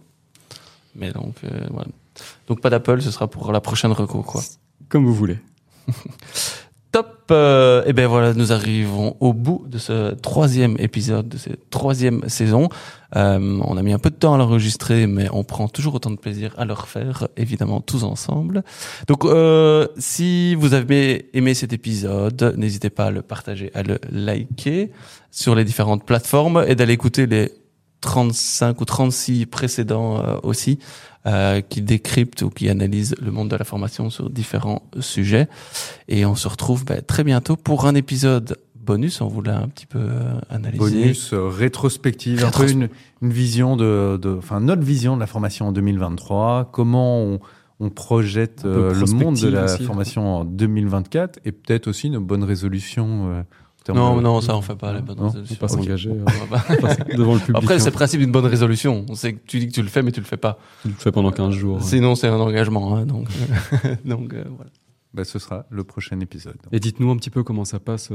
Mais 0.94 1.12
donc, 1.12 1.34
euh, 1.44 1.66
voilà. 1.70 1.88
Donc 2.46 2.60
pas 2.60 2.70
d'Apple, 2.70 3.02
ce 3.02 3.10
sera 3.10 3.26
pour 3.26 3.52
la 3.52 3.60
prochaine 3.60 3.92
reco, 3.92 4.22
quoi. 4.22 4.42
Comme 4.88 5.04
vous 5.04 5.14
voulez. 5.14 5.38
Top. 6.94 7.32
Euh, 7.32 7.82
et 7.86 7.92
ben 7.92 8.06
voilà, 8.06 8.34
nous 8.34 8.52
arrivons 8.52 9.16
au 9.18 9.32
bout 9.32 9.64
de 9.66 9.78
ce 9.78 10.14
troisième 10.14 10.76
épisode 10.78 11.28
de 11.28 11.36
cette 11.38 11.68
troisième 11.68 12.28
saison. 12.28 12.68
Euh, 13.16 13.58
on 13.64 13.76
a 13.76 13.82
mis 13.82 13.92
un 13.92 13.98
peu 13.98 14.10
de 14.10 14.14
temps 14.14 14.32
à 14.32 14.38
l'enregistrer, 14.38 15.08
mais 15.08 15.26
on 15.32 15.42
prend 15.42 15.66
toujours 15.66 15.96
autant 15.96 16.12
de 16.12 16.16
plaisir 16.16 16.54
à 16.56 16.64
le 16.64 16.72
refaire, 16.72 17.26
évidemment 17.36 17.80
tous 17.80 18.04
ensemble. 18.04 18.62
Donc, 19.08 19.24
euh, 19.24 19.88
si 19.98 20.54
vous 20.54 20.72
avez 20.72 21.36
aimé 21.36 21.54
cet 21.54 21.72
épisode, 21.72 22.54
n'hésitez 22.56 22.90
pas 22.90 23.06
à 23.06 23.10
le 23.10 23.22
partager, 23.22 23.72
à 23.74 23.82
le 23.82 23.98
liker 24.12 24.92
sur 25.32 25.56
les 25.56 25.64
différentes 25.64 26.06
plateformes 26.06 26.64
et 26.68 26.76
d'aller 26.76 26.92
écouter 26.92 27.26
les 27.26 27.50
35 28.00 28.80
ou 28.80 28.84
36 28.84 29.46
précédents 29.46 30.18
euh, 30.18 30.36
aussi, 30.42 30.78
euh, 31.26 31.60
qui 31.62 31.80
décryptent 31.80 32.42
ou 32.42 32.50
qui 32.50 32.68
analysent 32.68 33.16
le 33.20 33.30
monde 33.30 33.48
de 33.48 33.56
la 33.56 33.64
formation 33.64 34.10
sur 34.10 34.28
différents 34.30 34.82
sujets. 35.00 35.48
Et 36.08 36.26
on 36.26 36.34
se 36.34 36.48
retrouve 36.48 36.84
bah, 36.84 37.00
très 37.00 37.24
bientôt 37.24 37.56
pour 37.56 37.86
un 37.86 37.94
épisode 37.94 38.58
bonus. 38.84 39.20
On 39.20 39.28
vous 39.28 39.42
l'a 39.42 39.58
un 39.58 39.68
petit 39.68 39.86
peu 39.86 39.98
euh, 39.98 40.34
analysé. 40.50 40.78
Bonus, 40.78 41.32
euh, 41.32 41.48
rétrospective, 41.48 42.44
un 42.44 42.50
peu 42.50 42.70
une, 42.70 42.88
une 43.22 43.32
vision 43.32 43.76
de, 43.76 44.18
de, 44.20 44.36
enfin 44.36 44.60
notre 44.60 44.82
vision 44.82 45.16
de 45.16 45.20
la 45.20 45.26
formation 45.26 45.68
en 45.68 45.72
2023, 45.72 46.70
comment 46.72 47.20
on, 47.20 47.40
on 47.80 47.90
projette 47.90 48.64
euh, 48.64 48.94
le 48.94 49.06
monde 49.06 49.36
de 49.36 49.48
la 49.48 49.64
aussi. 49.64 49.84
formation 49.84 50.40
en 50.40 50.44
2024 50.44 51.40
et 51.44 51.52
peut-être 51.52 51.88
aussi 51.88 52.10
nos 52.10 52.20
bonnes 52.20 52.44
résolutions. 52.44 53.44
Euh, 53.92 53.94
Non, 53.94 54.16
de- 54.16 54.22
non, 54.22 54.40
ça 54.40 54.56
on 54.56 54.62
fait 54.62 54.74
pas 54.76 54.92
les 54.92 55.00
bonnes 55.02 55.18
Non, 55.18 55.24
résolutions. 55.26 55.54
Faut 55.56 55.60
pas 55.60 55.68
s'engager 55.68 56.10
euh, 56.10 57.16
devant 57.16 57.34
le 57.34 57.40
public. 57.40 57.56
Après, 57.62 57.78
c'est 57.78 57.86
hein. 57.86 57.90
le 57.90 57.94
principe 57.94 58.20
d'une 58.20 58.32
bonne 58.32 58.46
résolution. 58.46 59.04
On 59.08 59.14
sait 59.14 59.34
que 59.34 59.40
tu 59.46 59.58
dis 59.58 59.68
que 59.68 59.72
tu 59.72 59.82
le 59.82 59.88
fais, 59.88 60.02
mais 60.02 60.12
tu 60.12 60.20
le 60.20 60.26
fais 60.26 60.36
pas. 60.36 60.58
Tu 60.82 60.88
le 60.88 60.94
fais 60.94 61.12
pendant 61.12 61.30
15 61.30 61.52
jours. 61.54 61.82
Sinon, 61.82 62.14
c'est 62.14 62.28
un 62.28 62.40
engagement. 62.40 62.96
hein, 62.96 63.06
donc, 63.06 63.28
euh, 63.84 63.94
donc 64.04 64.32
euh, 64.34 64.44
voilà. 64.56 64.70
Bah, 65.12 65.24
ce 65.24 65.38
sera 65.38 65.64
le 65.70 65.84
prochain 65.84 66.18
épisode. 66.20 66.56
Et 66.72 66.80
dites-nous 66.80 67.10
un 67.10 67.16
petit 67.16 67.30
peu 67.30 67.42
comment 67.44 67.64
ça 67.64 67.78
passe 67.78 68.10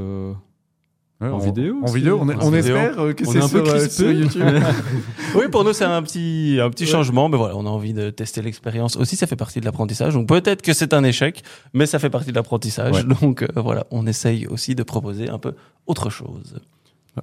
Ouais, 1.22 1.28
en 1.28 1.34
on- 1.34 1.38
vidéo 1.40 1.76
En 1.84 1.91
vidéo, 1.91 2.18
on, 2.22 2.30
est- 2.30 2.36
En 2.36 2.48
on 2.48 2.52
vidéo. 2.52 2.78
espère 2.78 3.00
euh, 3.00 3.14
que 3.14 3.26
c'est 3.26 3.38
est 3.40 3.44
un 3.44 3.50
peu 3.50 3.66
sur, 3.66 3.76
euh, 3.76 3.78
crispé. 3.80 3.90
sur 3.90 4.12
YouTube. 4.12 4.44
Oui, 5.36 5.44
pour 5.52 5.64
nous, 5.66 5.74
c'est 5.74 5.84
un 5.86 6.02
petit, 6.02 6.58
un 6.62 6.70
petit 6.70 6.86
changement, 6.86 7.28
mais 7.28 7.38
voilà, 7.38 7.56
on 7.58 7.66
a 7.66 7.70
envie 7.70 7.94
de 7.94 8.10
tester 8.10 8.41
l'expérience. 8.41 8.96
Aussi, 8.96 9.16
ça 9.18 9.28
fait 9.28 9.36
partie 9.36 9.60
de 9.60 9.66
l'apprentissage. 9.66 10.14
Donc, 10.14 10.28
peut-être 10.28 10.62
que 10.62 10.74
c'est 10.74 10.94
un 10.94 11.04
échec, 11.04 11.44
mais 11.74 11.86
ça 11.86 12.00
fait 12.00 12.10
partie 12.10 12.30
de 12.32 12.36
l'apprentissage. 12.36 12.96
Ouais. 12.96 13.04
Donc, 13.22 13.44
euh, 13.44 13.48
voilà, 13.58 13.86
on 13.91 14.08
essaye 14.08 14.48
aussi 14.48 14.76
de 14.76 14.84
proposer 14.84 15.30
un 15.30 15.38
peu 15.40 15.54
autre 15.88 16.10
chose. 16.10 16.56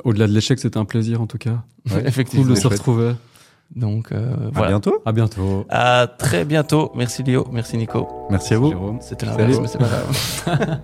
Au-delà 0.04 0.26
de 0.26 0.32
l'échec, 0.32 0.58
c'était 0.58 0.76
un 0.78 0.84
plaisir 0.84 1.22
en 1.22 1.26
tout 1.26 1.38
cas. 1.38 1.62
Ouais, 1.90 2.02
Effectivement. 2.06 2.44
Cool 2.44 2.54
de 2.54 2.60
se 2.60 2.68
retrouver. 2.68 3.12
Donc, 3.74 4.12
euh, 4.12 4.34
À 4.34 4.50
voilà. 4.52 4.68
bientôt. 4.68 5.02
À 5.06 5.12
bientôt. 5.12 5.64
À 5.70 6.06
très 6.06 6.44
bientôt. 6.44 6.92
Merci 6.94 7.22
Léo, 7.22 7.48
merci 7.50 7.76
Nico. 7.78 8.06
Merci 8.30 8.54
à 8.54 8.58
vous. 8.58 8.68
Jérôme. 8.68 8.98
C'était 9.00 9.24
l'inverse, 9.26 9.52
Salut. 9.54 9.62
mais 9.62 9.68
c'est 9.68 9.78
pas 9.78 9.88
grave. 9.88 10.80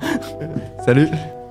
Salut. 0.87 1.09